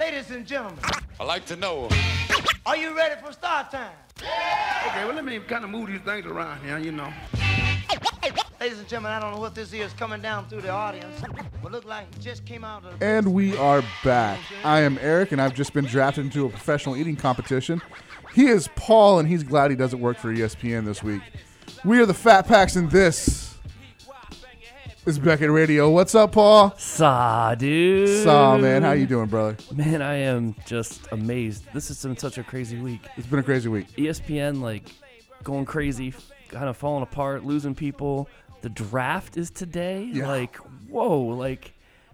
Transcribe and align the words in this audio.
Ladies 0.00 0.30
and 0.30 0.46
gentlemen, 0.46 0.78
I 1.20 1.24
like 1.24 1.44
to 1.44 1.56
know. 1.56 1.86
are 2.64 2.74
you 2.74 2.96
ready 2.96 3.20
for 3.22 3.34
start 3.34 3.70
time? 3.70 3.92
Yeah! 4.22 4.86
Okay, 4.86 5.04
well, 5.04 5.14
let 5.14 5.26
me 5.26 5.38
kind 5.40 5.62
of 5.62 5.68
move 5.68 5.88
these 5.88 6.00
things 6.00 6.24
around 6.24 6.64
here, 6.64 6.78
you 6.78 6.90
know. 6.90 7.12
Ladies 8.58 8.78
and 8.78 8.88
gentlemen, 8.88 9.12
I 9.12 9.20
don't 9.20 9.34
know 9.34 9.40
what 9.40 9.54
this 9.54 9.74
is 9.74 9.92
coming 9.92 10.22
down 10.22 10.48
through 10.48 10.62
the 10.62 10.70
audience, 10.70 11.22
but 11.62 11.70
look 11.70 11.84
like 11.84 12.06
it 12.16 12.20
just 12.22 12.46
came 12.46 12.64
out 12.64 12.82
of 12.82 12.98
the 12.98 13.04
And 13.04 13.34
we 13.34 13.54
are 13.58 13.84
back. 14.02 14.40
I 14.64 14.80
am 14.80 14.96
Eric, 15.02 15.32
and 15.32 15.40
I've 15.40 15.52
just 15.52 15.74
been 15.74 15.84
drafted 15.84 16.24
into 16.24 16.46
a 16.46 16.48
professional 16.48 16.96
eating 16.96 17.16
competition. 17.16 17.82
He 18.32 18.46
is 18.46 18.70
Paul, 18.76 19.18
and 19.18 19.28
he's 19.28 19.42
glad 19.42 19.70
he 19.70 19.76
doesn't 19.76 20.00
work 20.00 20.16
for 20.16 20.32
ESPN 20.32 20.86
this 20.86 21.02
week. 21.02 21.20
We 21.84 22.00
are 22.00 22.06
the 22.06 22.14
Fat 22.14 22.48
Packs, 22.48 22.74
and 22.74 22.90
this 22.90 23.49
is 25.06 25.18
Beckett 25.18 25.50
Radio. 25.50 25.90
What's 25.90 26.14
up, 26.14 26.32
Paul? 26.32 26.74
Saw, 26.78 27.54
dude. 27.54 28.22
Saw, 28.24 28.58
man. 28.58 28.82
How 28.82 28.92
you 28.92 29.06
doing, 29.06 29.26
brother? 29.26 29.56
Man, 29.74 30.02
I 30.02 30.14
am 30.16 30.54
just 30.66 31.06
amazed. 31.12 31.64
This 31.72 31.88
has 31.88 32.02
been 32.02 32.16
such 32.16 32.38
a 32.38 32.42
crazy 32.42 32.78
week. 32.78 33.06
It's 33.16 33.26
been 33.26 33.38
a 33.38 33.42
crazy 33.42 33.68
week. 33.68 33.88
ESPN, 33.96 34.60
like, 34.60 34.84
going 35.42 35.64
crazy, 35.64 36.14
kind 36.48 36.68
of 36.68 36.76
falling 36.76 37.02
apart, 37.02 37.44
losing 37.44 37.74
people. 37.74 38.28
The 38.62 38.68
draft 38.68 39.36
is 39.36 39.50
today. 39.50 40.10
Yeah. 40.12 40.28
Like, 40.28 40.56
whoa, 40.88 41.18
like, 41.20 41.72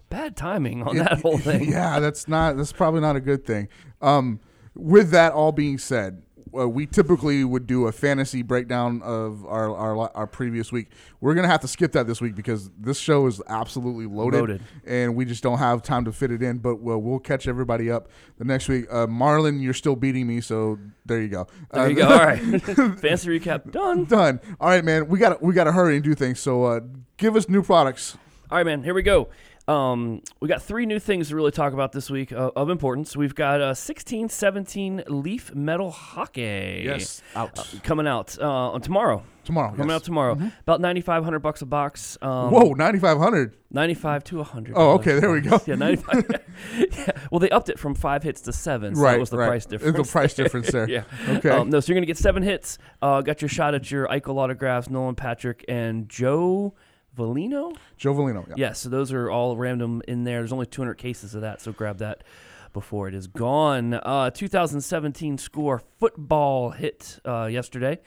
bad 0.09 0.37
timing 0.37 0.83
on 0.85 0.97
that 0.97 1.21
whole 1.21 1.39
thing. 1.39 1.71
yeah, 1.71 1.99
that's 1.99 2.29
not. 2.29 2.57
That's 2.57 2.73
probably 2.73 3.01
not 3.01 3.17
a 3.17 3.21
good 3.21 3.45
thing. 3.45 3.69
Um, 4.01 4.41
with 4.75 5.11
that 5.11 5.33
all 5.33 5.53
being 5.53 5.79
said, 5.79 6.23
uh, 6.57 6.69
we 6.69 6.87
typically 6.87 7.43
would 7.45 7.67
do 7.67 7.87
a 7.87 7.93
fantasy 7.93 8.43
breakdown 8.43 9.01
of 9.03 9.45
our, 9.47 9.75
our 9.75 10.11
our 10.17 10.27
previous 10.27 10.71
week. 10.73 10.89
We're 11.21 11.35
gonna 11.35 11.49
have 11.49 11.61
to 11.61 11.69
skip 11.69 11.93
that 11.93 12.07
this 12.07 12.21
week 12.21 12.35
because 12.35 12.71
this 12.79 12.99
show 12.99 13.27
is 13.27 13.41
absolutely 13.49 14.07
loaded, 14.07 14.41
Loaded. 14.41 14.63
and 14.87 15.17
we 15.17 15.25
just 15.25 15.43
don't 15.43 15.59
have 15.59 15.83
time 15.83 16.05
to 16.05 16.13
fit 16.13 16.31
it 16.31 16.43
in. 16.43 16.59
But 16.59 16.77
we'll, 16.81 16.99
we'll 16.99 17.19
catch 17.19 17.49
everybody 17.49 17.91
up 17.91 18.09
the 18.39 18.45
next 18.45 18.69
week. 18.69 18.87
Uh, 18.91 19.07
Marlon, 19.07 19.63
you're 19.63 19.75
still 19.75 19.97
beating 19.97 20.27
me, 20.27 20.41
so 20.41 20.79
there 21.05 21.21
you 21.21 21.29
go. 21.29 21.47
There 21.73 21.83
Uh, 21.85 21.87
you 21.89 21.95
go. 21.97 22.09
All 22.09 22.19
right. 22.19 22.39
Fancy 23.01 23.29
recap 23.39 23.71
done. 23.71 24.05
done. 24.05 24.41
All 24.61 24.69
right, 24.69 24.85
man. 24.85 25.09
We 25.09 25.19
got 25.19 25.43
we 25.43 25.53
got 25.55 25.65
to 25.65 25.73
hurry 25.73 25.95
and 25.97 26.05
do 26.05 26.15
things. 26.15 26.41
So 26.41 26.65
uh, 26.65 26.81
give 27.17 27.37
us 27.37 27.49
new 27.49 27.63
products. 27.63 28.17
All 28.51 28.59
right, 28.59 28.67
man. 28.67 28.85
Here 28.85 28.95
we 28.95 29.03
go. 29.03 29.29
Um, 29.69 30.23
we 30.41 30.47
got 30.47 30.63
three 30.63 30.87
new 30.87 31.01
things 31.01 31.31
to 31.31 31.37
really 31.37 31.51
talk 31.51 31.73
about 31.73 31.91
this 31.91 32.09
week 32.09 32.31
uh, 32.33 32.53
of 32.55 32.71
importance. 32.71 33.17
We've 33.17 33.35
got 33.35 33.61
uh, 33.61 33.75
16 33.75 34.29
17 34.29 35.03
Leaf 35.09 35.53
Metal 35.55 35.91
Hockey. 35.91 36.83
Yes, 36.85 37.21
out 37.35 37.59
Uh, 37.59 37.65
coming 37.83 38.07
out 38.07 38.39
uh, 38.41 38.47
on 38.49 38.81
tomorrow. 38.81 39.25
tomorrow. 39.45 39.71
Coming 39.73 39.89
yes. 39.89 39.97
out 39.97 40.05
tomorrow. 40.05 40.33
About 40.61 40.81
9500 40.81 41.41
bucks 41.41 41.63
a 41.63 41.67
box. 41.67 42.17
Um, 42.23 42.53
Whoa, 42.53 42.75
ninety 42.75 43.01
five 43.01 43.19
hundred. 43.19 43.57
95 43.69 44.23
to 44.25 44.37
100. 44.37 44.75
Oh, 44.77 44.93
okay, 44.93 45.19
there 45.19 45.31
we 45.31 45.41
go. 45.41 45.61
Yeah, 45.67 45.75
95. 45.75 46.25
yeah. 46.79 47.11
Well, 47.33 47.41
they 47.41 47.51
upped 47.51 47.69
it 47.69 47.79
from 47.81 47.95
five 47.97 48.23
hits 48.23 48.41
to 48.43 48.53
seven. 48.53 48.95
So 48.95 49.03
Right, 49.03 49.13
that 49.15 49.21
was 49.21 49.31
the 49.31 49.39
right. 49.39 49.49
price 49.49 49.65
It's 49.65 49.71
difference. 49.73 49.97
the 50.07 50.13
price 50.13 50.35
difference 50.35 50.71
there. 50.71 50.89
yeah. 50.89 51.03
Okay. 51.29 51.51
Um, 51.51 51.69
no, 51.71 51.81
so 51.81 51.89
you're 51.91 51.97
going 51.97 52.03
to 52.03 52.07
get 52.07 52.17
seven 52.17 52.45
hits. 52.45 52.79
Uh, 53.03 53.21
got 53.23 53.43
your 53.43 53.49
shot 53.49 53.75
at 53.75 53.91
your 53.91 54.07
Eichel 54.07 54.39
autographs, 54.39 54.89
Nolan 54.89 55.17
Patrick, 55.17 55.65
and 55.69 56.09
Joe 56.09 56.75
Veleno. 57.17 57.77
Joe 57.97 58.15
Veleno. 58.15 58.47
Yeah. 58.49 58.55
Yeah, 58.57 58.73
so 58.73 58.89
those 58.89 59.13
are 59.13 59.31
all 59.31 59.57
random 59.57 60.03
in 60.07 60.25
there. 60.25 60.41
There's 60.41 60.53
only 60.53 60.67
200 60.67 60.95
cases 60.95 61.35
of 61.35 61.41
that, 61.43 61.61
so 61.61 61.73
grab 61.73 61.99
that 61.99 62.25
before 62.73 63.09
it 63.09 63.15
is 63.15 63.27
gone. 63.27 63.95
Uh, 63.95 64.31
2017 64.31 65.39
score 65.39 65.83
football 65.99 66.71
hit 66.71 67.19
uh, 67.25 67.47
yesterday. 67.47 67.99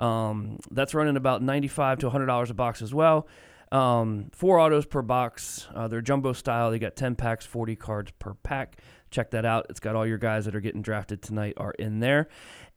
Um, 0.00 0.58
that's 0.70 0.94
running 0.94 1.16
about 1.16 1.42
95 1.42 1.98
to 2.00 2.06
100 2.06 2.26
dollars 2.26 2.50
a 2.50 2.54
box 2.54 2.82
as 2.82 2.92
well. 2.94 3.26
Um, 3.72 4.30
four 4.32 4.58
autos 4.58 4.86
per 4.86 5.02
box. 5.02 5.66
Uh, 5.74 5.88
they're 5.88 6.00
jumbo 6.00 6.32
style. 6.32 6.70
They 6.70 6.78
got 6.78 6.96
10 6.96 7.16
packs, 7.16 7.44
40 7.44 7.76
cards 7.76 8.12
per 8.18 8.34
pack. 8.34 8.80
Check 9.10 9.30
that 9.30 9.44
out. 9.44 9.66
It's 9.70 9.80
got 9.80 9.96
all 9.96 10.06
your 10.06 10.18
guys 10.18 10.44
that 10.44 10.54
are 10.54 10.60
getting 10.60 10.82
drafted 10.82 11.22
tonight 11.22 11.54
are 11.56 11.72
in 11.72 12.00
there. 12.00 12.28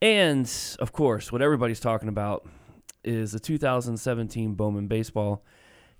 And 0.01 0.51
of 0.79 0.91
course, 0.91 1.31
what 1.31 1.41
everybody's 1.41 1.79
talking 1.79 2.09
about 2.09 2.47
is 3.03 3.31
the 3.31 3.39
2017 3.39 4.53
Bowman 4.55 4.87
baseball 4.87 5.43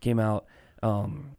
came 0.02 0.20
out. 0.20 0.46
Um, 0.84 1.36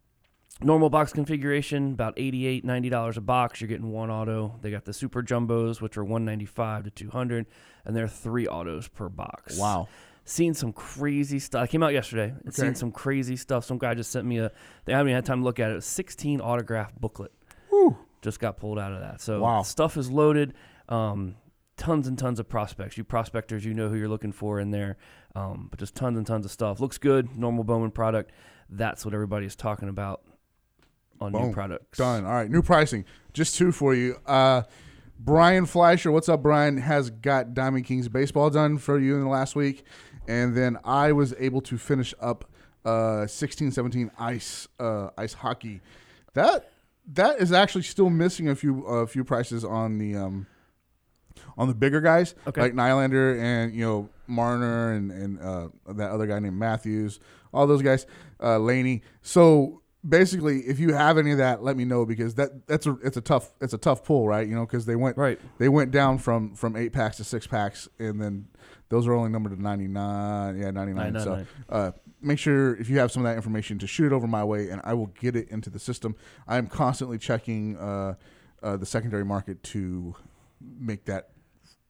normal 0.63 0.89
box 0.91 1.13
configuration 1.13 1.93
about 1.93 2.15
$88, 2.17 2.65
$90 2.65 3.17
a 3.17 3.21
box 3.21 3.61
you're 3.61 3.67
getting 3.69 3.91
one 3.91 4.11
auto 4.11 4.57
they 4.63 4.71
got 4.71 4.85
the 4.85 4.93
super 4.93 5.21
jumbos 5.21 5.81
which 5.81 5.97
are 5.97 6.05
195 6.05 6.85
to 6.85 6.91
200 6.91 7.47
and 7.85 7.97
they're 7.97 8.07
three 8.07 8.47
autos 8.47 8.87
per 8.87 9.09
box 9.09 9.59
Wow. 9.59 9.89
seen 10.25 10.55
some 10.55 10.73
crazy 10.73 11.41
stuff. 11.41 11.65
I 11.65 11.67
came 11.67 11.83
out 11.83 11.93
yesterday. 11.93 12.29
and 12.29 12.39
Okay. 12.49 12.53
Seen 12.53 12.75
some 12.77 12.93
crazy 12.93 13.35
stuff. 13.35 13.65
Some 13.65 13.79
guy 13.79 13.95
just 13.95 14.13
sent 14.13 14.25
me 14.25 14.39
a. 14.39 14.53
They 14.85 14.93
haven't 14.93 15.09
even 15.09 15.17
had 15.17 15.25
time 15.27 15.41
to 15.41 15.45
look 15.45 15.59
at 15.59 15.73
it. 15.73 15.79
A 15.79 15.83
16 15.83 16.41
autograph 16.41 16.95
booklet. 16.95 17.33
Whew. 17.71 17.97
Just 18.21 18.39
got 18.39 18.57
pulled 18.57 18.79
out 18.79 18.93
of 18.93 19.01
that. 19.01 19.21
So 19.21 19.41
Wow. 19.41 19.63
stuff 19.63 19.97
is 19.97 20.09
loaded. 20.13 20.55
Um, 20.89 21.35
tons 21.77 22.07
and 22.07 22.17
tons 22.17 22.39
of 22.39 22.49
prospects. 22.49 22.97
You 22.97 23.03
prospectors, 23.03 23.65
you 23.65 23.75
know 23.75 23.89
who 23.89 23.97
you're 23.97 24.09
looking 24.09 24.31
for 24.31 24.61
in 24.61 24.71
there. 24.71 24.97
Um, 25.35 25.67
but 25.71 25.81
just 25.81 25.97
tons 25.97 26.17
and 26.17 26.25
tons 26.25 26.45
of 26.45 26.53
stuff. 26.53 26.79
Looks 26.79 26.99
good. 26.99 27.37
Normal 27.37 27.65
Bowman 27.65 27.91
product. 27.91 28.31
That's 28.73 29.05
what 29.05 29.15
everybody's 29.15 29.55
talking 29.57 29.89
about 29.89 30.23
on 31.21 31.33
Boom. 31.33 31.49
new 31.49 31.53
products. 31.53 31.99
Done. 31.99 32.25
All 32.25 32.33
right. 32.33 32.51
New 32.51 32.63
pricing. 32.63 33.05
Just 33.33 33.57
two 33.57 33.71
for 33.73 33.95
you. 33.95 34.17
Uh, 34.27 34.63
Brian 35.19 35.67
Fleischer, 35.67 36.11
what's 36.11 36.29
up, 36.29 36.43
Brian? 36.43 36.79
Has 36.79 37.11
got 37.11 37.55
Diamond 37.55 37.85
Kings 37.85 38.09
baseball 38.09 38.51
done 38.51 38.79
for 38.79 38.99
you 38.99 39.15
in 39.15 39.21
the 39.21 39.29
last 39.29 39.55
week, 39.55 39.85
and 40.27 40.57
then 40.57 40.79
I 40.85 41.13
was 41.13 41.33
able 41.39 41.61
to 41.63 41.79
finish 41.79 42.13
up 42.21 42.51
uh, 42.85 43.27
16-17 43.27 44.11
ice 44.19 44.67
uh, 44.81 45.11
ice 45.17 45.35
hockey. 45.35 45.81
That 46.35 46.73
that 47.13 47.41
is 47.41 47.53
actually 47.53 47.83
still 47.83 48.11
missing 48.11 48.49
a 48.49 48.57
few 48.57 48.85
a 48.85 49.07
few 49.07 49.23
prices 49.23 49.65
on 49.65 49.99
the 49.99 50.17
um, 50.17 50.47
on 51.57 51.69
the 51.69 51.75
bigger 51.75 52.01
guys 52.01 52.35
Okay. 52.49 52.61
like 52.61 52.73
Nylander 52.73 53.39
and 53.41 53.73
you 53.75 53.85
know 53.85 54.09
Marner 54.27 54.93
and 54.93 55.13
and 55.13 55.41
uh, 55.41 55.69
that 55.93 56.11
other 56.11 56.27
guy 56.27 56.41
named 56.41 56.59
Matthews, 56.59 57.21
all 57.53 57.67
those 57.67 57.83
guys, 57.83 58.07
uh, 58.43 58.59
Laine. 58.59 59.03
So 59.23 59.83
basically, 60.07 60.61
if 60.61 60.81
you 60.81 60.95
have 60.95 61.19
any 61.19 61.33
of 61.33 61.39
that, 61.39 61.63
let 61.63 61.77
me 61.77 61.85
know 61.85 62.05
because 62.05 62.35
that 62.37 62.67
that's 62.67 62.87
a 62.87 62.97
it's 63.05 63.17
a 63.17 63.21
tough 63.21 63.53
it's 63.61 63.75
a 63.75 63.79
tough 63.79 64.05
pull, 64.05 64.27
right? 64.27 64.47
You 64.47 64.55
know, 64.55 64.67
because 64.67 64.87
they 64.87 64.97
went 64.97 65.17
Right. 65.17 65.39
they 65.59 65.69
went 65.69 65.91
down 65.91 66.19
from 66.19 66.55
from 66.55 66.77
eight 66.77 66.93
packs 66.93 67.19
to 67.19 67.25
six 67.25 67.47
packs, 67.47 67.89
and 67.99 68.21
then 68.21 68.49
those 68.89 69.07
are 69.07 69.15
only 69.15 69.31
numbered 69.31 69.57
to 69.57 69.63
ninety 69.63 69.89
nine. 69.89 70.59
Yeah, 70.59 70.71
ninety 70.71 70.93
nine. 70.93 71.19
So 71.21 71.47
uh, 71.69 71.93
make 72.21 72.39
sure 72.39 72.77
if 72.77 72.89
you 72.91 72.99
have 72.99 73.11
some 73.13 73.25
of 73.25 73.31
that 73.31 73.37
information 73.37 73.79
to 73.81 73.87
shoot 73.87 74.07
it 74.07 74.13
over 74.13 74.27
my 74.27 74.45
way, 74.45 74.69
and 74.71 74.81
I 74.85 74.95
will 74.95 75.07
get 75.07 75.37
it 75.37 75.49
into 75.51 75.71
the 75.71 75.79
system. 75.79 76.17
I 76.47 76.57
am 76.57 76.67
constantly 76.67 77.19
checking 77.19 77.77
uh, 77.77 78.15
uh, 78.63 78.77
the 78.77 78.87
secondary 78.87 79.25
market 79.25 79.63
to 79.65 80.15
make 80.61 81.05
that 81.07 81.31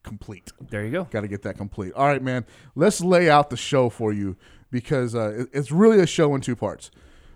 complete. 0.02 0.50
There 0.70 0.84
you 0.84 0.90
go. 0.90 1.04
Got 1.04 1.20
to 1.20 1.28
get 1.28 1.42
that 1.42 1.56
complete. 1.56 1.92
All 1.94 2.06
right, 2.06 2.22
man. 2.22 2.44
Let's 2.74 3.00
lay 3.00 3.30
out 3.30 3.50
the 3.50 3.56
show 3.56 3.88
for 3.88 4.12
you 4.12 4.36
because 4.72 5.14
uh, 5.14 5.32
it- 5.42 5.48
it's 5.52 5.70
really 5.70 6.00
a 6.00 6.06
show 6.06 6.34
in 6.34 6.40
two 6.40 6.56
parts. 6.56 6.90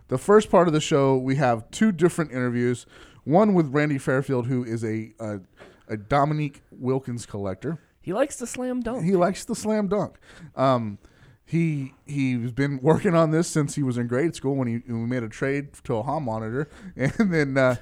The 0.08 0.18
first 0.18 0.50
part 0.50 0.66
of 0.66 0.72
the 0.74 0.80
show, 0.80 1.16
we 1.16 1.36
have 1.36 1.70
two 1.70 1.92
different 1.92 2.32
interviews. 2.32 2.86
One 3.22 3.54
with 3.54 3.72
Randy 3.72 3.98
Fairfield, 3.98 4.46
who 4.48 4.64
is 4.64 4.84
a 4.84 5.12
a, 5.20 5.40
a 5.88 5.96
Dominique 5.96 6.62
Wilkins 6.72 7.26
collector. 7.26 7.78
He 8.00 8.12
likes 8.12 8.36
the 8.36 8.46
slam 8.46 8.80
dunk. 8.80 9.04
He 9.04 9.16
likes 9.16 9.44
the 9.44 9.54
slam 9.56 9.88
dunk. 9.88 10.16
Um, 10.54 10.98
he 11.44 11.92
he's 12.06 12.52
been 12.52 12.78
working 12.82 13.14
on 13.14 13.30
this 13.32 13.48
since 13.48 13.74
he 13.74 13.82
was 13.82 13.98
in 13.98 14.06
grade 14.06 14.34
school 14.36 14.54
when 14.56 14.68
he 14.68 14.74
when 14.86 15.00
we 15.02 15.06
made 15.06 15.22
a 15.24 15.28
trade 15.28 15.72
to 15.84 15.96
a 15.96 16.02
hall 16.02 16.20
monitor, 16.20 16.68
and 16.96 17.12
then 17.32 17.56
uh, 17.58 17.74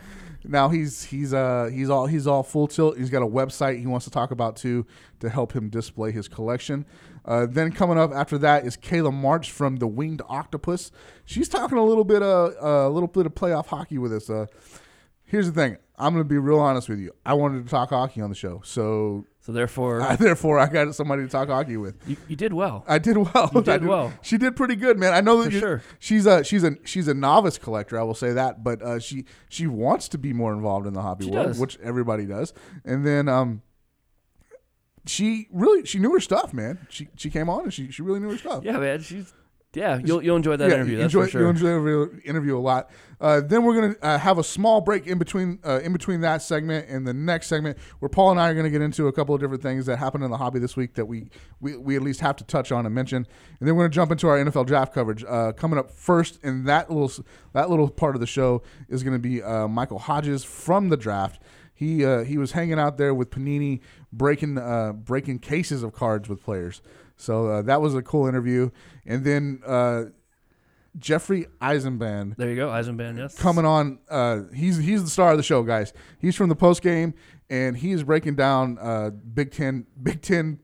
now 0.44 0.70
he's 0.70 1.04
he's 1.04 1.34
uh 1.34 1.68
he's 1.70 1.90
all 1.90 2.06
he's 2.06 2.26
all 2.26 2.42
full 2.42 2.66
tilt. 2.66 2.96
He's 2.96 3.10
got 3.10 3.22
a 3.22 3.26
website 3.26 3.78
he 3.80 3.86
wants 3.86 4.04
to 4.06 4.10
talk 4.10 4.30
about 4.30 4.56
too 4.56 4.86
to 5.20 5.28
help 5.28 5.52
him 5.52 5.68
display 5.68 6.10
his 6.10 6.26
collection. 6.26 6.86
Uh, 7.24 7.46
then 7.46 7.72
coming 7.72 7.98
up 7.98 8.12
after 8.12 8.36
that 8.38 8.66
is 8.66 8.76
Kayla 8.76 9.12
March 9.12 9.50
from 9.50 9.76
the 9.76 9.86
Winged 9.86 10.22
Octopus. 10.28 10.90
She's 11.24 11.48
talking 11.48 11.78
a 11.78 11.84
little 11.84 12.04
bit 12.04 12.22
uh, 12.22 12.50
a 12.60 12.88
little 12.90 13.08
bit 13.08 13.26
of 13.26 13.34
playoff 13.34 13.66
hockey 13.66 13.98
with 13.98 14.12
us. 14.12 14.28
Uh, 14.28 14.46
here's 15.24 15.46
the 15.46 15.52
thing. 15.52 15.78
I'm 15.96 16.12
going 16.12 16.24
to 16.24 16.28
be 16.28 16.38
real 16.38 16.58
honest 16.58 16.88
with 16.88 16.98
you. 16.98 17.12
I 17.24 17.34
wanted 17.34 17.64
to 17.64 17.70
talk 17.70 17.90
hockey 17.90 18.20
on 18.20 18.28
the 18.28 18.34
show, 18.34 18.60
so 18.64 19.24
so 19.40 19.52
therefore, 19.52 20.02
I, 20.02 20.16
therefore 20.26 20.58
I 20.58 20.66
got 20.66 20.92
somebody 20.94 21.22
to 21.22 21.28
talk 21.28 21.48
hockey 21.48 21.76
with. 21.76 21.94
you, 22.08 22.16
you 22.28 22.34
did 22.34 22.52
well. 22.52 22.84
I 22.88 22.98
did 22.98 23.16
well. 23.16 23.48
You 23.54 23.62
did 23.62 23.82
I 23.84 23.86
well. 23.86 24.12
She 24.20 24.36
did 24.36 24.56
pretty 24.56 24.74
good, 24.74 24.98
man. 24.98 25.14
I 25.14 25.20
know 25.20 25.42
that 25.44 25.52
you- 25.52 25.60
sure. 25.60 25.82
she's 26.00 26.26
a 26.26 26.42
she's 26.42 26.64
a 26.64 26.72
she's 26.84 27.06
a 27.06 27.14
novice 27.14 27.58
collector. 27.58 27.98
I 27.98 28.02
will 28.02 28.14
say 28.14 28.32
that, 28.32 28.64
but 28.64 28.82
uh, 28.82 28.98
she 28.98 29.24
she 29.48 29.66
wants 29.68 30.08
to 30.08 30.18
be 30.18 30.32
more 30.32 30.52
involved 30.52 30.86
in 30.86 30.94
the 30.94 31.02
hobby 31.02 31.26
She 31.26 31.30
world, 31.30 31.46
does. 31.48 31.58
which 31.60 31.78
everybody 31.80 32.26
does. 32.26 32.52
And 32.84 33.06
then 33.06 33.28
um, 33.28 33.62
she 35.06 35.48
really 35.52 35.84
she 35.86 35.98
knew 35.98 36.12
her 36.12 36.20
stuff, 36.20 36.52
man. 36.54 36.86
She 36.88 37.08
she 37.16 37.30
came 37.30 37.48
on 37.50 37.64
and 37.64 37.72
she 37.74 37.90
she 37.90 38.02
really 38.02 38.20
knew 38.20 38.30
her 38.30 38.38
stuff. 38.38 38.64
Yeah, 38.64 38.78
man. 38.78 39.00
She's 39.00 39.32
yeah. 39.74 39.98
You'll 40.04 40.22
you'll 40.22 40.36
enjoy 40.36 40.56
that 40.56 40.68
Yeah, 40.68 40.76
interview. 40.76 40.96
That's 40.98 41.12
enjoy, 41.12 41.24
for 41.24 41.30
sure. 41.30 41.40
You'll 41.40 41.50
enjoy 41.50 41.66
the 41.66 41.72
interview- 41.74 42.20
interview 42.24 42.56
a 42.56 42.60
lot. 42.60 42.90
Uh, 43.20 43.40
then 43.40 43.64
we're 43.64 43.74
gonna 43.80 43.94
uh, 44.02 44.18
have 44.18 44.38
a 44.38 44.44
small 44.44 44.80
break 44.80 45.06
in 45.08 45.18
between 45.18 45.58
uh, 45.64 45.80
in 45.82 45.92
between 45.92 46.20
that 46.20 46.42
segment 46.42 46.88
and 46.88 47.06
the 47.06 47.12
next 47.12 47.48
segment, 47.48 47.76
where 47.98 48.08
Paul 48.08 48.30
and 48.32 48.40
I 48.40 48.48
are 48.50 48.54
gonna 48.54 48.70
get 48.70 48.82
into 48.82 49.08
a 49.08 49.12
couple 49.12 49.34
of 49.34 49.40
different 49.40 49.62
things 49.62 49.86
that 49.86 49.96
happened 49.96 50.22
in 50.24 50.30
the 50.30 50.36
hobby 50.36 50.58
this 50.60 50.76
week 50.76 50.94
that 50.94 51.06
we 51.06 51.28
we, 51.60 51.76
we 51.76 51.96
at 51.96 52.02
least 52.02 52.20
have 52.20 52.36
to 52.36 52.44
touch 52.44 52.70
on 52.70 52.86
and 52.86 52.94
mention. 52.94 53.26
And 53.58 53.68
then 53.68 53.74
we're 53.74 53.84
gonna 53.84 53.94
jump 53.94 54.12
into 54.12 54.28
our 54.28 54.38
NFL 54.38 54.66
draft 54.66 54.94
coverage. 54.94 55.24
Uh, 55.26 55.52
coming 55.52 55.78
up 55.78 55.90
first 55.90 56.38
in 56.44 56.64
that 56.64 56.88
little 56.90 57.10
that 57.52 57.68
little 57.68 57.88
part 57.90 58.14
of 58.14 58.20
the 58.20 58.26
show 58.28 58.62
is 58.88 59.02
gonna 59.02 59.18
be 59.18 59.42
uh, 59.42 59.66
Michael 59.66 59.98
Hodges 59.98 60.44
from 60.44 60.88
the 60.88 60.96
draft. 60.96 61.42
He 61.74 62.04
uh, 62.04 62.24
he 62.24 62.38
was 62.38 62.52
hanging 62.52 62.78
out 62.78 62.96
there 62.96 63.12
with 63.12 63.30
Panini, 63.30 63.80
breaking 64.12 64.56
uh, 64.58 64.92
breaking 64.92 65.40
cases 65.40 65.82
of 65.82 65.92
cards 65.92 66.28
with 66.28 66.42
players. 66.42 66.80
So 67.16 67.48
uh, 67.48 67.62
that 67.62 67.80
was 67.80 67.94
a 67.94 68.02
cool 68.02 68.26
interview. 68.26 68.70
And 69.04 69.24
then 69.24 69.60
uh, 69.66 70.04
Jeffrey 70.98 71.46
Eisenband 71.60 72.36
There 72.36 72.48
you 72.48 72.56
go, 72.56 72.68
Eisenband. 72.68 73.18
Yes. 73.18 73.36
coming 73.38 73.64
on. 73.64 73.98
Uh, 74.08 74.42
he's 74.54 74.78
he's 74.78 75.02
the 75.02 75.10
star 75.10 75.32
of 75.32 75.36
the 75.36 75.42
show, 75.42 75.62
guys. 75.62 75.92
He's 76.18 76.36
from 76.36 76.48
the 76.48 76.56
post 76.56 76.82
game, 76.82 77.14
and 77.50 77.76
he 77.76 77.92
is 77.92 78.04
breaking 78.04 78.36
down 78.36 78.78
uh, 78.80 79.10
Big 79.10 79.50
Ten 79.50 79.86
Big 80.00 80.22
Ten 80.22 80.60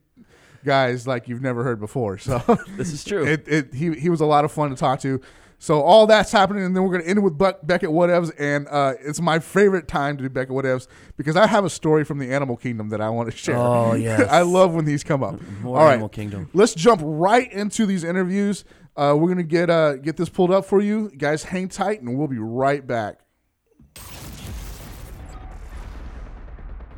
guys 0.64 1.06
like 1.06 1.26
you've 1.26 1.42
never 1.42 1.64
heard 1.64 1.80
before. 1.80 2.18
So 2.18 2.38
This 2.76 2.92
is 2.92 3.02
true. 3.02 3.26
it, 3.26 3.48
it 3.48 3.74
he 3.74 3.92
he 3.94 4.08
was 4.10 4.20
a 4.20 4.26
lot 4.26 4.44
of 4.44 4.52
fun 4.52 4.70
to 4.70 4.76
talk 4.76 5.00
to. 5.00 5.20
So 5.62 5.82
all 5.82 6.06
that's 6.06 6.32
happening, 6.32 6.64
and 6.64 6.74
then 6.74 6.82
we're 6.82 6.92
gonna 6.92 7.04
end 7.04 7.18
it 7.18 7.20
with 7.20 7.36
Buck, 7.36 7.58
Beckett 7.62 7.90
Whatevs, 7.90 8.32
and 8.38 8.66
uh, 8.68 8.94
it's 8.98 9.20
my 9.20 9.38
favorite 9.38 9.88
time 9.88 10.16
to 10.16 10.22
do 10.22 10.30
Beckett 10.30 10.54
Whatevs 10.54 10.88
because 11.18 11.36
I 11.36 11.46
have 11.46 11.66
a 11.66 11.70
story 11.70 12.02
from 12.02 12.18
the 12.18 12.32
animal 12.32 12.56
kingdom 12.56 12.88
that 12.88 13.02
I 13.02 13.10
want 13.10 13.30
to 13.30 13.36
share. 13.36 13.58
Oh, 13.58 13.92
yes. 13.94 14.26
I 14.30 14.40
love 14.40 14.72
when 14.72 14.86
these 14.86 15.04
come 15.04 15.22
up. 15.22 15.38
More 15.60 15.78
all 15.78 15.84
right, 15.84 15.92
Animal 15.92 16.08
Kingdom. 16.08 16.48
let's 16.54 16.72
jump 16.74 17.02
right 17.04 17.52
into 17.52 17.84
these 17.84 18.04
interviews. 18.04 18.64
Uh, 18.96 19.14
we're 19.18 19.28
gonna 19.28 19.42
get 19.42 19.68
uh, 19.68 19.96
get 19.96 20.16
this 20.16 20.30
pulled 20.30 20.50
up 20.50 20.64
for 20.64 20.80
you 20.80 21.10
guys. 21.18 21.44
Hang 21.44 21.68
tight, 21.68 22.00
and 22.00 22.18
we'll 22.18 22.26
be 22.26 22.38
right 22.38 22.86
back. 22.86 23.18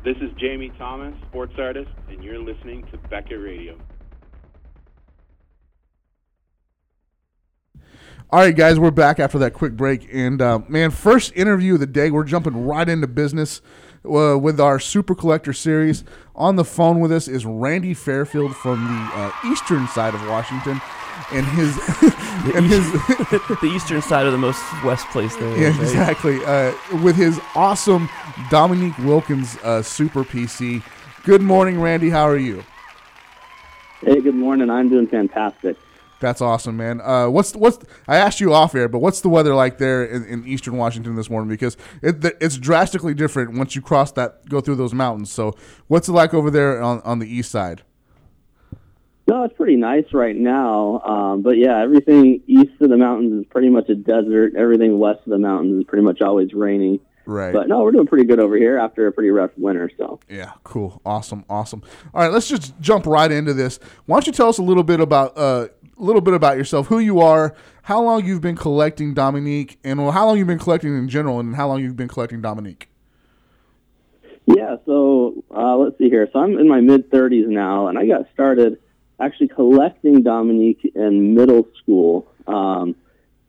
This 0.05 0.15
is 0.21 0.31
Jamie 0.37 0.71
Thomas, 0.77 1.13
sports 1.29 1.53
artist, 1.57 1.91
and 2.07 2.23
you're 2.23 2.39
listening 2.39 2.85
to 2.91 2.97
Beckett 3.09 3.41
Radio. 3.41 3.77
All 8.33 8.39
right, 8.39 8.55
guys, 8.55 8.79
we're 8.79 8.89
back 8.89 9.19
after 9.19 9.37
that 9.37 9.53
quick 9.53 9.73
break, 9.73 10.07
and 10.11 10.41
uh, 10.41 10.61
man, 10.67 10.89
first 10.89 11.33
interview 11.35 11.75
of 11.75 11.79
the 11.81 11.85
day. 11.85 12.09
We're 12.09 12.23
jumping 12.23 12.65
right 12.65 12.89
into 12.89 13.05
business 13.05 13.61
uh, 14.03 14.39
with 14.39 14.59
our 14.59 14.79
Super 14.79 15.13
Collector 15.13 15.53
series. 15.53 16.03
On 16.35 16.55
the 16.55 16.65
phone 16.65 16.99
with 16.99 17.11
us 17.11 17.27
is 17.27 17.45
Randy 17.45 17.93
Fairfield 17.93 18.55
from 18.55 18.85
the 18.85 19.19
uh, 19.19 19.31
eastern 19.51 19.87
side 19.87 20.15
of 20.15 20.27
Washington, 20.27 20.81
and 21.31 21.45
his 21.45 21.77
and 22.55 22.65
his 22.65 22.91
the 23.61 23.71
eastern 23.71 24.01
side 24.01 24.25
of 24.25 24.31
the 24.31 24.39
most 24.39 24.63
west 24.83 25.05
place 25.09 25.35
there. 25.35 25.55
yeah, 25.55 25.67
right? 25.67 25.81
exactly 25.81 26.43
uh, 26.43 26.73
with 27.03 27.15
his 27.15 27.39
awesome 27.53 28.09
Dominique 28.49 28.97
Wilkins 28.97 29.57
uh, 29.57 29.83
Super 29.83 30.23
PC. 30.23 30.81
Good 31.23 31.43
morning, 31.43 31.79
Randy. 31.79 32.09
How 32.09 32.27
are 32.27 32.37
you? 32.37 32.63
Hey, 34.01 34.21
good 34.21 34.33
morning. 34.33 34.71
I'm 34.71 34.89
doing 34.89 35.05
fantastic. 35.05 35.77
That's 36.23 36.39
awesome, 36.39 36.77
man. 36.77 37.01
Uh, 37.01 37.27
what's 37.27 37.53
what's 37.53 37.79
I 38.07 38.15
asked 38.15 38.39
you 38.39 38.53
off 38.53 38.73
air, 38.75 38.87
but 38.87 38.99
what's 38.99 39.19
the 39.19 39.27
weather 39.27 39.53
like 39.53 39.77
there 39.77 40.05
in, 40.05 40.23
in 40.23 40.47
Eastern 40.47 40.77
Washington 40.77 41.15
this 41.15 41.29
morning? 41.29 41.49
Because 41.49 41.75
it, 42.01 42.23
it's 42.39 42.55
drastically 42.55 43.13
different 43.13 43.57
once 43.57 43.75
you 43.75 43.81
cross 43.81 44.13
that, 44.13 44.47
go 44.47 44.61
through 44.61 44.77
those 44.77 44.93
mountains. 44.93 45.29
So, 45.33 45.53
what's 45.87 46.07
it 46.07 46.13
like 46.13 46.33
over 46.33 46.49
there 46.49 46.81
on, 46.81 47.01
on 47.01 47.19
the 47.19 47.27
east 47.27 47.51
side? 47.51 47.81
No, 49.27 49.43
it's 49.43 49.53
pretty 49.57 49.75
nice 49.75 50.05
right 50.13 50.35
now. 50.35 51.01
Um, 51.01 51.41
but 51.41 51.57
yeah, 51.57 51.81
everything 51.83 52.41
east 52.47 52.71
of 52.79 52.89
the 52.89 52.95
mountains 52.95 53.41
is 53.41 53.45
pretty 53.51 53.67
much 53.67 53.89
a 53.89 53.95
desert. 53.95 54.53
Everything 54.57 54.99
west 54.99 55.19
of 55.25 55.31
the 55.31 55.39
mountains 55.39 55.79
is 55.79 55.83
pretty 55.83 56.05
much 56.05 56.21
always 56.21 56.53
raining. 56.53 57.01
Right. 57.25 57.53
But 57.53 57.67
no, 57.67 57.83
we're 57.83 57.91
doing 57.91 58.07
pretty 58.07 58.25
good 58.25 58.39
over 58.39 58.55
here 58.55 58.77
after 58.77 59.07
a 59.07 59.11
pretty 59.11 59.29
rough 59.29 59.51
winter. 59.57 59.91
So 59.97 60.21
Yeah, 60.29 60.53
cool, 60.63 61.01
awesome, 61.05 61.43
awesome. 61.49 61.83
All 62.13 62.21
right, 62.21 62.31
let's 62.31 62.47
just 62.47 62.79
jump 62.79 63.05
right 63.05 63.29
into 63.29 63.53
this. 63.53 63.79
Why 64.05 64.15
don't 64.15 64.27
you 64.27 64.33
tell 64.33 64.47
us 64.47 64.57
a 64.57 64.63
little 64.63 64.83
bit 64.83 65.01
about 65.01 65.37
uh, 65.37 65.67
little 65.97 66.21
bit 66.21 66.33
about 66.33 66.57
yourself, 66.57 66.87
who 66.87 66.99
you 66.99 67.19
are, 67.19 67.55
how 67.83 68.01
long 68.01 68.25
you've 68.25 68.41
been 68.41 68.55
collecting 68.55 69.13
Dominique, 69.13 69.77
and 69.83 70.01
well, 70.01 70.11
how 70.11 70.25
long 70.25 70.37
you've 70.37 70.47
been 70.47 70.59
collecting 70.59 70.97
in 70.97 71.09
general, 71.09 71.39
and 71.39 71.55
how 71.55 71.67
long 71.67 71.81
you've 71.81 71.95
been 71.95 72.07
collecting 72.07 72.41
Dominique. 72.41 72.89
yeah, 74.45 74.77
so 74.85 75.43
uh, 75.55 75.75
let's 75.77 75.97
see 75.97 76.09
here. 76.09 76.27
So 76.31 76.39
I'm 76.39 76.57
in 76.57 76.67
my 76.67 76.81
mid 76.81 77.09
30s 77.11 77.47
now, 77.47 77.87
and 77.87 77.97
I 77.97 78.05
got 78.07 78.27
started 78.33 78.79
actually 79.19 79.49
collecting 79.49 80.23
Dominique 80.23 80.91
in 80.95 81.33
middle 81.33 81.67
school. 81.81 82.27
Um, 82.47 82.95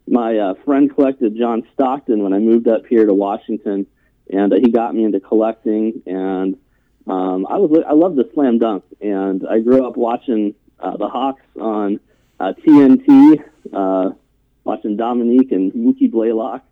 my 0.06 0.36
uh, 0.36 0.54
friend 0.64 0.94
collected 0.94 1.36
John 1.36 1.66
Stockton 1.72 2.22
when 2.22 2.32
I 2.32 2.38
moved 2.38 2.68
up 2.68 2.86
here 2.86 3.06
to 3.06 3.14
Washington, 3.14 3.86
and 4.30 4.52
uh, 4.52 4.56
he 4.56 4.70
got 4.70 4.94
me 4.94 5.04
into 5.04 5.20
collecting. 5.20 6.02
And 6.06 6.58
um, 7.06 7.46
I 7.48 7.56
was 7.56 7.84
I 7.86 7.92
love 7.92 8.16
the 8.16 8.28
slam 8.34 8.58
dunk, 8.58 8.84
and 9.00 9.46
I 9.48 9.60
grew 9.60 9.86
up 9.86 9.96
watching 9.96 10.54
uh, 10.78 10.96
the 10.96 11.08
Hawks 11.08 11.42
on 11.58 12.00
uh, 12.40 12.52
TNT, 12.66 13.42
uh, 13.72 14.10
watching 14.64 14.96
Dominique 14.96 15.52
and 15.52 15.72
Mookie 15.72 16.10
Blaylock, 16.10 16.64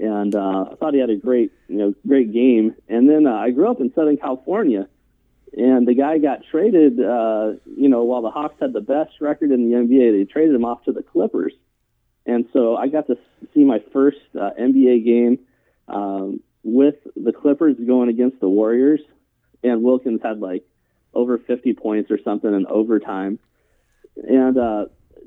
and 0.00 0.34
uh, 0.34 0.66
I 0.72 0.74
thought 0.76 0.94
he 0.94 1.00
had 1.00 1.10
a 1.10 1.16
great 1.16 1.52
you 1.68 1.76
know 1.76 1.94
great 2.06 2.32
game. 2.32 2.74
And 2.88 3.08
then 3.08 3.26
uh, 3.26 3.34
I 3.34 3.50
grew 3.50 3.70
up 3.70 3.80
in 3.80 3.92
Southern 3.94 4.16
California. 4.16 4.88
And 5.52 5.86
the 5.86 5.94
guy 5.94 6.18
got 6.18 6.44
traded, 6.48 7.00
uh, 7.00 7.54
you 7.76 7.88
know, 7.88 8.04
while 8.04 8.22
the 8.22 8.30
Hawks 8.30 8.54
had 8.60 8.72
the 8.72 8.80
best 8.80 9.20
record 9.20 9.50
in 9.50 9.68
the 9.68 9.76
NBA, 9.76 10.16
they 10.16 10.24
traded 10.24 10.54
him 10.54 10.64
off 10.64 10.84
to 10.84 10.92
the 10.92 11.02
Clippers. 11.02 11.52
And 12.24 12.46
so 12.52 12.76
I 12.76 12.86
got 12.86 13.08
to 13.08 13.18
see 13.52 13.64
my 13.64 13.82
first 13.92 14.20
uh, 14.36 14.50
NBA 14.58 15.04
game 15.04 15.38
um, 15.88 16.40
with 16.62 16.94
the 17.16 17.32
Clippers 17.32 17.76
going 17.84 18.08
against 18.08 18.38
the 18.38 18.48
Warriors. 18.48 19.00
And 19.64 19.82
Wilkins 19.82 20.20
had 20.22 20.40
like 20.40 20.64
over 21.14 21.38
50 21.38 21.72
points 21.74 22.10
or 22.12 22.18
something 22.22 22.52
in 22.54 22.66
overtime. 22.66 23.40
And 24.16 24.56
uh, 24.56 24.86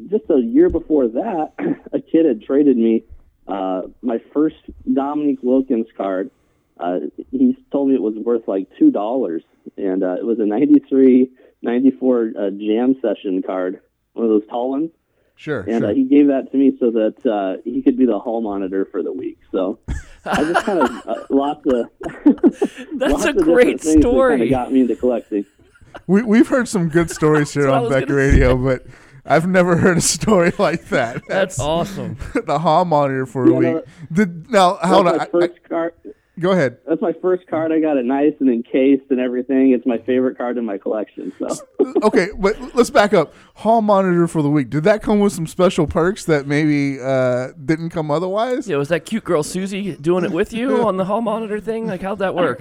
just 0.10 0.26
a 0.30 0.40
year 0.40 0.70
before 0.70 1.08
that, 1.08 1.54
a 1.94 2.00
kid 2.00 2.26
had 2.26 2.44
traded 2.44 2.78
me 2.78 3.04
uh, 3.48 3.84
my 4.02 4.20
first 4.34 4.56
Dominique 4.92 5.40
Wilkins 5.42 5.88
card. 5.96 6.32
Uh, 6.80 7.00
he 7.32 7.58
told 7.72 7.90
me 7.90 7.96
it 7.96 8.02
was 8.02 8.16
worth 8.16 8.48
like 8.48 8.68
two 8.80 8.92
dollars, 8.92 9.44
and 9.78 10.04
uh, 10.04 10.16
it 10.16 10.26
was 10.26 10.40
a 10.40 10.46
'93, 10.46 11.30
'94 11.62 12.32
uh, 12.38 12.50
jam 12.52 12.96
session 13.02 13.42
card, 13.44 13.80
one 14.14 14.26
of 14.26 14.32
those 14.32 14.48
tall 14.50 14.72
ones. 14.72 14.90
Sure, 15.36 15.62
And 15.62 15.82
sure. 15.82 15.90
uh, 15.90 15.94
he 15.94 16.04
gave 16.04 16.28
that 16.28 16.52
to 16.52 16.58
me 16.58 16.78
so 16.80 16.92
that 16.92 17.26
uh, 17.26 17.62
he 17.66 17.82
could 17.82 17.98
be 17.98 18.06
the 18.06 18.20
hall 18.20 18.42
monitor 18.42 18.86
for 18.86 19.02
the 19.02 19.12
week. 19.12 19.40
So 19.52 19.80
I 20.26 20.44
just 20.44 20.64
kind 20.64 20.80
of 20.80 20.90
uh, 21.08 21.26
lots 21.30 21.66
of 21.66 21.90
That's 22.96 23.14
lots 23.14 23.26
a 23.26 23.30
of 23.30 23.38
great 23.38 23.82
things 23.82 23.96
that 23.96 24.02
story. 24.02 24.34
Kind 24.34 24.44
of 24.44 24.50
got 24.50 24.72
me 24.72 24.82
into 24.82 24.96
collecting. 24.96 25.46
We 26.08 26.22
we've 26.24 26.48
heard 26.48 26.68
some 26.68 26.88
good 26.90 27.10
stories 27.10 27.52
here 27.54 27.64
That's 27.64 27.72
what 27.74 27.82
I 27.82 27.86
on 27.86 27.90
Beckett 27.92 28.10
gonna 28.10 28.20
Radio, 28.20 28.56
but 28.58 28.86
I've 29.26 29.48
never 29.48 29.78
heard 29.78 29.98
a 29.98 30.02
story 30.02 30.52
like 30.60 30.86
that. 30.90 31.22
That's 31.28 31.60
awesome. 31.60 32.18
the 32.46 32.60
hall 32.60 32.86
monitor 32.86 33.26
for 33.26 33.46
a 33.46 33.52
Yeah, 33.54 33.60
no, 33.60 33.76
week. 33.76 33.84
Did 34.12 34.52
now 34.52 34.76
hold 34.82 35.08
on. 35.08 35.18
my 35.18 35.24
I- 35.46 35.48
card. 35.68 35.94
Go 36.40 36.50
ahead. 36.50 36.78
That's 36.88 37.00
my 37.00 37.14
first 37.22 37.46
card. 37.46 37.72
I 37.72 37.80
got 37.80 37.96
it 37.98 38.06
nice 38.06 38.34
and 38.40 38.50
encased 38.50 39.04
and 39.12 39.20
everything. 39.20 39.72
It's 39.72 39.86
my 39.86 40.00
favorite 40.00 40.36
card 40.36 40.58
in 40.58 40.66
my 40.66 40.80
collection. 40.80 41.32
So. 41.38 41.48
okay, 42.02 42.30
but 42.40 42.58
let's 42.74 42.90
back 42.90 43.14
up. 43.14 43.36
Hall 43.54 43.84
monitor 43.84 44.28
for 44.28 44.42
the 44.42 44.50
week. 44.50 44.72
Did 44.72 44.84
that 44.86 45.04
come 45.04 45.20
with 45.20 45.32
some 45.32 45.46
special 45.46 45.86
perks 45.86 46.26
that 46.26 46.48
maybe 46.48 47.00
uh, 47.00 47.50
didn't 47.64 47.92
come 47.92 48.10
otherwise? 48.10 48.68
Yeah, 48.68 48.78
was 48.78 48.90
that 48.90 49.06
cute 49.06 49.24
girl 49.24 49.44
Susie 49.44 49.96
doing 49.96 50.26
it 50.26 50.32
with 50.32 50.54
you 50.54 50.84
on 50.88 50.98
the 50.98 51.06
hall 51.06 51.22
monitor 51.22 51.60
thing? 51.60 51.86
Like, 51.86 52.02
how'd 52.02 52.18
that 52.18 52.34
work? 52.34 52.60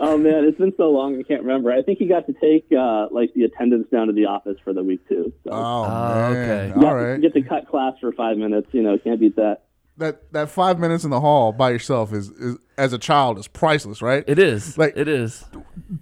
Oh 0.00 0.16
man, 0.16 0.44
it's 0.44 0.58
been 0.58 0.72
so 0.76 0.90
long 0.90 1.18
I 1.18 1.22
can't 1.22 1.42
remember. 1.42 1.72
I 1.72 1.82
think 1.82 1.98
he 1.98 2.06
got 2.06 2.26
to 2.26 2.32
take 2.34 2.66
uh, 2.76 3.08
like 3.10 3.32
the 3.34 3.42
attendance 3.44 3.88
down 3.90 4.06
to 4.06 4.12
the 4.12 4.26
office 4.26 4.56
for 4.62 4.72
the 4.72 4.82
week 4.82 5.06
too. 5.08 5.32
So 5.44 5.50
Oh, 5.52 5.84
Oh, 5.84 6.32
man. 6.32 6.32
okay. 6.70 6.74
Got 6.80 6.84
All 6.84 6.90
to 6.90 6.96
right. 7.04 7.20
get 7.20 7.34
to 7.34 7.42
cut 7.42 7.68
class 7.68 7.94
for 8.00 8.12
five 8.12 8.36
minutes. 8.36 8.68
You 8.72 8.82
know, 8.82 8.96
can't 8.98 9.18
beat 9.20 9.36
that. 9.36 9.62
That 9.96 10.32
that 10.32 10.48
five 10.50 10.78
minutes 10.80 11.04
in 11.04 11.10
the 11.10 11.20
hall 11.20 11.52
by 11.52 11.70
yourself 11.70 12.12
is, 12.12 12.28
is 12.30 12.56
as 12.76 12.92
a 12.92 12.98
child 12.98 13.38
is 13.38 13.46
priceless, 13.48 14.02
right? 14.02 14.24
It 14.26 14.38
is. 14.40 14.76
Like- 14.76 14.96
it 14.96 15.06
is. 15.08 15.44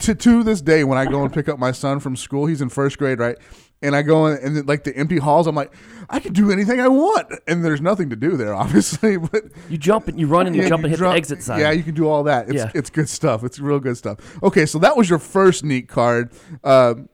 to 0.01 0.15
to 0.15 0.43
this 0.43 0.61
day 0.63 0.85
when 0.85 0.97
I 0.99 1.05
go 1.07 1.23
and 1.23 1.33
pick 1.33 1.49
up 1.49 1.59
my 1.59 1.73
son 1.73 2.01
from 2.01 2.17
school, 2.17 2.47
he's 2.47 2.63
in 2.63 2.69
first 2.71 2.97
grade, 2.99 3.19
right? 3.19 3.37
And 3.83 3.97
I 3.97 4.03
go 4.03 4.27
in 4.27 4.39
and 4.43 4.57
then, 4.57 4.67
like 4.67 4.85
the 4.85 4.97
empty 4.97 5.19
halls, 5.19 5.47
I'm 5.49 5.55
like, 5.57 5.75
I 6.09 6.21
can 6.21 6.33
do 6.33 6.53
anything 6.53 6.81
I 6.81 6.87
want, 6.89 7.27
and 7.49 7.65
there's 7.65 7.81
nothing 7.81 8.11
to 8.11 8.17
do 8.17 8.37
there, 8.37 8.55
obviously. 8.65 9.17
But 9.17 9.45
You 9.69 9.77
jump 9.79 10.07
and 10.09 10.21
you 10.21 10.27
run 10.29 10.47
and 10.47 10.55
you 10.55 10.63
yeah, 10.63 10.69
jump 10.69 10.85
and 10.85 10.91
hit 10.91 10.99
drop- 10.99 11.13
the 11.15 11.17
exit 11.19 11.43
sign. 11.43 11.61
Yeah, 11.61 11.73
you 11.73 11.83
can 11.83 11.95
do 11.95 12.07
all 12.09 12.23
that. 12.25 12.47
It's 12.49 12.55
Yeah. 12.57 12.71
it's 12.75 12.91
good 12.91 13.09
stuff. 13.09 13.43
It's 13.45 13.59
real 13.59 13.81
good 13.81 13.97
stuff. 13.97 14.19
Okay, 14.43 14.67
so 14.67 14.79
that 14.79 14.97
was 14.97 15.11
your 15.11 15.19
first 15.19 15.65
neat 15.65 15.89
card. 15.89 16.33
Um, 16.63 17.09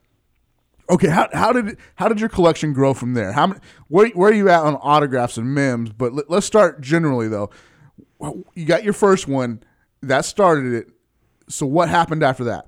okay, 0.90 1.08
how, 1.08 1.28
how 1.32 1.52
did 1.52 1.78
how 1.94 2.08
did 2.08 2.20
your 2.20 2.28
collection 2.28 2.72
grow 2.72 2.92
from 2.92 3.14
there? 3.14 3.32
How 3.32 3.46
many, 3.46 3.60
where 3.88 4.08
where 4.10 4.30
are 4.30 4.34
you 4.34 4.48
at 4.50 4.62
on 4.62 4.74
autographs 4.76 5.36
and 5.38 5.54
memes? 5.54 5.90
But 5.92 6.12
let, 6.12 6.28
let's 6.30 6.46
start 6.46 6.80
generally 6.82 7.28
though. 7.28 7.50
You 8.54 8.64
got 8.66 8.84
your 8.84 8.92
first 8.94 9.26
one 9.28 9.62
that 10.02 10.24
started 10.24 10.72
it. 10.74 10.88
So 11.48 11.64
what 11.66 11.88
happened 11.88 12.22
after 12.22 12.44
that? 12.44 12.66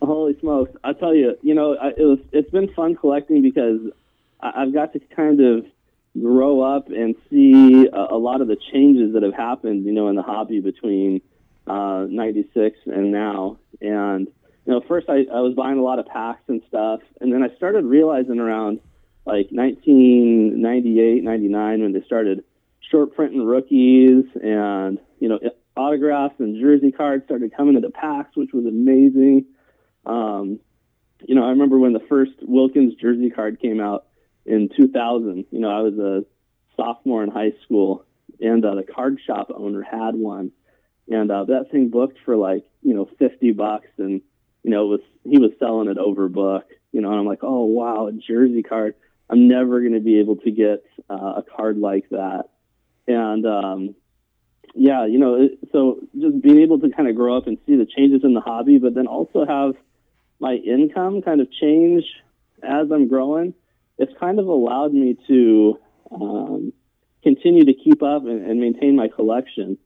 Holy 0.00 0.38
smokes! 0.38 0.76
I 0.84 0.92
tell 0.92 1.14
you, 1.14 1.36
you 1.42 1.54
know, 1.54 1.76
I, 1.76 1.88
it 1.88 2.04
was 2.04 2.18
it's 2.32 2.50
been 2.50 2.72
fun 2.74 2.94
collecting 2.94 3.42
because 3.42 3.80
I, 4.40 4.62
I've 4.62 4.72
got 4.72 4.92
to 4.92 5.00
kind 5.14 5.40
of 5.40 5.66
grow 6.20 6.60
up 6.60 6.88
and 6.88 7.14
see 7.30 7.86
a, 7.86 8.14
a 8.14 8.18
lot 8.18 8.40
of 8.40 8.48
the 8.48 8.56
changes 8.72 9.14
that 9.14 9.22
have 9.22 9.34
happened, 9.34 9.84
you 9.84 9.92
know, 9.92 10.08
in 10.08 10.16
the 10.16 10.22
hobby 10.22 10.60
between 10.60 11.20
uh, 11.66 12.06
'96 12.08 12.78
and 12.86 13.12
now. 13.12 13.58
And 13.80 14.28
you 14.66 14.72
know, 14.72 14.82
first 14.86 15.08
I, 15.08 15.26
I 15.32 15.40
was 15.40 15.54
buying 15.54 15.78
a 15.78 15.82
lot 15.82 15.98
of 15.98 16.06
packs 16.06 16.42
and 16.48 16.62
stuff, 16.68 17.00
and 17.20 17.32
then 17.32 17.42
I 17.42 17.54
started 17.56 17.84
realizing 17.84 18.38
around 18.38 18.80
like 19.26 19.48
1998, 19.50 21.22
99 21.24 21.82
when 21.82 21.92
they 21.92 22.02
started 22.02 22.44
short 22.90 23.14
printing 23.14 23.44
rookies 23.44 24.24
and 24.42 24.98
you 25.20 25.28
know 25.28 25.38
autographs 25.76 26.34
and 26.38 26.60
jersey 26.60 26.90
cards 26.90 27.24
started 27.24 27.54
coming 27.56 27.76
into 27.76 27.90
packs, 27.90 28.36
which 28.36 28.52
was 28.52 28.64
amazing. 28.64 29.44
Um, 30.08 30.60
you 31.26 31.34
know, 31.34 31.44
I 31.44 31.50
remember 31.50 31.78
when 31.78 31.92
the 31.92 32.04
first 32.08 32.32
Wilkins 32.42 32.94
jersey 32.94 33.30
card 33.30 33.60
came 33.60 33.80
out 33.80 34.06
in 34.46 34.70
2000. 34.76 35.46
You 35.50 35.60
know, 35.60 35.70
I 35.70 35.80
was 35.80 35.98
a 35.98 36.24
sophomore 36.76 37.22
in 37.22 37.30
high 37.30 37.52
school, 37.64 38.04
and 38.40 38.64
uh, 38.64 38.74
the 38.74 38.82
card 38.82 39.20
shop 39.26 39.52
owner 39.54 39.82
had 39.82 40.14
one, 40.14 40.52
and 41.08 41.30
uh, 41.30 41.44
that 41.44 41.70
thing 41.70 41.88
booked 41.88 42.18
for 42.24 42.36
like 42.36 42.64
you 42.82 42.94
know 42.94 43.08
50 43.18 43.52
bucks, 43.52 43.88
and 43.98 44.22
you 44.62 44.70
know 44.70 44.86
was 44.86 45.00
he 45.24 45.38
was 45.38 45.50
selling 45.58 45.88
it 45.88 45.98
over 45.98 46.28
book. 46.28 46.64
You 46.92 47.02
know, 47.02 47.10
and 47.10 47.18
I'm 47.18 47.26
like, 47.26 47.42
oh 47.42 47.64
wow, 47.64 48.06
a 48.06 48.12
jersey 48.12 48.62
card. 48.62 48.94
I'm 49.30 49.46
never 49.46 49.80
going 49.80 49.92
to 49.92 50.00
be 50.00 50.20
able 50.20 50.36
to 50.36 50.50
get 50.50 50.84
uh, 51.10 51.34
a 51.36 51.42
card 51.42 51.76
like 51.76 52.08
that, 52.10 52.44
and 53.06 53.44
um, 53.44 53.94
yeah, 54.74 55.04
you 55.04 55.18
know, 55.18 55.48
so 55.72 56.00
just 56.18 56.40
being 56.40 56.60
able 56.60 56.78
to 56.80 56.90
kind 56.90 57.08
of 57.08 57.16
grow 57.16 57.36
up 57.36 57.46
and 57.46 57.58
see 57.66 57.76
the 57.76 57.84
changes 57.84 58.22
in 58.24 58.32
the 58.32 58.40
hobby, 58.40 58.78
but 58.78 58.94
then 58.94 59.06
also 59.06 59.44
have 59.44 59.74
my 60.40 60.54
income 60.54 61.22
kind 61.22 61.40
of 61.40 61.50
change 61.52 62.04
as 62.62 62.90
I'm 62.92 63.08
growing, 63.08 63.54
it's 63.98 64.12
kind 64.18 64.38
of 64.38 64.46
allowed 64.46 64.92
me 64.92 65.16
to 65.26 65.78
um, 66.10 66.72
continue 67.22 67.64
to 67.64 67.74
keep 67.74 68.02
up 68.02 68.24
and, 68.24 68.48
and 68.48 68.60
maintain 68.60 68.96
my 68.96 69.08
collection. 69.08 69.78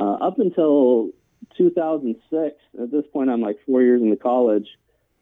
Uh, 0.00 0.14
up 0.14 0.38
until 0.38 1.10
2006, 1.56 2.56
at 2.80 2.90
this 2.90 3.04
point, 3.12 3.30
I'm 3.30 3.40
like 3.40 3.58
four 3.66 3.82
years 3.82 4.00
into 4.00 4.16
college. 4.16 4.68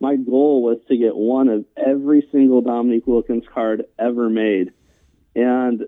My 0.01 0.17
goal 0.17 0.63
was 0.63 0.79
to 0.89 0.97
get 0.97 1.17
one 1.17 1.49
of 1.49 1.65
every 1.77 2.29
single 2.31 2.61
Dominique 2.61 3.07
Wilkins 3.07 3.45
card 3.53 3.85
ever 3.99 4.29
made. 4.29 4.73
And 5.35 5.87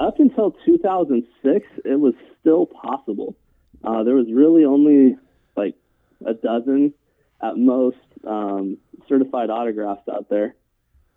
up 0.00 0.18
until 0.18 0.56
2006, 0.64 1.66
it 1.84 2.00
was 2.00 2.14
still 2.40 2.66
possible. 2.66 3.36
Uh, 3.84 4.04
there 4.04 4.14
was 4.14 4.26
really 4.32 4.64
only 4.64 5.16
like 5.56 5.74
a 6.24 6.32
dozen 6.32 6.94
at 7.42 7.56
most 7.56 7.96
um, 8.26 8.78
certified 9.08 9.50
autographs 9.50 10.08
out 10.08 10.28
there, 10.28 10.54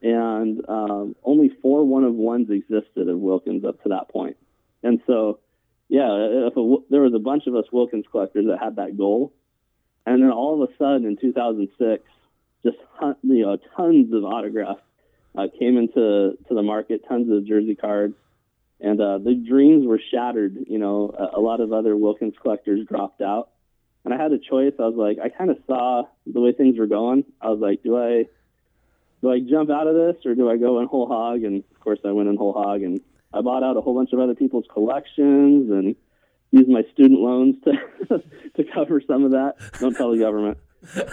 and 0.01 0.61
um, 0.67 1.15
only 1.23 1.49
four 1.61 1.85
one 1.85 2.03
of 2.03 2.13
ones 2.13 2.49
existed 2.49 3.07
of 3.07 3.19
Wilkins 3.19 3.63
up 3.63 3.81
to 3.83 3.89
that 3.89 4.09
point. 4.09 4.37
And 4.83 5.01
so, 5.07 5.39
yeah, 5.87 6.09
if 6.47 6.57
a, 6.57 6.75
there 6.89 7.01
was 7.01 7.13
a 7.13 7.19
bunch 7.19 7.47
of 7.47 7.55
us 7.55 7.65
Wilkins 7.71 8.05
collectors 8.09 8.45
that 8.47 8.59
had 8.59 8.77
that 8.77 8.97
goal, 8.97 9.33
and 10.05 10.21
then 10.21 10.31
all 10.31 10.61
of 10.61 10.69
a 10.69 10.73
sudden 10.77 11.05
in 11.05 11.17
2006, 11.17 12.03
just 12.63 12.77
you 13.23 13.45
know 13.45 13.57
tons 13.75 14.13
of 14.13 14.23
autographs 14.23 14.81
uh, 15.37 15.47
came 15.59 15.77
into 15.77 16.37
to 16.47 16.53
the 16.53 16.63
market, 16.63 17.01
tons 17.07 17.31
of 17.31 17.45
jersey 17.45 17.75
cards, 17.75 18.15
and 18.79 18.99
uh, 18.99 19.17
the 19.17 19.33
dreams 19.33 19.85
were 19.85 19.99
shattered. 20.11 20.57
You 20.67 20.79
know, 20.79 21.13
a, 21.17 21.39
a 21.39 21.41
lot 21.41 21.61
of 21.61 21.71
other 21.73 21.95
Wilkins 21.95 22.33
collectors 22.41 22.85
dropped 22.87 23.21
out, 23.21 23.49
and 24.05 24.13
I 24.13 24.21
had 24.21 24.31
a 24.31 24.37
choice. 24.37 24.73
I 24.79 24.83
was 24.83 24.95
like, 24.95 25.17
I 25.19 25.29
kind 25.29 25.49
of 25.49 25.57
saw 25.67 26.03
the 26.25 26.39
way 26.39 26.53
things 26.53 26.77
were 26.77 26.87
going. 26.87 27.25
I 27.41 27.49
was 27.49 27.59
like, 27.59 27.83
do 27.83 27.97
I 27.97 28.25
do 29.21 29.31
I 29.31 29.39
jump 29.39 29.69
out 29.71 29.87
of 29.87 29.95
this 29.95 30.25
or 30.25 30.35
do 30.35 30.49
I 30.49 30.57
go 30.57 30.79
in 30.79 30.87
whole 30.87 31.07
hog? 31.07 31.43
And 31.43 31.63
of 31.71 31.79
course, 31.79 31.99
I 32.05 32.11
went 32.11 32.29
in 32.29 32.37
whole 32.37 32.53
hog, 32.53 32.83
and 32.83 33.01
I 33.33 33.41
bought 33.41 33.63
out 33.63 33.75
a 33.75 33.81
whole 33.81 33.95
bunch 33.95 34.13
of 34.13 34.19
other 34.19 34.35
people's 34.35 34.65
collections 34.71 35.71
and 35.71 35.95
used 36.51 36.69
my 36.69 36.83
student 36.93 37.19
loans 37.19 37.55
to 37.63 37.73
to 38.55 38.63
cover 38.73 39.01
some 39.05 39.25
of 39.25 39.31
that. 39.31 39.55
Don't 39.79 39.95
tell 39.95 40.11
the 40.11 40.19
government. 40.19 40.57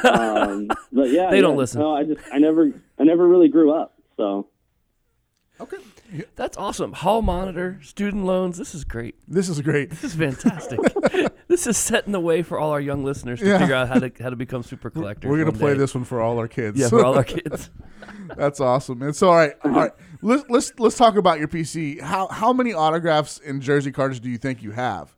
Um, 0.04 0.68
but 0.92 1.11
yeah, 1.11 1.30
They 1.30 1.37
yeah, 1.37 1.40
don't 1.40 1.56
listen. 1.56 1.80
No, 1.80 1.96
I 1.96 2.04
just 2.04 2.20
I 2.30 2.38
never 2.38 2.72
I 2.99 3.04
never 3.04 3.26
really 3.26 3.49
grew 3.49 3.72
up. 3.72 3.94
So 4.18 4.49
Okay. 5.61 5.78
That's 6.37 6.57
awesome. 6.57 6.92
Hall 6.92 7.23
monitor, 7.23 7.78
student 7.83 8.25
loans. 8.25 8.59
This 8.59 8.75
is 8.75 8.85
great. 8.85 9.14
This 9.26 9.49
is 9.49 9.61
great. 9.61 9.90
This 9.90 10.04
is 10.04 10.14
fantastic. 10.14 10.78
this 11.49 11.66
is 11.66 11.76
setting 11.76 12.12
the 12.12 12.21
way 12.21 12.42
for 12.42 12.59
all 12.59 12.71
our 12.71 12.81
young 12.81 13.02
listeners 13.04 13.40
to 13.40 13.47
Yeah. 13.47 13.59
figure 13.59 13.75
out 13.75 13.88
how 13.88 13.99
to 13.99 14.12
how 14.21 14.31
to 14.31 14.37
become 14.37 14.62
super 14.62 14.90
collectors. 14.90 15.31
We're 15.31 15.38
gonna 15.38 15.57
play 15.57 15.73
day. 15.73 15.78
this 15.78 15.95
one 15.95 16.04
for 16.04 16.21
all 16.21 16.38
our 16.38 16.49
kids. 16.49 16.78
Yeah, 16.78 16.88
for 16.88 17.04
all 17.04 17.14
our 17.16 17.25
kids. 17.38 17.71
That's 18.37 18.61
awesome. 18.61 19.00
And 19.02 19.14
so, 19.16 19.28
all 19.28 19.37
right, 19.37 19.52
all 19.64 19.71
right. 19.71 19.92
Let's 20.21 20.45
let's 20.49 20.73
let's 20.78 20.97
talk 20.97 21.16
about 21.16 21.38
your 21.38 21.49
PC. 21.49 22.00
How 22.00 22.28
how 22.28 22.52
many 22.52 22.73
autographs 22.75 23.40
and 23.45 23.62
jersey 23.62 23.92
cards 23.92 24.21
do 24.21 24.28
you 24.28 24.38
think 24.38 24.62
you 24.62 24.73
have? 24.73 25.16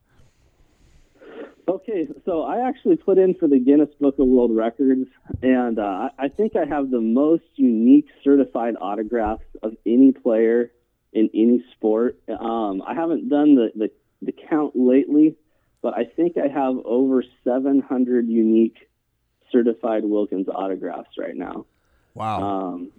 Okay, 1.66 2.06
so 2.26 2.42
I 2.42 2.68
actually 2.68 2.96
put 2.96 3.16
in 3.16 3.34
for 3.34 3.48
the 3.48 3.58
Guinness 3.58 3.88
Book 3.98 4.18
of 4.18 4.26
World 4.26 4.54
Records, 4.54 5.08
and 5.42 5.78
uh, 5.78 5.82
I 5.82 6.10
I 6.18 6.28
think 6.28 6.56
I 6.56 6.66
have 6.66 6.90
the 6.90 7.00
most 7.00 7.44
unique 7.56 8.06
certified 8.22 8.74
autographs 8.80 9.44
of 9.62 9.72
any 9.86 10.12
player 10.12 10.70
in 11.14 11.30
any 11.32 11.64
sport. 11.72 12.18
Um, 12.28 12.82
I 12.86 12.94
haven't 12.94 13.28
done 13.28 13.54
the, 13.54 13.72
the, 13.74 13.90
the 14.20 14.32
count 14.32 14.72
lately, 14.74 15.36
but 15.80 15.94
I 15.94 16.04
think 16.04 16.36
I 16.36 16.48
have 16.48 16.76
over 16.84 17.24
700 17.44 18.28
unique 18.28 18.88
certified 19.50 20.04
Wilkins 20.04 20.48
autographs 20.48 21.16
right 21.16 21.36
now. 21.36 21.66
Wow. 22.14 22.42
Um, 22.42 22.90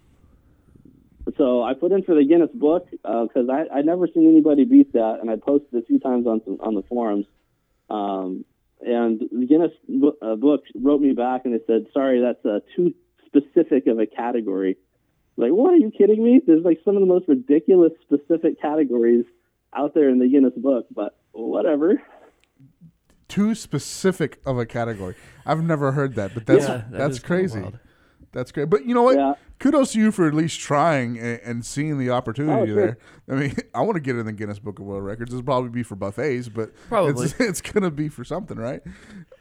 so 1.38 1.64
I 1.64 1.74
put 1.74 1.92
in 1.92 2.04
for 2.04 2.16
the 2.16 2.24
Guinness 2.24 2.52
Book 2.54 2.88
because 2.92 3.50
I 3.50 3.66
I'd 3.74 3.86
never 3.86 4.08
seen 4.08 4.30
anybody 4.30 4.64
beat 4.64 4.94
that, 4.94 5.18
and 5.22 5.30
I 5.30 5.36
posted 5.38 5.74
a 5.74 5.86
few 5.86 6.00
times 6.00 6.28
on 6.28 6.42
some, 6.46 6.58
on 6.60 6.76
the 6.76 6.84
forums. 6.84 7.26
Um, 7.90 8.46
and 8.82 9.20
the 9.20 9.46
Guinness 9.48 9.72
uh, 10.22 10.36
Book 10.36 10.64
wrote 10.76 11.02
me 11.02 11.14
back 11.14 11.46
and 11.46 11.54
they 11.54 11.64
said, 11.66 11.88
"Sorry, 11.94 12.22
that's 12.22 12.46
uh, 12.46 12.60
too 12.76 12.94
specific 13.26 13.88
of 13.88 14.00
a 14.00 14.06
category." 14.06 14.78
Like, 15.38 15.52
what 15.52 15.74
are 15.74 15.78
you 15.78 15.92
kidding 15.92 16.24
me? 16.24 16.42
There's 16.46 16.64
like 16.64 16.80
some 16.86 16.96
of 16.96 17.02
the 17.02 17.08
most 17.08 17.28
ridiculous 17.28 17.92
specific 18.02 18.62
categories 18.62 19.26
out 19.76 19.94
there 19.94 20.10
in 20.10 20.20
the 20.20 20.28
Guinness 20.28 20.54
Book, 20.56 20.88
but 20.94 21.18
whatever. 21.34 22.02
Too 23.28 23.56
specific 23.56 24.40
of 24.46 24.58
a 24.58 24.66
category. 24.66 25.16
I've 25.46 25.64
never 25.64 25.92
heard 25.92 26.16
that, 26.16 26.34
but 26.34 26.46
that's 26.46 26.64
Yeah, 26.64 26.68
that 26.78 26.92
that's 26.92 27.18
is 27.18 27.24
kinda 27.24 27.50
crazy. 27.50 27.78
Wild. 28.36 28.46
That's 28.46 28.52
great. 28.52 28.70
But 28.70 28.86
you 28.86 28.94
know 28.94 29.04
what? 29.04 29.18
Yeah. 29.18 29.34
Kudos 29.60 29.94
to 29.94 30.00
you 30.00 30.12
for 30.12 30.28
at 30.28 30.34
least 30.34 30.60
trying 30.60 31.18
and, 31.18 31.40
and 31.44 31.66
seeing 31.66 31.98
the 31.98 32.10
opportunity 32.10 32.62
Oh, 32.62 32.66
sure. 32.66 32.76
there. 32.76 32.98
I 33.30 33.34
mean, 33.40 33.56
I 33.74 33.82
want 33.82 33.96
to 33.96 34.02
get 34.02 34.18
in 34.18 34.26
the 34.26 34.34
Guinness 34.34 34.60
Book 34.60 34.80
of 34.80 34.86
World 34.86 35.04
Records. 35.06 35.32
It'll 35.34 35.44
probably 35.44 35.70
be 35.70 35.84
for 35.84 35.96
buffets, 35.96 36.50
but 36.50 36.72
Probably. 36.90 37.26
it's, 37.26 37.36
it's 37.40 37.62
gonna 37.62 37.92
be 37.92 38.10
for 38.10 38.24
something, 38.24 38.58
right? 38.58 38.82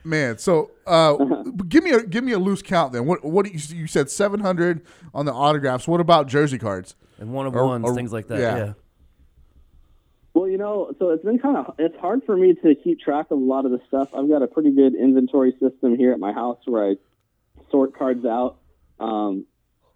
Man, 0.05 0.39
so 0.39 0.71
uh, 0.87 1.17
give 1.69 1.83
me 1.83 1.91
a 1.91 2.03
give 2.05 2.23
me 2.25 2.33
a 2.33 2.39
loose 2.39 2.63
count 2.63 2.93
then. 2.93 3.07
What 3.07 3.25
what 3.25 3.45
do 3.47 3.51
you, 3.53 3.59
you 3.77 3.87
said 3.87 4.09
seven 4.11 4.41
hundred 4.41 4.83
on 5.13 5.27
the 5.27 5.33
autographs? 5.33 5.89
What 5.89 6.01
about 6.01 6.29
jersey 6.29 6.59
cards? 6.59 6.95
And 7.19 7.33
one 7.33 7.47
of 7.47 7.55
Or- 7.57 7.67
ones, 7.67 7.85
or- 7.85 7.95
things 7.95 8.13
like 8.13 8.29
that. 8.29 8.39
yeah. 8.39 8.57
Yeah. 8.57 8.73
Well, 10.35 10.49
you 10.49 10.59
know, 10.59 10.93
so 10.99 11.11
it's 11.11 11.25
been 11.25 11.39
kind 11.39 11.57
of 11.57 11.75
it's 11.79 11.97
hard 11.99 12.23
for 12.27 12.37
me 12.37 12.55
to 12.55 12.75
keep 12.75 13.01
track 13.01 13.27
of 13.31 13.39
a 13.39 13.41
lot 13.41 13.67
of 13.67 13.71
the 13.71 13.81
stuff. 13.87 14.15
I've 14.15 14.29
got 14.29 14.43
a 14.43 14.49
pretty 14.49 14.73
good 14.73 14.95
inventory 14.95 15.53
system 15.61 15.97
here 15.97 16.13
at 16.13 16.19
my 16.19 16.33
house 16.33 16.59
where 16.65 16.91
I 16.91 16.95
sort 17.71 17.97
cards 17.97 18.25
out. 18.25 18.57
Um, 19.01 19.47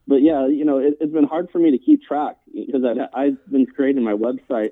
but 0.07 0.23
yeah, 0.23 0.47
you 0.47 0.65
know, 0.65 0.79
it, 0.79 0.95
it's 1.01 1.13
been 1.13 1.25
hard 1.25 1.51
for 1.51 1.59
me 1.59 1.73
to 1.73 1.79
keep 1.79 2.03
track 2.03 2.37
because 2.53 2.83
I've, 2.85 3.09
I've 3.13 3.51
been 3.51 3.67
creating 3.67 4.03
my 4.03 4.15
website 4.15 4.71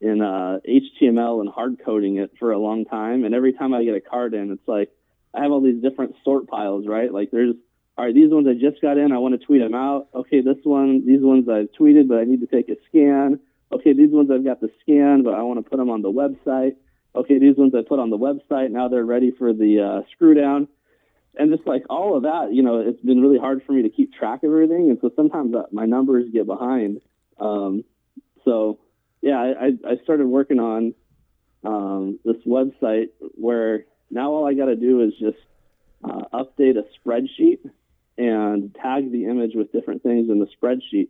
in 0.00 0.22
uh, 0.22 0.60
HTML 0.66 1.40
and 1.40 1.50
hard 1.50 1.76
coding 1.84 2.16
it 2.16 2.32
for 2.38 2.52
a 2.52 2.58
long 2.58 2.86
time. 2.86 3.24
And 3.24 3.34
every 3.34 3.52
time 3.52 3.74
I 3.74 3.84
get 3.84 3.94
a 3.94 4.00
card 4.00 4.32
in, 4.32 4.50
it's 4.52 4.66
like 4.66 4.90
I 5.34 5.42
have 5.42 5.52
all 5.52 5.60
these 5.60 5.82
different 5.82 6.16
sort 6.24 6.48
piles, 6.48 6.86
right? 6.86 7.12
Like 7.12 7.30
there's 7.30 7.54
all 7.98 8.06
right, 8.06 8.14
these 8.14 8.32
ones 8.32 8.46
I 8.48 8.54
just 8.54 8.80
got 8.80 8.96
in, 8.96 9.12
I 9.12 9.18
want 9.18 9.38
to 9.38 9.46
tweet 9.46 9.60
them 9.60 9.74
out. 9.74 10.08
Okay, 10.14 10.40
this 10.40 10.56
one, 10.64 11.06
these 11.06 11.20
ones 11.20 11.46
I've 11.50 11.68
tweeted, 11.78 12.08
but 12.08 12.16
I 12.16 12.24
need 12.24 12.40
to 12.40 12.46
take 12.46 12.70
a 12.70 12.76
scan. 12.88 13.40
Okay, 13.70 13.92
these 13.92 14.10
ones 14.10 14.30
I've 14.32 14.44
got 14.44 14.62
the 14.62 14.70
scan, 14.80 15.22
but 15.22 15.34
I 15.34 15.42
want 15.42 15.62
to 15.62 15.68
put 15.68 15.76
them 15.76 15.90
on 15.90 16.00
the 16.00 16.10
website. 16.10 16.76
Okay, 17.14 17.38
these 17.38 17.56
ones 17.58 17.74
I 17.74 17.82
put 17.86 17.98
on 17.98 18.08
the 18.08 18.16
website. 18.16 18.70
Now 18.70 18.88
they're 18.88 19.04
ready 19.04 19.32
for 19.32 19.52
the 19.52 19.80
uh, 19.80 20.08
screw 20.12 20.32
down. 20.32 20.68
And 21.36 21.54
just 21.54 21.66
like 21.66 21.84
all 21.88 22.16
of 22.16 22.24
that, 22.24 22.52
you 22.52 22.62
know, 22.62 22.80
it's 22.80 23.00
been 23.00 23.20
really 23.20 23.38
hard 23.38 23.62
for 23.64 23.72
me 23.72 23.82
to 23.82 23.88
keep 23.88 24.12
track 24.12 24.42
of 24.42 24.50
everything. 24.50 24.90
And 24.90 24.98
so 25.00 25.10
sometimes 25.14 25.54
my 25.70 25.86
numbers 25.86 26.26
get 26.32 26.46
behind. 26.46 27.00
Um, 27.38 27.84
so, 28.44 28.80
yeah, 29.22 29.38
I, 29.38 29.66
I 29.66 29.92
I 29.92 29.96
started 30.02 30.26
working 30.26 30.58
on 30.58 30.94
um, 31.64 32.18
this 32.24 32.36
website 32.46 33.10
where 33.34 33.84
now 34.10 34.32
all 34.32 34.46
I 34.46 34.54
got 34.54 34.66
to 34.66 34.76
do 34.76 35.02
is 35.02 35.12
just 35.20 35.38
uh, 36.02 36.22
update 36.32 36.76
a 36.76 36.84
spreadsheet 36.98 37.58
and 38.18 38.74
tag 38.74 39.12
the 39.12 39.26
image 39.26 39.52
with 39.54 39.72
different 39.72 40.02
things 40.02 40.30
in 40.30 40.40
the 40.40 40.48
spreadsheet. 40.60 41.08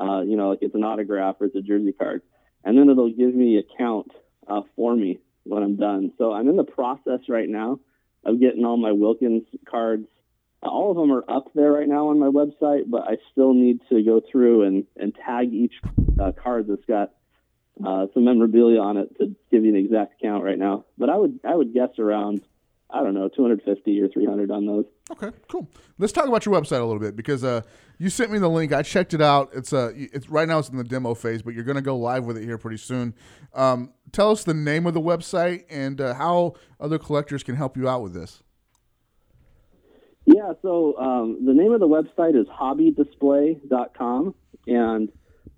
Uh, 0.00 0.22
you 0.22 0.36
know, 0.36 0.50
like 0.50 0.60
it's 0.62 0.74
an 0.74 0.84
autograph 0.84 1.36
or 1.40 1.46
it's 1.46 1.56
a 1.56 1.60
jersey 1.60 1.92
card, 1.92 2.22
and 2.64 2.78
then 2.78 2.88
it'll 2.88 3.12
give 3.12 3.34
me 3.34 3.58
a 3.58 3.76
count 3.76 4.12
uh, 4.46 4.62
for 4.76 4.96
me 4.96 5.18
when 5.44 5.62
I'm 5.62 5.76
done. 5.76 6.12
So 6.18 6.32
I'm 6.32 6.48
in 6.48 6.56
the 6.56 6.64
process 6.64 7.20
right 7.28 7.48
now 7.48 7.80
of 8.24 8.40
getting 8.40 8.64
all 8.64 8.76
my 8.76 8.92
Wilkins 8.92 9.44
cards. 9.68 10.06
All 10.62 10.90
of 10.90 10.96
them 10.96 11.12
are 11.12 11.24
up 11.28 11.52
there 11.54 11.72
right 11.72 11.88
now 11.88 12.08
on 12.08 12.18
my 12.18 12.26
website, 12.26 12.90
but 12.90 13.02
I 13.02 13.18
still 13.30 13.54
need 13.54 13.80
to 13.90 14.02
go 14.02 14.20
through 14.20 14.64
and, 14.64 14.86
and 14.96 15.14
tag 15.14 15.52
each 15.52 15.74
uh, 16.20 16.32
card 16.32 16.66
that's 16.66 16.84
got 16.84 17.12
uh, 17.84 18.06
some 18.12 18.24
memorabilia 18.24 18.80
on 18.80 18.96
it 18.96 19.16
to 19.18 19.36
give 19.50 19.64
you 19.64 19.70
an 19.70 19.76
exact 19.76 20.20
count 20.20 20.42
right 20.42 20.58
now. 20.58 20.84
But 20.96 21.10
I 21.10 21.16
would 21.16 21.40
I 21.44 21.54
would 21.54 21.72
guess 21.72 21.98
around 21.98 22.42
I 22.90 23.02
don't 23.02 23.14
know, 23.14 23.28
250 23.28 24.00
or 24.00 24.08
300 24.08 24.50
on 24.50 24.66
those. 24.66 24.84
Okay, 25.10 25.30
cool. 25.50 25.70
Let's 25.98 26.12
talk 26.12 26.26
about 26.26 26.46
your 26.46 26.54
website 26.54 26.80
a 26.80 26.84
little 26.84 26.98
bit 26.98 27.16
because 27.16 27.44
uh, 27.44 27.62
you 27.98 28.08
sent 28.08 28.30
me 28.30 28.38
the 28.38 28.48
link. 28.48 28.72
I 28.72 28.82
checked 28.82 29.12
it 29.12 29.20
out. 29.20 29.50
It's 29.54 29.72
uh, 29.72 29.92
it's 29.94 30.30
right 30.30 30.48
now 30.48 30.58
it's 30.58 30.70
in 30.70 30.76
the 30.78 30.84
demo 30.84 31.14
phase, 31.14 31.42
but 31.42 31.54
you're 31.54 31.64
going 31.64 31.76
to 31.76 31.82
go 31.82 31.96
live 31.96 32.24
with 32.24 32.38
it 32.38 32.44
here 32.44 32.56
pretty 32.56 32.78
soon. 32.78 33.14
Um, 33.54 33.92
tell 34.12 34.30
us 34.30 34.44
the 34.44 34.54
name 34.54 34.86
of 34.86 34.94
the 34.94 35.00
website 35.00 35.64
and 35.68 36.00
uh, 36.00 36.14
how 36.14 36.54
other 36.80 36.98
collectors 36.98 37.42
can 37.42 37.56
help 37.56 37.76
you 37.76 37.88
out 37.88 38.02
with 38.02 38.14
this. 38.14 38.42
Yeah, 40.24 40.52
so 40.60 40.94
um, 40.98 41.46
the 41.46 41.54
name 41.54 41.72
of 41.72 41.80
the 41.80 41.88
website 41.88 42.38
is 42.38 42.46
hobbydisplay.com, 42.48 44.34
and 44.66 45.08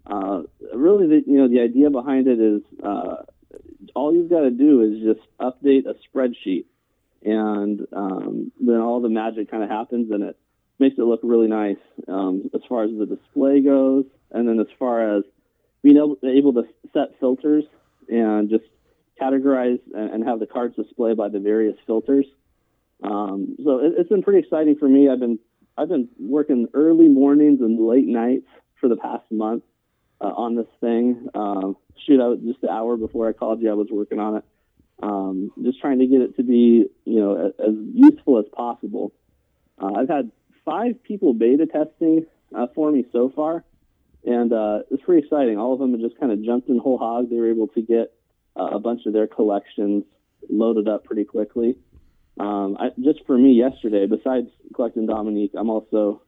uh, 0.07 0.43
really, 0.75 1.09
the, 1.09 1.23
you 1.27 1.39
know, 1.39 1.49
the 1.49 1.61
idea 1.61 1.91
behind 1.91 2.29
it 2.29 2.41
is 2.41 2.63
uh, 2.85 3.17
all 3.97 4.15
you've 4.15 4.31
got 4.31 4.43
to 4.43 4.51
do 4.51 4.83
is 4.83 5.03
just 5.03 5.27
update 5.41 5.87
a 5.87 5.95
spreadsheet, 6.07 6.67
and 7.25 7.87
um, 7.93 8.53
then 8.61 8.81
all 8.81 9.01
the 9.01 9.09
magic 9.09 9.51
kind 9.51 9.63
of 9.63 9.71
happens, 9.71 10.11
and 10.11 10.23
it 10.23 10.37
makes 10.79 10.97
it 10.99 11.03
look 11.03 11.21
really 11.23 11.49
nice 11.49 11.77
um, 12.09 12.51
as 12.55 12.63
far 12.69 12.85
as 12.85 12.91
the 12.99 13.07
display 13.07 13.61
goes, 13.61 14.05
and 14.31 14.49
then 14.49 14.59
as 14.61 14.67
far 14.79 15.17
as 15.19 15.25
being 15.83 15.97
able, 15.97 16.17
able 16.25 16.53
to 16.55 16.65
set 16.93 17.19
filters 17.21 17.65
and 18.09 18.51
just 18.51 18.65
categorize 19.21 19.81
and, 19.95 20.11
and 20.15 20.29
have 20.29 20.41
the 20.41 20.47
cards 20.47 20.77
display 20.77 21.15
by 21.15 21.29
the 21.29 21.39
various 21.39 21.77
filters. 21.87 22.27
Um, 23.03 23.57
so 23.65 23.79
it, 23.79 23.95
it's 23.99 24.09
been 24.09 24.23
pretty 24.23 24.41
exciting 24.41 24.77
for 24.77 24.89
me. 24.89 25.09
I've 25.09 25.21
been 25.21 25.39
I've 25.77 25.89
been 25.89 26.09
working 26.19 26.69
early 26.75 27.09
mornings 27.09 27.61
and 27.61 27.79
late 27.87 28.07
nights 28.07 28.47
for 28.81 28.89
the 28.89 28.97
past 28.97 29.25
month 29.31 29.63
uh, 30.21 30.27
on 30.27 30.57
this 30.57 30.67
thing. 30.81 31.29
Um, 31.35 31.77
shoot, 32.07 32.19
was 32.19 32.41
just 32.45 32.63
an 32.63 32.71
hour 32.71 32.97
before 32.97 33.29
I 33.29 33.33
called 33.33 33.63
you. 33.63 33.71
I 33.71 33.75
was 33.75 33.89
working 33.91 34.19
on 34.19 34.37
it, 34.37 34.45
um, 35.03 35.51
just 35.63 35.81
trying 35.81 35.99
to 36.01 36.07
get 36.07 36.21
it 36.21 36.37
to 36.37 36.43
be 36.43 36.87
you 37.05 37.21
know 37.21 37.53
as, 37.59 37.75
useful 37.95 38.39
as 38.39 38.45
possible. 38.53 39.13
Uh, 39.81 39.93
I've 39.97 40.09
had 40.09 40.31
five 40.65 41.03
people 41.03 41.33
beta 41.35 41.67
testing 41.67 42.27
uh, 42.55 42.67
for 42.75 42.91
me 42.91 43.05
so 43.13 43.33
far, 43.35 43.65
and 44.25 44.53
uh, 44.53 44.81
it's 44.91 45.03
pretty 45.03 45.25
exciting. 45.25 45.59
All 45.59 45.73
of 45.73 45.79
them 45.79 45.93
have 45.93 46.01
just 46.01 46.19
kind 46.19 46.33
of 46.33 46.43
jumped 46.43 46.69
in 46.69 46.79
whole 46.79 46.99
hog. 46.99 47.31
They 47.31 47.37
were 47.37 47.51
able 47.51 47.69
to 47.69 47.83
get 47.83 48.13
uh, 48.57 48.71
a 48.73 48.79
bunch 48.79 49.07
of 49.07 49.13
their 49.13 49.27
collections 49.27 50.05
loaded 50.49 50.89
up 50.89 51.05
pretty 51.05 51.25
quickly. 51.25 51.77
Um, 52.39 52.77
I, 52.79 52.89
just 53.01 53.21
for 53.27 53.37
me 53.37 53.53
yesterday, 53.53 54.07
besides 54.07 54.49
collecting 54.75 55.07
Dominique, 55.07 55.53
I'm 55.57 55.69
also 55.69 56.23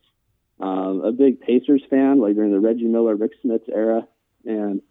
um, 0.60 1.02
a 1.04 1.12
big 1.12 1.40
Pacers 1.40 1.82
fan, 1.88 2.20
like 2.20 2.34
during 2.34 2.52
the 2.52 2.60
Reggie 2.60 2.84
Miller, 2.84 3.16
Rick 3.16 3.32
Smits 3.42 3.68
era, 3.68 4.06
and 4.44 4.82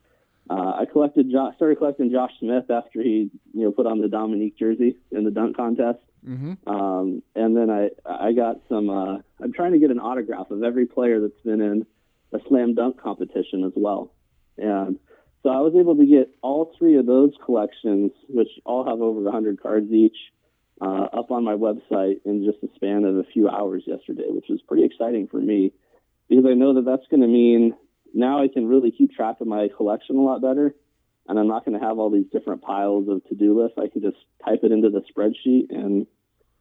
uh, 0.49 0.73
I 0.79 0.85
collected, 0.91 1.31
jo- 1.31 1.51
started 1.55 1.77
collecting 1.77 2.11
Josh 2.11 2.31
Smith 2.39 2.69
after 2.69 3.01
he, 3.01 3.29
you 3.53 3.63
know, 3.65 3.71
put 3.71 3.85
on 3.85 4.01
the 4.01 4.07
Dominique 4.07 4.57
jersey 4.57 4.97
in 5.11 5.23
the 5.23 5.31
dunk 5.31 5.55
contest. 5.55 5.99
Mm-hmm. 6.27 6.69
Um, 6.69 7.23
and 7.35 7.55
then 7.55 7.69
I, 7.69 7.89
I 8.05 8.33
got 8.33 8.57
some. 8.69 8.89
Uh, 8.89 9.17
I'm 9.41 9.53
trying 9.53 9.71
to 9.73 9.79
get 9.79 9.91
an 9.91 9.99
autograph 9.99 10.51
of 10.51 10.63
every 10.63 10.85
player 10.85 11.19
that's 11.19 11.41
been 11.43 11.61
in 11.61 11.85
a 12.33 12.39
slam 12.47 12.75
dunk 12.75 13.01
competition 13.01 13.63
as 13.63 13.73
well, 13.75 14.13
and 14.57 14.99
so 15.43 15.49
I 15.49 15.59
was 15.61 15.73
able 15.75 15.95
to 15.95 16.05
get 16.05 16.29
all 16.41 16.71
three 16.77 16.97
of 16.97 17.05
those 17.05 17.31
collections, 17.43 18.11
which 18.29 18.49
all 18.65 18.85
have 18.85 19.01
over 19.01 19.21
100 19.21 19.61
cards 19.61 19.91
each 19.91 20.17
uh, 20.79 21.07
up 21.13 21.31
on 21.31 21.43
my 21.43 21.53
website 21.53 22.21
in 22.25 22.45
just 22.45 22.61
the 22.61 22.69
span 22.75 23.03
of 23.05 23.17
a 23.17 23.23
few 23.23 23.49
hours 23.49 23.83
yesterday, 23.87 24.27
which 24.27 24.45
was 24.49 24.61
pretty 24.67 24.83
exciting 24.83 25.27
for 25.27 25.37
me 25.37 25.71
because 26.29 26.45
I 26.47 26.53
know 26.53 26.75
that 26.75 26.85
that's 26.85 27.07
going 27.09 27.21
to 27.21 27.27
mean 27.27 27.73
now 28.13 28.41
I 28.41 28.47
can 28.47 28.67
really 28.67 28.91
keep 28.91 29.13
track 29.13 29.41
of 29.41 29.47
my 29.47 29.69
collection 29.75 30.17
a 30.17 30.21
lot 30.21 30.41
better. 30.41 30.75
And 31.27 31.39
I'm 31.39 31.47
not 31.47 31.65
going 31.65 31.79
to 31.79 31.85
have 31.85 31.99
all 31.99 32.09
these 32.09 32.25
different 32.31 32.61
piles 32.61 33.07
of 33.07 33.23
to 33.25 33.35
do 33.35 33.61
lists. 33.61 33.77
I 33.77 33.87
can 33.87 34.01
just 34.01 34.17
type 34.43 34.61
it 34.63 34.71
into 34.71 34.89
the 34.89 35.01
spreadsheet 35.01 35.67
and 35.69 36.07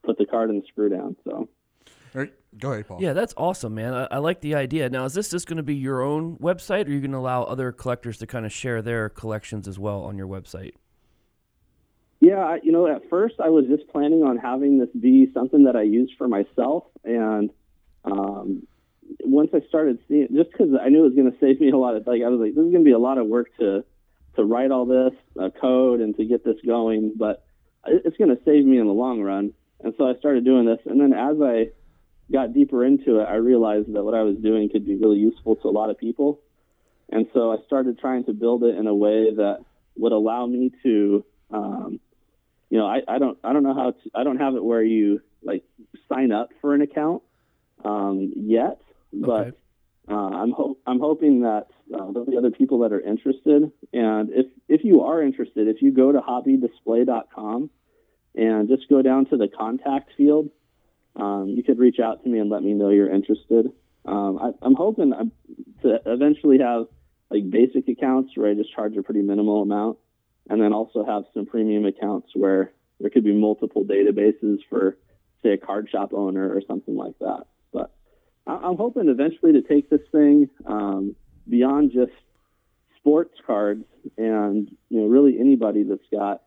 put 0.05 0.19
the 0.19 0.27
card 0.27 0.51
in 0.51 0.61
the 0.61 0.67
screw 0.69 0.89
down. 0.91 1.17
So, 1.25 1.49
go 2.59 2.73
ahead, 2.73 2.87
Paul. 2.87 2.99
Yeah, 3.01 3.13
that's 3.15 3.35
awesome, 3.37 3.75
man. 3.75 3.95
I, 3.95 4.09
I 4.11 4.19
like 4.19 4.43
the 4.43 4.55
idea. 4.55 4.89
Now, 4.91 5.07
is 5.07 5.15
this 5.15 5.31
just 5.31 5.47
going 5.47 5.57
to 5.57 5.63
be 5.63 5.75
your 5.75 6.03
own 6.03 6.37
website, 6.37 6.87
or 6.87 6.91
are 6.91 6.93
you 6.93 7.01
going 7.01 7.13
to 7.13 7.19
allow 7.19 7.43
other 7.45 7.73
collectors 7.73 8.19
to 8.19 8.27
kind 8.27 8.45
of 8.45 8.53
share 8.53 8.83
their 8.83 9.09
collections 9.09 9.67
as 9.67 9.79
well 9.79 10.03
on 10.03 10.19
your 10.19 10.29
website? 10.29 10.73
Yeah, 12.21 12.39
I, 12.39 12.59
you 12.63 12.71
know, 12.71 12.87
at 12.87 13.09
first 13.09 13.37
I 13.43 13.49
was 13.49 13.65
just 13.67 13.89
planning 13.89 14.23
on 14.23 14.37
having 14.37 14.79
this 14.79 14.91
be 14.91 15.31
something 15.33 15.65
that 15.65 15.75
I 15.75 15.83
use 15.83 16.13
for 16.19 16.29
myself, 16.29 16.85
and 17.03 17.51
um, 18.05 18.67
once 19.25 19.51
I 19.55 19.61
started 19.69 19.99
seeing, 20.09 20.29
just 20.35 20.51
because 20.51 20.69
I 20.81 20.89
knew 20.89 21.01
it 21.01 21.09
was 21.09 21.15
going 21.15 21.31
to 21.31 21.39
save 21.39 21.61
me 21.61 21.71
a 21.71 21.77
lot 21.77 21.97
of, 21.97 22.07
like, 22.07 22.23
I 22.23 22.29
was 22.29 22.41
like, 22.41 22.55
this 22.55 22.65
is 22.65 22.73
going 22.73 22.85
to 22.85 22.89
be 22.89 22.93
a 22.93 22.99
lot 22.99 23.19
of 23.19 23.27
work 23.27 23.49
to 23.59 23.85
to 24.37 24.45
write 24.45 24.71
all 24.71 24.87
this 24.87 25.13
uh, 25.41 25.51
code 25.61 26.01
and 26.01 26.17
to 26.17 26.25
get 26.25 26.45
this 26.45 26.57
going, 26.65 27.13
but 27.17 27.45
it's 27.85 28.17
going 28.17 28.31
to 28.31 28.41
save 28.45 28.65
me 28.65 28.79
in 28.79 28.87
the 28.87 28.93
long 28.93 29.21
run. 29.21 29.53
And 29.81 29.93
so 29.99 30.09
I 30.09 30.15
started 30.19 30.45
doing 30.45 30.67
this, 30.67 30.79
and 30.87 31.01
then 31.01 31.13
as 31.13 31.37
I 31.43 31.71
got 32.31 32.53
deeper 32.53 32.85
into 32.85 33.19
it, 33.19 33.25
I 33.25 33.37
realized 33.37 33.93
that 33.93 34.05
what 34.05 34.15
I 34.15 34.23
was 34.23 34.37
doing 34.37 34.69
could 34.71 34.87
be 34.87 34.95
really 34.95 35.19
useful 35.19 35.57
to 35.57 35.69
a 35.69 35.71
lot 35.71 35.91
of 35.91 35.99
people, 35.99 36.41
and 37.11 37.27
so 37.35 37.51
I 37.51 37.57
started 37.67 37.99
trying 37.99 38.25
to 38.25 38.33
build 38.33 38.63
it 38.63 38.77
in 38.77 38.87
a 38.87 38.95
way 38.95 39.35
that 39.35 39.65
would 39.97 40.13
allow 40.13 40.47
me 40.47 40.71
to 40.85 41.25
um, 41.51 41.99
you 42.71 42.79
know, 42.79 42.87
I, 42.87 43.01
I 43.09 43.19
don't 43.19 43.37
I 43.43 43.53
don't 43.53 43.65
know 43.65 43.75
how 43.75 43.91
to 43.91 44.11
I 44.15 44.25
don't 44.25 44.39
have 44.39 44.55
it 44.55 44.65
where 44.65 44.83
you 44.83 45.21
like 45.43 45.65
sign 46.09 46.33
up 46.33 46.51
for 46.61 46.75
an 46.75 46.83
account 46.83 47.23
um, 47.85 48.33
yet, 48.37 48.81
but 49.13 49.49
Okay. 49.49 49.57
uh, 50.09 50.15
I'm 50.15 50.53
ho- 50.53 50.79
I'm 50.87 51.01
hoping 51.01 51.43
that 51.43 51.67
uh, 51.95 52.11
there'll 52.13 52.27
be 52.27 52.37
other 52.37 52.51
people 52.51 52.81
that 52.81 52.93
are 52.93 53.01
interested. 53.01 53.71
And 53.93 54.31
if 54.31 54.47
if 54.69 54.85
you 54.85 55.03
are 55.03 55.23
interested, 55.23 55.69
if 55.69 55.83
you 55.83 55.93
go 55.93 56.13
to 56.13 56.21
hobbydisplay.com 56.21 57.71
and 58.35 58.69
just 58.69 58.89
go 58.89 59.03
down 59.03 59.27
to 59.27 59.37
the 59.37 59.49
contact 59.49 60.11
field, 60.17 60.51
um, 61.17 61.49
you 61.49 61.63
could 61.63 61.79
reach 61.79 61.99
out 62.01 62.23
to 62.23 62.29
me 62.29 62.39
and 62.39 62.51
let 62.51 62.63
me 62.63 62.75
know 62.75 62.91
you're 62.91 63.13
interested. 63.13 63.73
Um, 64.05 64.39
I, 64.41 64.51
I'm 64.63 64.75
hoping 64.75 65.13
uh, 65.13 65.25
to 65.83 66.01
eventually 66.07 66.59
have 66.59 66.87
like 67.31 67.49
basic 67.51 67.89
accounts 67.89 68.33
where 68.37 68.51
I 68.51 68.55
just 68.55 68.75
charge 68.75 68.97
a 68.97 69.03
pretty 69.03 69.23
minimal 69.23 69.63
amount 69.63 69.99
and 70.49 70.61
then 70.61 70.73
also 70.73 71.05
have 71.05 71.25
some 71.35 71.47
premium 71.47 71.85
accounts 71.85 72.31
where 72.35 72.73
there 72.99 73.11
could 73.11 73.25
be 73.25 73.33
multiple 73.33 73.85
databases 73.85 74.59
for, 74.69 74.97
say, 75.43 75.51
a 75.51 75.59
card 75.59 75.89
shop 75.91 76.13
owner 76.13 76.53
or 76.53 76.61
something 76.67 76.97
like 76.97 77.19
that. 77.21 77.45
I'm 78.63 78.77
hoping 78.77 79.09
eventually 79.09 79.53
to 79.53 79.63
take 79.63 79.91
this 79.91 80.01
thing 80.13 80.49
um, 80.67 81.15
beyond 81.49 81.93
just 81.93 82.13
sports 82.97 83.35
cards 83.47 83.85
and 84.19 84.69
you 84.89 85.01
know 85.01 85.07
really 85.07 85.39
anybody 85.39 85.83
that's 85.83 86.07
got 86.13 86.43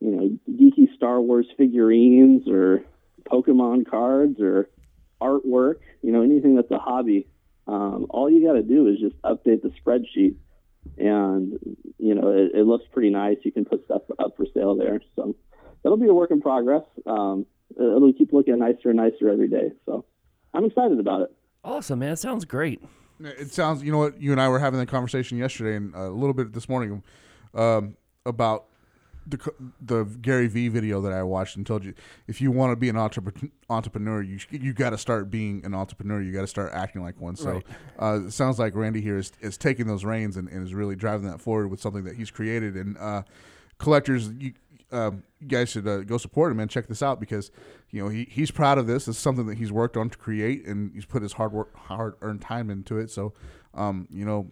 you 0.00 0.10
know 0.10 0.38
geeky 0.50 0.94
Star 0.96 1.20
Wars 1.20 1.46
figurines 1.56 2.48
or 2.48 2.82
Pokemon 3.30 3.88
cards 3.90 4.40
or 4.40 4.68
artwork, 5.20 5.76
you 6.02 6.12
know 6.12 6.22
anything 6.22 6.56
that's 6.56 6.70
a 6.70 6.78
hobby. 6.78 7.26
Um, 7.66 8.06
all 8.10 8.30
you 8.30 8.46
got 8.46 8.54
to 8.54 8.62
do 8.62 8.88
is 8.88 8.98
just 9.00 9.16
update 9.22 9.62
the 9.62 9.72
spreadsheet 9.80 10.36
and 10.98 11.58
you 11.98 12.14
know 12.14 12.28
it, 12.28 12.52
it 12.54 12.66
looks 12.66 12.84
pretty 12.92 13.10
nice. 13.10 13.38
You 13.42 13.52
can 13.52 13.64
put 13.64 13.84
stuff 13.84 14.02
up 14.18 14.36
for 14.36 14.46
sale 14.54 14.76
there, 14.76 15.00
so 15.16 15.34
that'll 15.82 15.98
be 15.98 16.08
a 16.08 16.14
work 16.14 16.30
in 16.30 16.40
progress. 16.40 16.84
Um, 17.06 17.46
it'll 17.76 18.12
keep 18.12 18.32
looking 18.32 18.58
nicer 18.58 18.90
and 18.90 18.96
nicer 18.96 19.28
every 19.28 19.48
day. 19.48 19.72
So 19.86 20.04
I'm 20.52 20.64
excited 20.64 21.00
about 21.00 21.22
it. 21.22 21.34
Awesome, 21.64 21.98
man. 22.00 22.12
It 22.12 22.18
sounds 22.18 22.44
great. 22.44 22.82
It 23.20 23.52
sounds. 23.52 23.82
You 23.82 23.92
know 23.92 23.98
what? 23.98 24.20
You 24.20 24.32
and 24.32 24.40
I 24.40 24.48
were 24.48 24.58
having 24.58 24.78
that 24.80 24.88
conversation 24.88 25.38
yesterday 25.38 25.76
and 25.76 25.94
a 25.94 26.08
little 26.10 26.34
bit 26.34 26.52
this 26.52 26.68
morning 26.68 27.02
um, 27.54 27.96
about 28.26 28.66
the 29.26 29.38
the 29.80 30.04
Gary 30.04 30.48
V 30.48 30.68
video 30.68 31.00
that 31.00 31.12
I 31.12 31.22
watched 31.22 31.56
and 31.56 31.66
told 31.66 31.84
you 31.84 31.94
if 32.28 32.42
you 32.42 32.50
want 32.50 32.72
to 32.72 32.76
be 32.76 32.90
an 32.90 32.96
entrepreneur, 32.96 33.50
entrepreneur, 33.70 34.20
you 34.22 34.38
you 34.50 34.74
got 34.74 34.90
to 34.90 34.98
start 34.98 35.30
being 35.30 35.64
an 35.64 35.74
entrepreneur. 35.74 36.20
You 36.20 36.32
got 36.32 36.42
to 36.42 36.46
start 36.46 36.72
acting 36.74 37.02
like 37.02 37.18
one. 37.20 37.36
So 37.36 37.52
Right. 37.52 37.66
uh, 37.98 38.26
it 38.26 38.32
sounds 38.32 38.58
like 38.58 38.74
Randy 38.74 39.00
here 39.00 39.16
is, 39.16 39.32
is 39.40 39.56
taking 39.56 39.86
those 39.86 40.04
reins 40.04 40.36
and, 40.36 40.48
and 40.48 40.66
is 40.66 40.74
really 40.74 40.96
driving 40.96 41.30
that 41.30 41.40
forward 41.40 41.70
with 41.70 41.80
something 41.80 42.04
that 42.04 42.16
he's 42.16 42.30
created. 42.30 42.74
And 42.76 42.98
uh, 42.98 43.22
collectors, 43.78 44.28
you, 44.38 44.52
um, 44.94 45.22
you 45.40 45.48
guys 45.48 45.68
should 45.68 45.86
uh, 45.86 45.98
go 46.02 46.18
support 46.18 46.52
him 46.52 46.60
and 46.60 46.70
check 46.70 46.86
this 46.86 47.02
out 47.02 47.20
because 47.20 47.50
you 47.90 48.02
know 48.02 48.08
he, 48.08 48.26
he's 48.30 48.50
proud 48.50 48.78
of 48.78 48.86
this. 48.86 49.08
It's 49.08 49.18
something 49.18 49.46
that 49.46 49.58
he's 49.58 49.72
worked 49.72 49.96
on 49.96 50.10
to 50.10 50.18
create 50.18 50.66
and 50.66 50.92
he's 50.94 51.06
put 51.06 51.22
his 51.22 51.34
hard 51.34 51.52
work, 51.52 51.74
hard 51.76 52.14
earned 52.20 52.40
time 52.40 52.70
into 52.70 52.98
it. 52.98 53.10
So 53.10 53.34
um, 53.74 54.08
you 54.10 54.24
know 54.24 54.50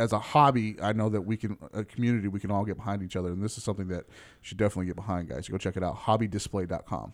as 0.00 0.12
a 0.12 0.18
hobby, 0.18 0.76
I 0.82 0.94
know 0.94 1.10
that 1.10 1.20
we 1.22 1.36
can, 1.36 1.58
a 1.74 1.84
community, 1.84 2.26
we 2.26 2.40
can 2.40 2.50
all 2.50 2.64
get 2.64 2.78
behind 2.78 3.02
each 3.02 3.16
other. 3.16 3.28
And 3.28 3.42
this 3.42 3.58
is 3.58 3.64
something 3.64 3.88
that 3.88 4.06
you 4.08 4.40
should 4.40 4.56
definitely 4.56 4.86
get 4.86 4.96
behind, 4.96 5.28
guys. 5.28 5.46
Go 5.46 5.58
check 5.58 5.76
it 5.76 5.84
out, 5.84 5.94
hobbydisplay.com. 5.94 7.12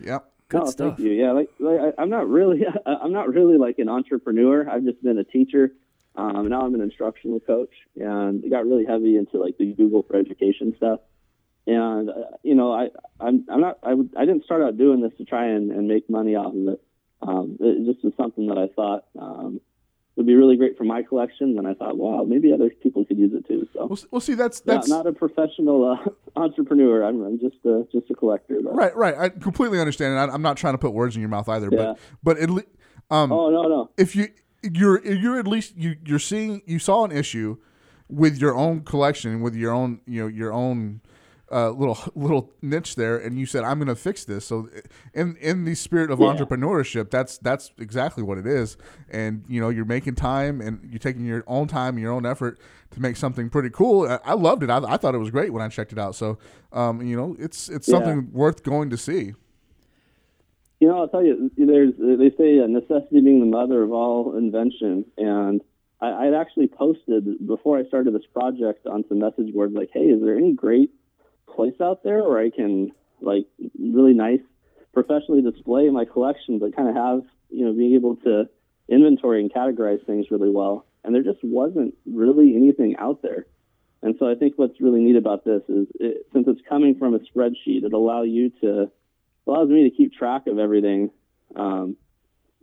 Yep. 0.00 0.32
Good 0.48 0.62
oh, 0.62 0.70
stuff. 0.70 0.96
Thank 0.96 1.06
you. 1.06 1.12
Yeah, 1.12 1.30
like, 1.30 1.48
like 1.60 1.78
I, 1.78 2.02
I'm 2.02 2.10
not 2.10 2.28
really, 2.28 2.66
I'm 2.86 3.12
not 3.12 3.28
really 3.28 3.56
like 3.56 3.78
an 3.78 3.88
entrepreneur. 3.88 4.68
I've 4.68 4.84
just 4.84 5.00
been 5.02 5.18
a 5.18 5.24
teacher. 5.24 5.70
Um, 6.16 6.48
now 6.48 6.62
I'm 6.62 6.74
an 6.74 6.80
instructional 6.80 7.38
coach, 7.38 7.70
and 7.94 8.42
got 8.50 8.66
really 8.66 8.84
heavy 8.84 9.16
into 9.16 9.38
like 9.38 9.56
the 9.58 9.72
Google 9.72 10.02
for 10.02 10.16
Education 10.16 10.74
stuff. 10.76 10.98
And 11.66 12.08
uh, 12.10 12.14
you 12.42 12.54
know, 12.54 12.72
I, 12.72 12.88
I'm, 13.20 13.44
I'm 13.50 13.60
not, 13.60 13.78
I, 13.82 13.94
would- 13.94 14.14
I 14.16 14.24
didn't 14.24 14.44
start 14.44 14.62
out 14.62 14.76
doing 14.78 15.00
this 15.02 15.12
to 15.18 15.24
try 15.24 15.46
and, 15.46 15.70
and 15.70 15.86
make 15.88 16.08
money 16.10 16.34
off 16.34 16.54
of 16.54 16.68
it. 16.74 16.82
Um, 17.22 17.58
it 17.60 17.84
just 17.92 18.02
was 18.02 18.14
something 18.16 18.46
that 18.48 18.56
I 18.58 18.68
thought 18.74 19.04
um, 19.20 19.60
would 20.16 20.26
be 20.26 20.34
really 20.34 20.56
great 20.56 20.78
for 20.78 20.84
my 20.84 21.02
collection. 21.02 21.58
And 21.58 21.68
I 21.68 21.74
thought, 21.74 21.98
wow, 21.98 22.24
maybe 22.26 22.50
other 22.52 22.70
people 22.70 23.04
could 23.04 23.18
use 23.18 23.32
it 23.34 23.46
too. 23.46 23.68
So, 23.74 23.86
Well, 23.86 23.98
well 24.10 24.20
see, 24.20 24.34
that's 24.34 24.60
that's 24.60 24.88
not 24.88 25.06
a 25.06 25.12
professional 25.12 25.84
uh, 25.92 26.10
entrepreneur. 26.40 27.04
I'm, 27.04 27.22
I'm 27.22 27.38
just 27.38 27.56
a, 27.66 27.86
just 27.92 28.10
a 28.10 28.14
collector. 28.14 28.58
Though. 28.64 28.72
right, 28.72 28.96
right. 28.96 29.14
I 29.16 29.28
completely 29.28 29.78
understand. 29.80 30.18
And 30.18 30.30
I'm 30.32 30.42
not 30.42 30.56
trying 30.56 30.74
to 30.74 30.78
put 30.78 30.92
words 30.94 31.14
in 31.14 31.20
your 31.20 31.28
mouth 31.28 31.48
either, 31.48 31.68
Yeah. 31.70 31.94
but 31.94 31.98
but 32.22 32.38
at 32.38 32.48
le- 32.50 32.64
um, 33.10 33.30
Oh 33.32 33.50
no, 33.50 33.62
no. 33.68 33.90
if 33.98 34.16
you 34.16 34.28
you're 34.62 35.04
you're 35.06 35.38
at 35.38 35.46
least 35.46 35.76
you 35.76 35.96
you're 36.06 36.18
seeing 36.18 36.62
you 36.66 36.78
saw 36.78 37.04
an 37.04 37.12
issue 37.12 37.56
with 38.08 38.38
your 38.38 38.56
own 38.56 38.80
collection 38.80 39.40
with 39.40 39.54
your 39.54 39.72
own 39.72 40.00
you 40.06 40.22
know 40.22 40.26
your 40.28 40.52
own 40.52 41.00
uh, 41.50 41.70
little 41.70 41.98
little 42.14 42.52
niche 42.62 42.94
there 42.94 43.16
and 43.18 43.38
you 43.38 43.46
said 43.46 43.64
I'm 43.64 43.78
going 43.78 43.88
to 43.88 43.96
fix 43.96 44.24
this 44.24 44.44
so 44.46 44.68
in 45.14 45.36
in 45.36 45.64
the 45.64 45.74
spirit 45.74 46.10
of 46.10 46.20
Yeah. 46.20 46.26
entrepreneurship 46.26 47.10
that's 47.10 47.38
that's 47.38 47.72
exactly 47.78 48.22
what 48.22 48.38
it 48.38 48.46
is 48.46 48.76
and 49.10 49.44
you 49.48 49.60
know 49.60 49.68
you're 49.68 49.84
making 49.84 50.14
time 50.14 50.60
and 50.60 50.88
you're 50.90 50.98
taking 50.98 51.24
your 51.24 51.42
own 51.46 51.66
time 51.66 51.94
and 51.94 52.02
your 52.02 52.12
own 52.12 52.24
effort 52.24 52.58
to 52.92 53.00
make 53.00 53.16
something 53.16 53.50
pretty 53.50 53.70
cool 53.70 54.08
I, 54.08 54.18
I 54.24 54.34
loved 54.34 54.62
it 54.62 54.70
I, 54.70 54.78
I 54.78 54.96
thought 54.96 55.14
it 55.14 55.18
was 55.18 55.30
great 55.30 55.52
when 55.52 55.62
I 55.62 55.68
checked 55.68 55.92
it 55.92 55.98
out 55.98 56.14
so 56.14 56.38
um, 56.72 57.02
you 57.02 57.16
know 57.16 57.36
it's 57.38 57.68
it's 57.68 57.88
Yeah. 57.88 57.94
something 57.96 58.30
worth 58.32 58.62
going 58.62 58.90
to 58.90 58.96
see 58.96 59.34
You 60.80 60.88
know, 60.88 61.00
I'll 61.00 61.08
tell 61.08 61.22
you. 61.22 61.50
There's 61.58 61.92
they 61.98 62.30
say 62.38 62.58
uh, 62.58 62.66
necessity 62.66 63.20
being 63.20 63.40
the 63.40 63.46
mother 63.58 63.82
of 63.82 63.92
all 63.92 64.34
invention, 64.38 65.04
and 65.18 65.60
I, 66.00 66.08
I'd 66.28 66.34
actually 66.34 66.68
posted 66.68 67.46
before 67.46 67.76
I 67.78 67.84
started 67.84 68.14
this 68.14 68.24
project 68.32 68.86
on 68.86 69.04
some 69.08 69.18
message 69.18 69.52
boards 69.52 69.74
like, 69.74 69.90
"Hey, 69.92 70.06
is 70.06 70.22
there 70.22 70.36
any 70.38 70.54
great 70.54 70.90
place 71.60 71.80
out 71.80 72.02
there 72.02 72.22
where 72.22 72.38
I 72.38 72.50
can 72.50 72.92
like 73.20 73.46
really 73.78 74.14
nice 74.14 74.40
professionally 74.94 75.42
display 75.42 75.88
my 75.90 76.06
collection, 76.06 76.58
but 76.58 76.74
kind 76.74 76.88
of 76.88 76.94
have 76.94 77.22
you 77.50 77.66
know 77.66 77.72
being 77.72 77.94
able 77.94 78.16
to 78.16 78.48
inventory 78.88 79.40
and 79.40 79.52
categorize 79.52 80.04
things 80.06 80.30
really 80.30 80.50
well?" 80.50 80.86
And 81.04 81.14
there 81.14 81.22
just 81.22 81.42
wasn't 81.42 81.94
really 82.06 82.56
anything 82.56 82.96
out 82.98 83.22
there. 83.22 83.46
And 84.02 84.16
so 84.18 84.26
I 84.30 84.34
think 84.34 84.54
what's 84.56 84.80
really 84.80 85.00
neat 85.00 85.16
about 85.16 85.44
this 85.44 85.62
is 85.68 85.86
it, 85.98 86.26
since 86.32 86.46
it's 86.48 86.60
coming 86.66 86.94
from 86.98 87.14
a 87.14 87.18
spreadsheet, 87.18 87.84
it 87.84 87.92
allow 87.92 88.22
you 88.22 88.50
to 88.62 88.90
allows 89.46 89.68
me 89.68 89.88
to 89.88 89.94
keep 89.94 90.14
track 90.14 90.46
of 90.46 90.58
everything, 90.58 91.10
um, 91.56 91.96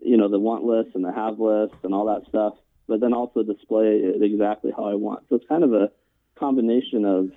you 0.02 0.18
know, 0.18 0.30
the 0.30 0.40
want 0.40 0.64
list 0.64 0.96
and 0.96 1.04
the 1.04 1.12
have 1.12 1.40
list 1.40 1.76
and 1.84 1.94
all 1.94 2.06
that 2.08 2.28
stuff, 2.30 2.54
but 2.88 3.00
then 3.00 3.14
also 3.14 3.44
display 3.44 3.98
it 3.98 4.24
exactly 4.24 4.72
how 4.76 4.86
I 4.86 4.96
want. 4.96 5.26
So 5.30 5.36
it's 5.36 5.48
kind 5.48 5.64
of 5.64 5.74
a 5.74 5.92
combination 6.40 7.06
of 7.06 7.32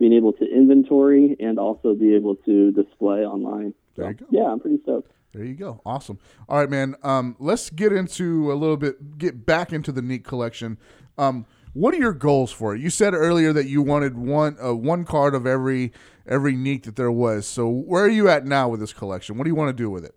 being 0.00 0.14
able 0.14 0.32
to 0.32 0.44
inventory 0.44 1.36
and 1.38 1.58
also 1.58 1.94
be 1.94 2.14
able 2.14 2.34
to 2.34 2.72
display 2.72 3.20
online. 3.20 3.74
There 3.96 4.08
you 4.08 4.14
go. 4.14 4.26
Yeah, 4.30 4.44
I'm 4.44 4.58
pretty 4.58 4.80
stoked. 4.82 5.12
There 5.32 5.44
you 5.44 5.54
go. 5.54 5.80
Awesome. 5.86 6.18
All 6.48 6.58
right, 6.58 6.68
man. 6.68 6.96
Um, 7.04 7.36
let's 7.38 7.70
get 7.70 7.92
into 7.92 8.50
a 8.50 8.54
little 8.54 8.78
bit, 8.78 9.18
get 9.18 9.46
back 9.46 9.72
into 9.72 9.92
the 9.92 10.02
Neek 10.02 10.24
collection. 10.24 10.78
Um, 11.18 11.46
what 11.74 11.94
are 11.94 11.98
your 11.98 12.14
goals 12.14 12.50
for 12.50 12.74
it? 12.74 12.80
You 12.80 12.90
said 12.90 13.14
earlier 13.14 13.52
that 13.52 13.66
you 13.66 13.80
wanted 13.82 14.18
one 14.18 14.56
uh, 14.60 14.74
one 14.74 15.04
card 15.04 15.36
of 15.36 15.46
every 15.46 15.92
every 16.26 16.56
Neek 16.56 16.82
that 16.84 16.96
there 16.96 17.12
was. 17.12 17.46
So 17.46 17.68
where 17.68 18.02
are 18.02 18.08
you 18.08 18.28
at 18.28 18.44
now 18.44 18.68
with 18.68 18.80
this 18.80 18.92
collection? 18.92 19.38
What 19.38 19.44
do 19.44 19.50
you 19.50 19.54
want 19.54 19.76
to 19.76 19.80
do 19.80 19.88
with 19.88 20.04
it? 20.04 20.16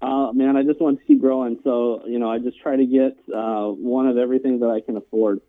Uh, 0.00 0.32
man, 0.32 0.56
I 0.56 0.62
just 0.62 0.80
want 0.80 1.00
to 1.00 1.04
keep 1.04 1.20
growing. 1.20 1.58
So, 1.64 2.06
you 2.06 2.20
know, 2.20 2.30
I 2.30 2.38
just 2.38 2.58
try 2.60 2.76
to 2.76 2.86
get 2.86 3.18
uh, 3.34 3.66
one 3.66 4.06
of 4.06 4.16
everything 4.16 4.60
that 4.60 4.68
I 4.68 4.80
can 4.80 4.96
afford. 4.96 5.40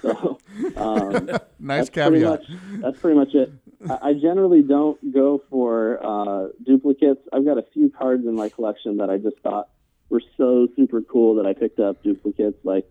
So, 0.00 0.38
um, 0.76 1.28
Nice 1.60 1.88
that's 1.88 1.90
pretty 1.90 2.20
caveat. 2.20 2.40
much 2.40 2.42
that's 2.80 2.98
pretty 3.00 3.18
much 3.18 3.34
it. 3.34 3.52
I, 3.88 4.08
I 4.10 4.12
generally 4.14 4.62
don't 4.62 5.12
go 5.12 5.42
for 5.50 6.00
uh, 6.04 6.48
duplicates. 6.64 7.20
I've 7.32 7.44
got 7.44 7.58
a 7.58 7.64
few 7.72 7.90
cards 7.90 8.26
in 8.26 8.34
my 8.34 8.48
collection 8.48 8.96
that 8.98 9.10
I 9.10 9.18
just 9.18 9.38
thought 9.42 9.68
were 10.08 10.22
so 10.36 10.68
super 10.76 11.02
cool 11.02 11.36
that 11.36 11.46
I 11.46 11.52
picked 11.52 11.78
up 11.78 12.02
duplicates. 12.02 12.58
Like 12.64 12.90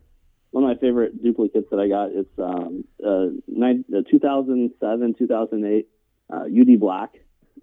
one 0.52 0.64
of 0.64 0.70
my 0.70 0.76
favorite 0.76 1.22
duplicates 1.24 1.68
that 1.72 1.80
I 1.80 1.88
got 1.88 2.12
is 2.12 2.26
um, 2.38 2.84
uh, 3.06 3.28
nine, 3.48 3.84
uh, 3.96 4.02
2007 4.10 5.16
2008 5.18 5.88
uh, 6.32 6.36
UD 6.36 6.80
Black, 6.80 7.14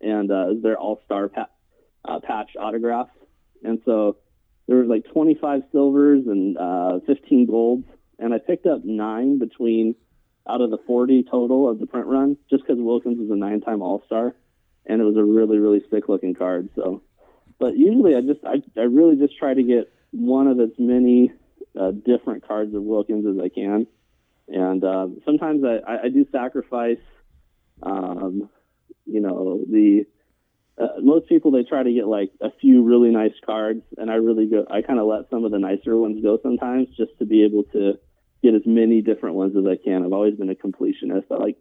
and 0.00 0.30
uh, 0.30 0.48
their 0.62 0.76
All 0.78 1.00
Star 1.04 1.28
pa- 1.28 1.48
uh, 2.04 2.20
patch 2.20 2.50
autographs. 2.58 3.10
And 3.64 3.80
so 3.84 4.16
there 4.66 4.76
was 4.76 4.88
like 4.88 5.04
25 5.12 5.62
silvers 5.72 6.26
and 6.26 6.56
uh, 6.58 7.00
15 7.06 7.46
golds, 7.46 7.86
and 8.18 8.34
I 8.34 8.38
picked 8.38 8.66
up 8.66 8.84
nine 8.84 9.38
between 9.38 9.94
out 10.48 10.60
of 10.60 10.70
the 10.70 10.78
40 10.86 11.24
total 11.30 11.68
of 11.68 11.78
the 11.78 11.86
print 11.86 12.06
run, 12.06 12.36
just 12.48 12.66
because 12.66 12.80
Wilkins 12.80 13.18
was 13.18 13.30
a 13.30 13.36
nine-time 13.36 13.82
All-Star, 13.82 14.34
and 14.86 15.00
it 15.00 15.04
was 15.04 15.16
a 15.16 15.24
really, 15.24 15.58
really 15.58 15.82
sick-looking 15.90 16.34
card. 16.34 16.70
So, 16.74 17.02
but 17.58 17.76
usually 17.76 18.14
I 18.16 18.22
just, 18.22 18.40
I, 18.44 18.62
I 18.80 18.84
really 18.84 19.16
just 19.16 19.38
try 19.38 19.52
to 19.52 19.62
get 19.62 19.92
one 20.10 20.46
of 20.46 20.58
as 20.58 20.70
many 20.78 21.32
uh, 21.78 21.90
different 21.90 22.46
cards 22.48 22.74
of 22.74 22.82
Wilkins 22.82 23.26
as 23.26 23.44
I 23.44 23.48
can, 23.48 23.86
and 24.48 24.82
uh, 24.82 25.08
sometimes 25.26 25.62
I, 25.64 26.04
I, 26.04 26.08
do 26.08 26.26
sacrifice, 26.32 26.96
um, 27.82 28.48
you 29.04 29.20
know, 29.20 29.62
the 29.68 30.06
uh, 30.78 31.00
most 31.02 31.28
people 31.28 31.50
they 31.50 31.64
try 31.64 31.82
to 31.82 31.92
get 31.92 32.06
like 32.06 32.30
a 32.40 32.50
few 32.58 32.82
really 32.82 33.10
nice 33.10 33.34
cards, 33.44 33.82
and 33.98 34.10
I 34.10 34.14
really 34.14 34.46
go. 34.46 34.64
I 34.70 34.80
kind 34.80 34.98
of 34.98 35.06
let 35.06 35.28
some 35.28 35.44
of 35.44 35.50
the 35.50 35.58
nicer 35.58 35.94
ones 35.96 36.22
go 36.22 36.38
sometimes, 36.42 36.88
just 36.96 37.18
to 37.18 37.26
be 37.26 37.44
able 37.44 37.64
to 37.74 37.98
get 38.42 38.54
as 38.54 38.62
many 38.66 39.02
different 39.02 39.36
ones 39.36 39.56
as 39.56 39.64
I 39.66 39.76
can. 39.82 40.04
I've 40.04 40.12
always 40.12 40.34
been 40.34 40.50
a 40.50 40.54
completionist. 40.54 41.24
I 41.30 41.36
like 41.36 41.56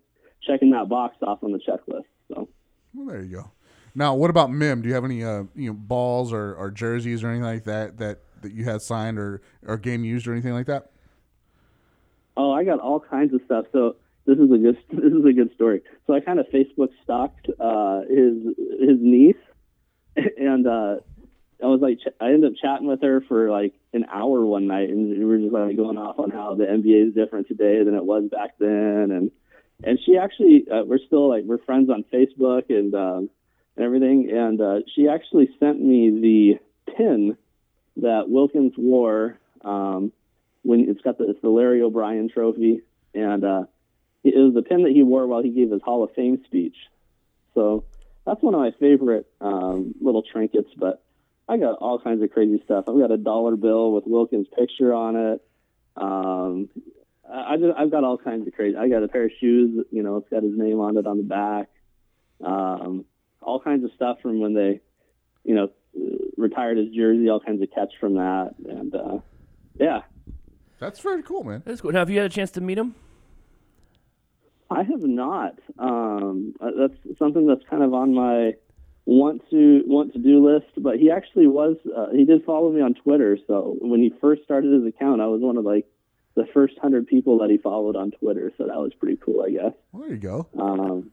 checking 0.46 0.72
that 0.72 0.90
box 0.90 1.18
off 1.22 1.44
on 1.44 1.52
the 1.52 1.60
checklist. 1.60 2.06
So 2.28 2.50
Well, 2.94 3.08
there 3.08 3.24
you 3.24 3.38
go. 3.38 3.52
Now, 3.96 4.14
what 4.14 4.30
about 4.30 4.52
Mim? 4.52 4.82
Do 4.82 4.90
you 4.90 4.96
have 4.96 5.06
any 5.06 5.24
uh, 5.24 5.44
you 5.56 5.70
know 5.70 5.74
balls 5.74 6.32
or, 6.32 6.54
or 6.56 6.70
jerseys 6.70 7.24
or 7.24 7.30
anything 7.30 7.44
like 7.44 7.64
that 7.64 7.98
that, 7.98 8.20
that 8.42 8.52
you 8.52 8.64
had 8.64 8.82
signed 8.82 9.18
or, 9.18 9.42
or 9.66 9.78
game 9.78 10.04
used 10.04 10.28
or 10.28 10.34
anything 10.34 10.54
like 10.54 10.68
that? 10.68 10.92
Oh, 12.36 12.52
I 12.52 12.64
got 12.64 12.80
all 12.80 13.00
kinds 13.00 13.34
of 13.34 13.42
stuff. 13.46 13.66
So 13.72 13.96
this 14.28 14.38
is 14.38 14.52
a 14.52 14.58
good 14.58 14.78
this 14.92 15.14
is 15.14 15.26
a 15.26 15.34
good 15.34 15.52
story. 15.56 15.82
So 16.06 16.14
I 16.14 16.20
kind 16.20 16.40
of 16.40 16.46
Facebook 16.54 16.90
stalked 17.04 17.48
uh, 17.60 18.02
his 18.02 18.56
his 18.80 19.00
niece, 19.00 19.36
and 20.16 20.68
uh, 20.68 20.98
I 21.62 21.66
was 21.66 21.82
like, 21.82 22.00
ch- 22.00 22.16
I 22.22 22.28
ended 22.28 22.52
up 22.52 22.58
chatting 22.62 22.88
with 22.88 23.02
her 23.02 23.22
for 23.28 23.50
like 23.50 23.74
an 23.94 24.06
hour 24.12 24.46
one 24.46 24.68
night, 24.68 24.90
and 24.90 25.10
we 25.10 25.26
were 25.26 25.38
just 25.38 25.54
like 25.54 25.76
going 25.76 25.98
off 25.98 26.20
on 26.20 26.30
how 26.30 26.56
the 26.56 26.66
NBA 26.66 27.10
is 27.10 27.14
different 27.16 27.48
today 27.48 27.84
than 27.84 27.96
it 27.96 28.06
was 28.06 28.30
back 28.30 28.58
then, 28.60 29.12
and 29.12 29.32
and 29.84 30.00
she 30.06 30.18
actually 30.18 30.66
uh, 30.72 30.84
we're 30.84 31.00
still 31.00 31.30
like 31.30 31.44
we're 31.46 31.58
friends 31.58 31.90
on 31.90 32.04
Facebook 32.14 32.70
and 32.70 32.94
um, 32.94 33.30
and 33.76 33.86
everything, 33.86 34.30
and 34.32 34.62
uh, 34.62 34.80
she 34.96 35.08
actually 35.08 35.50
sent 35.60 35.82
me 35.82 36.10
the 36.10 36.94
pin 36.96 37.38
that 37.98 38.30
Wilkins 38.30 38.74
wore. 38.78 39.38
Um, 39.64 40.12
when 40.64 40.90
it's 40.90 41.02
got 41.02 41.18
the 41.18 41.30
it's 41.30 41.42
the 41.42 41.50
Larry 41.50 41.82
O'Brien 41.82 42.30
trophy, 42.30 42.82
and 43.14 43.44
uh, 43.44 43.64
it 44.24 44.36
was 44.36 44.54
the 44.54 44.62
pin 44.62 44.84
that 44.84 44.92
he 44.92 45.02
wore 45.02 45.26
while 45.26 45.42
he 45.42 45.50
gave 45.50 45.72
his 45.72 45.82
Hall 45.82 46.04
of 46.04 46.14
Fame 46.14 46.44
speech. 46.46 46.76
So 47.56 47.86
that's 48.26 48.42
one 48.44 48.54
of 48.54 48.60
my 48.60 48.72
favorite 48.80 49.26
um, 49.42 49.96
little 50.02 50.22
trinkets. 50.22 50.70
But 50.78 51.02
I 51.50 51.58
got 51.58 51.76
all 51.76 52.00
kinds 52.00 52.22
of 52.22 52.32
crazy 52.32 52.62
stuff. 52.66 52.86
I've 52.88 53.00
got 53.00 53.12
a 53.12 53.18
dollar 53.18 53.56
bill 53.56 53.94
with 53.94 54.04
Wilkins' 54.06 54.48
picture 54.58 54.94
on 54.94 55.16
it. 55.16 55.42
Um, 55.96 56.70
I 57.30 57.54
I 57.54 57.58
just, 57.58 57.78
I've 57.78 57.92
got 57.92 58.04
all 58.04 58.18
kinds 58.18 58.48
of 58.48 58.54
crazy. 58.54 58.76
I 58.78 58.90
got 58.90 59.04
a 59.04 59.08
pair 59.08 59.26
of 59.26 59.32
shoes. 59.40 59.86
You 59.92 60.04
know, 60.04 60.18
it's 60.18 60.30
got 60.30 60.44
his 60.44 60.58
name 60.58 60.80
on 60.80 60.98
it 60.98 61.08
on 61.08 61.18
the 61.18 61.24
back. 61.24 61.70
Um, 62.44 63.06
all 63.42 63.60
kinds 63.60 63.84
of 63.86 63.92
stuff 63.96 64.18
from 64.22 64.40
when 64.40 64.54
they, 64.54 64.82
you 65.44 65.56
know, 65.56 65.70
retired 66.38 66.78
his 66.78 66.90
jersey. 66.90 67.30
All 67.30 67.40
kinds 67.40 67.62
of 67.62 67.70
catch 67.74 67.94
from 68.00 68.16
that, 68.16 68.56
and 68.68 68.94
uh, 68.94 69.20
yeah, 69.80 70.02
That's 70.80 71.00
very 71.00 71.24
cool, 71.24 71.44
man. 71.44 71.64
That's 71.66 71.82
cool. 71.82 71.92
Now, 71.92 72.00
have 72.00 72.10
you 72.10 72.18
had 72.18 72.26
a 72.26 72.34
chance 72.34 72.52
to 72.52 72.62
meet 72.62 72.78
him? 72.78 72.96
I 74.70 74.84
have 74.84 75.02
not. 75.02 75.58
Um, 75.80 76.54
uh, 76.60 76.72
that's 76.78 77.18
something 77.18 77.48
that's 77.48 77.64
kind 77.70 77.84
of 77.84 77.94
on 77.94 78.14
my 78.14 78.54
want 79.08 79.42
to 79.50 79.84
want 79.88 80.14
to 80.14 80.20
do 80.20 80.46
list. 80.46 80.68
But 80.78 80.98
he 80.98 81.10
actually 81.10 81.48
was. 81.48 81.78
Uh, 81.86 82.10
he 82.12 82.26
did 82.26 82.44
follow 82.44 82.72
me 82.72 82.82
on 82.82 82.94
Twitter. 82.94 83.40
So 83.48 83.78
when 83.80 84.02
he 84.02 84.14
first 84.22 84.44
started 84.44 84.72
his 84.72 84.86
account, 84.86 85.22
I 85.22 85.28
was 85.28 85.42
one 85.42 85.58
of 85.58 85.66
like 85.66 85.88
the 86.36 86.46
first 86.54 86.78
hundred 86.80 87.08
people 87.08 87.40
that 87.40 87.50
he 87.50 87.58
followed 87.58 87.96
on 87.96 88.12
Twitter. 88.12 88.52
So 88.58 88.68
that 88.68 88.76
was 88.76 88.94
pretty 88.94 89.18
cool, 89.24 89.42
I 89.42 89.50
guess. 89.50 89.74
Well, 89.92 90.04
there 90.04 90.12
you 90.12 90.18
go. 90.18 90.48
Um, 90.60 91.12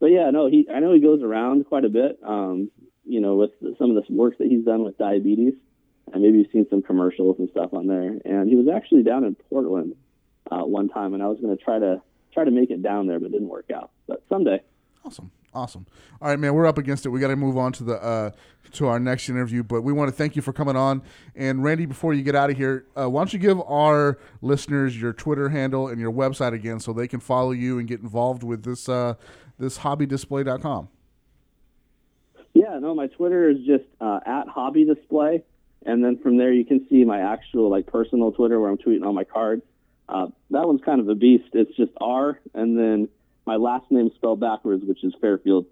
but 0.00 0.06
yeah, 0.06 0.28
no, 0.30 0.48
he. 0.48 0.68
I 0.72 0.80
know 0.80 0.92
he 0.92 1.00
goes 1.00 1.22
around 1.22 1.64
quite 1.66 1.84
a 1.84 1.88
bit. 1.88 2.18
Um, 2.22 2.70
you 3.06 3.20
know, 3.20 3.36
with 3.36 3.52
some 3.78 3.90
of 3.90 3.96
this 3.96 4.10
work 4.10 4.38
that 4.38 4.48
he's 4.48 4.64
done 4.64 4.82
with 4.82 4.98
diabetes, 4.98 5.54
and 6.12 6.22
maybe 6.22 6.38
you've 6.38 6.50
seen 6.50 6.66
some 6.68 6.82
commercials 6.82 7.36
and 7.38 7.48
stuff 7.50 7.72
on 7.72 7.86
there. 7.86 8.18
And 8.24 8.48
he 8.48 8.56
was 8.56 8.66
actually 8.74 9.02
down 9.02 9.24
in 9.24 9.34
Portland 9.34 9.94
uh, 10.50 10.62
one 10.62 10.88
time, 10.88 11.14
and 11.14 11.22
I 11.22 11.28
was 11.28 11.38
going 11.40 11.56
to 11.56 11.62
try 11.62 11.78
to 11.78 12.02
try 12.32 12.44
to 12.44 12.50
make 12.50 12.70
it 12.70 12.82
down 12.82 13.06
there, 13.06 13.20
but 13.20 13.26
it 13.26 13.32
didn't 13.32 13.48
work 13.48 13.70
out. 13.74 13.90
But 14.08 14.22
someday. 14.28 14.60
Awesome. 15.04 15.30
Awesome. 15.54 15.86
All 16.20 16.28
right, 16.28 16.38
man, 16.38 16.52
we're 16.54 16.66
up 16.66 16.78
against 16.78 17.06
it. 17.06 17.10
We 17.10 17.20
got 17.20 17.28
to 17.28 17.36
move 17.36 17.56
on 17.56 17.72
to 17.74 17.84
the 17.84 18.02
uh, 18.02 18.30
to 18.72 18.88
our 18.88 18.98
next 18.98 19.28
interview, 19.28 19.62
but 19.62 19.82
we 19.82 19.92
want 19.92 20.08
to 20.08 20.16
thank 20.16 20.34
you 20.34 20.42
for 20.42 20.52
coming 20.52 20.74
on. 20.74 21.02
And 21.36 21.62
Randy, 21.62 21.86
before 21.86 22.12
you 22.12 22.22
get 22.22 22.34
out 22.34 22.50
of 22.50 22.56
here, 22.56 22.86
uh, 22.96 23.08
why 23.08 23.20
don't 23.20 23.32
you 23.32 23.38
give 23.38 23.60
our 23.60 24.18
listeners 24.42 25.00
your 25.00 25.12
Twitter 25.12 25.50
handle 25.50 25.86
and 25.86 26.00
your 26.00 26.10
website 26.10 26.54
again, 26.54 26.80
so 26.80 26.92
they 26.92 27.06
can 27.06 27.20
follow 27.20 27.52
you 27.52 27.78
and 27.78 27.86
get 27.86 28.00
involved 28.00 28.42
with 28.42 28.64
this 28.64 28.88
uh, 28.88 29.14
this 29.58 29.78
hobbydisplay.com. 29.78 30.88
Yeah, 32.52 32.78
no, 32.80 32.94
my 32.94 33.06
Twitter 33.06 33.48
is 33.48 33.58
just 33.64 33.84
uh, 34.00 34.20
at 34.26 34.48
Hobby 34.48 34.84
Display, 34.84 35.44
and 35.86 36.04
then 36.04 36.18
from 36.18 36.36
there 36.36 36.52
you 36.52 36.64
can 36.64 36.84
see 36.88 37.04
my 37.04 37.20
actual 37.20 37.70
like 37.70 37.86
personal 37.86 38.32
Twitter 38.32 38.58
where 38.58 38.70
I'm 38.70 38.78
tweeting 38.78 39.04
all 39.04 39.12
my 39.12 39.24
cards. 39.24 39.62
Uh, 40.08 40.26
that 40.50 40.66
one's 40.66 40.82
kind 40.84 41.00
of 41.00 41.08
a 41.08 41.14
beast. 41.14 41.50
It's 41.52 41.74
just 41.76 41.92
R 42.00 42.40
and 42.54 42.76
then 42.76 43.08
my 43.46 43.56
last 43.56 43.90
name 43.90 44.10
spelled 44.14 44.40
backwards, 44.40 44.84
which 44.84 45.04
is 45.04 45.14
Fairfield. 45.20 45.66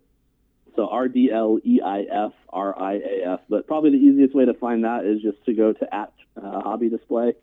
So 0.77 0.89
R 0.89 1.09
D 1.09 1.31
L 1.31 1.59
E 1.65 1.81
I 1.85 2.01
F 2.03 2.33
R 2.49 2.79
I 2.81 2.95
A 2.95 3.33
F. 3.35 3.41
But 3.49 3.67
probably 3.67 3.91
the 3.91 3.97
easiest 3.97 4.35
way 4.35 4.47
to 4.47 4.55
find 4.55 4.85
that 4.85 5.05
is 5.05 5.21
just 5.21 5.45
to 5.45 5.53
go 5.53 5.73
to 5.73 5.95
at 5.95 6.13
uh, 6.43 6.61
Hobby 6.61 6.89
Display, 6.89 7.35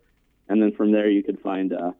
and 0.48 0.62
then 0.62 0.74
from 0.74 0.92
there 0.92 1.10
you 1.10 1.22
can 1.22 1.38
find 1.38 1.72
uh, 1.72 1.92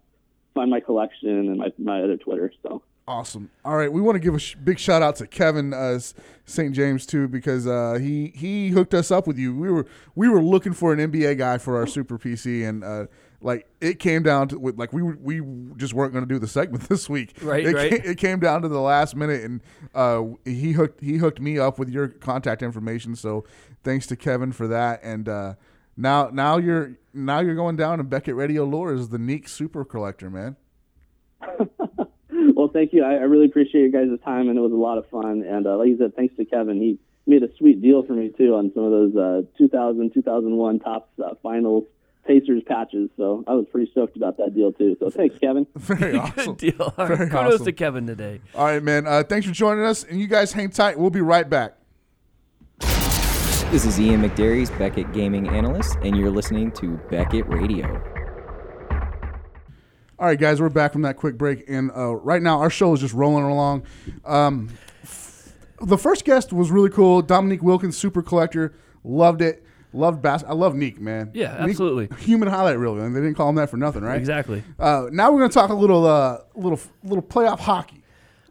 find 0.56 0.72
my 0.72 0.80
collection 0.80 1.30
and 1.30 1.58
my 1.58 1.72
my 1.78 2.02
other 2.02 2.18
Twitter. 2.18 2.52
So 2.64 2.82
Awesome. 3.10 3.50
All 3.66 3.76
right, 3.76 3.92
we 3.92 4.02
want 4.02 4.18
to 4.18 4.20
give 4.20 4.36
a 4.36 4.40
sh- 4.40 4.54
big 4.64 4.78
shout 4.78 5.02
out 5.02 5.16
to 5.16 5.26
Kevin 5.26 5.74
uh, 5.74 6.00
St. 6.46 6.76
James 6.76 7.08
too 7.08 7.28
because 7.28 7.66
uh, 7.66 7.98
he 8.00 8.32
he 8.36 8.70
hooked 8.70 8.94
us 8.94 9.10
up 9.10 9.26
with 9.26 9.36
you. 9.36 9.56
We 9.56 9.72
were 9.72 9.88
we 10.14 10.30
were 10.30 10.44
looking 10.44 10.74
for 10.74 10.94
an 10.94 11.00
NBA 11.12 11.40
guy 11.40 11.58
for 11.58 11.76
our 11.78 11.88
Super 11.88 12.20
PC, 12.20 12.70
and 12.70 12.84
uh, 12.84 13.08
like 13.42 13.68
it 13.80 14.00
came 14.00 14.24
down 14.24 14.50
to 14.50 14.58
like 14.58 14.92
we 14.92 15.02
we 15.02 15.42
just 15.78 15.94
weren't 15.94 16.12
going 16.12 16.26
to 16.26 16.34
do 16.34 16.40
the 16.40 16.48
segment 16.48 16.84
this 16.90 17.10
week. 17.10 17.34
Right, 17.42 17.66
It, 17.66 17.74
right. 17.74 17.90
Came, 17.92 18.12
it 18.12 18.18
came 18.18 18.40
down 18.40 18.62
to 18.64 18.68
the 18.68 18.82
last 18.82 19.16
minute, 19.16 19.44
and 19.44 19.62
uh, 19.96 20.24
he 20.46 20.74
hooked 20.74 21.02
he 21.02 21.18
hooked 21.18 21.40
me 21.40 21.58
up 21.58 21.80
with 21.80 21.90
your 21.90 22.08
contact 22.08 22.62
information. 22.62 23.16
So 23.16 23.46
thanks 23.84 24.08
to 24.08 24.16
Kevin 24.16 24.52
for 24.52 24.68
that. 24.68 25.02
And 25.04 25.30
uh, 25.30 25.56
now 25.96 26.30
now 26.34 26.58
you're 26.58 26.98
now 27.14 27.40
you're 27.40 27.56
going 27.56 27.76
down, 27.76 28.00
and 28.00 28.10
Beckett 28.10 28.36
Radio 28.36 28.66
Lore 28.66 28.94
is 28.94 29.10
the 29.10 29.20
Neek 29.20 29.48
Super 29.48 29.86
Collector, 29.86 30.30
man. 30.30 30.58
well, 32.54 32.70
thank 32.74 32.92
you. 32.92 33.04
I, 33.04 33.14
I 33.14 33.24
really 33.24 33.46
appreciate 33.46 33.82
you 33.84 33.92
guys' 33.92 34.10
time, 34.26 34.50
and 34.50 34.58
it 34.58 34.62
was 34.62 34.74
a 34.74 34.76
lot 34.76 34.98
of 34.98 35.08
fun. 35.10 35.44
And 35.44 35.66
uh, 35.66 35.78
like 35.78 35.88
you 35.88 35.98
said, 35.98 36.16
thanks 36.16 36.36
to 36.36 36.44
Kevin, 36.44 36.76
he 36.76 37.00
made 37.26 37.44
a 37.44 37.56
sweet 37.58 37.82
deal 37.82 38.04
for 38.04 38.14
me 38.14 38.34
too 38.38 38.56
on 38.56 38.72
some 38.74 38.84
of 38.84 38.92
those 38.92 39.16
uh, 39.16 39.42
2000 39.58 40.14
2001 40.14 40.80
Topps 40.80 41.08
uh, 41.24 41.36
Finals 41.42 41.86
Pacers 42.30 42.62
patches. 42.68 43.10
So 43.18 43.44
I 43.48 43.54
was 43.56 43.66
pretty 43.72 43.90
stoked 43.92 44.16
about 44.16 44.38
that 44.38 44.54
deal 44.54 44.72
too. 44.72 44.96
So 45.00 45.10
thanks, 45.10 45.36
Kevin. 45.40 45.66
Very 45.76 46.16
awesome. 46.16 46.54
Good 46.54 46.58
deal. 46.78 46.94
All 46.96 47.08
right, 47.08 47.18
Very 47.18 47.30
Kudos 47.32 47.54
awesome. 47.56 47.66
to 47.66 47.72
Kevin 47.72 48.06
today. 48.06 48.40
All 48.54 48.66
right, 48.66 48.84
man. 48.84 49.08
Uh, 49.08 49.24
thanks 49.24 49.48
for 49.48 49.52
joining 49.54 49.84
us, 49.84 50.04
and 50.04 50.20
you 50.22 50.28
guys 50.28 50.52
hang 50.54 50.70
tight. 50.70 51.00
We'll 51.00 51.10
be 51.10 51.22
right 51.22 51.50
back. 51.50 51.74
This 53.72 53.84
is 53.84 54.00
Ian 54.00 54.22
McDerry's 54.22 54.70
Beckett 54.70 55.12
Gaming 55.12 55.48
Analyst, 55.48 55.96
and 56.04 56.16
you're 56.16 56.30
listening 56.30 56.72
to 56.74 56.98
Beckett 57.10 57.48
Radio. 57.48 57.88
All 60.20 60.26
right, 60.28 60.40
guys, 60.40 60.62
we're 60.62 60.70
back 60.70 60.92
from 60.94 61.02
that 61.04 61.18
quick 61.18 61.36
break, 61.36 61.64
and 61.68 61.90
uh, 61.98 62.14
right 62.16 62.44
now 62.44 62.60
our 62.60 62.70
show 62.70 62.94
is 62.94 63.00
just 63.00 63.16
rolling 63.16 63.46
along. 63.46 63.84
Um, 64.24 64.70
f- 65.02 65.54
the 65.82 65.98
first 65.98 66.26
guest 66.26 66.54
was 66.54 66.70
really 66.70 66.90
cool. 66.92 67.22
Dominique 67.24 67.64
Wilkins, 67.64 67.98
super 67.98 68.22
collector, 68.22 68.74
loved 69.04 69.42
it. 69.42 69.64
Loved 69.92 70.22
bass. 70.22 70.44
I 70.48 70.54
love 70.54 70.76
Neek, 70.76 71.00
man. 71.02 71.32
Yeah, 71.34 71.58
Neek- 71.62 71.72
absolutely. 71.72 72.16
human 72.24 72.48
highlight 72.48 72.78
reel, 72.78 72.96
man. 72.96 73.14
They 73.14 73.22
didn't 73.22 73.36
call 73.36 73.50
him 73.50 73.56
that 73.56 73.70
for 73.70 73.78
nothing, 73.78 74.04
right? 74.04 74.18
Exactly. 74.20 74.64
Uh, 74.78 75.08
now 75.12 75.32
we're 75.32 75.40
gonna 75.40 75.52
talk 75.52 75.70
a 75.70 75.74
little, 75.74 76.06
uh, 76.06 76.40
little, 76.56 76.80
little 77.04 77.24
playoff 77.24 77.60
hockey. 77.60 77.96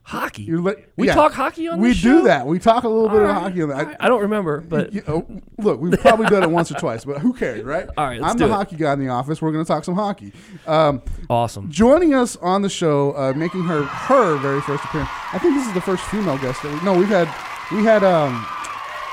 Hockey. 0.02 0.50
Li- 0.50 0.74
we 0.96 1.06
yeah. 1.06 1.14
talk 1.14 1.34
hockey 1.34 1.68
on 1.68 1.80
We 1.80 1.92
do 1.92 2.22
that. 2.22 2.46
We 2.46 2.58
talk 2.58 2.84
a 2.84 2.88
little 2.88 3.10
bit 3.10 3.20
All 3.20 3.28
of 3.28 3.42
hockey 3.42 3.60
on 3.60 3.68
that. 3.68 3.78
All 3.78 3.84
right. 3.84 3.96
I 4.00 4.08
don't 4.08 4.22
remember, 4.22 4.62
but 4.62 4.90
You 4.90 5.02
know, 5.06 5.26
look, 5.58 5.82
we've 5.82 6.00
probably 6.00 6.24
done 6.30 6.42
it 6.42 6.50
once 6.50 6.70
or 6.72 6.76
twice, 6.76 7.04
but 7.04 7.18
who 7.18 7.34
cares, 7.34 7.62
right? 7.62 7.86
All 7.98 8.06
right, 8.06 8.18
I'm 8.22 8.38
the 8.38 8.46
it. 8.46 8.50
hockey 8.50 8.76
guy 8.76 8.94
in 8.94 9.00
the 9.00 9.08
office. 9.08 9.42
We're 9.42 9.52
going 9.52 9.66
to 9.66 9.68
talk 9.68 9.84
some 9.84 9.96
hockey. 9.96 10.32
Um, 10.66 11.02
awesome. 11.28 11.70
joining 11.70 12.14
us 12.14 12.36
on 12.36 12.62
the 12.62 12.70
show, 12.70 13.12
uh, 13.18 13.34
making 13.36 13.64
her 13.64 13.82
her 13.82 14.38
very 14.38 14.62
first 14.62 14.82
appearance. 14.86 15.10
I 15.34 15.38
think 15.40 15.54
this 15.56 15.68
is 15.68 15.74
the 15.74 15.82
first 15.82 16.02
female 16.04 16.38
guest. 16.38 16.62
That 16.62 16.72
we, 16.72 16.80
no, 16.86 16.96
we've 16.96 17.06
had 17.06 17.28
we 17.70 17.84
had 17.84 18.02
um, 18.02 18.46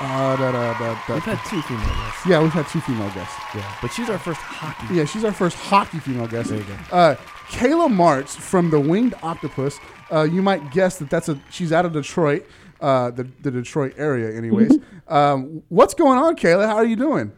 uh, 0.01 0.35
da, 0.35 0.51
da, 0.51 0.77
da, 0.77 0.93
da. 1.07 1.13
We've 1.13 1.23
had 1.23 1.39
two 1.45 1.61
female 1.61 1.85
guests. 1.87 2.25
yeah, 2.25 2.41
we've 2.41 2.51
had 2.51 2.67
two 2.67 2.81
female 2.81 3.09
guests. 3.11 3.35
Yeah, 3.53 3.75
but 3.81 3.91
she's 3.91 4.09
our 4.09 4.19
first 4.19 4.41
hockey. 4.41 4.95
Yeah, 4.95 5.05
she's 5.05 5.23
our 5.23 5.31
first 5.31 5.57
hockey 5.57 5.99
female 5.99 6.27
guest. 6.27 6.49
There 6.49 6.59
you 6.59 6.65
go. 6.65 6.73
Uh, 6.95 7.15
Kayla 7.49 7.89
Martz 7.89 8.35
from 8.35 8.69
the 8.69 8.79
Winged 8.79 9.13
Octopus. 9.23 9.79
Uh, 10.11 10.23
you 10.23 10.41
might 10.41 10.71
guess 10.71 10.97
that 10.99 11.09
that's 11.09 11.29
a 11.29 11.39
she's 11.49 11.71
out 11.71 11.85
of 11.85 11.93
Detroit, 11.93 12.45
uh, 12.81 13.11
the 13.11 13.27
the 13.41 13.51
Detroit 13.51 13.93
area, 13.97 14.35
anyways. 14.35 14.77
um, 15.07 15.63
what's 15.69 15.93
going 15.93 16.17
on, 16.17 16.35
Kayla? 16.35 16.65
How 16.65 16.75
are 16.75 16.85
you 16.85 16.95
doing? 16.95 17.31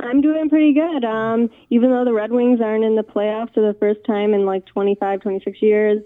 I'm 0.00 0.20
doing 0.20 0.48
pretty 0.48 0.72
good. 0.74 1.04
Um, 1.04 1.50
even 1.70 1.90
though 1.90 2.04
the 2.04 2.12
Red 2.12 2.30
Wings 2.30 2.60
aren't 2.60 2.84
in 2.84 2.94
the 2.94 3.02
playoffs 3.02 3.52
for 3.54 3.60
the 3.60 3.76
first 3.78 4.00
time 4.04 4.32
in 4.32 4.44
like 4.46 4.64
25, 4.66 5.20
26 5.20 5.60
years, 5.60 6.02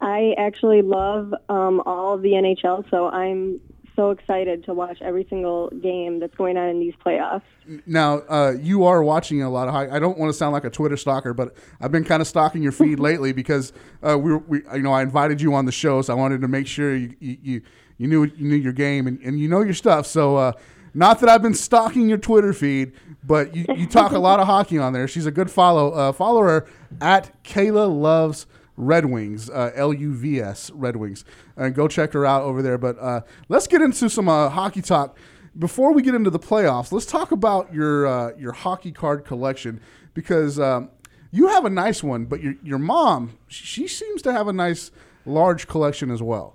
I 0.00 0.34
actually 0.36 0.82
love 0.82 1.32
um, 1.48 1.80
all 1.86 2.14
of 2.14 2.22
the 2.22 2.30
NHL, 2.32 2.88
so 2.90 3.08
I'm 3.08 3.60
so 3.98 4.12
excited 4.12 4.64
to 4.64 4.72
watch 4.72 4.98
every 5.02 5.26
single 5.28 5.70
game 5.82 6.20
that's 6.20 6.34
going 6.36 6.56
on 6.56 6.68
in 6.68 6.78
these 6.78 6.94
playoffs. 7.04 7.42
Now, 7.84 8.20
uh, 8.28 8.52
you 8.60 8.84
are 8.84 9.02
watching 9.02 9.42
a 9.42 9.50
lot 9.50 9.66
of 9.66 9.74
hockey. 9.74 9.90
I 9.90 9.98
don't 9.98 10.16
want 10.16 10.30
to 10.30 10.38
sound 10.38 10.52
like 10.52 10.62
a 10.62 10.70
Twitter 10.70 10.96
stalker, 10.96 11.34
but 11.34 11.56
I've 11.80 11.90
been 11.90 12.04
kind 12.04 12.22
of 12.22 12.28
stalking 12.28 12.62
your 12.62 12.70
feed 12.70 13.00
lately 13.00 13.32
because 13.32 13.72
uh, 14.08 14.16
we, 14.16 14.36
we, 14.36 14.62
you 14.72 14.82
know, 14.82 14.92
I 14.92 15.02
invited 15.02 15.40
you 15.40 15.52
on 15.52 15.64
the 15.64 15.72
show, 15.72 16.00
so 16.00 16.12
I 16.12 16.16
wanted 16.16 16.40
to 16.42 16.48
make 16.48 16.68
sure 16.68 16.94
you 16.94 17.12
you, 17.18 17.62
you, 17.98 18.06
knew 18.06 18.24
you 18.24 18.48
knew 18.48 18.56
your 18.56 18.72
game 18.72 19.08
and, 19.08 19.18
and 19.20 19.40
you 19.40 19.48
know 19.48 19.62
your 19.62 19.74
stuff. 19.74 20.06
So, 20.06 20.36
uh, 20.36 20.52
not 20.94 21.18
that 21.18 21.28
I've 21.28 21.42
been 21.42 21.54
stalking 21.54 22.08
your 22.08 22.18
Twitter 22.18 22.52
feed, 22.52 22.92
but 23.24 23.54
you, 23.54 23.66
you 23.76 23.86
talk 23.88 24.12
a 24.12 24.18
lot 24.18 24.38
of 24.38 24.46
hockey 24.54 24.78
on 24.78 24.92
there. 24.92 25.08
She's 25.08 25.26
a 25.26 25.32
good 25.32 25.50
follow. 25.50 25.90
Uh, 25.90 26.12
follow 26.12 26.42
her 26.42 26.68
at 27.00 27.42
Kayla 27.42 28.00
Loves 28.00 28.46
Red 28.78 29.06
Wings, 29.06 29.50
uh, 29.50 29.72
L 29.74 29.92
U 29.92 30.14
V 30.14 30.40
S 30.40 30.70
Red 30.70 30.96
Wings, 30.96 31.24
and 31.56 31.74
go 31.74 31.88
check 31.88 32.12
her 32.12 32.24
out 32.24 32.42
over 32.42 32.62
there. 32.62 32.78
But 32.78 32.96
uh, 32.98 33.22
let's 33.48 33.66
get 33.66 33.82
into 33.82 34.08
some 34.08 34.28
uh, 34.28 34.48
hockey 34.48 34.80
talk 34.80 35.18
before 35.58 35.92
we 35.92 36.00
get 36.00 36.14
into 36.14 36.30
the 36.30 36.38
playoffs. 36.38 36.92
Let's 36.92 37.04
talk 37.06 37.32
about 37.32 37.74
your 37.74 38.06
uh, 38.06 38.36
your 38.38 38.52
hockey 38.52 38.92
card 38.92 39.24
collection 39.24 39.80
because 40.14 40.60
um, 40.60 40.90
you 41.32 41.48
have 41.48 41.64
a 41.64 41.70
nice 41.70 42.02
one, 42.02 42.26
but 42.26 42.40
your 42.40 42.54
your 42.62 42.78
mom 42.78 43.36
she 43.48 43.88
seems 43.88 44.22
to 44.22 44.32
have 44.32 44.46
a 44.46 44.52
nice 44.52 44.92
large 45.26 45.66
collection 45.66 46.10
as 46.10 46.22
well. 46.22 46.54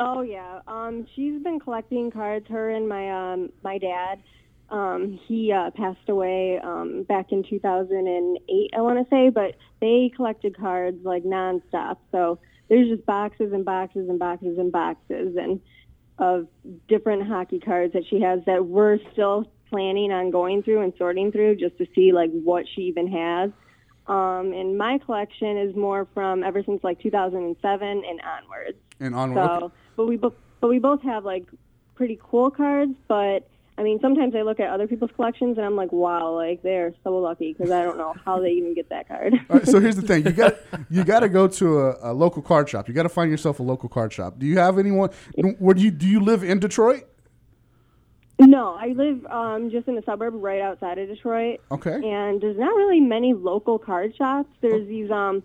Oh 0.00 0.22
yeah, 0.22 0.60
um, 0.66 1.06
she's 1.14 1.40
been 1.42 1.60
collecting 1.60 2.10
cards. 2.10 2.46
Her 2.48 2.70
and 2.70 2.88
my 2.88 3.32
um, 3.32 3.50
my 3.62 3.78
dad. 3.78 4.18
Um, 4.70 5.18
he 5.26 5.50
uh, 5.50 5.70
passed 5.70 6.08
away 6.08 6.58
um, 6.62 7.04
back 7.04 7.32
in 7.32 7.42
2008, 7.42 8.70
I 8.76 8.80
want 8.80 8.98
to 8.98 9.06
say, 9.08 9.30
but 9.30 9.56
they 9.80 10.12
collected 10.14 10.56
cards 10.56 10.98
like 11.04 11.24
nonstop. 11.24 11.96
So 12.12 12.38
there's 12.68 12.88
just 12.88 13.06
boxes 13.06 13.52
and 13.52 13.64
boxes 13.64 14.08
and 14.08 14.18
boxes 14.18 14.58
and 14.58 14.70
boxes 14.70 15.36
and 15.36 15.60
of 16.18 16.48
different 16.88 17.26
hockey 17.26 17.60
cards 17.60 17.92
that 17.92 18.02
she 18.10 18.20
has 18.20 18.40
that 18.44 18.66
we're 18.66 18.98
still 19.12 19.46
planning 19.70 20.10
on 20.10 20.30
going 20.30 20.62
through 20.62 20.82
and 20.82 20.92
sorting 20.98 21.30
through 21.30 21.56
just 21.56 21.76
to 21.78 21.86
see 21.94 22.12
like 22.12 22.30
what 22.30 22.64
she 22.74 22.82
even 22.82 23.06
has. 23.06 23.50
Um, 24.06 24.52
and 24.52 24.76
my 24.76 24.98
collection 24.98 25.58
is 25.58 25.76
more 25.76 26.08
from 26.14 26.42
ever 26.42 26.62
since 26.64 26.82
like 26.82 27.00
2007 27.00 27.88
and 27.88 28.20
onwards. 28.22 28.78
And 29.00 29.14
onward, 29.14 29.46
So, 29.46 29.72
but 29.96 30.06
we 30.06 30.16
both, 30.16 30.34
but 30.60 30.68
we 30.68 30.78
both 30.78 31.02
have 31.02 31.24
like 31.24 31.46
pretty 31.94 32.18
cool 32.22 32.50
cards. 32.50 32.94
But 33.06 33.48
I 33.78 33.84
mean, 33.84 34.00
sometimes 34.00 34.34
I 34.34 34.42
look 34.42 34.58
at 34.58 34.70
other 34.70 34.88
people's 34.88 35.12
collections 35.14 35.56
and 35.56 35.64
I'm 35.64 35.76
like, 35.76 35.92
wow, 35.92 36.34
like 36.34 36.62
they're 36.62 36.92
so 37.04 37.16
lucky 37.16 37.54
because 37.56 37.70
I 37.70 37.84
don't 37.84 37.96
know 37.96 38.12
how 38.24 38.40
they 38.40 38.50
even 38.50 38.74
get 38.74 38.88
that 38.88 39.06
card. 39.06 39.34
Right, 39.48 39.66
so 39.66 39.78
here's 39.78 39.96
the 39.96 40.02
thing: 40.02 40.26
you 40.26 40.32
got 40.32 40.56
you 40.90 41.04
got 41.04 41.20
to 41.20 41.28
go 41.28 41.46
to 41.46 41.78
a, 41.80 42.10
a 42.10 42.12
local 42.12 42.42
card 42.42 42.68
shop. 42.68 42.88
You 42.88 42.94
got 42.94 43.04
to 43.04 43.08
find 43.08 43.30
yourself 43.30 43.60
a 43.60 43.62
local 43.62 43.88
card 43.88 44.12
shop. 44.12 44.38
Do 44.38 44.46
you 44.46 44.58
have 44.58 44.78
anyone? 44.78 45.10
Where 45.58 45.74
do 45.74 45.80
you 45.80 45.92
do 45.92 46.06
you 46.06 46.20
live 46.20 46.42
in 46.42 46.58
Detroit? 46.58 47.04
no, 48.40 48.76
I 48.78 48.88
live 48.88 49.26
um, 49.26 49.70
just 49.70 49.88
in 49.88 49.98
a 49.98 50.02
suburb 50.04 50.34
right 50.36 50.60
outside 50.60 50.98
of 50.98 51.08
Detroit. 51.08 51.60
Okay. 51.70 51.94
And 51.94 52.40
there's 52.40 52.56
not 52.56 52.74
really 52.74 53.00
many 53.00 53.34
local 53.34 53.78
card 53.78 54.14
shops. 54.16 54.48
There's 54.60 54.86
these 54.86 55.10
um, 55.10 55.42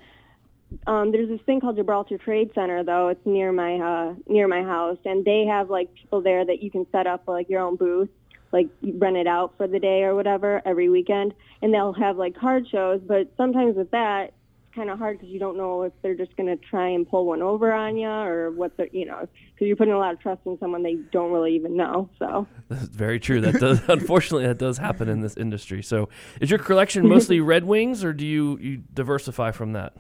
um, 0.87 1.11
there's 1.11 1.29
this 1.29 1.41
thing 1.45 1.59
called 1.59 1.75
Gibraltar 1.75 2.17
Trade 2.17 2.51
Center 2.55 2.83
though. 2.83 3.09
It's 3.09 3.25
near 3.25 3.51
my 3.51 3.75
uh, 3.75 4.15
near 4.27 4.47
my 4.47 4.61
house, 4.61 4.97
and 5.05 5.25
they 5.25 5.45
have 5.45 5.69
like 5.69 5.93
people 5.93 6.21
there 6.21 6.45
that 6.45 6.61
you 6.61 6.69
can 6.69 6.85
set 6.91 7.07
up 7.07 7.27
like 7.27 7.49
your 7.49 7.61
own 7.61 7.75
booth, 7.75 8.09
like 8.53 8.67
rent 8.81 9.17
it 9.17 9.27
out 9.27 9.55
for 9.57 9.67
the 9.67 9.79
day 9.79 10.03
or 10.03 10.15
whatever 10.15 10.61
every 10.65 10.87
weekend, 10.87 11.33
and 11.61 11.73
they'll 11.73 11.91
have 11.93 12.17
like 12.17 12.37
card 12.37 12.67
shows. 12.71 13.01
But 13.05 13.33
sometimes 13.35 13.75
with 13.75 13.91
that, 13.91 14.25
it's 14.25 14.75
kind 14.75 14.91
of 14.91 14.99
hard 14.99 15.17
because 15.17 15.33
you 15.33 15.39
don't 15.39 15.57
know 15.57 15.81
if 15.81 15.91
they're 16.03 16.15
just 16.15 16.37
gonna 16.37 16.55
try 16.55 16.87
and 16.89 17.09
pull 17.09 17.25
one 17.25 17.41
over 17.41 17.73
on 17.73 17.97
you 17.97 18.07
or 18.07 18.51
what 18.51 18.77
the 18.77 18.87
you 18.91 19.05
know 19.05 19.27
because 19.53 19.67
you're 19.67 19.75
putting 19.75 19.93
a 19.93 19.97
lot 19.97 20.13
of 20.13 20.19
trust 20.19 20.41
in 20.45 20.57
someone 20.59 20.83
they 20.83 20.95
don't 21.11 21.31
really 21.31 21.55
even 21.55 21.75
know. 21.75 22.09
So. 22.19 22.47
That's 22.69 22.83
very 22.83 23.19
true. 23.19 23.41
That 23.41 23.59
does 23.59 23.81
unfortunately 23.87 24.47
that 24.47 24.59
does 24.59 24.77
happen 24.77 25.09
in 25.09 25.21
this 25.21 25.35
industry. 25.35 25.81
So, 25.81 26.07
is 26.39 26.49
your 26.51 26.59
collection 26.59 27.07
mostly 27.09 27.39
Red 27.41 27.65
Wings, 27.65 28.03
or 28.03 28.13
do 28.13 28.25
you 28.25 28.59
you 28.61 28.83
diversify 28.93 29.51
from 29.51 29.73
that? 29.73 29.93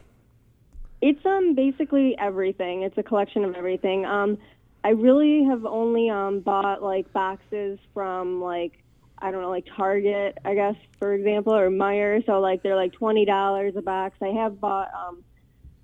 It's 1.01 1.25
um 1.25 1.55
basically 1.55 2.15
everything. 2.19 2.83
It's 2.83 2.97
a 2.97 3.03
collection 3.03 3.43
of 3.43 3.55
everything. 3.55 4.05
Um, 4.05 4.37
I 4.83 4.89
really 4.89 5.45
have 5.45 5.65
only 5.65 6.09
um 6.09 6.41
bought 6.41 6.83
like 6.83 7.11
boxes 7.13 7.79
from 7.93 8.41
like 8.41 8.83
I 9.17 9.31
don't 9.31 9.41
know 9.41 9.49
like 9.49 9.65
Target, 9.77 10.37
I 10.43 10.53
guess 10.53 10.75
for 10.99 11.13
example, 11.13 11.53
or 11.53 11.69
Meijer. 11.69 12.25
So 12.25 12.39
like 12.39 12.63
they're 12.63 12.75
like 12.75 12.93
twenty 12.93 13.25
dollars 13.25 13.75
a 13.77 13.81
box. 13.81 14.17
I 14.21 14.27
have 14.27 14.59
bought 14.59 14.89
um 14.93 15.23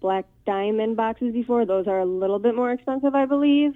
Black 0.02 0.26
Diamond 0.46 0.98
boxes 0.98 1.34
before. 1.34 1.66
Those 1.66 1.88
are 1.88 2.00
a 2.00 2.06
little 2.06 2.40
bit 2.40 2.56
more 2.56 2.72
expensive, 2.72 3.16
I 3.16 3.26
believe. 3.26 3.74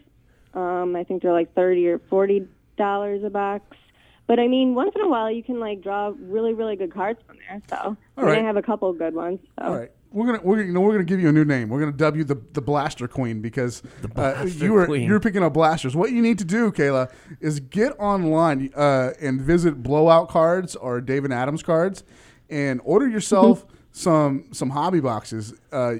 Um, 0.54 0.96
I 0.96 1.04
think 1.04 1.22
they're 1.22 1.34
like 1.34 1.54
thirty 1.54 1.88
or 1.88 2.00
forty 2.00 2.48
dollars 2.78 3.24
a 3.24 3.30
box. 3.30 3.78
But 4.26 4.40
I 4.40 4.48
mean, 4.48 4.74
once 4.74 4.92
in 4.96 5.02
a 5.02 5.08
while, 5.08 5.30
you 5.32 5.44
can 5.44 5.60
like 5.60 5.82
draw 5.82 6.14
really, 6.18 6.54
really 6.54 6.76
good 6.76 6.94
cards 6.94 7.20
from 7.28 7.38
there. 7.48 7.62
So 7.70 7.98
I, 8.18 8.22
mean, 8.22 8.30
right. 8.30 8.40
I 8.40 8.42
have 8.42 8.58
a 8.58 8.62
couple 8.62 8.90
of 8.90 8.98
good 8.98 9.14
ones. 9.14 9.40
So. 9.60 9.66
All 9.66 9.76
right. 9.78 9.92
We're 10.14 10.28
gonna 10.28 10.42
we're, 10.44 10.62
you 10.62 10.72
know, 10.72 10.82
we're 10.82 10.92
gonna 10.94 11.04
give 11.04 11.20
you 11.20 11.28
a 11.30 11.32
new 11.32 11.44
name. 11.44 11.70
We're 11.70 11.80
gonna 11.80 11.92
dub 11.92 12.16
you 12.16 12.24
the, 12.24 12.40
the 12.54 12.62
Blaster 12.62 13.08
Queen 13.08 13.42
because 13.42 13.82
uh, 14.04 14.08
Blaster 14.08 14.48
you 14.66 14.74
were 14.74 14.86
Queen. 14.86 15.08
you're 15.10 15.20
picking 15.20 15.44
up 15.44 15.54
blasters. 15.54 15.96
What 15.96 16.12
you 16.12 16.22
need 16.22 16.38
to 16.38 16.46
do, 16.46 16.72
Kayla, 16.72 17.12
is 17.42 17.60
get 17.60 17.94
online 18.00 18.72
uh, 18.76 19.12
and 19.20 19.42
visit 19.42 19.82
Blowout 19.82 20.30
Cards 20.30 20.76
or 20.76 21.02
David 21.02 21.32
Adams 21.32 21.64
Cards, 21.64 22.04
and 22.50 22.80
order 22.84 23.08
yourself 23.08 23.66
some 23.92 24.46
some 24.54 24.70
hobby 24.70 25.00
boxes. 25.00 25.54
Uh, 25.72 25.96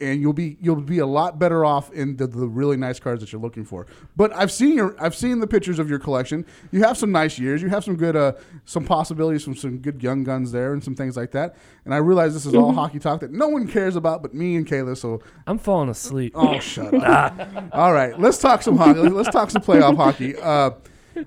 and 0.00 0.20
you'll 0.20 0.32
be 0.32 0.56
you'll 0.60 0.76
be 0.76 0.98
a 0.98 1.06
lot 1.06 1.38
better 1.38 1.64
off 1.64 1.92
in 1.92 2.16
the, 2.16 2.26
the 2.26 2.46
really 2.46 2.76
nice 2.76 3.00
cards 3.00 3.20
that 3.20 3.32
you're 3.32 3.40
looking 3.40 3.64
for. 3.64 3.86
But 4.16 4.34
I've 4.34 4.52
seen 4.52 4.74
your 4.74 4.96
I've 4.98 5.14
seen 5.14 5.40
the 5.40 5.46
pictures 5.46 5.78
of 5.78 5.90
your 5.90 5.98
collection. 5.98 6.44
You 6.70 6.82
have 6.82 6.96
some 6.96 7.12
nice 7.12 7.38
years. 7.38 7.62
You 7.62 7.68
have 7.68 7.84
some 7.84 7.96
good 7.96 8.16
uh 8.16 8.32
some 8.64 8.84
possibilities 8.84 9.44
from 9.44 9.56
some 9.56 9.78
good 9.78 10.02
young 10.02 10.24
guns 10.24 10.52
there 10.52 10.72
and 10.72 10.82
some 10.82 10.94
things 10.94 11.16
like 11.16 11.32
that. 11.32 11.56
And 11.84 11.94
I 11.94 11.98
realize 11.98 12.34
this 12.34 12.46
is 12.46 12.54
all 12.54 12.72
hockey 12.72 12.98
talk 12.98 13.20
that 13.20 13.32
no 13.32 13.48
one 13.48 13.66
cares 13.66 13.96
about 13.96 14.22
but 14.22 14.34
me 14.34 14.56
and 14.56 14.66
Kayla. 14.66 14.96
So 14.96 15.22
I'm 15.46 15.58
falling 15.58 15.88
asleep. 15.88 16.32
oh 16.34 16.58
shut 16.60 16.94
up. 16.94 17.48
all 17.72 17.92
right, 17.92 18.18
let's 18.18 18.38
talk 18.38 18.62
some 18.62 18.76
hockey. 18.76 19.00
Let's 19.00 19.30
talk 19.30 19.50
some 19.50 19.62
playoff 19.62 19.96
hockey. 19.96 20.36
Uh, 20.36 20.70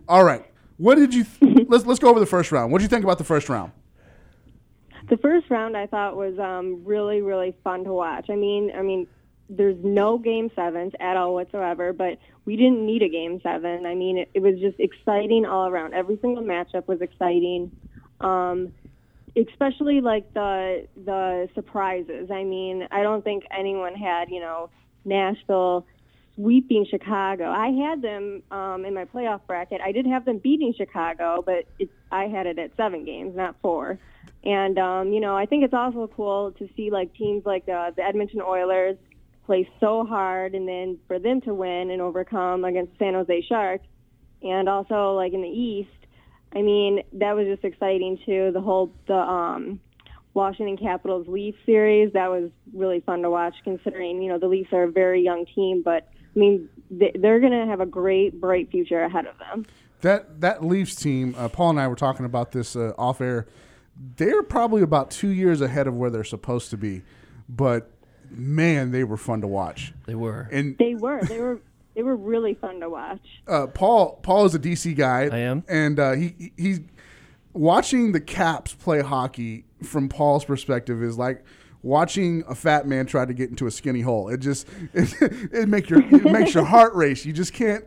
all 0.08 0.24
right, 0.24 0.46
what 0.78 0.96
did 0.96 1.14
you? 1.14 1.26
let's 1.68 1.86
let's 1.86 2.00
go 2.00 2.10
over 2.10 2.20
the 2.20 2.26
first 2.26 2.52
round. 2.52 2.72
What 2.72 2.80
did 2.80 2.86
you 2.86 2.90
think 2.90 3.04
about 3.04 3.18
the 3.18 3.24
first 3.24 3.50
round? 3.50 3.72
The 5.12 5.18
first 5.18 5.50
round 5.50 5.76
I 5.76 5.88
thought 5.88 6.16
was 6.16 6.40
um, 6.40 6.84
really, 6.86 7.22
really 7.22 7.54
fun 7.66 7.84
to 7.84 7.92
watch. 7.92 8.30
I 8.30 8.36
mean, 8.36 8.72
I 8.74 8.82
mean, 8.82 9.08
there's 9.50 9.76
no 9.84 10.18
game 10.18 10.50
sevens 10.56 10.94
at 11.02 11.18
all 11.18 11.34
whatsoever, 11.34 11.92
but 11.92 12.18
we 12.46 12.56
didn't 12.56 12.86
need 12.86 13.04
a 13.04 13.10
game 13.10 13.42
seven. 13.44 13.86
I 13.86 13.94
mean, 13.94 14.20
it, 14.20 14.30
it 14.34 14.42
was 14.42 14.58
just 14.62 14.80
exciting 14.80 15.46
all 15.46 15.68
around. 15.68 15.94
Every 15.94 16.18
single 16.22 16.46
matchup 16.46 16.88
was 16.88 17.02
exciting. 17.02 17.72
Um, 18.22 18.72
especially 19.36 20.00
like 20.00 20.34
the 20.34 20.88
the 20.96 21.50
surprises. 21.56 22.32
I 22.32 22.46
mean, 22.46 22.88
I 22.90 23.04
don't 23.04 23.22
think 23.22 23.44
anyone 23.52 23.96
had, 23.96 24.30
you 24.30 24.40
know, 24.40 24.70
Nashville 25.04 25.86
sweeping 26.36 26.86
Chicago. 26.90 27.50
I 27.50 27.68
had 27.68 28.02
them 28.02 28.44
um, 28.50 28.86
in 28.86 28.94
my 28.94 29.04
playoff 29.04 29.42
bracket. 29.46 29.82
I 29.82 29.92
did 29.92 30.06
have 30.08 30.24
them 30.24 30.38
beating 30.38 30.74
Chicago, 30.74 31.44
but 31.46 31.66
it, 31.80 31.90
I 32.14 32.28
had 32.28 32.48
it 32.48 32.58
at 32.58 32.78
seven 32.78 33.04
games, 33.04 33.36
not 33.36 33.58
four. 33.62 34.00
And 34.44 34.78
um, 34.80 35.14
you 35.14 35.20
know, 35.20 35.36
I 35.38 35.46
think 35.46 35.64
it's 35.64 35.74
also 35.74 36.10
cool 36.16 36.52
to 36.58 36.68
see 36.76 36.90
like 36.90 37.14
teams 37.14 37.46
like 37.46 37.68
uh, 37.70 37.92
the 37.92 38.04
Edmonton 38.04 38.42
Oilers 38.42 38.98
play 39.46 39.70
so 39.80 40.06
hard, 40.06 40.56
and 40.56 40.68
then 40.68 40.98
for 41.08 41.20
them 41.20 41.42
to 41.42 41.54
win 41.54 41.92
and 41.92 42.02
overcome 42.02 42.64
against 42.66 42.94
the 42.94 43.06
San 43.06 43.14
Jose 43.14 43.42
Sharks, 43.48 43.86
and 44.42 44.68
also 44.68 45.14
like 45.14 45.34
in 45.34 45.42
the 45.42 45.48
East. 45.48 45.90
I 46.54 46.62
mean, 46.64 47.02
that 47.14 47.34
was 47.36 47.48
just 47.48 47.64
exciting 47.64 48.20
too. 48.26 48.52
The 48.52 48.62
whole 48.62 48.92
the 49.08 49.14
um, 49.16 49.80
Washington 50.34 50.76
Capitals 50.78 51.28
Leafs 51.28 51.58
series 51.66 52.12
that 52.14 52.30
was 52.32 52.50
really 52.74 53.00
fun 53.02 53.22
to 53.22 53.30
watch. 53.30 53.54
Considering 53.64 54.22
you 54.22 54.30
know 54.30 54.40
the 54.40 54.48
Leafs 54.48 54.74
are 54.74 54.84
a 54.84 54.92
very 54.92 55.22
young 55.22 55.46
team, 55.54 55.82
but 55.84 56.10
I 56.36 56.40
mean 56.40 56.68
they- 56.90 57.14
they're 57.16 57.40
going 57.40 57.54
to 57.54 57.66
have 57.68 57.80
a 57.80 57.86
great, 57.86 58.42
bright 58.42 58.70
future 58.72 59.02
ahead 59.02 59.28
of 59.28 59.38
them. 59.38 59.66
That 60.02 60.42
that 60.42 60.66
Leafs 60.66 60.96
team, 60.96 61.36
uh, 61.38 61.48
Paul 61.48 61.70
and 61.72 61.80
I 61.80 61.88
were 61.88 61.96
talking 61.96 62.26
about 62.26 62.52
this 62.54 62.76
uh, 62.76 62.94
off 62.98 63.22
air. 63.22 63.46
They're 64.18 64.44
probably 64.44 64.82
about 64.82 65.12
two 65.12 65.30
years 65.30 65.62
ahead 65.62 65.88
of 65.88 65.96
where 65.96 66.10
they're 66.10 66.24
supposed 66.24 66.70
to 66.72 66.78
be, 66.78 67.04
but 67.50 67.92
man, 68.30 68.92
they 68.92 69.04
were 69.04 69.18
fun 69.18 69.42
to 69.42 69.48
watch. 69.48 69.94
They 70.06 70.16
were. 70.16 70.48
And 70.52 70.78
They 70.78 70.96
were, 70.96 71.22
they 71.24 71.40
were, 71.40 71.60
they 71.96 72.02
were 72.04 72.16
really 72.16 72.54
fun 72.56 72.80
to 72.80 72.90
watch. 72.90 73.20
uh, 73.48 73.68
Paul 73.68 74.20
Paul 74.24 74.46
is 74.46 74.56
a 74.56 74.60
DC 74.60 74.96
guy. 74.96 75.30
I 75.32 75.38
am. 75.40 75.64
and 75.68 76.00
uh, 76.00 76.14
he 76.14 76.34
he- 76.40 76.54
he's 76.58 76.80
watching 77.54 78.12
the 78.14 78.22
Caps 78.22 78.74
play 78.74 79.02
hockey 79.02 79.66
from 79.84 80.08
Paul's 80.10 80.46
perspective 80.46 81.04
is 81.04 81.18
like 81.18 81.44
watching 81.84 82.44
a 82.48 82.56
fat 82.56 82.88
man 82.88 83.06
try 83.08 83.26
to 83.26 83.34
get 83.34 83.50
into 83.50 83.68
a 83.68 83.72
skinny 83.72 84.02
hole. 84.02 84.30
It 84.30 84.38
just 84.40 84.68
it, 84.94 85.14
it 85.52 85.70
makes 85.70 85.90
your 85.90 86.00
it 86.02 86.24
makes 86.32 86.54
your 86.54 86.64
heart 86.66 86.94
race. 86.96 87.26
You 87.26 87.34
just 87.34 87.54
can't. 87.54 87.84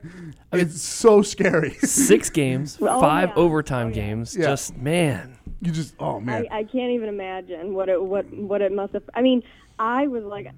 It's 0.53 0.81
so 0.83 1.23
scary. 1.23 1.71
Six 1.81 2.29
games, 2.31 2.79
Oh, 2.81 3.01
five 3.01 3.31
yeah. 3.31 3.35
overtime 3.37 3.87
Oh, 3.87 3.89
yeah. 3.91 3.95
games. 3.95 4.37
Yeah. 4.37 4.47
Just 4.47 4.77
man. 4.77 5.34
You 5.65 5.73
just 5.73 5.95
oh 5.99 6.21
man. 6.21 6.47
I, 6.51 6.59
I 6.59 6.65
can't 6.65 6.93
even 6.93 7.09
imagine 7.09 7.73
what 7.73 7.89
it 7.89 8.03
what 8.03 8.31
what 8.33 8.61
it 8.61 8.71
must 8.71 8.93
have. 8.93 9.03
I 9.15 9.23
mean, 9.23 9.43
I 9.79 10.07
was 10.07 10.23
like 10.25 10.49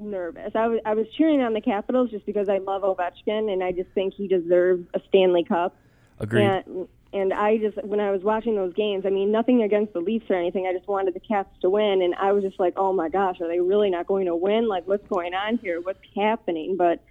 nervous. 0.00 0.52
I 0.54 0.68
was 0.68 0.80
I 0.84 0.94
was 0.94 1.06
cheering 1.16 1.42
on 1.42 1.52
the 1.52 1.60
Capitals 1.60 2.10
just 2.10 2.24
because 2.26 2.48
I 2.48 2.58
love 2.58 2.82
Ovechkin 2.82 3.52
and 3.52 3.62
I 3.62 3.72
just 3.72 3.90
think 3.90 4.14
he 4.14 4.28
deserves 4.28 4.86
a 4.94 5.00
Stanley 5.08 5.44
Cup. 5.44 5.76
Agreed. 6.20 6.44
And 6.44 6.88
and 7.12 7.32
I 7.32 7.58
just 7.58 7.82
when 7.84 7.98
I 7.98 8.12
was 8.12 8.22
watching 8.22 8.54
those 8.54 8.72
games, 8.74 9.04
I 9.04 9.10
mean 9.10 9.32
nothing 9.32 9.62
against 9.62 9.94
the 9.94 10.00
Leafs 10.00 10.26
or 10.30 10.36
anything. 10.36 10.66
I 10.68 10.72
just 10.72 10.86
wanted 10.86 11.14
the 11.14 11.20
Caps 11.20 11.58
to 11.62 11.68
win, 11.68 12.00
and 12.00 12.14
I 12.14 12.30
was 12.30 12.44
just 12.44 12.60
like, 12.60 12.74
oh 12.76 12.92
my 12.92 13.08
gosh, 13.08 13.40
are 13.40 13.48
they 13.48 13.60
really 13.60 13.90
not 13.90 14.06
going 14.06 14.26
to 14.26 14.36
win? 14.36 14.68
Like 14.68 14.86
what's 14.86 15.06
going 15.08 15.34
on 15.34 15.58
here? 15.58 15.80
What's 15.80 15.98
happening? 16.16 16.76
But 16.76 17.02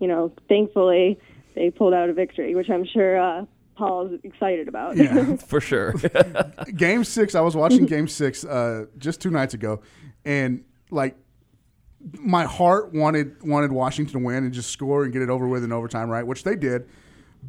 you 0.00 0.08
know, 0.08 0.32
thankfully 0.48 1.18
they 1.54 1.70
pulled 1.70 1.94
out 1.94 2.10
a 2.10 2.12
victory, 2.12 2.56
which 2.56 2.68
I'm 2.68 2.84
sure 2.84 3.18
uh, 3.18 3.44
Paul 3.76 4.06
is 4.06 4.20
excited 4.24 4.68
about. 4.68 4.96
Yeah. 4.96 5.36
For 5.48 5.60
sure. 5.60 5.94
game 6.76 7.04
six, 7.04 7.34
I 7.34 7.40
was 7.40 7.54
watching 7.54 7.86
game 7.86 8.08
six 8.08 8.44
uh, 8.44 8.86
just 8.98 9.20
two 9.20 9.30
nights 9.30 9.54
ago, 9.54 9.80
and 10.24 10.64
like 10.90 11.16
my 12.12 12.44
heart 12.44 12.92
wanted 12.92 13.42
wanted 13.42 13.72
Washington 13.72 14.20
to 14.20 14.26
win 14.26 14.44
and 14.44 14.52
just 14.52 14.70
score 14.70 15.04
and 15.04 15.12
get 15.12 15.22
it 15.22 15.30
over 15.30 15.46
with 15.46 15.64
in 15.64 15.72
overtime, 15.72 16.08
right? 16.08 16.26
Which 16.26 16.44
they 16.44 16.56
did. 16.56 16.88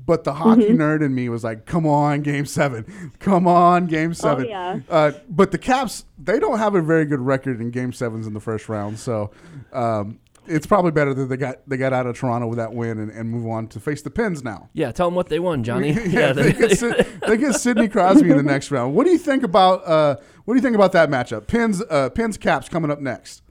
But 0.06 0.26
the 0.26 0.34
hockey 0.34 0.70
nerd 0.70 1.04
in 1.04 1.16
me 1.16 1.28
was 1.30 1.44
like, 1.44 1.66
"Come 1.66 1.88
on, 1.88 2.22
game 2.22 2.46
seven! 2.46 3.12
Come 3.20 3.48
on, 3.48 3.88
game 3.88 4.14
seven! 4.14 4.48
yeah. 4.48 4.80
Uh, 4.88 5.14
but 5.28 5.52
the 5.52 5.58
Caps, 5.58 6.06
they 6.20 6.40
don't 6.40 6.60
have 6.60 6.76
a 6.76 6.82
very 6.82 7.06
good 7.06 7.20
record 7.20 7.60
in 7.60 7.72
game 7.72 7.92
sevens 7.92 8.28
in 8.28 8.34
the 8.34 8.40
first 8.40 8.70
round, 8.70 9.00
so 9.00 9.32
um, 9.74 10.20
it's 10.48 10.66
probably 10.66 10.92
better 10.92 11.14
that 11.14 11.26
they 11.26 11.38
got 11.38 11.68
they 11.68 11.78
got 11.78 11.94
out 11.94 12.08
of 12.08 12.18
Toronto 12.18 12.48
with 12.48 12.58
that 12.58 12.74
win 12.74 12.98
and, 13.00 13.12
and 13.12 13.30
move 13.30 13.48
on 13.48 13.68
to 13.70 13.80
face 13.80 14.02
the 14.02 14.10
Pens 14.10 14.44
now. 14.44 14.70
yeah, 14.74 14.92
tell 14.92 15.08
them 15.08 15.16
what 15.16 15.30
they 15.30 15.40
won, 15.40 15.64
Johnny. 15.64 15.92
yeah, 15.94 16.04
yeah, 16.08 16.34
they, 16.34 16.52
they, 16.52 16.68
get, 16.68 16.78
Sid- 16.78 17.08
they 17.28 17.38
get 17.38 17.56
Sidney 17.56 17.88
Crosby 17.88 18.30
in 18.30 18.38
the 18.38 18.44
next 18.44 18.72
round. 18.72 18.96
What 18.96 19.06
do 19.06 19.12
you 19.12 19.18
think 19.18 19.44
about 19.44 19.86
uh, 19.88 20.16
what 20.46 20.54
do 20.54 20.58
you 20.58 20.64
think 20.64 20.76
about 20.76 20.92
that 20.94 21.10
matchup? 21.10 21.48
Pens 21.48 21.82
uh, 21.90 22.10
Pens 22.10 22.38
Caps 22.38 22.70
coming 22.70 22.92
up 22.92 23.00
next. 23.00 23.42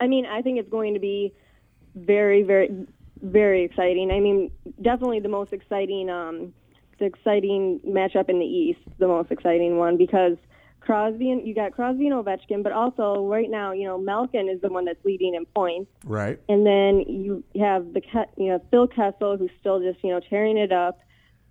I 0.00 0.06
mean, 0.06 0.26
I 0.26 0.42
think 0.42 0.58
it's 0.58 0.68
going 0.68 0.94
to 0.94 1.00
be 1.00 1.32
very, 1.94 2.42
very, 2.42 2.86
very 3.22 3.64
exciting. 3.64 4.10
I 4.10 4.20
mean, 4.20 4.50
definitely 4.82 5.20
the 5.20 5.28
most 5.28 5.52
exciting, 5.52 6.10
um, 6.10 6.52
the 6.98 7.06
exciting 7.06 7.80
matchup 7.86 8.28
in 8.28 8.38
the 8.38 8.44
East, 8.44 8.80
the 8.98 9.08
most 9.08 9.30
exciting 9.30 9.78
one 9.78 9.96
because 9.96 10.36
Crosby 10.86 11.30
and 11.30 11.46
you 11.46 11.54
got 11.54 11.72
Crosby 11.72 12.06
and 12.06 12.14
Ovechkin, 12.14 12.62
but 12.62 12.72
also 12.72 13.26
right 13.26 13.50
now, 13.50 13.72
you 13.72 13.84
know, 13.84 13.98
Malkin 13.98 14.48
is 14.48 14.60
the 14.60 14.68
one 14.68 14.84
that's 14.84 15.04
leading 15.04 15.34
in 15.34 15.44
points, 15.46 15.90
Right. 16.04 16.38
and 16.48 16.64
then 16.64 17.00
you 17.00 17.44
have 17.60 17.92
the 17.92 18.00
you 18.36 18.48
know 18.48 18.62
Phil 18.70 18.86
Kessel 18.86 19.36
who's 19.36 19.50
still 19.60 19.80
just 19.80 20.02
you 20.04 20.10
know 20.10 20.20
tearing 20.20 20.56
it 20.56 20.72
up. 20.72 21.00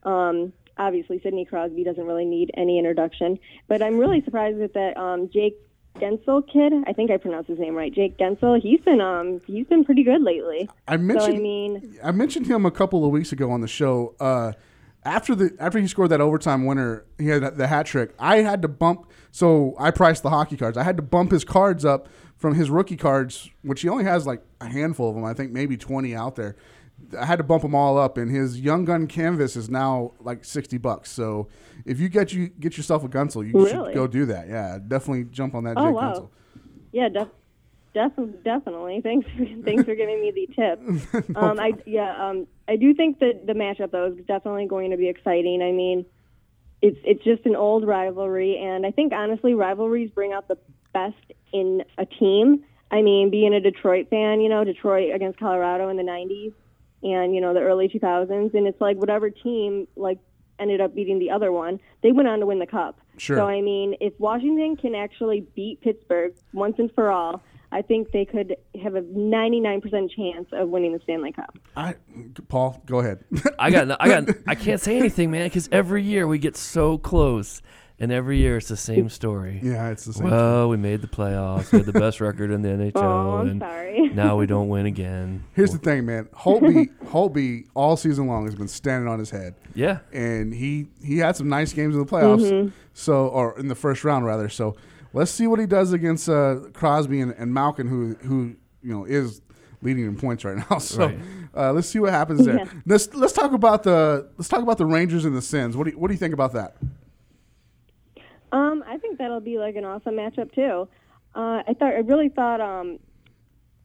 Um, 0.04 0.54
obviously, 0.78 1.20
Sidney 1.22 1.46
Crosby 1.46 1.84
doesn't 1.84 2.06
really 2.06 2.26
need 2.26 2.52
any 2.56 2.80
introduction, 2.80 3.38
but 3.68 3.82
I'm 3.82 3.98
really 3.98 4.22
surprised 4.24 4.60
that 4.60 4.74
that 4.74 4.98
um, 4.98 5.30
Jake 5.32 5.56
Guentzel 6.00 6.44
kid. 6.52 6.74
I 6.88 6.94
think 6.94 7.10
I 7.12 7.18
pronounced 7.18 7.50
his 7.50 7.60
name 7.60 7.76
right. 7.76 7.94
Jake 7.94 8.18
Guentzel. 8.18 8.62
He's 8.62 8.82
been 8.82 9.02
um 9.02 9.42
he's 9.48 9.66
been 9.68 9.84
pretty 9.86 10.04
good 10.04 10.22
lately. 10.22 10.70
I 10.88 10.96
So 10.98 11.02
mentioned 11.04 11.36
I 11.36 11.40
mean, 11.40 12.00
I 12.04 12.12
mentioned 12.12 12.48
him 12.48 12.66
a 12.66 12.72
couple 12.72 13.06
of 13.06 13.12
weeks 13.12 13.32
ago 13.32 13.52
on 13.52 13.62
the 13.62 13.68
show. 13.68 14.14
Uh, 14.20 14.54
after 15.06 15.36
the 15.36 15.56
after 15.60 15.80
he 15.80 15.88
scored 15.88 16.10
that 16.10 16.20
overtime 16.20 16.66
winner, 16.66 17.06
he 17.18 17.28
had 17.28 17.58
the 17.58 17.68
hat 17.68 17.86
trick. 17.86 18.14
I 18.20 18.38
had 18.38 18.62
to 18.64 18.68
bump. 18.68 19.10
So 19.36 19.76
I 19.78 19.92
priced 19.92 20.24
the 20.24 20.30
hockey 20.30 20.56
cards. 20.56 20.78
I 20.78 20.84
had 20.84 20.96
to 20.96 21.04
bump 21.04 21.32
his 21.32 21.44
cards 21.44 21.84
up 21.84 22.08
from 22.38 22.56
his 22.56 22.70
rookie 22.70 22.96
cards, 22.96 23.50
which 23.64 23.82
he 23.82 23.90
only 23.90 24.06
has 24.06 24.26
like 24.26 24.42
a 24.62 24.66
handful 24.70 25.10
of 25.10 25.16
them. 25.16 25.26
I 25.26 25.34
think 25.34 25.52
maybe 25.52 25.76
twenty 25.76 26.16
out 26.16 26.38
there. 26.38 26.56
I 27.20 27.26
had 27.26 27.36
to 27.40 27.44
bump 27.44 27.62
them 27.64 27.76
all 27.76 27.98
up, 27.98 28.18
and 28.18 28.32
his 28.32 28.62
young 28.62 28.86
gun 28.86 29.08
canvas 29.08 29.58
is 29.58 29.70
now 29.70 30.14
like 30.22 30.46
sixty 30.46 30.78
bucks. 30.78 31.12
So 31.12 31.50
if 31.86 32.00
you 32.00 32.08
get 32.08 32.32
you 32.32 32.48
get 32.48 32.78
yourself 32.78 33.04
a 33.04 33.10
Guentzel, 33.10 33.46
you 33.46 33.68
should 33.68 33.94
go 33.94 34.08
do 34.08 34.26
that. 34.28 34.48
Yeah, 34.48 34.80
definitely 34.88 35.26
jump 35.26 35.54
on 35.54 35.66
that 35.66 35.74
Oh, 35.76 35.88
Jake 35.88 35.96
wow. 35.96 36.14
Guentzel. 36.14 36.30
yeah, 36.94 37.10
def- 37.10 37.28
def- 37.94 38.44
definitely. 38.46 39.02
Thanks, 39.02 39.28
for, 39.36 39.46
thanks 39.66 39.84
for 39.84 39.96
giving 39.96 40.22
me 40.22 40.32
the 40.32 40.48
tip. 40.56 41.36
Um, 41.36 41.60
I 41.60 41.74
yeah, 41.86 42.30
um, 42.30 42.48
I 42.70 42.78
do 42.78 42.94
think 42.94 43.20
that 43.20 43.46
the 43.46 43.54
matchup 43.54 43.92
though 43.92 44.14
is 44.18 44.26
definitely 44.28 44.68
going 44.68 44.92
to 44.92 44.98
be 44.98 45.10
exciting. 45.10 45.62
I 45.62 45.74
mean, 45.74 46.06
it's 46.86 47.00
it's 47.04 47.24
just 47.24 47.46
an 47.46 47.56
old 47.56 47.86
rivalry, 47.88 48.58
and 48.58 48.86
I 48.86 48.92
think 48.92 49.12
honestly, 49.12 49.56
rivalries 49.56 50.12
bring 50.12 50.34
out 50.34 50.48
the 50.48 50.58
best 50.94 51.16
in 51.52 51.84
a 51.98 52.06
team. 52.06 52.64
I 52.92 53.02
mean, 53.02 53.32
being 53.32 53.56
a 53.56 53.60
Detroit 53.60 54.10
fan, 54.12 54.40
you 54.40 54.50
know, 54.50 54.64
Detroit 54.64 55.14
against 55.14 55.40
Colorado 55.40 55.90
in 55.90 55.98
the 55.98 56.04
'90s, 56.04 56.54
and 57.02 57.34
you 57.34 57.42
know 57.42 57.56
the 57.56 57.62
early 57.62 57.90
2000s, 57.90 58.54
and 58.54 58.68
it's 58.68 58.80
like 58.80 58.98
whatever 58.98 59.32
team 59.32 59.88
like 59.96 60.20
ended 60.60 60.80
up 60.80 60.94
beating 60.94 61.18
the 61.18 61.32
other 61.32 61.52
one, 61.52 61.80
they 62.04 62.12
went 62.12 62.28
on 62.28 62.40
to 62.40 62.46
win 62.46 62.60
the 62.60 62.68
cup. 62.68 63.00
Sure. 63.18 63.38
So 63.38 63.48
I 63.48 63.62
mean, 63.62 63.96
if 64.00 64.14
Washington 64.20 64.78
can 64.78 64.94
actually 64.94 65.42
beat 65.56 65.82
Pittsburgh 65.82 66.34
once 66.54 66.76
and 66.78 66.92
for 66.94 67.10
all, 67.10 67.42
I 67.76 67.82
think 67.82 68.12
they 68.12 68.24
could 68.24 68.56
have 68.82 68.96
a 68.96 69.02
99% 69.02 70.10
chance 70.16 70.48
of 70.54 70.70
winning 70.70 70.94
the 70.94 71.00
Stanley 71.04 71.34
Cup. 71.34 71.58
I, 71.76 71.96
Paul, 72.48 72.82
go 72.86 73.00
ahead. 73.00 73.24
I 73.60 73.70
got, 73.70 73.88
no- 73.88 73.98
I 74.00 74.08
got, 74.08 74.30
I 74.48 74.56
can't 74.56 74.80
say 74.80 74.98
anything, 74.98 75.30
man, 75.30 75.48
because 75.48 75.68
every 75.74 76.02
year 76.02 76.26
we 76.26 76.38
get 76.40 76.56
so 76.56 76.98
close, 76.98 77.62
and 78.00 78.14
every 78.14 78.38
year 78.38 78.56
it's 78.58 78.70
the 78.70 78.78
same 78.78 79.10
story. 79.10 79.60
yeah, 79.62 79.90
it's 79.90 80.06
the 80.06 80.14
same. 80.14 80.30
Well, 80.30 80.70
we 80.70 80.78
made 80.78 81.02
the 81.02 81.08
playoffs. 81.08 81.72
We 81.74 81.80
had 81.80 81.86
the 81.86 81.92
best 82.00 82.22
record 82.22 82.50
in 82.52 82.62
the 82.62 82.70
NHL, 82.78 82.92
Oh, 82.96 83.38
I'm 83.40 83.48
and 83.50 83.62
sorry. 83.62 84.10
now 84.14 84.38
we 84.38 84.46
don't 84.46 84.70
win 84.70 84.86
again. 84.86 85.44
Here's 85.54 85.72
the 85.74 85.78
thing, 85.78 86.06
man. 86.06 86.26
Holtby, 86.34 86.90
Holtby, 87.08 87.68
all 87.74 87.98
season 87.98 88.28
long 88.28 88.46
has 88.46 88.56
been 88.56 88.68
standing 88.70 89.10
on 89.12 89.20
his 89.20 89.30
head. 89.32 89.54
Yeah, 89.74 90.00
and 90.14 90.54
he 90.54 90.88
he 91.04 91.18
had 91.18 91.36
some 91.36 91.50
nice 91.50 91.74
games 91.74 91.94
in 91.96 92.00
the 92.00 92.08
playoffs. 92.10 92.50
Mm-hmm. 92.50 92.70
So 92.94 93.28
or 93.28 93.60
in 93.60 93.68
the 93.68 93.76
first 93.76 94.06
round 94.06 94.26
rather. 94.26 94.48
So 94.48 94.78
let's 95.16 95.32
see 95.32 95.48
what 95.48 95.60
he 95.60 95.66
does 95.66 95.94
against 95.94 96.30
uh, 96.30 96.60
Crosby 96.74 97.20
and, 97.22 97.32
and 97.38 97.54
Malkin, 97.54 97.88
who 97.88 98.14
who 98.16 98.56
you 98.84 98.94
know 98.94 99.06
is 99.06 99.42
leading 99.82 100.06
in 100.06 100.16
points 100.16 100.46
right 100.46 100.58
now. 100.70 100.78
So 100.78 101.08
Right. 101.08 101.20
uh, 101.56 101.74
let's 101.74 101.88
see 101.88 102.00
what 102.00 102.12
happens 102.12 102.46
there. 102.46 102.58
Yeah. 102.58 102.66
Let's 102.86 103.14
let's 103.14 103.34
talk 103.34 103.52
about 103.54 103.84
the 103.84 104.30
let's 104.38 104.50
talk 104.50 104.62
about 104.62 104.78
the 104.78 104.86
Rangers 104.86 105.26
and 105.26 105.36
the 105.36 105.42
Sens. 105.42 105.76
What 105.76 105.86
do 105.86 105.92
you, 105.92 105.98
what 106.00 106.08
do 106.10 106.14
you 106.14 106.20
think 106.20 106.34
about 106.34 106.54
that? 106.54 106.76
Um, 108.52 108.84
I 108.88 108.98
think 108.98 109.18
that'll 109.18 109.42
be 109.42 109.58
like 109.58 109.76
an 109.76 109.84
awesome 109.86 110.16
matchup 110.16 110.54
too. 110.54 110.88
Uh, 111.36 111.62
I 111.68 111.76
thought 111.78 111.94
I 111.94 111.98
really 112.00 112.30
thought 112.30 112.62
um, 112.62 113.00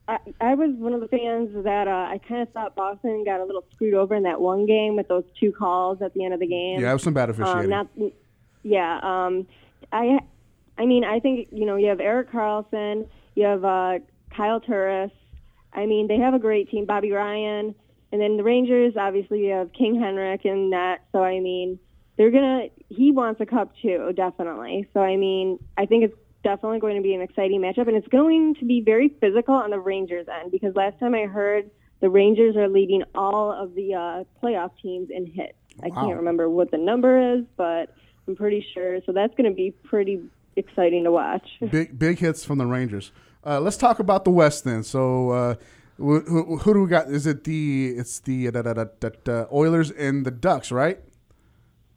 I, 0.06 0.18
I 0.40 0.54
was 0.54 0.70
one 0.76 0.92
of 0.92 1.00
the 1.00 1.08
fans 1.08 1.50
that 1.64 1.88
uh, 1.88 1.90
I 1.90 2.20
kind 2.28 2.42
of 2.42 2.52
thought 2.52 2.76
Boston 2.76 3.24
got 3.24 3.40
a 3.40 3.44
little 3.44 3.64
screwed 3.72 3.94
over 3.94 4.14
in 4.14 4.22
that 4.24 4.40
one 4.40 4.66
game 4.66 4.94
with 4.96 5.08
those 5.08 5.24
two 5.40 5.50
calls 5.52 6.00
at 6.02 6.14
the 6.14 6.24
end 6.24 6.34
of 6.34 6.40
the 6.40 6.46
game. 6.46 6.80
Yeah, 6.80 6.90
it 6.90 6.92
was 6.94 7.02
some 7.02 7.14
bad 7.14 7.30
Um, 7.30 7.40
officiating. 7.40 7.70
not, 7.70 7.88
yeah. 8.62 9.00
Um, 9.02 9.46
I, 9.92 10.20
I 10.80 10.86
mean, 10.86 11.04
I 11.04 11.20
think 11.20 11.48
you 11.52 11.66
know 11.66 11.76
you 11.76 11.88
have 11.88 12.00
Erik 12.00 12.32
Karlsson, 12.32 13.06
you 13.34 13.44
have 13.44 13.64
uh, 13.64 13.98
Kyle 14.34 14.60
Turris. 14.60 15.10
I 15.74 15.84
mean, 15.84 16.08
they 16.08 16.16
have 16.16 16.32
a 16.32 16.38
great 16.38 16.70
team. 16.70 16.86
Bobby 16.86 17.12
Ryan, 17.12 17.74
and 18.10 18.20
then 18.20 18.38
the 18.38 18.42
Rangers. 18.42 18.94
Obviously, 18.96 19.46
you 19.46 19.52
have 19.52 19.72
King 19.74 20.00
Henrik 20.00 20.46
and 20.46 20.72
that. 20.72 21.04
So 21.12 21.22
I 21.22 21.38
mean, 21.40 21.78
they're 22.16 22.30
gonna. 22.30 22.68
He 22.88 23.12
wants 23.12 23.42
a 23.42 23.46
cup 23.46 23.72
too, 23.82 24.12
definitely. 24.16 24.88
So 24.94 25.00
I 25.00 25.16
mean, 25.16 25.58
I 25.76 25.84
think 25.84 26.04
it's 26.04 26.16
definitely 26.42 26.80
going 26.80 26.96
to 26.96 27.02
be 27.02 27.12
an 27.14 27.20
exciting 27.20 27.60
matchup, 27.60 27.86
and 27.86 27.96
it's 27.96 28.08
going 28.08 28.54
to 28.54 28.64
be 28.64 28.80
very 28.80 29.10
physical 29.20 29.54
on 29.54 29.68
the 29.68 29.78
Rangers 29.78 30.26
end 30.40 30.50
because 30.50 30.74
last 30.74 30.98
time 30.98 31.14
I 31.14 31.26
heard, 31.26 31.70
the 32.00 32.08
Rangers 32.08 32.56
are 32.56 32.68
leading 32.68 33.02
all 33.14 33.52
of 33.52 33.74
the 33.74 33.94
uh, 33.94 34.24
playoff 34.42 34.70
teams 34.82 35.10
in 35.10 35.26
hits. 35.26 35.52
I 35.82 35.88
Wow. 35.88 36.06
can't 36.06 36.16
remember 36.16 36.48
what 36.48 36.70
the 36.70 36.78
number 36.78 37.34
is, 37.34 37.44
but 37.58 37.94
I'm 38.26 38.34
pretty 38.34 38.64
sure. 38.72 39.00
So 39.04 39.12
that's 39.12 39.34
going 39.34 39.50
to 39.50 39.54
be 39.54 39.70
pretty 39.70 40.22
exciting 40.57 41.05
to 41.05 41.11
watch. 41.11 41.46
big 41.70 41.98
big 41.98 42.18
hits 42.18 42.44
from 42.44 42.59
the 42.59 42.66
Rangers. 42.66 43.12
Uh, 43.44 43.61
let's 43.61 43.76
talk 43.76 43.98
about 43.98 44.24
the 44.24 44.30
West 44.30 44.64
then. 44.64 44.82
So 44.82 45.30
uh, 45.30 45.55
who, 45.96 46.20
who, 46.20 46.59
who 46.59 46.74
do 46.74 46.82
we 46.82 46.88
got? 46.88 47.09
Is 47.11 47.26
it 47.26 47.44
the 47.44 47.94
it's 47.96 48.20
the 48.20 48.48
uh, 48.48 48.51
da, 48.51 48.62
da, 48.62 48.84
da, 49.24 49.44
Oilers 49.53 49.90
and 49.90 50.24
the 50.24 50.30
Ducks, 50.30 50.70
right? 50.72 50.98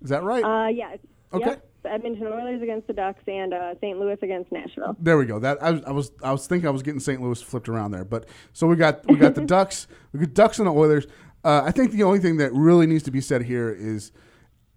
Is 0.01 0.09
that 0.09 0.23
right? 0.23 0.43
Uh, 0.43 0.67
yeah. 0.67 0.95
Okay. 1.33 1.51
Yep. 1.51 1.69
The 1.83 1.91
Edmonton 1.91 2.27
Oilers 2.27 2.61
against 2.61 2.87
the 2.87 2.93
Ducks 2.93 3.23
and 3.27 3.53
uh, 3.53 3.75
St. 3.81 3.99
Louis 3.99 4.17
against 4.21 4.51
Nashville. 4.53 4.95
There 4.99 5.17
we 5.17 5.25
go. 5.25 5.39
That 5.39 5.61
I 5.61 5.71
was, 5.71 5.83
I 5.83 5.91
was 5.91 6.11
I 6.23 6.31
was 6.31 6.47
thinking 6.47 6.67
I 6.67 6.71
was 6.71 6.81
getting 6.81 7.01
St. 7.01 7.21
Louis 7.21 7.41
flipped 7.41 7.67
around 7.67 7.91
there, 7.91 8.05
but 8.05 8.25
so 8.53 8.67
we 8.67 8.77
got 8.77 9.05
we 9.07 9.15
got 9.15 9.35
the 9.35 9.41
Ducks, 9.45 9.87
we 10.13 10.21
got 10.21 10.33
Ducks 10.33 10.59
and 10.59 10.67
the 10.67 10.73
Oilers. 10.73 11.07
Uh, 11.43 11.61
I 11.65 11.71
think 11.71 11.91
the 11.91 12.03
only 12.03 12.19
thing 12.19 12.37
that 12.37 12.53
really 12.53 12.87
needs 12.87 13.03
to 13.03 13.11
be 13.11 13.19
said 13.19 13.43
here 13.43 13.69
is, 13.69 14.13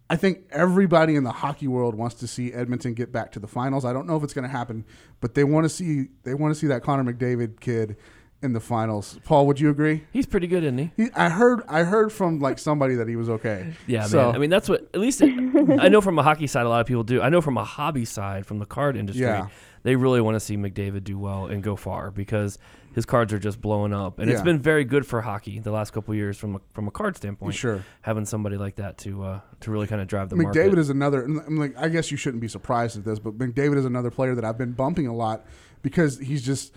I 0.08 0.16
think 0.16 0.44
everybody 0.50 1.16
in 1.16 1.24
the 1.24 1.32
hockey 1.32 1.66
world 1.66 1.94
wants 1.96 2.14
to 2.16 2.26
see 2.28 2.52
Edmonton 2.52 2.94
get 2.94 3.10
back 3.12 3.32
to 3.32 3.40
the 3.40 3.48
finals. 3.48 3.84
I 3.84 3.92
don't 3.92 4.06
know 4.06 4.16
if 4.16 4.22
it's 4.22 4.32
going 4.34 4.44
to 4.44 4.48
happen, 4.50 4.84
but 5.20 5.34
they 5.34 5.42
want 5.44 5.64
to 5.64 5.68
see 5.68 6.08
they 6.22 6.34
want 6.34 6.54
to 6.54 6.58
see 6.60 6.68
that 6.68 6.82
Connor 6.82 7.12
McDavid 7.12 7.58
kid 7.60 7.96
in 8.42 8.52
the 8.52 8.60
finals. 8.60 9.18
Paul, 9.24 9.46
would 9.48 9.58
you 9.58 9.70
agree? 9.70 10.04
he's 10.12 10.26
pretty 10.26 10.46
good, 10.46 10.62
isn't 10.62 10.78
he? 10.78 10.90
He, 10.96 11.08
I 11.16 11.28
heard 11.30 11.62
I 11.68 11.82
heard 11.82 12.12
from 12.12 12.38
like 12.38 12.58
somebody 12.60 12.94
that 12.96 13.08
he 13.08 13.16
was 13.16 13.28
okay. 13.28 13.72
Yeah, 13.88 14.04
So- 14.04 14.26
man. 14.26 14.34
I 14.36 14.38
mean, 14.38 14.50
that's 14.50 14.68
what 14.68 14.82
at 14.94 15.00
least 15.00 15.22
it, 15.22 15.30
I 15.80 15.88
know 15.88 16.00
from 16.00 16.18
a 16.18 16.22
hockey 16.22 16.46
side, 16.46 16.66
a 16.66 16.68
lot 16.68 16.80
of 16.80 16.86
people 16.86 17.02
do. 17.02 17.20
I 17.20 17.28
know 17.28 17.40
from 17.40 17.56
a 17.56 17.64
hobby 17.64 18.04
side, 18.04 18.46
from 18.46 18.58
the 18.60 18.66
card 18.66 18.96
industry, 18.96 19.24
Yeah. 19.24 19.48
they 19.82 19.96
really 19.96 20.20
want 20.20 20.36
to 20.36 20.40
see 20.40 20.56
McDavid 20.56 21.02
do 21.02 21.18
well 21.18 21.46
and 21.46 21.62
go 21.62 21.74
far 21.74 22.10
because 22.12 22.58
his 22.96 23.06
cards 23.06 23.32
are 23.32 23.38
just 23.38 23.60
blowing 23.60 23.92
up, 23.92 24.18
and 24.18 24.28
it's 24.28 24.42
been 24.42 24.58
very 24.58 24.82
good 24.84 25.06
for 25.06 25.20
hockey 25.20 25.60
the 25.60 25.70
last 25.70 25.92
couple 25.92 26.10
of 26.12 26.16
years 26.18 26.36
from 26.36 26.56
a, 26.56 26.60
from 26.72 26.88
a 26.88 26.90
card 26.90 27.16
standpoint. 27.16 27.54
Sure. 27.54 27.84
having 28.00 28.24
somebody 28.24 28.56
like 28.56 28.74
that 28.76 28.98
to 28.98 29.22
uh, 29.22 29.40
to 29.60 29.70
really 29.70 29.86
kind 29.86 30.00
of 30.02 30.08
drive 30.08 30.30
the 30.30 30.36
market. 30.36 30.58
McDavid 30.58 30.64
market. 30.68 30.78
is 30.80 30.90
another. 30.90 31.22
I'm 31.24 31.56
like, 31.58 31.76
I 31.78 31.88
guess 31.88 32.10
you 32.10 32.16
shouldn't 32.16 32.40
be 32.40 32.48
surprised 32.48 32.96
at 32.96 33.04
this, 33.04 33.18
but 33.20 33.38
McDavid 33.38 33.76
is 33.76 33.84
another 33.84 34.10
player 34.10 34.34
that 34.34 34.44
I've 34.44 34.58
been 34.58 34.72
bumping 34.72 35.06
a 35.06 35.14
lot 35.14 35.44
because 35.82 36.18
he's 36.18 36.42
just, 36.42 36.72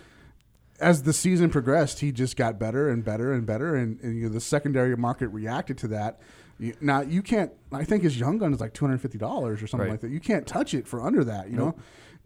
as 0.80 1.04
the 1.04 1.14
season 1.14 1.50
progressed, 1.50 2.02
he 2.02 2.12
just 2.12 2.36
got 2.36 2.60
better 2.60 2.90
and 2.90 3.04
better 3.04 3.32
and 3.34 3.46
better, 3.46 3.76
and, 3.76 4.00
and 4.02 4.16
you 4.18 4.24
know, 4.24 4.30
the 4.30 4.42
secondary 4.42 4.96
market 4.96 5.30
reacted 5.30 5.78
to 5.80 5.88
that. 5.88 6.20
You, 6.60 6.76
now 6.82 7.00
you 7.00 7.22
can't. 7.22 7.54
I 7.72 7.86
think 7.86 8.04
his 8.04 8.20
young 8.20 8.38
gun 8.38 8.54
is 8.54 8.60
like 8.60 8.74
two 8.74 8.84
hundred 8.86 9.00
fifty 9.00 9.18
dollars 9.18 9.64
or 9.64 9.68
something 9.68 9.88
Right. 9.88 9.94
like 9.94 10.02
that. 10.02 10.12
You 10.12 10.20
can't 10.20 10.46
touch 10.46 10.74
it 10.74 10.86
for 10.86 11.02
under 11.02 11.24
that. 11.24 11.50
You 11.50 11.56
know, 11.56 11.76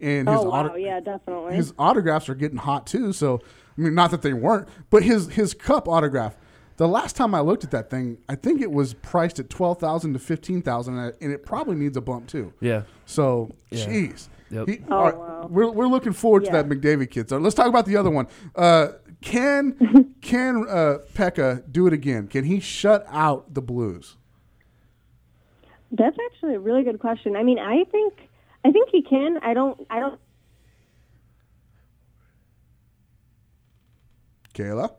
and 0.00 0.28
Oh, 0.28 0.32
his 0.32 0.44
wow. 0.44 0.50
auto- 0.50 0.74
yeah, 0.74 0.98
definitely. 0.98 1.54
his 1.54 1.72
autographs 1.78 2.28
are 2.28 2.34
getting 2.34 2.58
hot 2.58 2.84
too. 2.88 3.12
So 3.12 3.40
I 3.76 3.80
mean, 3.80 3.94
not 3.94 4.10
that 4.12 4.22
they 4.22 4.32
weren't, 4.32 4.68
but 4.90 5.02
his 5.02 5.28
his 5.30 5.54
cup 5.54 5.88
autograph. 5.88 6.36
The 6.76 6.88
last 6.88 7.14
time 7.14 7.34
I 7.36 7.40
looked 7.40 7.62
at 7.62 7.70
that 7.70 7.88
thing, 7.88 8.18
I 8.28 8.34
think 8.34 8.60
it 8.60 8.70
was 8.70 8.94
priced 8.94 9.38
at 9.38 9.48
twelve 9.50 9.78
thousand 9.78 10.12
to 10.14 10.18
fifteen 10.18 10.60
thousand, 10.62 10.98
and 10.98 11.32
it 11.32 11.44
probably 11.46 11.76
needs 11.76 11.96
a 11.96 12.00
bump 12.00 12.26
too. 12.26 12.52
yeah, 12.60 12.82
So, 13.06 13.50
Yeah. 13.70 13.86
jeez. 13.86 14.28
Yep. 14.50 14.68
He- 14.68 14.80
Oh, 14.88 14.94
all 14.96 15.04
right, 15.04 15.16
wow. 15.16 15.46
We're, 15.50 15.70
we're 15.70 15.86
looking 15.88 16.12
forward 16.12 16.44
to 16.44 16.50
that 16.52 16.68
McDavid 16.68 17.10
kid. 17.10 17.28
So 17.28 17.38
let's 17.38 17.54
talk 17.54 17.66
about 17.66 17.86
the 17.86 17.96
other 17.96 18.10
one. 18.10 18.26
Uh, 18.54 18.88
can 19.20 20.14
can 20.20 20.66
uh, 20.68 20.98
Pekka 21.14 21.62
do 21.72 21.86
it 21.86 21.92
again? 21.92 22.26
Can 22.28 22.44
he 22.44 22.60
shut 22.60 23.04
out 23.08 23.54
the 23.54 23.62
Blues? 23.62 24.16
That's 25.92 26.16
actually 26.26 26.54
a 26.56 26.60
really 26.60 26.82
good 26.82 26.98
question. 26.98 27.36
I 27.36 27.42
mean, 27.42 27.58
I 27.58 27.84
think 27.84 28.14
I 28.64 28.70
think 28.72 28.88
he 28.90 29.02
can. 29.02 29.38
I 29.42 29.54
don't. 29.54 29.86
I 29.90 30.00
don't. 30.00 30.18
Kayla? 34.54 34.90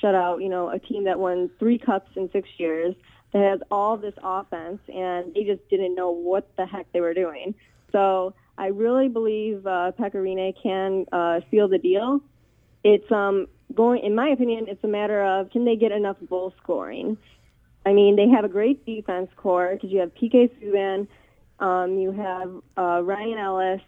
shut 0.00 0.14
out, 0.14 0.42
you 0.42 0.48
know, 0.48 0.70
a 0.70 0.78
team 0.78 1.04
that 1.04 1.18
won 1.18 1.50
three 1.58 1.78
cups 1.78 2.10
in 2.16 2.30
six 2.32 2.48
years 2.56 2.94
that 3.32 3.42
has 3.42 3.60
all 3.70 3.96
this 3.96 4.14
offense, 4.22 4.80
and 4.88 5.34
they 5.34 5.44
just 5.44 5.68
didn't 5.68 5.94
know 5.94 6.10
what 6.10 6.48
the 6.56 6.66
heck 6.66 6.90
they 6.92 7.00
were 7.00 7.14
doing. 7.14 7.54
So 7.92 8.34
I 8.58 8.68
really 8.68 9.08
believe 9.08 9.66
uh, 9.66 9.92
Pekka 9.98 10.14
Rinne 10.14 10.54
can 10.60 11.06
uh, 11.12 11.40
seal 11.50 11.68
the 11.68 11.78
deal. 11.78 12.20
It's 12.82 13.10
um, 13.12 13.46
going, 13.74 14.02
in 14.02 14.14
my 14.14 14.28
opinion, 14.28 14.66
it's 14.68 14.82
a 14.82 14.88
matter 14.88 15.22
of 15.22 15.50
can 15.50 15.64
they 15.64 15.76
get 15.76 15.92
enough 15.92 16.16
goal 16.28 16.52
scoring. 16.62 17.16
I 17.86 17.92
mean, 17.92 18.16
they 18.16 18.28
have 18.28 18.44
a 18.44 18.48
great 18.48 18.84
defense 18.84 19.30
core 19.36 19.70
because 19.74 19.90
you 19.90 20.00
have 20.00 20.14
PK 20.14 20.50
Subban, 20.58 21.06
um, 21.60 21.98
you 21.98 22.12
have 22.12 22.50
uh, 22.76 23.02
Ryan 23.02 23.38
Ellis, 23.38 23.80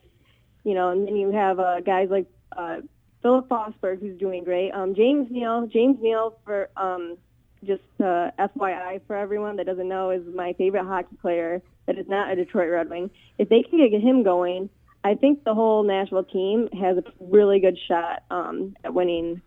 you 0.64 0.74
know, 0.74 0.90
and 0.90 1.06
then 1.06 1.16
you 1.16 1.30
have 1.32 1.58
uh, 1.58 1.80
guys 1.80 2.08
like 2.10 2.26
uh, 2.56 2.78
Filip 3.22 3.48
Forsberg, 3.48 4.00
who's 4.00 4.18
doing 4.18 4.44
great. 4.44 4.72
Um, 4.72 4.94
James 4.94 5.28
Neal, 5.30 5.66
James 5.66 5.98
Neal, 6.00 6.36
for 6.44 6.68
um, 6.76 7.16
just 7.64 7.82
uh, 8.00 8.30
FYI 8.38 9.00
for 9.06 9.16
everyone 9.16 9.56
that 9.56 9.66
doesn't 9.66 9.88
know, 9.88 10.10
is 10.10 10.22
my 10.34 10.52
favorite 10.54 10.84
hockey 10.84 11.16
player. 11.20 11.62
That 11.86 11.98
is 11.98 12.06
not 12.08 12.30
a 12.30 12.36
Detroit 12.36 12.70
Red 12.70 12.90
Wing. 12.90 13.10
If 13.38 13.48
they 13.48 13.62
can 13.62 13.78
get 13.90 14.00
him 14.00 14.22
going, 14.22 14.70
I 15.04 15.14
think 15.14 15.44
the 15.44 15.54
whole 15.54 15.82
Nashville 15.82 16.24
team 16.24 16.68
has 16.80 16.96
a 16.96 17.02
really 17.20 17.58
good 17.60 17.76
shot 17.88 18.22
um, 18.30 18.76
at 18.84 18.94
winning 18.94 19.42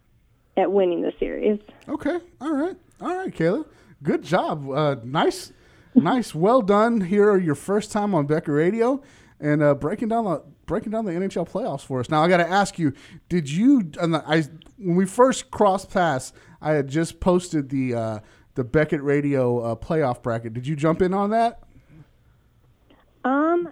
at 0.57 0.71
winning 0.71 1.01
the 1.01 1.11
series. 1.19 1.59
Okay. 1.87 2.17
All 2.39 2.53
right. 2.53 2.77
All 3.01 3.15
right, 3.15 3.33
Kayla. 3.33 3.65
Good 4.03 4.23
job. 4.23 4.69
Uh, 4.69 4.95
nice, 5.03 5.51
nice. 5.93 6.33
Well 6.33 6.61
done. 6.61 7.01
Here, 7.01 7.37
your 7.37 7.55
first 7.55 7.91
time 7.91 8.13
on 8.15 8.25
Beckett 8.25 8.53
Radio, 8.53 9.01
and 9.45 9.61
uh, 9.61 9.75
breaking 9.75 10.07
down 10.07 10.25
the 10.25 10.41
breaking 10.65 10.91
down 10.91 11.05
the 11.05 11.11
NHL 11.11 11.47
playoffs 11.47 11.81
for 11.81 11.99
us. 11.99 12.09
Now, 12.09 12.23
I 12.23 12.27
got 12.27 12.37
to 12.37 12.49
ask 12.49 12.79
you: 12.79 12.93
Did 13.29 13.49
you? 13.49 13.91
I 14.01 14.43
when 14.77 14.95
we 14.95 15.05
first 15.05 15.51
crossed 15.51 15.91
paths, 15.91 16.33
I 16.61 16.71
had 16.71 16.87
just 16.87 17.19
posted 17.19 17.69
the 17.69 17.93
uh, 17.93 18.19
the 18.55 18.63
Beckett 18.63 19.03
Radio 19.03 19.59
uh, 19.59 19.75
playoff 19.75 20.23
bracket. 20.23 20.53
Did 20.53 20.65
you 20.65 20.75
jump 20.75 21.03
in 21.03 21.13
on 21.13 21.29
that? 21.29 21.61
Um, 23.23 23.69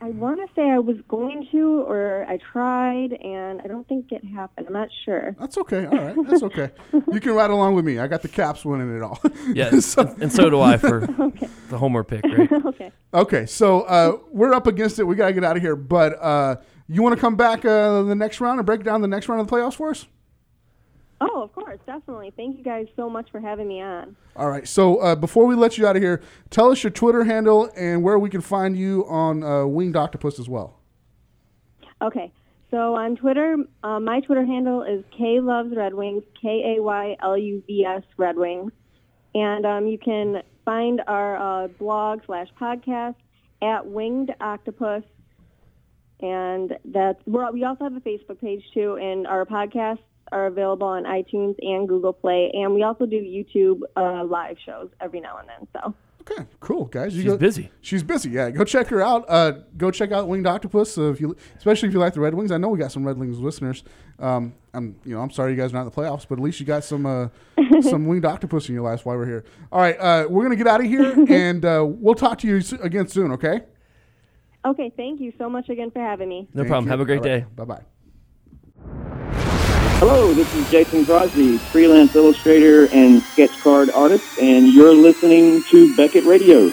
I 0.00 0.06
I 0.06 0.10
want 0.10 0.40
to 0.40 0.46
say 0.54 0.70
I 0.70 0.78
was 0.78 0.96
going 1.08 1.46
to, 1.52 1.82
or 1.82 2.24
I 2.28 2.38
tried, 2.52 3.12
and 3.12 3.60
I 3.62 3.66
don't 3.66 3.86
think 3.88 4.10
it 4.12 4.24
happened. 4.24 4.66
I'm 4.66 4.72
not 4.72 4.88
sure. 5.04 5.36
That's 5.38 5.58
okay. 5.58 5.86
All 5.86 5.96
right, 5.98 6.16
that's 6.28 6.42
okay. 6.44 6.70
you 7.12 7.20
can 7.20 7.32
ride 7.34 7.50
along 7.50 7.74
with 7.74 7.84
me. 7.84 7.98
I 7.98 8.06
got 8.06 8.22
the 8.22 8.28
Caps 8.28 8.64
winning 8.64 8.96
it 8.96 9.02
all. 9.02 9.20
yeah, 9.52 9.70
So- 9.80 10.14
and 10.20 10.32
so 10.32 10.48
do 10.50 10.60
I 10.60 10.76
for 10.76 11.00
the 11.68 11.78
homer 11.78 12.04
pick, 12.04 12.24
right? 12.24 12.50
okay. 12.66 12.92
Okay, 13.12 13.46
so 13.46 13.82
uh, 13.82 14.18
we're 14.30 14.54
up 14.54 14.66
against 14.66 14.98
it. 14.98 15.04
We 15.04 15.14
gotta 15.16 15.32
get 15.32 15.44
out 15.44 15.56
of 15.56 15.62
here. 15.62 15.76
But 15.76 16.14
uh, 16.22 16.56
you 16.88 17.02
want 17.02 17.14
to 17.14 17.20
come 17.20 17.36
back 17.36 17.64
uh, 17.64 18.02
the 18.02 18.14
next 18.14 18.40
round 18.40 18.58
and 18.58 18.66
break 18.66 18.84
down 18.84 19.02
the 19.02 19.08
next 19.08 19.28
round 19.28 19.40
of 19.40 19.46
the 19.48 19.54
playoffs 19.54 19.74
for 19.74 19.90
us? 19.90 20.06
Oh, 21.20 21.42
of 21.42 21.52
course, 21.52 21.80
definitely. 21.84 22.32
Thank 22.36 22.58
you 22.58 22.62
guys 22.64 22.86
so 22.94 23.10
much 23.10 23.30
for 23.30 23.40
having 23.40 23.66
me 23.66 23.80
on. 23.80 24.16
All 24.36 24.48
right. 24.48 24.68
So 24.68 24.98
uh, 24.98 25.16
before 25.16 25.46
we 25.46 25.56
let 25.56 25.76
you 25.76 25.86
out 25.86 25.96
of 25.96 26.02
here, 26.02 26.22
tell 26.50 26.70
us 26.70 26.84
your 26.84 26.92
Twitter 26.92 27.24
handle 27.24 27.70
and 27.76 28.04
where 28.04 28.18
we 28.18 28.30
can 28.30 28.40
find 28.40 28.76
you 28.76 29.04
on 29.08 29.42
uh, 29.42 29.66
Winged 29.66 29.96
Octopus 29.96 30.38
as 30.38 30.48
well. 30.48 30.78
Okay, 32.00 32.32
so 32.70 32.94
on 32.94 33.16
Twitter, 33.16 33.56
uh, 33.82 33.98
my 33.98 34.20
Twitter 34.20 34.46
handle 34.46 34.84
is 34.84 35.02
K 35.10 35.40
Loves 35.40 35.74
Red 35.74 35.94
Wings, 35.94 36.22
K 36.40 36.76
A 36.76 36.82
Y 36.82 37.16
L 37.20 37.36
U 37.36 37.60
V 37.66 37.84
S 37.84 38.02
Red 38.16 38.36
Wings, 38.36 38.70
and 39.34 39.66
um, 39.66 39.88
you 39.88 39.98
can 39.98 40.42
find 40.64 41.02
our 41.08 41.64
uh, 41.64 41.66
blog 41.66 42.20
slash 42.26 42.46
podcast 42.60 43.16
at 43.62 43.84
Winged 43.84 44.32
Octopus, 44.40 45.02
and 46.20 46.78
that's 46.84 47.18
we're, 47.26 47.50
we 47.50 47.64
also 47.64 47.82
have 47.82 47.96
a 47.96 48.00
Facebook 48.00 48.40
page 48.40 48.62
too, 48.72 48.94
and 48.94 49.26
our 49.26 49.44
podcasts 49.44 49.98
are 50.32 50.46
available 50.46 50.86
on 50.86 51.04
iTunes 51.04 51.54
and 51.60 51.88
Google 51.88 52.12
Play, 52.12 52.50
and 52.54 52.74
we 52.74 52.82
also 52.82 53.06
do 53.06 53.16
YouTube 53.16 53.80
uh, 53.96 54.24
live 54.24 54.56
shows 54.64 54.88
every 55.00 55.20
now 55.20 55.38
and 55.38 55.48
then. 55.48 55.68
So. 55.72 55.94
Okay, 56.30 56.46
cool, 56.60 56.84
guys. 56.84 57.14
You 57.16 57.22
She's 57.22 57.30
go- 57.30 57.38
busy. 57.38 57.70
She's 57.80 58.02
busy. 58.02 58.30
Yeah, 58.30 58.50
go 58.50 58.62
check 58.64 58.88
her 58.88 59.00
out. 59.00 59.24
Uh, 59.28 59.52
go 59.78 59.90
check 59.90 60.12
out 60.12 60.28
Winged 60.28 60.46
Octopus. 60.46 60.98
Uh, 60.98 61.10
if 61.10 61.20
you, 61.20 61.34
especially 61.56 61.88
if 61.88 61.94
you 61.94 62.00
like 62.00 62.12
the 62.12 62.20
Red 62.20 62.34
Wings. 62.34 62.52
I 62.52 62.58
know 62.58 62.68
we 62.68 62.78
got 62.78 62.92
some 62.92 63.04
Red 63.04 63.16
Wings 63.16 63.38
listeners. 63.38 63.82
Um, 64.18 64.54
I'm, 64.74 64.96
you 65.04 65.14
know, 65.14 65.22
I'm 65.22 65.30
sorry 65.30 65.52
you 65.52 65.56
guys 65.56 65.70
are 65.70 65.74
not 65.74 65.82
in 65.82 65.86
the 65.86 65.92
playoffs, 65.92 66.26
but 66.28 66.38
at 66.38 66.44
least 66.44 66.60
you 66.60 66.66
got 66.66 66.84
some, 66.84 67.06
uh, 67.06 67.28
some 67.80 68.06
Winged 68.06 68.26
Octopus 68.26 68.68
in 68.68 68.74
your 68.74 68.84
lives 68.84 69.04
while 69.04 69.16
we're 69.16 69.26
here. 69.26 69.44
All 69.72 69.80
right, 69.80 69.98
uh, 69.98 70.26
we're 70.28 70.42
gonna 70.42 70.56
get 70.56 70.66
out 70.66 70.80
of 70.80 70.86
here, 70.86 71.14
and 71.28 71.64
uh, 71.64 71.84
we'll 71.88 72.14
talk 72.14 72.38
to 72.38 72.46
you 72.46 72.60
again 72.82 73.08
soon. 73.08 73.32
Okay. 73.32 73.62
Okay, 74.64 74.92
thank 74.96 75.20
you 75.20 75.32
so 75.38 75.48
much 75.48 75.68
again 75.70 75.90
for 75.90 76.00
having 76.00 76.28
me. 76.28 76.48
No 76.52 76.64
problem. 76.64 76.88
Have 76.88 77.00
a 77.00 77.04
great 77.06 77.22
day. 77.22 77.46
Bye 77.54 77.64
bye. 77.64 77.82
Hello, 80.00 80.32
this 80.32 80.54
is 80.54 80.70
Jason 80.70 81.04
Crosby, 81.04 81.58
freelance 81.58 82.14
illustrator 82.14 82.86
and 82.92 83.20
sketch 83.20 83.50
card 83.60 83.90
artist, 83.90 84.38
and 84.40 84.72
you're 84.72 84.94
listening 84.94 85.60
to 85.64 85.96
Beckett 85.96 86.22
Radio. 86.22 86.70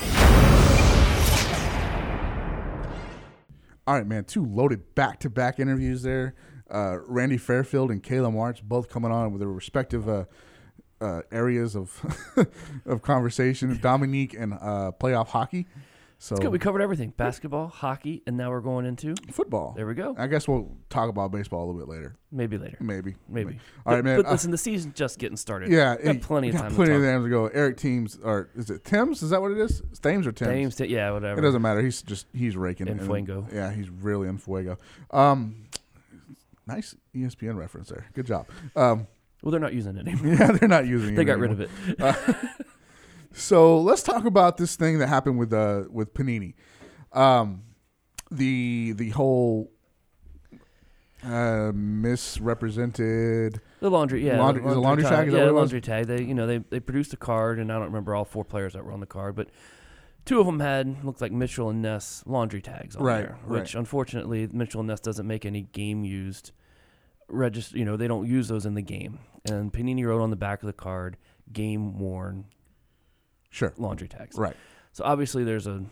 All 3.87 3.95
right, 3.95 4.05
man. 4.05 4.25
Two 4.25 4.45
loaded 4.45 4.93
back-to-back 4.93 5.59
interviews 5.59 6.03
there. 6.03 6.35
Uh, 6.69 6.99
Randy 7.07 7.37
Fairfield 7.37 7.89
and 7.89 8.03
Kayla 8.03 8.31
March 8.31 8.61
both 8.61 8.89
coming 8.89 9.11
on 9.11 9.31
with 9.31 9.39
their 9.39 9.49
respective 9.49 10.07
uh, 10.07 10.25
uh, 11.01 11.21
areas 11.31 11.75
of 11.75 11.99
of 12.85 13.01
conversation. 13.01 13.79
Dominique 13.81 14.35
and 14.35 14.53
uh, 14.53 14.91
playoff 14.99 15.29
hockey. 15.29 15.65
So 16.17 16.33
It's 16.35 16.41
good. 16.41 16.51
We 16.51 16.59
covered 16.59 16.81
everything: 16.81 17.13
basketball, 17.17 17.67
hockey, 17.67 18.23
and 18.25 18.37
now 18.37 18.49
we're 18.49 18.61
going 18.61 18.85
into 18.85 19.15
football. 19.31 19.73
There 19.75 19.85
we 19.85 19.93
go. 19.95 20.15
I 20.17 20.27
guess 20.27 20.47
we'll 20.47 20.71
talk 20.89 21.09
about 21.09 21.31
baseball 21.31 21.65
a 21.65 21.67
little 21.67 21.79
bit 21.81 21.89
later. 21.89 22.15
Maybe 22.31 22.57
later. 22.57 22.77
Maybe. 22.79 23.15
Maybe. 23.27 23.59
All 23.85 23.93
right, 23.93 23.97
But- 23.97 24.05
man. 24.05 24.17
But 24.21 24.25
Uh, 24.27 24.31
listen, 24.31 24.51
the 24.51 24.57
season's 24.57 24.93
just 24.95 25.19
getting 25.19 25.35
started. 25.37 25.69
Yeah, 25.71 25.95
plenty 26.21 26.49
of 26.49 26.55
time. 26.55 26.73
Plenty 26.73 26.91
to 26.93 26.97
of 26.97 27.03
time 27.03 27.23
to 27.23 27.29
go. 27.29 27.47
Eric 27.47 27.77
Teams, 27.77 28.17
or 28.23 28.49
is 28.55 28.69
it 28.69 28.85
Tim's? 28.85 29.21
Is 29.23 29.29
that 29.31 29.41
what 29.41 29.51
it 29.51 29.57
is? 29.57 29.81
It's 29.91 29.99
Thames 29.99 30.25
or 30.25 30.31
Tim's? 30.31 30.75
Thames, 30.77 30.89
yeah, 30.89 31.11
whatever. 31.11 31.37
It 31.39 31.43
doesn't 31.43 31.61
matter. 31.61 31.81
He's 31.81 32.01
just 32.01 32.27
he's 32.33 32.55
raking 32.55 32.87
and- 32.87 33.01
fuego. 33.01 33.45
Yeah, 33.53 33.71
he's 33.73 33.89
really 33.89 34.27
in 34.29 34.37
fuego. 34.37 34.77
Um, 35.11 35.65
nice 36.65 36.95
ESPN 37.13 37.57
reference 37.57 37.89
there. 37.89 38.05
Good 38.13 38.25
job. 38.25 38.47
Um, 38.75 39.07
Well, 39.43 39.51
they're 39.51 39.59
not 39.59 39.73
using 39.73 39.97
it 39.97 40.07
anymore. 40.07 40.33
Yeah, 40.39 40.51
they're 40.53 40.69
not 40.69 40.87
using 40.87 41.13
it. 41.13 41.17
They 41.17 41.25
got 41.25 41.39
rid 41.39 41.51
of 41.51 41.59
it. 41.59 41.69
Uh, 41.99 42.13
so 43.35 43.79
let's 43.79 44.01
talk 44.03 44.25
about 44.25 44.57
this 44.57 44.75
thing 44.75 44.99
that 44.99 45.07
happened 45.07 45.37
with 45.37 45.53
uh 45.53 45.83
with 45.91 46.13
Panini. 46.13 46.53
Um, 47.11 47.63
the 48.31 48.93
the 48.95 49.09
whole 49.11 49.71
uh, 51.23 51.71
misrepresented 51.73 53.59
The 53.79 53.89
laundry, 53.89 54.25
yeah, 54.25 54.37
laundry, 54.39 54.63
the 54.63 54.69
is 54.69 54.77
laundry 54.77 55.03
tag. 55.05 55.27
Is 55.27 55.33
yeah, 55.33 55.39
that 55.39 55.45
what 55.45 55.49
it 55.49 55.53
was? 55.53 55.59
laundry 55.61 55.81
tag. 55.81 56.05
They, 56.07 56.21
you 56.23 56.33
know, 56.33 56.45
they 56.47 56.57
they 56.59 56.79
produced 56.79 57.13
a 57.13 57.17
card, 57.17 57.59
and 57.59 57.71
I 57.71 57.75
don't 57.75 57.85
remember 57.85 58.13
all 58.15 58.25
four 58.25 58.43
players 58.45 58.73
that 58.73 58.83
were 58.85 58.91
on 58.91 58.99
the 58.99 59.05
card, 59.05 59.35
but 59.35 59.49
two 60.25 60.39
of 60.39 60.45
them 60.45 60.59
had 60.59 61.03
looked 61.03 61.21
like 61.21 61.31
Mitchell 61.31 61.69
and 61.69 61.81
Ness 61.81 62.23
laundry 62.25 62.61
tags 62.61 62.95
on 62.95 63.03
Right, 63.03 63.21
there. 63.21 63.37
right. 63.45 63.61
Which 63.61 63.75
unfortunately, 63.75 64.47
Mitchell 64.51 64.81
and 64.81 64.87
Ness 64.87 64.99
doesn't 64.99 65.25
make 65.27 65.45
any 65.45 65.63
game 65.63 66.03
used 66.03 66.51
register. 67.27 67.77
You 67.77 67.85
know, 67.85 67.97
they 67.97 68.07
don't 68.07 68.27
use 68.27 68.47
those 68.47 68.65
in 68.65 68.75
the 68.75 68.81
game. 68.83 69.19
And 69.49 69.71
Panini 69.73 70.05
wrote 70.05 70.21
on 70.21 70.29
the 70.31 70.35
back 70.35 70.61
of 70.63 70.67
the 70.67 70.73
card, 70.73 71.17
"Game 71.51 71.97
worn." 71.97 72.45
Sure. 73.55 73.73
Laundry 73.77 74.09
tax. 74.09 74.37
Right. 74.37 74.55
So 74.91 75.05
obviously, 75.05 75.45
there's 75.45 75.65
a 75.65 75.85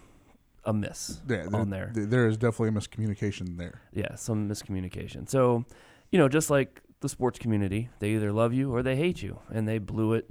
a 0.66 0.74
miss 0.74 1.22
Yeah, 1.28 1.47
on 1.53 1.70
there. 1.70 1.91
There 1.93 2.28
is 2.28 2.38
definitely 2.38 2.70
a 2.70 2.72
miscommunication 2.72 3.57
there. 3.57 3.82
Yeah, 3.93 4.16
some 4.16 4.49
miscommunication. 4.49 5.30
So, 5.30 5.66
you 6.11 6.20
know, 6.20 6.30
just 6.30 6.49
like 6.49 6.82
the 7.01 7.09
sports 7.09 7.38
community, 7.39 7.89
they 7.99 8.11
either 8.11 8.32
love 8.32 8.53
you 8.53 8.74
or 8.74 8.82
they 8.84 8.95
hate 8.95 9.22
you, 9.22 9.39
and 9.51 9.68
they 9.68 9.78
blew 9.78 10.14
it 10.14 10.30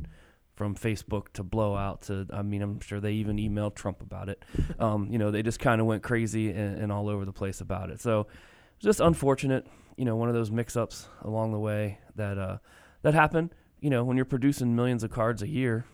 from 0.54 0.74
Facebook 0.74 1.32
to 1.34 1.42
blowout 1.42 2.02
to. 2.02 2.26
I 2.32 2.42
mean, 2.42 2.62
I'm 2.62 2.80
sure 2.80 3.00
they 3.00 3.12
even 3.12 3.36
emailed 3.36 3.74
Trump 3.74 4.02
about 4.02 4.28
it. 4.28 4.44
Um, 4.78 5.08
you 5.10 5.18
know, 5.18 5.30
they 5.30 5.42
just 5.42 5.60
kind 5.60 5.80
of 5.80 5.86
went 5.86 6.02
crazy 6.02 6.50
and, 6.50 6.78
and 6.78 6.92
all 6.92 7.08
over 7.08 7.24
the 7.24 7.32
place 7.32 7.60
about 7.60 7.90
it. 7.90 8.00
So, 8.00 8.26
just 8.78 9.00
unfortunate. 9.00 9.66
You 9.96 10.04
know, 10.06 10.16
one 10.16 10.28
of 10.28 10.34
those 10.34 10.50
mix-ups 10.50 11.08
along 11.22 11.52
the 11.52 11.58
way 11.58 11.98
that 12.16 12.36
uh, 12.38 12.58
that 13.02 13.14
happened. 13.14 13.54
You 13.80 13.90
know, 13.90 14.04
when 14.04 14.16
you're 14.16 14.24
producing 14.26 14.74
millions 14.74 15.04
of 15.04 15.10
cards 15.10 15.42
a 15.42 15.48
year, 15.48 15.84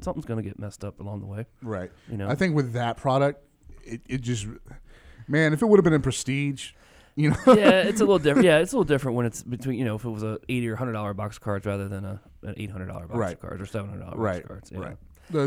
something's 0.00 0.26
going 0.26 0.42
to 0.42 0.48
get 0.48 0.58
messed 0.58 0.84
up 0.84 1.00
along 1.00 1.20
the 1.20 1.26
way. 1.26 1.46
Right. 1.62 1.90
You 2.10 2.16
know, 2.16 2.28
I 2.28 2.34
think 2.34 2.54
with 2.54 2.72
that 2.74 2.96
product, 2.96 3.42
it, 3.84 4.00
it 4.06 4.20
just 4.20 4.46
man, 5.28 5.52
if 5.52 5.62
it 5.62 5.66
would 5.66 5.78
have 5.78 5.84
been 5.84 5.92
in 5.92 6.02
Prestige, 6.02 6.72
you 7.16 7.30
know. 7.30 7.36
yeah, 7.46 7.82
it's 7.82 8.00
a 8.00 8.04
little 8.04 8.18
different. 8.20 8.46
Yeah, 8.46 8.58
it's 8.58 8.72
a 8.72 8.76
little 8.76 8.84
different 8.84 9.16
when 9.16 9.26
it's 9.26 9.42
between 9.42 9.78
you 9.78 9.84
know 9.84 9.96
if 9.96 10.04
it 10.04 10.10
was 10.10 10.22
a 10.22 10.38
eighty 10.48 10.68
or 10.68 10.76
hundred 10.76 10.92
dollar 10.92 11.14
box 11.14 11.36
of 11.36 11.42
cards 11.42 11.66
rather 11.66 11.88
than 11.88 12.04
a 12.04 12.20
an 12.42 12.54
eight 12.56 12.70
hundred 12.70 12.86
dollar 12.86 13.06
box 13.06 13.18
Right. 13.18 13.32
of 13.34 13.40
cards 13.40 13.60
or 13.62 13.66
seven 13.66 13.90
hundred 13.90 14.04
dollar 14.04 14.16
box 14.16 14.22
right. 14.24 14.42
of 14.42 14.48
cards. 14.48 14.72
Right. 14.72 14.90
know. 14.90 14.96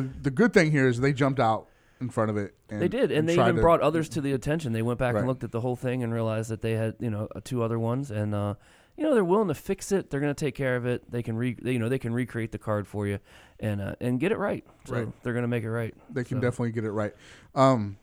The 0.02 0.10
the 0.24 0.32
good 0.32 0.54
thing 0.54 0.72
here 0.72 0.88
is 0.88 1.00
they 1.00 1.14
jumped 1.14 1.40
out 1.40 1.68
in 2.02 2.10
front 2.10 2.30
of 2.32 2.38
it. 2.38 2.54
And, 2.70 2.82
They 2.82 2.88
did, 2.90 3.12
and, 3.12 3.30
they 3.30 3.34
even 3.34 3.56
to- 3.56 3.62
brought 3.62 3.80
others 3.80 4.10
to 4.10 4.22
the 4.22 4.34
attention. 4.34 4.74
They 4.74 4.82
went 4.82 5.00
back 5.00 5.14
Right. 5.14 5.20
and 5.22 5.28
looked 5.28 5.44
at 5.44 5.52
the 5.52 5.62
whole 5.62 5.76
thing 5.78 6.04
and 6.04 6.14
realized 6.14 6.50
that 6.50 6.62
they 6.62 6.74
had 6.74 6.96
you 7.00 7.10
know 7.10 7.28
two 7.44 7.64
other 7.64 7.80
ones, 7.80 8.12
and 8.12 8.34
uh, 8.36 8.56
you 8.98 9.04
know 9.04 9.14
they're 9.14 9.24
willing 9.26 9.48
to 9.48 9.56
fix 9.56 9.92
it. 9.92 10.10
They're 10.10 10.20
going 10.20 10.34
to 10.34 10.46
take 10.46 10.56
care 10.56 10.76
of 10.76 10.86
it. 10.86 11.10
They 11.12 11.24
can 11.24 11.36
re 11.36 11.56
they, 11.62 11.74
you 11.74 11.80
know 11.80 11.90
they 11.90 12.00
can 12.00 12.14
recreate 12.14 12.52
the 12.52 12.58
card 12.60 12.88
for 12.88 13.08
you, 13.08 13.20
and 13.60 13.82
uh, 13.82 13.96
and 14.00 14.20
get 14.20 14.32
it 14.32 14.38
right. 14.38 14.64
So 14.86 14.94
Right. 14.96 15.24
they're 15.24 15.34
going 15.34 15.44
to 15.44 15.48
make 15.50 15.64
it 15.64 15.72
right. 15.72 15.94
They 16.12 16.24
can 16.24 16.38
So- 16.38 16.42
definitely 16.42 16.72
get 16.72 16.84
it 16.86 16.92
right. 16.92 17.14
Um, 17.56 17.98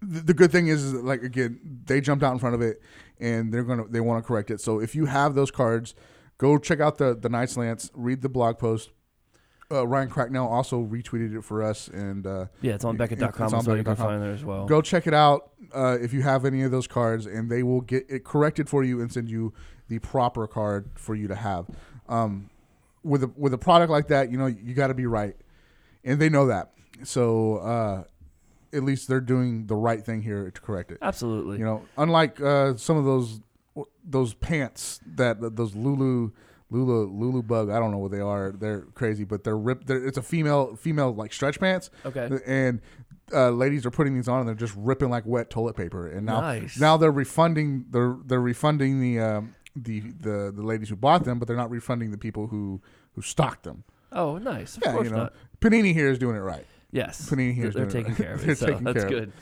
the, 0.00 0.20
the 0.20 0.34
good 0.34 0.50
thing 0.50 0.66
is, 0.66 0.82
is 0.82 0.92
that, 0.92 1.04
like 1.04 1.22
again, 1.22 1.60
they 1.86 2.00
jumped 2.00 2.24
out 2.24 2.32
in 2.32 2.38
front 2.38 2.54
of 2.54 2.62
it, 2.62 2.80
and 3.20 3.52
they're 3.52 3.64
gonna 3.64 3.86
they 3.88 4.00
want 4.00 4.22
to 4.22 4.26
correct 4.26 4.50
it. 4.50 4.60
So 4.60 4.80
if 4.80 4.94
you 4.94 5.06
have 5.06 5.34
those 5.34 5.50
cards, 5.50 5.94
go 6.38 6.58
check 6.58 6.80
out 6.80 6.98
the 6.98 7.14
the 7.14 7.28
Knight's 7.28 7.56
Lance, 7.56 7.90
read 7.94 8.20
the 8.22 8.28
blog 8.28 8.58
post. 8.58 8.90
Uh, 9.72 9.86
Ryan 9.86 10.10
Cracknell 10.10 10.46
also 10.46 10.82
retweeted 10.82 11.36
it 11.36 11.42
for 11.44 11.62
us, 11.62 11.88
and 11.88 12.26
uh, 12.26 12.46
Yeah, 12.60 12.74
it's 12.74 12.84
on 12.84 12.96
Beckett.com 12.96 13.54
it's 13.54 13.66
well. 13.66 13.76
You 13.76 13.84
can 13.84 13.96
find 13.96 14.22
it 14.22 14.26
as 14.26 14.44
well. 14.44 14.66
Go 14.66 14.82
check 14.82 15.06
it 15.06 15.14
out 15.14 15.50
uh, 15.74 15.96
if 16.00 16.12
you 16.12 16.22
have 16.22 16.44
any 16.44 16.62
of 16.62 16.70
those 16.70 16.86
cards, 16.86 17.26
and 17.26 17.50
they 17.50 17.62
will 17.62 17.80
get 17.80 18.04
it 18.08 18.24
corrected 18.24 18.68
for 18.68 18.84
you 18.84 19.00
and 19.00 19.10
send 19.10 19.30
you 19.30 19.52
the 19.88 19.98
proper 20.00 20.46
card 20.46 20.90
for 20.94 21.14
you 21.14 21.28
to 21.28 21.34
have. 21.34 21.66
Um, 22.08 22.50
with 23.02 23.24
a 23.24 23.32
with 23.36 23.54
a 23.54 23.58
product 23.58 23.90
like 23.90 24.08
that, 24.08 24.30
you 24.30 24.38
know 24.38 24.46
you 24.46 24.74
got 24.74 24.88
to 24.88 24.94
be 24.94 25.06
right, 25.06 25.36
and 26.04 26.20
they 26.20 26.28
know 26.28 26.46
that. 26.46 26.72
So 27.04 27.56
uh, 27.56 28.04
at 28.72 28.82
least 28.84 29.08
they're 29.08 29.20
doing 29.20 29.66
the 29.66 29.74
right 29.74 30.04
thing 30.04 30.22
here 30.22 30.50
to 30.50 30.60
correct 30.60 30.92
it. 30.92 30.98
Absolutely. 31.02 31.58
You 31.58 31.64
know, 31.64 31.82
unlike 31.96 32.40
uh, 32.40 32.76
some 32.76 32.96
of 32.96 33.04
those 33.04 33.40
those 34.04 34.34
pants 34.34 35.00
that 35.16 35.56
those 35.56 35.74
Lulu. 35.74 36.32
Lulu 36.72 37.06
Lulu 37.12 37.42
bug. 37.42 37.70
I 37.70 37.78
don't 37.78 37.90
know 37.90 37.98
what 37.98 38.10
they 38.10 38.20
are. 38.20 38.52
They're 38.52 38.82
crazy, 38.94 39.24
but 39.24 39.44
they're 39.44 39.56
ripped. 39.58 39.86
They're, 39.86 40.04
it's 40.04 40.18
a 40.18 40.22
female 40.22 40.74
female 40.76 41.14
like 41.14 41.32
stretch 41.32 41.60
pants. 41.60 41.90
Okay. 42.04 42.28
And 42.46 42.80
uh, 43.32 43.50
ladies 43.50 43.86
are 43.86 43.90
putting 43.90 44.14
these 44.14 44.28
on 44.28 44.40
and 44.40 44.48
they're 44.48 44.54
just 44.54 44.74
ripping 44.76 45.10
like 45.10 45.24
wet 45.26 45.50
toilet 45.50 45.76
paper. 45.76 46.06
And 46.08 46.26
now 46.26 46.40
Nice. 46.40 46.78
now 46.78 46.96
they're 46.96 47.12
refunding. 47.12 47.86
They're 47.90 48.16
they're 48.24 48.40
refunding 48.40 49.00
the 49.00 49.20
um, 49.20 49.54
the 49.76 50.00
the 50.00 50.52
the 50.54 50.62
ladies 50.62 50.88
who 50.88 50.96
bought 50.96 51.24
them, 51.24 51.38
but 51.38 51.46
they're 51.48 51.56
not 51.56 51.70
refunding 51.70 52.10
the 52.10 52.18
people 52.18 52.46
who 52.48 52.80
who 53.14 53.22
stocked 53.22 53.64
them. 53.64 53.84
Oh, 54.10 54.38
nice. 54.38 54.76
Of 54.76 54.82
yeah, 54.84 54.92
course 54.92 55.04
you 55.04 55.10
know, 55.10 55.16
not. 55.24 55.32
Panini 55.60 55.94
here 55.94 56.10
is 56.10 56.18
doing 56.18 56.36
it 56.36 56.40
right. 56.40 56.66
Yes. 56.90 57.30
Panini 57.30 57.54
here 57.54 57.68
is 57.68 57.74
They're 57.74 57.86
doing 57.86 58.04
taking 58.04 58.12
it 58.12 58.16
care 58.26 58.34
of 58.34 58.42
it, 58.42 58.46
they're 58.46 58.54
so 58.54 58.66
taking 58.66 58.84
that's 58.84 58.98
care 58.98 59.06
of 59.06 59.10
good. 59.10 59.32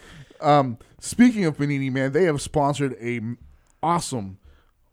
it. 0.41 0.45
Um, 0.47 0.79
speaking 1.01 1.45
of 1.45 1.57
Panini, 1.57 1.91
man, 1.93 2.13
they 2.13 2.25
have 2.25 2.41
sponsored 2.41 2.97
a 3.01 3.21
awesome, 3.83 4.39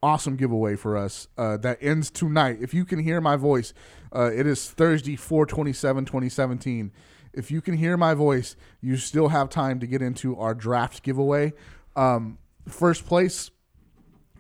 awesome 0.02 0.36
giveaway 0.36 0.76
for 0.76 0.98
us 0.98 1.28
uh, 1.38 1.58
that 1.58 1.78
ends 1.82 2.10
tonight. 2.10 2.58
If 2.62 2.74
you 2.74 2.86
can 2.86 3.00
hear 3.00 3.20
my 3.22 3.36
voice, 3.36 3.74
uh, 4.16 4.32
it 4.34 4.46
is 4.48 4.70
Thursday, 4.70 5.16
427, 5.16 6.06
2017. 6.06 6.92
If 7.34 7.52
you 7.52 7.62
can 7.62 7.76
hear 7.76 7.98
my 7.98 8.14
voice, 8.14 8.56
you 8.82 8.98
still 8.98 9.30
have 9.30 9.50
time 9.50 9.80
to 9.80 9.88
get 9.88 10.02
into 10.02 10.38
our 10.38 10.54
draft 10.54 11.04
giveaway. 11.04 11.54
Um, 11.96 12.38
first 12.68 13.06
place 13.06 13.52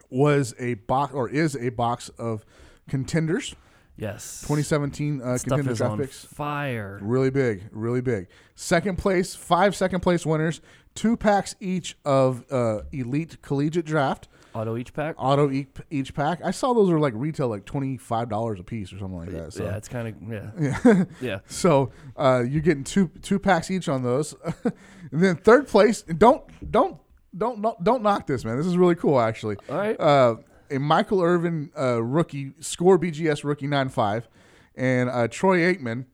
was 0.09 0.53
a 0.59 0.75
box 0.75 1.13
or 1.13 1.29
is 1.29 1.55
a 1.55 1.69
box 1.69 2.09
of 2.17 2.45
contenders. 2.87 3.55
Yes. 3.97 4.41
2017 4.41 5.21
uh, 5.21 5.37
contender 5.43 5.73
draft 5.73 5.97
picks. 5.97 6.23
fire. 6.25 6.99
Really 7.01 7.31
big, 7.31 7.63
really 7.71 8.01
big. 8.01 8.27
Second 8.55 8.97
place, 8.97 9.35
five 9.35 9.75
second 9.75 10.01
place 10.01 10.25
winners, 10.25 10.61
two 10.93 11.17
packs 11.17 11.55
each 11.59 11.97
of 12.05 12.45
uh, 12.51 12.81
Elite 12.91 13.41
Collegiate 13.41 13.85
Draft. 13.85 14.27
Auto 14.57 14.75
each 14.77 14.93
pack. 14.93 15.15
auto 15.17 15.51
each, 15.51 15.67
each 15.91 16.13
pack. 16.13 16.39
I 16.43 16.51
saw 16.51 16.73
those 16.73 16.89
were 16.89 16.99
like 16.99 17.13
retail 17.15 17.47
like 17.47 17.65
twenty 17.65 17.97
five 17.97 18.29
dollars 18.29 18.59
a 18.59 18.63
piece 18.63 18.91
or 18.91 18.97
something 18.97 19.17
like 19.19 19.31
that. 19.31 19.53
So. 19.53 19.63
Yeah, 19.65 19.77
it's 19.77 19.87
kind 19.87 20.07
of 20.07 20.15
yeah. 20.31 20.73
Yeah. 20.85 21.03
Yeah. 21.21 21.39
So 21.47 21.91
uh, 22.15 22.43
you're 22.47 22.61
getting 22.61 22.83
two 22.83 23.11
two 23.21 23.37
packs 23.39 23.69
each 23.69 23.87
on 23.87 24.03
those, 24.03 24.33
and 24.63 25.23
then 25.23 25.35
third 25.35 25.67
place. 25.67 26.01
Don't 26.01 26.43
don't 26.71 26.97
don't 27.37 27.61
don't 27.61 27.83
don't 27.83 28.01
knock 28.03 28.25
this, 28.25 28.43
man. 28.43 28.57
This 28.57 28.65
is 28.65 28.77
really 28.77 28.95
cool, 28.95 29.19
actually. 29.19 29.57
All 29.69 29.77
right. 29.77 29.99
Uh, 29.99 30.37
a 30.71 30.79
Michael 30.79 31.21
Irvin 31.21 31.71
uh, 31.77 32.01
rookie 32.03 32.53
score 32.59 32.97
BGS 32.97 33.43
rookie 33.43 33.67
nine 33.67 33.89
five, 33.89 34.27
and 34.75 35.09
uh, 35.09 35.27
Troy 35.27 35.59
Aikman 35.59 36.05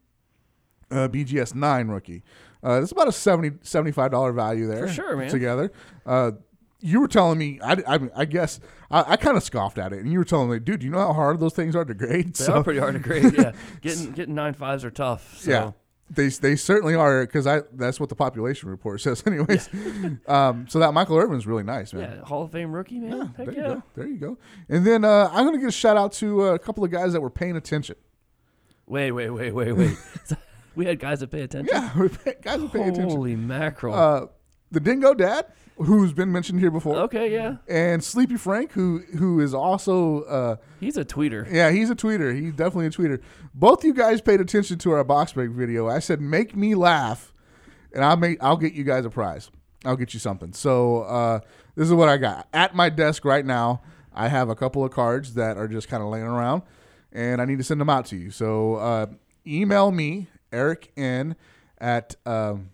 uh, 0.91 1.07
BGS 1.07 1.55
nine 1.55 1.87
rookie. 1.87 2.23
Uh, 2.65 2.81
it's 2.81 2.93
about 2.93 3.09
a 3.09 3.11
70 3.11 3.57
75 3.61 4.11
dollar 4.11 4.31
value 4.31 4.67
there. 4.67 4.87
For 4.87 4.93
sure, 4.93 5.17
man. 5.17 5.29
Together. 5.29 5.71
Uh, 6.05 6.31
you 6.83 6.99
were 6.99 7.07
telling 7.07 7.37
me, 7.37 7.59
I, 7.63 7.77
I, 7.87 7.99
I 8.15 8.25
guess, 8.25 8.59
I, 8.91 9.13
I 9.13 9.15
kind 9.15 9.37
of 9.37 9.43
scoffed 9.43 9.77
at 9.77 9.93
it, 9.93 9.99
and 9.99 10.11
you 10.11 10.19
were 10.19 10.25
telling 10.25 10.49
me, 10.49 10.59
dude, 10.59 10.81
do 10.81 10.85
you 10.85 10.91
know 10.91 10.99
how 10.99 11.13
hard 11.13 11.39
those 11.39 11.53
things 11.53 11.75
are 11.75 11.85
to 11.85 11.93
grade? 11.93 12.35
They 12.35 12.45
are 12.45 12.63
pretty 12.63 12.79
hard 12.79 12.93
to 12.93 12.99
grade. 12.99 13.33
Yeah, 13.37 13.53
getting 13.81 14.11
getting 14.11 14.35
nine 14.35 14.53
fives 14.53 14.83
are 14.83 14.91
tough. 14.91 15.39
So. 15.39 15.49
Yeah, 15.49 15.71
they 16.09 16.27
they 16.27 16.57
certainly 16.57 16.93
are 16.93 17.25
because 17.25 17.47
I 17.47 17.61
that's 17.71 18.01
what 18.01 18.09
the 18.09 18.15
population 18.15 18.69
report 18.69 18.99
says, 18.99 19.23
anyways. 19.27 19.69
um, 20.27 20.67
so 20.67 20.79
that 20.79 20.93
Michael 20.93 21.17
Irvin's 21.17 21.47
really 21.47 21.63
nice, 21.63 21.93
man. 21.93 22.17
Yeah, 22.17 22.25
Hall 22.25 22.43
of 22.43 22.51
Fame 22.51 22.73
rookie, 22.73 22.99
man. 22.99 23.33
Heck 23.37 23.45
there 23.45 23.55
yeah. 23.55 23.61
you 23.61 23.75
go. 23.75 23.83
There 23.95 24.07
you 24.07 24.17
go. 24.17 24.37
And 24.67 24.85
then 24.85 25.05
uh, 25.05 25.29
I'm 25.31 25.45
gonna 25.45 25.59
give 25.59 25.69
a 25.69 25.71
shout 25.71 25.95
out 25.95 26.11
to 26.13 26.43
uh, 26.43 26.53
a 26.53 26.59
couple 26.59 26.83
of 26.83 26.91
guys 26.91 27.13
that 27.13 27.21
were 27.21 27.29
paying 27.29 27.55
attention. 27.55 27.95
Wait, 28.87 29.11
wait, 29.11 29.29
wait, 29.29 29.51
wait, 29.53 29.71
wait. 29.71 29.97
we 30.75 30.85
had 30.85 30.99
guys 30.99 31.21
that 31.21 31.31
pay 31.31 31.43
attention. 31.43 31.73
Yeah, 31.73 31.97
we 31.97 32.09
pay, 32.09 32.35
guys 32.41 32.61
are 32.61 32.67
paying 32.67 32.89
attention. 32.89 33.09
Holy 33.09 33.37
mackerel. 33.37 33.95
Uh, 33.95 34.25
the 34.73 34.79
Dingo 34.79 35.13
Dad, 35.13 35.45
who's 35.77 36.13
been 36.13 36.31
mentioned 36.31 36.59
here 36.59 36.71
before. 36.71 36.97
Okay, 36.97 37.31
yeah. 37.31 37.57
And 37.67 38.03
Sleepy 38.03 38.35
Frank, 38.35 38.73
who 38.73 38.99
who 39.17 39.39
is 39.39 39.53
also 39.53 40.23
uh, 40.23 40.55
he's 40.79 40.97
a 40.97 41.05
tweeter. 41.05 41.49
Yeah, 41.51 41.71
he's 41.71 41.89
a 41.89 41.95
tweeter. 41.95 42.35
He's 42.37 42.53
definitely 42.53 42.87
a 42.87 42.89
tweeter. 42.89 43.21
Both 43.53 43.83
you 43.83 43.93
guys 43.93 44.19
paid 44.21 44.41
attention 44.41 44.79
to 44.79 44.91
our 44.91 45.03
box 45.03 45.33
break 45.33 45.51
video. 45.51 45.87
I 45.87 45.99
said, 45.99 46.19
"Make 46.19 46.55
me 46.55 46.75
laugh," 46.75 47.33
and 47.93 48.03
I'll 48.03 48.17
make 48.17 48.43
I'll 48.43 48.57
get 48.57 48.73
you 48.73 48.83
guys 48.83 49.05
a 49.05 49.09
prize. 49.09 49.49
I'll 49.85 49.95
get 49.95 50.13
you 50.13 50.19
something. 50.19 50.53
So 50.53 51.03
uh, 51.03 51.39
this 51.75 51.87
is 51.87 51.93
what 51.93 52.09
I 52.09 52.17
got 52.17 52.47
at 52.53 52.75
my 52.75 52.89
desk 52.89 53.25
right 53.25 53.45
now. 53.45 53.81
I 54.13 54.27
have 54.27 54.49
a 54.49 54.55
couple 54.55 54.83
of 54.83 54.91
cards 54.91 55.35
that 55.35 55.57
are 55.57 55.67
just 55.67 55.87
kind 55.87 56.03
of 56.03 56.09
laying 56.09 56.25
around, 56.25 56.63
and 57.11 57.41
I 57.41 57.45
need 57.45 57.57
to 57.57 57.63
send 57.63 57.81
them 57.81 57.89
out 57.89 58.05
to 58.07 58.15
you. 58.15 58.31
So 58.31 58.75
uh, 58.75 59.07
email 59.45 59.91
me 59.91 60.27
Eric 60.51 60.91
N 60.95 61.35
at 61.79 62.15
um, 62.25 62.69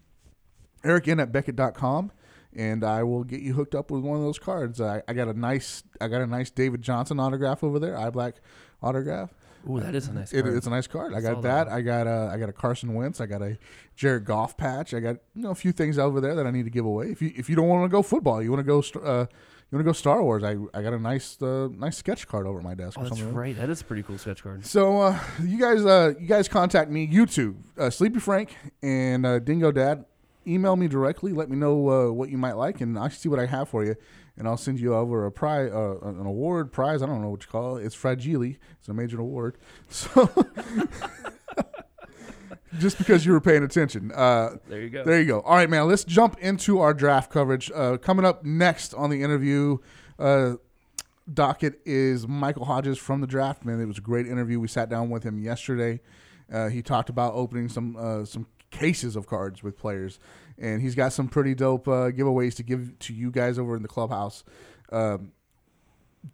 Eric 0.84 1.08
N 1.08 1.20
at 1.20 1.32
Beckett.com 1.32 2.12
and 2.56 2.84
I 2.84 3.04
will 3.04 3.24
get 3.24 3.42
you 3.42 3.54
hooked 3.54 3.76
up 3.76 3.92
with 3.92 4.02
one 4.02 4.18
of 4.18 4.24
those 4.24 4.40
cards. 4.40 4.82
I, 4.82 5.04
I 5.08 5.14
got 5.14 5.28
a 5.28 5.34
nice 5.40 5.84
I 6.02 6.08
got 6.08 6.22
a 6.22 6.28
nice 6.28 6.50
David 6.50 6.82
Johnson 6.82 7.20
autograph 7.20 7.64
over 7.64 7.80
there, 7.80 7.98
eye 7.98 8.10
black 8.10 8.36
autograph. 8.82 9.34
Ooh, 9.70 9.80
that 9.82 9.94
is 9.94 10.08
a 10.08 10.14
nice 10.14 10.32
It- 10.34 10.48
it's 10.48 10.68
a 10.68 10.70
nice 10.70 10.88
card. 10.88 11.14
I 11.14 11.18
I 11.18 11.22
got 11.22 11.42
that. 11.42 11.68
that. 11.68 11.74
I 11.74 11.82
got 11.82 12.08
a 12.08 12.32
I 12.34 12.38
got 12.38 12.48
a 12.50 12.54
Carson 12.54 12.94
Wentz. 12.94 13.20
I 13.20 13.26
got 13.26 13.42
a 13.42 13.58
Jared 13.96 14.24
Goff 14.26 14.56
patch. 14.58 14.94
I 14.94 15.00
got 15.00 15.18
you 15.36 15.44
know 15.44 15.52
a 15.52 15.56
few 15.56 15.72
things 15.74 16.00
over 16.00 16.22
there 16.22 16.34
that 16.36 16.48
I 16.48 16.52
need 16.52 16.64
to 16.64 16.70
give 16.72 16.86
away. 16.86 17.08
If 17.12 17.22
you 17.22 17.32
if 17.36 17.50
you 17.50 17.56
don't 17.56 17.68
want 17.68 17.84
to 17.84 17.90
go 17.90 18.02
football, 18.02 18.42
you 18.42 18.52
want 18.52 18.66
to 18.66 18.68
go 18.68 18.80
uh, 19.04 19.26
you 19.72 19.76
want 19.78 19.82
to 19.82 19.90
go 19.90 19.92
Star 19.92 20.24
Wars. 20.24 20.44
I 20.44 20.56
I 20.74 20.82
got 20.82 20.94
a 20.94 20.98
nice 21.00 21.40
uh, 21.42 21.68
nice 21.78 21.98
sketch 21.98 22.26
card 22.28 22.48
over 22.48 22.62
my 22.62 22.74
desk. 22.74 22.98
Oh, 23.00 23.04
that's 23.04 23.20
right. 23.22 23.56
That 23.58 23.70
is 23.70 23.82
a 23.82 23.84
pretty 23.84 24.02
cool 24.04 24.18
sketch 24.18 24.42
card. 24.42 24.66
So 24.66 25.02
uh, 25.02 25.20
you 25.44 25.60
guys, 25.60 25.86
uh, 25.86 26.14
you 26.18 26.26
guys 26.26 26.48
contact 26.48 26.90
me. 26.90 27.04
You 27.04 27.26
two, 27.26 27.58
uh, 27.78 27.90
Sleepy 27.90 28.20
Frank 28.20 28.56
and 28.82 29.26
uh, 29.26 29.40
Dingo 29.40 29.72
Dad, 29.74 30.06
email 30.50 30.76
me 30.76 30.88
directly. 30.88 31.32
Let 31.34 31.50
me 31.50 31.58
know 31.58 31.90
uh, 31.90 32.12
what 32.12 32.30
you 32.30 32.38
might 32.38 32.54
like, 32.54 32.82
and 32.82 32.98
I'll 32.98 33.10
see 33.10 33.30
what 33.30 33.40
I 33.40 33.46
have 33.46 33.70
for 33.70 33.84
you. 33.84 33.96
And 34.38 34.48
I'll 34.48 34.58
send 34.58 34.80
you 34.80 34.94
over 34.96 35.26
a 35.26 35.32
prize, 35.32 35.70
uh, 35.72 36.00
an 36.02 36.26
award 36.26 36.72
prize. 36.72 37.02
I 37.02 37.06
don't 37.08 37.22
know 37.22 37.30
what 37.30 37.44
you 37.44 37.50
call 37.50 37.78
it. 37.78 37.86
It's 37.86 37.96
fragile. 37.96 38.44
It's 38.44 38.88
a 38.88 38.94
major 38.94 39.20
award. 39.20 39.58
So 39.90 40.30
just 42.78 42.98
because 42.98 43.26
you 43.26 43.32
were 43.32 43.42
paying 43.42 43.64
attention. 43.64 44.12
Uh, 44.14 44.58
There 44.68 44.82
you 44.82 44.90
go. 44.90 45.04
There 45.04 45.20
you 45.20 45.26
go. 45.26 45.42
All 45.42 45.56
right, 45.56 45.70
man. 45.70 45.88
Let's 45.88 46.04
jump 46.04 46.38
into 46.40 46.80
our 46.80 46.94
draft 46.94 47.32
coverage. 47.32 47.72
Uh, 47.74 47.98
coming 47.98 48.26
up 48.26 48.46
next 48.46 48.94
on 48.94 49.10
the 49.10 49.22
interview. 49.24 49.78
Uh, 50.18 50.56
docket 51.32 51.80
is 51.86 52.28
Michael 52.28 52.66
Hodges 52.66 52.98
from 52.98 53.22
the 53.22 53.28
draft. 53.28 53.66
Man, 53.66 53.80
it 53.82 53.86
was 53.86 53.98
a 53.98 54.02
great 54.02 54.28
interview. 54.28 54.60
We 54.60 54.68
sat 54.68 54.90
down 54.90 55.10
with 55.10 55.24
him 55.24 55.40
yesterday. 55.40 56.00
Uh, 56.52 56.70
he 56.70 56.82
talked 56.82 57.10
about 57.10 57.34
opening 57.34 57.70
some 57.70 57.96
uh, 57.96 58.26
some 58.26 58.48
cases 58.72 59.16
of 59.16 59.28
cards 59.28 59.64
with 59.64 59.78
players, 59.78 60.20
and 60.58 60.82
he's 60.82 60.96
got 60.96 61.14
some 61.14 61.28
pretty 61.28 61.56
dope 61.56 61.88
uh, 61.88 62.12
giveaways 62.12 62.56
to 62.56 62.64
give 62.64 62.98
to 63.00 63.14
you 63.14 63.32
guys 63.32 63.58
over 63.60 63.76
in 63.76 63.82
the 63.82 63.88
clubhouse. 63.88 64.44
Um, 64.92 65.32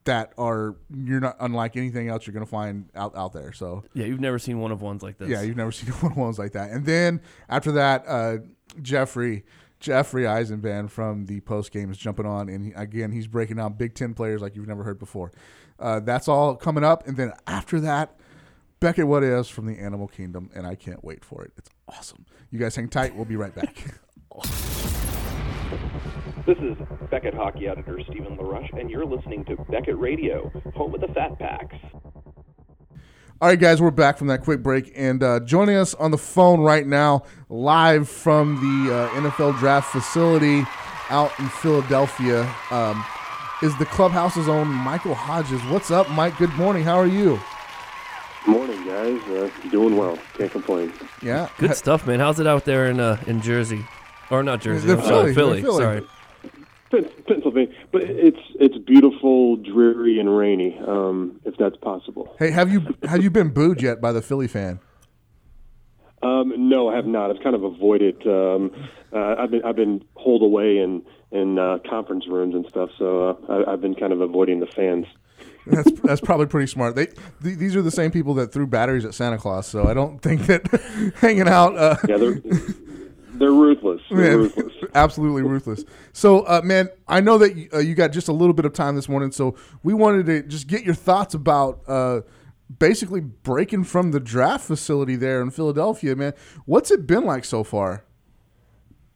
that 0.05 0.33
are 0.37 0.75
you're 0.91 1.19
not 1.19 1.35
unlike 1.39 1.77
anything 1.77 2.09
else 2.09 2.25
you're 2.25 2.33
gonna 2.33 2.45
find 2.45 2.89
out 2.95 3.15
out 3.15 3.33
there. 3.33 3.53
So 3.53 3.83
Yeah, 3.93 4.05
you've 4.05 4.19
never 4.19 4.39
seen 4.39 4.59
one 4.59 4.71
of 4.71 4.81
ones 4.81 5.03
like 5.03 5.19
this. 5.19 5.29
yeah, 5.29 5.41
you've 5.41 5.57
never 5.57 5.71
seen 5.71 5.89
one 6.01 6.11
of 6.13 6.17
ones 6.17 6.39
like 6.39 6.53
that. 6.53 6.71
And 6.71 6.85
then 6.85 7.21
after 7.49 7.71
that, 7.73 8.03
uh, 8.07 8.37
Jeffrey 8.81 9.43
Jeffrey 9.79 10.23
Eisenband 10.23 10.89
from 10.89 11.25
the 11.27 11.39
post 11.41 11.71
game 11.71 11.91
is 11.91 11.97
jumping 11.97 12.25
on, 12.25 12.49
and 12.49 12.65
he, 12.65 12.71
again 12.73 13.11
he's 13.11 13.27
breaking 13.27 13.57
down 13.57 13.73
Big 13.73 13.93
Ten 13.93 14.13
players 14.15 14.41
like 14.41 14.55
you've 14.55 14.67
never 14.67 14.83
heard 14.83 14.97
before. 14.97 15.31
Uh, 15.79 15.99
that's 15.99 16.27
all 16.27 16.55
coming 16.55 16.83
up, 16.83 17.05
and 17.07 17.15
then 17.17 17.31
after 17.45 17.79
that, 17.81 18.17
Beckett 18.79 19.07
What 19.07 19.23
Is 19.23 19.47
from 19.47 19.65
the 19.65 19.77
Animal 19.79 20.07
Kingdom, 20.07 20.49
and 20.53 20.67
I 20.67 20.75
can't 20.75 21.03
wait 21.03 21.23
for 21.23 21.43
it. 21.43 21.51
It's 21.57 21.69
awesome. 21.87 22.25
You 22.51 22.59
guys 22.59 22.75
hang 22.75 22.89
tight. 22.89 23.15
We'll 23.15 23.25
be 23.25 23.37
right 23.37 23.53
back. 23.53 23.75
This 26.45 26.57
is 26.59 26.77
Beckett 27.09 27.33
hockey 27.33 27.67
editor 27.67 27.99
Stephen 28.07 28.37
Laroche, 28.37 28.79
and 28.79 28.87
you're 28.87 29.05
listening 29.05 29.43
to 29.45 29.55
Beckett 29.67 29.97
Radio, 29.97 30.51
home 30.75 30.93
of 30.93 31.01
the 31.01 31.07
Fat 31.07 31.39
Packs. 31.39 31.75
All 33.41 33.49
right, 33.49 33.59
guys, 33.59 33.81
we're 33.81 33.89
back 33.89 34.19
from 34.19 34.27
that 34.27 34.43
quick 34.43 34.61
break, 34.61 34.91
and 34.95 35.23
uh, 35.23 35.39
joining 35.39 35.75
us 35.75 35.95
on 35.95 36.11
the 36.11 36.19
phone 36.19 36.59
right 36.59 36.85
now, 36.85 37.23
live 37.49 38.07
from 38.07 38.57
the 38.57 38.93
uh, 38.93 39.09
NFL 39.09 39.57
draft 39.57 39.91
facility 39.91 40.63
out 41.09 41.31
in 41.39 41.49
Philadelphia, 41.49 42.43
um, 42.69 43.03
is 43.63 43.75
the 43.79 43.85
clubhouse's 43.85 44.47
own 44.47 44.67
Michael 44.67 45.15
Hodges. 45.15 45.61
What's 45.71 45.89
up, 45.89 46.07
Mike? 46.11 46.37
Good 46.37 46.53
morning. 46.53 46.83
How 46.83 46.97
are 46.97 47.07
you? 47.07 47.39
Morning, 48.47 48.85
guys. 48.85 49.21
Uh, 49.23 49.49
doing 49.71 49.97
well. 49.97 50.17
Can't 50.37 50.51
complain. 50.51 50.93
Yeah. 51.21 51.49
Good 51.57 51.75
stuff, 51.75 52.05
man. 52.05 52.19
How's 52.19 52.39
it 52.39 52.47
out 52.47 52.65
there 52.65 52.87
in 52.87 52.99
uh, 52.99 53.21
in 53.27 53.41
Jersey? 53.41 53.83
Or 54.29 54.43
not 54.43 54.61
Jersey. 54.61 54.87
The 54.87 54.97
I'm 54.97 55.01
Philly, 55.01 55.33
Philly. 55.33 55.61
Philly. 55.61 55.77
Sorry. 55.77 56.01
Pennsylvania, 57.27 57.73
but 57.91 58.03
it's 58.03 58.39
it's 58.59 58.77
beautiful, 58.77 59.57
dreary, 59.57 60.19
and 60.19 60.35
rainy. 60.35 60.79
Um, 60.87 61.41
if 61.43 61.57
that's 61.57 61.75
possible. 61.77 62.35
Hey, 62.39 62.51
have 62.51 62.71
you 62.71 62.95
have 63.03 63.23
you 63.23 63.29
been 63.29 63.49
booed 63.49 63.81
yet 63.81 63.99
by 63.99 64.11
the 64.11 64.21
Philly 64.21 64.47
fan? 64.47 64.79
Um, 66.21 66.53
no, 66.69 66.89
I 66.89 66.95
have 66.95 67.05
not. 67.05 67.31
I've 67.31 67.43
kind 67.43 67.55
of 67.55 67.63
avoided. 67.63 68.25
Um, 68.25 68.71
uh, 69.11 69.35
I've 69.37 69.51
been 69.51 69.63
I've 69.65 69.75
been 69.75 70.05
holed 70.13 70.43
away 70.43 70.77
in 70.77 71.03
in 71.31 71.59
uh, 71.59 71.79
conference 71.89 72.27
rooms 72.27 72.55
and 72.55 72.65
stuff. 72.69 72.91
So 72.97 73.29
uh, 73.29 73.35
I, 73.51 73.73
I've 73.73 73.81
been 73.81 73.95
kind 73.95 74.13
of 74.13 74.21
avoiding 74.21 74.59
the 74.59 74.67
fans. 74.67 75.05
That's 75.67 75.91
that's 76.01 76.21
probably 76.21 76.45
pretty 76.45 76.67
smart. 76.67 76.95
They 76.95 77.07
th- 77.07 77.57
these 77.57 77.75
are 77.75 77.81
the 77.81 77.91
same 77.91 78.11
people 78.11 78.33
that 78.35 78.51
threw 78.51 78.67
batteries 78.67 79.05
at 79.05 79.13
Santa 79.13 79.37
Claus, 79.37 79.67
so 79.67 79.87
I 79.87 79.93
don't 79.93 80.21
think 80.21 80.45
that 80.47 81.13
hanging 81.21 81.47
out. 81.47 81.75
Uh, 81.77 81.97
Yeah, 82.07 82.17
they're 82.17 82.41
they're 83.33 83.51
ruthless. 83.51 84.01
They're 84.09 84.17
Man, 84.17 84.37
ruthless. 84.37 84.73
absolutely 84.95 85.41
ruthless. 85.43 85.83
So, 86.13 86.41
uh, 86.41 86.61
man, 86.63 86.89
I 87.07 87.19
know 87.19 87.37
that 87.39 87.55
you, 87.55 87.69
uh, 87.73 87.79
you 87.79 87.93
got 87.95 88.11
just 88.11 88.27
a 88.27 88.31
little 88.33 88.53
bit 88.53 88.65
of 88.65 88.73
time 88.73 88.95
this 88.95 89.09
morning, 89.09 89.31
so 89.31 89.55
we 89.83 89.93
wanted 89.93 90.25
to 90.27 90.43
just 90.43 90.67
get 90.67 90.83
your 90.83 90.95
thoughts 90.95 91.33
about 91.33 91.81
uh, 91.87 92.21
basically 92.79 93.19
breaking 93.19 93.83
from 93.83 94.11
the 94.11 94.19
draft 94.21 94.65
facility 94.65 95.15
there 95.17 95.41
in 95.41 95.51
Philadelphia, 95.51 96.15
man. 96.15 96.33
What's 96.65 96.91
it 96.91 97.05
been 97.07 97.25
like 97.25 97.43
so 97.43 97.63
far? 97.63 98.05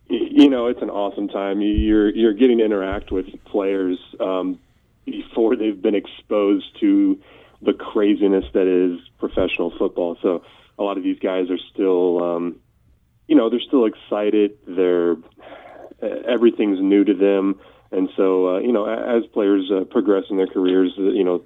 you 0.10 0.50
know 0.50 0.68
it's 0.68 0.82
an 0.82 0.90
awesome 0.90 1.28
time 1.28 1.62
you're 1.62 2.10
you're 2.16 2.34
getting 2.34 2.58
to 2.60 2.66
interact 2.66 3.12
with 3.12 3.26
players 3.46 4.00
um, 4.20 4.58
before 5.06 5.56
they've 5.56 5.82
been 5.82 5.96
exposed 5.96 6.80
to 6.80 7.20
the 7.62 7.74
craziness 7.74 8.46
that 8.54 8.68
is 8.68 9.00
professional 9.20 9.74
football 9.78 10.18
so 10.22 10.44
a 10.78 10.84
lot 10.84 10.98
of 10.98 11.04
these 11.04 11.20
guys 11.20 11.50
are 11.50 11.60
still 11.74 12.24
um, 12.24 12.56
you 13.28 13.36
know 13.36 13.50
they're 13.50 13.60
still 13.60 13.86
excited 13.86 14.58
they're 14.68 15.14
uh, 16.02 16.08
everything's 16.28 16.80
new 16.82 17.04
to 17.04 17.14
them 17.14 17.60
and 17.92 18.10
so 18.16 18.56
uh, 18.56 18.60
you 18.60 18.72
know 18.72 18.86
as 18.86 19.26
players 19.34 19.70
uh, 19.72 19.84
progress 19.86 20.26
in 20.30 20.38
their 20.38 20.48
careers 20.48 20.94
uh, 20.98 21.04
you 21.04 21.24
know 21.24 21.44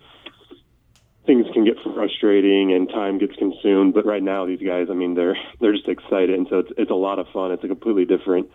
things 1.25 1.45
can 1.53 1.63
get 1.63 1.75
frustrating 1.83 2.73
and 2.73 2.89
time 2.89 3.17
gets 3.17 3.35
consumed. 3.35 3.93
But 3.93 4.05
right 4.05 4.23
now, 4.23 4.45
these 4.45 4.61
guys, 4.61 4.87
I 4.89 4.93
mean, 4.93 5.15
they're 5.15 5.37
they're 5.59 5.73
just 5.73 5.87
excited, 5.87 6.31
and 6.31 6.47
so 6.49 6.59
it's 6.59 6.71
it's 6.77 6.91
a 6.91 6.95
lot 6.95 7.19
of 7.19 7.27
fun. 7.29 7.51
It's 7.51 7.63
a 7.63 7.67
completely 7.67 8.05
different 8.05 8.49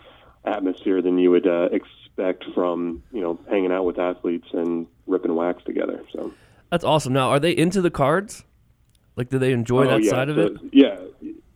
atmosphere 0.45 1.03
than 1.03 1.19
you 1.19 1.31
would 1.31 1.47
uh, 1.47 1.69
expect 2.19 2.45
from 2.55 3.03
you 3.13 3.21
know 3.21 3.39
hanging 3.49 3.73
out 3.73 3.85
with 3.85 3.99
athletes 3.99 4.47
and 4.53 4.87
ripping 5.07 5.35
wax 5.35 5.63
together. 5.65 6.03
So 6.13 6.33
That's 6.71 6.85
awesome. 6.85 7.13
Now, 7.13 7.31
are 7.31 7.41
they 7.41 7.53
into 7.53 7.81
the 7.81 7.91
cards? 7.91 8.45
Like, 9.17 9.31
do 9.31 9.39
they 9.39 9.53
enjoy 9.53 9.87
Oh, 9.87 9.91
that 9.91 10.05
yeah, 10.05 10.11
side 10.11 10.29
of 10.29 10.37
so- 10.37 10.43
it? 10.43 10.53
Yeah, 10.73 10.97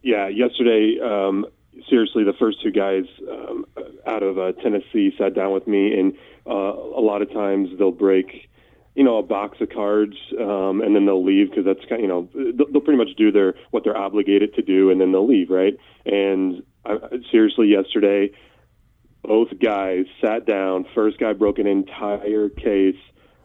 yeah. 0.02 0.28
Yesterday, 0.28 0.98
um, 1.02 1.46
seriously, 1.88 2.24
the 2.24 2.32
first 2.32 2.60
two 2.62 2.70
guys 2.72 3.04
um, 3.30 3.66
out 4.06 4.22
of 4.22 4.38
uh, 4.38 4.52
Tennessee 4.52 5.12
sat 5.18 5.34
down 5.34 5.52
with 5.52 5.66
me, 5.68 5.96
and 5.98 6.12
uh, 6.46 6.50
a 6.50 7.00
lot 7.00 7.22
of 7.22 7.30
times 7.32 7.68
they'll 7.78 7.90
break 7.92 8.48
you 8.94 9.04
know 9.04 9.18
a 9.18 9.22
box 9.22 9.58
of 9.60 9.68
cards, 9.70 10.16
um, 10.40 10.80
and 10.82 10.94
then 10.96 11.06
they'll 11.06 11.24
leave 11.24 11.50
because 11.50 11.64
that's 11.64 11.84
kind 11.88 12.02
you 12.02 12.08
know 12.08 12.28
they'll, 12.34 12.70
they'll 12.72 12.80
pretty 12.80 12.98
much 12.98 13.14
do 13.16 13.30
their 13.30 13.54
what 13.70 13.84
they're 13.84 13.96
obligated 13.96 14.54
to 14.54 14.62
do, 14.62 14.90
and 14.90 15.00
then 15.00 15.12
they'll 15.12 15.26
leave, 15.26 15.50
right? 15.50 15.76
And 16.04 16.62
I, 16.84 16.96
seriously, 17.30 17.68
yesterday, 17.68 18.32
both 19.22 19.48
guys 19.58 20.06
sat 20.20 20.46
down. 20.46 20.86
First 20.94 21.18
guy 21.18 21.32
broke 21.32 21.58
an 21.58 21.66
entire 21.66 22.48
case 22.48 22.96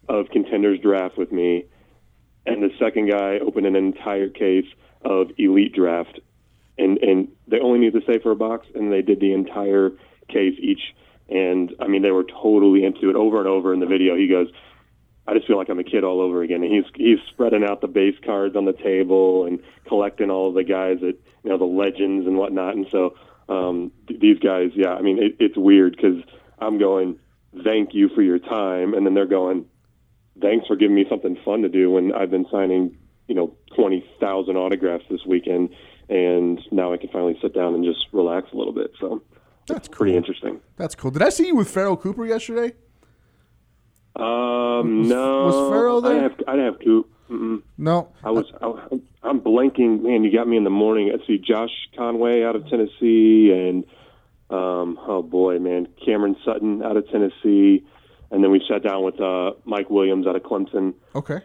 of 0.10 0.30
contenders 0.30 0.80
draft 0.80 1.18
with 1.18 1.32
me, 1.32 1.66
and 2.46 2.64
the 2.64 2.70
second 2.80 3.10
guy 3.10 3.40
opened 3.40 3.66
an 3.66 3.76
entire 3.76 4.30
case 4.30 4.68
of 5.04 5.28
elite 5.38 5.74
draft, 5.74 6.20
and 6.78 6.98
and 7.00 7.30
they 7.48 7.60
only 7.60 7.80
need 7.80 7.94
to 7.94 8.02
stay 8.02 8.20
for 8.20 8.32
a 8.32 8.36
box, 8.36 8.68
and 8.74 8.92
they 8.92 9.02
did 9.02 9.20
the 9.20 9.34
entire 9.34 9.92
case 10.30 10.58
each. 10.60 10.96
And 11.30 11.76
I 11.80 11.88
mean, 11.88 12.02
they 12.04 12.12
were 12.12 12.24
totally 12.24 12.86
into 12.86 13.10
it 13.10 13.16
over 13.16 13.40
and 13.40 13.48
over 13.48 13.74
in 13.74 13.80
the 13.80 13.86
video. 13.86 14.16
He 14.16 14.28
goes, 14.28 14.48
I 15.28 15.34
just 15.34 15.46
feel 15.46 15.58
like 15.58 15.70
I'm 15.70 15.80
a 15.80 15.84
kid 15.84 16.06
all 16.06 16.22
over 16.22 16.42
again. 16.42 16.64
And 16.64 16.74
he's 16.74 16.86
he's 16.96 17.20
spreading 17.30 17.64
out 17.64 17.82
the 17.82 17.88
base 17.88 18.16
cards 18.26 18.56
on 18.56 18.66
the 18.66 18.74
table 18.74 19.46
and 19.46 19.60
collecting 19.88 20.32
all 20.32 20.48
of 20.50 20.56
the 20.56 20.64
guys 20.64 21.00
that 21.02 21.20
you 21.44 21.50
know 21.50 21.58
the 21.58 21.66
legends 21.66 22.26
and 22.26 22.38
whatnot. 22.38 22.76
And 22.76 22.88
so 22.92 23.16
um, 23.50 23.92
th- 24.08 24.20
these 24.20 24.40
guys, 24.40 24.72
yeah, 24.76 24.94
I 24.94 25.02
mean, 25.02 25.22
it, 25.22 25.36
it's 25.40 25.58
weird 25.58 25.96
because 25.96 26.24
I'm 26.60 26.78
going, 26.78 27.20
thank 27.64 27.94
you 27.94 28.10
for 28.10 28.22
your 28.22 28.40
time, 28.40 28.94
and 28.94 29.06
then 29.06 29.14
they're 29.14 29.26
going, 29.26 29.66
thanks 30.42 30.68
for 30.68 30.76
giving 30.76 30.96
me 30.96 31.06
something 31.10 31.38
fun 31.44 31.62
to 31.64 31.70
do 31.70 31.92
when 31.92 32.14
I've 32.14 32.30
been 32.32 32.46
signing, 32.52 32.98
you 33.28 33.36
know, 33.36 33.54
twenty 33.76 34.06
thousand 34.20 34.56
autographs 34.58 35.06
this 35.10 35.26
weekend, 35.26 35.70
and 36.10 36.60
now 36.72 36.94
I 36.94 36.98
can 36.98 37.10
finally 37.10 37.38
sit 37.42 37.54
down 37.54 37.74
and 37.76 37.84
just 37.84 38.06
relax 38.12 38.48
a 38.54 38.56
little 38.56 38.74
bit. 38.74 38.92
So 39.00 39.22
that's 39.68 39.88
pretty 39.88 40.16
interesting. 40.16 40.60
That's 40.78 40.96
cool. 40.96 41.12
Did 41.12 41.22
I 41.24 41.30
see 41.30 41.48
you 41.48 41.56
with 41.56 41.70
Pharoh 41.70 41.98
Cooper 41.98 42.26
yesterday? 42.26 42.74
Um, 44.16 45.00
Was- 45.00 45.10
no, 45.10 45.46
was 45.46 45.72
Pharoh 45.72 46.02
there? 46.02 46.12
I 46.12 46.14
there? 46.16 46.22
have 46.24 46.42
I 46.48 46.52
didn't 46.54 46.66
have 46.74 46.80
Coop. 46.84 47.10
Mm-mm. 47.30 47.62
No, 47.78 48.14
I 48.24 48.32
was. 48.32 48.46
I, 48.62 49.00
blanking. 49.48 50.04
Man, 50.04 50.24
you 50.24 50.32
got 50.32 50.48
me 50.48 50.58
in 50.58 50.64
the 50.64 50.70
morning. 50.70 51.12
I 51.14 51.26
see 51.26 51.38
Josh 51.38 51.72
Conway 51.96 52.44
out 52.44 52.56
of 52.56 52.68
Tennessee, 52.70 53.52
and 53.52 53.86
um, 54.50 55.00
oh 55.08 55.22
boy, 55.22 55.60
man, 55.60 55.88
Cameron 56.04 56.36
Sutton 56.44 56.84
out 56.84 56.98
of 56.98 57.10
Tennessee, 57.10 57.86
and 58.32 58.44
then 58.44 58.52
we 58.52 58.62
sat 58.70 58.84
down 58.84 59.04
with 59.04 59.20
uh, 59.22 59.52
Mike 59.66 59.90
Williams 59.90 60.28
out 60.28 60.36
of 60.36 60.44
Clemson. 60.44 60.94
Okay. 61.16 61.40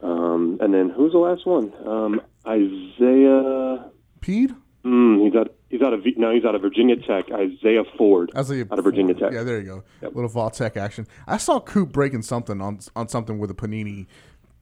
Um, 0.00 0.58
and 0.60 0.72
then 0.72 0.90
who's 0.90 1.12
the 1.12 1.18
last 1.18 1.44
one? 1.44 1.72
Um, 1.84 2.20
Isaiah. 2.46 3.90
Pede? 4.20 4.54
Mm, 4.84 5.24
he's 5.24 5.34
out. 5.34 5.54
He's 5.68 5.82
out 5.82 5.92
of 5.92 6.02
no. 6.16 6.32
He's 6.32 6.44
out 6.44 6.54
of 6.54 6.62
Virginia 6.62 6.96
Tech. 6.96 7.24
Isaiah 7.32 7.82
Ford. 7.96 8.30
Isaiah 8.36 8.64
out 8.70 8.78
of 8.78 8.84
Virginia 8.84 9.14
Tech. 9.14 9.32
Yeah, 9.32 9.42
there 9.42 9.60
you 9.60 9.82
go. 10.00 10.08
Little 10.08 10.28
Va 10.28 10.50
Tech 10.50 10.76
action. 10.76 11.06
I 11.26 11.36
saw 11.36 11.60
Coop 11.60 11.92
breaking 11.92 12.22
something 12.22 12.60
on 12.60 12.78
on 12.94 13.08
something 13.08 13.38
with 13.38 13.50
a 13.50 13.54
Panini 13.54 14.06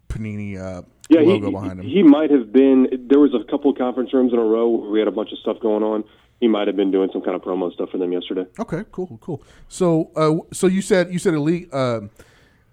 Panini 0.09 0.59
uh, 0.59 0.83
Yeah, 1.09 1.21
he, 1.23 1.39
behind 1.39 1.81
him. 1.81 1.87
he 1.87 2.03
might 2.03 2.31
have 2.31 2.53
been. 2.53 3.07
There 3.09 3.21
was 3.21 3.33
a 3.35 3.49
couple 3.51 3.71
of 3.71 3.79
conference 3.79 4.13
rooms 4.13 4.33
in 4.33 4.39
a 4.39 4.45
row 4.45 4.69
where 4.69 4.91
we 4.91 4.99
had 4.99 5.09
a 5.09 5.13
bunch 5.13 5.31
of 5.33 5.39
stuff 5.39 5.59
going 5.61 5.83
on. 5.83 6.05
He 6.41 6.49
might 6.49 6.67
have 6.67 6.77
been 6.77 6.91
doing 6.91 7.09
some 7.13 7.23
kind 7.23 7.35
of 7.35 7.43
promo 7.43 7.73
stuff 7.73 7.91
for 7.91 7.99
them 7.99 8.13
yesterday. 8.13 8.45
Okay, 8.59 8.85
cool, 8.93 9.19
cool. 9.23 9.43
So, 9.69 10.11
uh, 10.17 10.37
so 10.53 10.67
you 10.67 10.83
said 10.83 11.13
you 11.13 11.19
said 11.19 11.35
elite, 11.35 11.73
uh, 11.73 12.03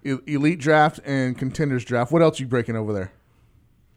elite 0.02 0.58
draft 0.58 1.00
and 1.04 1.38
contenders 1.38 1.84
draft. 1.84 2.12
What 2.12 2.22
else 2.22 2.40
are 2.40 2.42
you 2.42 2.48
breaking 2.48 2.76
over 2.76 2.92
there? 2.92 3.12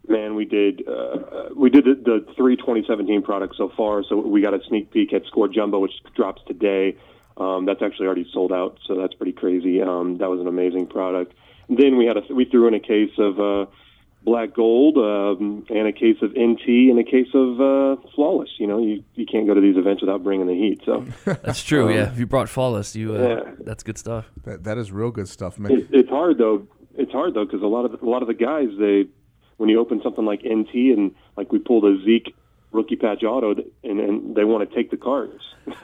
Man, 0.07 0.35
we 0.35 0.45
did 0.45 0.87
uh, 0.87 1.49
we 1.55 1.69
did 1.69 1.85
the, 1.85 1.95
the 1.95 2.33
three 2.37 2.55
2017 2.55 3.23
products 3.23 3.57
so 3.57 3.71
far. 3.75 4.03
So 4.07 4.15
we 4.17 4.41
got 4.41 4.53
a 4.53 4.59
sneak 4.67 4.91
peek 4.91 5.13
at 5.13 5.25
Score 5.25 5.47
Jumbo, 5.47 5.79
which 5.79 5.93
drops 6.15 6.41
today. 6.47 6.95
Um, 7.37 7.65
that's 7.65 7.81
actually 7.81 8.07
already 8.07 8.27
sold 8.33 8.51
out, 8.51 8.79
so 8.87 8.95
that's 8.95 9.13
pretty 9.13 9.33
crazy. 9.33 9.81
Um, 9.81 10.17
that 10.19 10.29
was 10.29 10.39
an 10.39 10.47
amazing 10.47 10.87
product. 10.87 11.33
Then 11.69 11.97
we 11.97 12.05
had 12.05 12.17
a 12.17 12.33
we 12.33 12.45
threw 12.45 12.67
in 12.67 12.73
a 12.73 12.79
case 12.79 13.11
of 13.17 13.39
uh, 13.39 13.65
black 14.27 14.53
gold 14.53 14.97
um, 14.97 15.65
and 15.69 15.87
a 15.87 15.93
case 15.93 16.17
of 16.21 16.31
NT 16.31 16.67
and 16.91 16.99
a 16.99 17.03
case 17.03 17.29
of 17.33 17.61
uh, 17.61 17.95
flawless. 18.13 18.49
You 18.57 18.67
know, 18.67 18.79
you 18.79 19.01
you 19.15 19.25
can't 19.25 19.47
go 19.47 19.53
to 19.53 19.61
these 19.61 19.77
events 19.77 20.01
without 20.01 20.21
bringing 20.21 20.47
the 20.47 20.53
heat. 20.53 20.81
So 20.85 21.05
That's 21.43 21.63
true. 21.63 21.87
Um, 21.87 21.95
yeah, 21.95 22.11
if 22.11 22.19
you 22.19 22.27
brought 22.27 22.49
flawless, 22.49 22.93
you 22.93 23.15
uh, 23.15 23.19
yeah. 23.19 23.51
that's 23.61 23.83
good 23.83 23.97
stuff. 23.97 24.29
That 24.43 24.65
that 24.65 24.77
is 24.77 24.91
real 24.91 25.11
good 25.11 25.29
stuff, 25.29 25.57
man. 25.57 25.71
It, 25.71 25.87
it's 25.91 26.09
hard 26.09 26.37
though. 26.37 26.67
It's 26.95 27.11
hard 27.11 27.35
though 27.35 27.45
because 27.45 27.61
a 27.61 27.67
lot 27.67 27.85
of 27.85 28.01
a 28.01 28.09
lot 28.09 28.21
of 28.21 28.27
the 28.27 28.33
guys 28.33 28.67
they 28.77 29.05
when 29.55 29.69
you 29.69 29.79
open 29.79 30.01
something 30.03 30.25
like 30.25 30.41
NT 30.43 30.73
and 30.75 31.15
like 31.37 31.53
we 31.53 31.59
pulled 31.59 31.85
a 31.85 31.97
Zeke 32.03 32.35
rookie 32.73 32.97
patch 32.97 33.23
auto 33.23 33.55
and, 33.83 33.99
and 33.99 34.35
they 34.35 34.43
want 34.43 34.69
to 34.69 34.75
take 34.75 34.91
the 34.91 34.97
cards. 34.97 35.41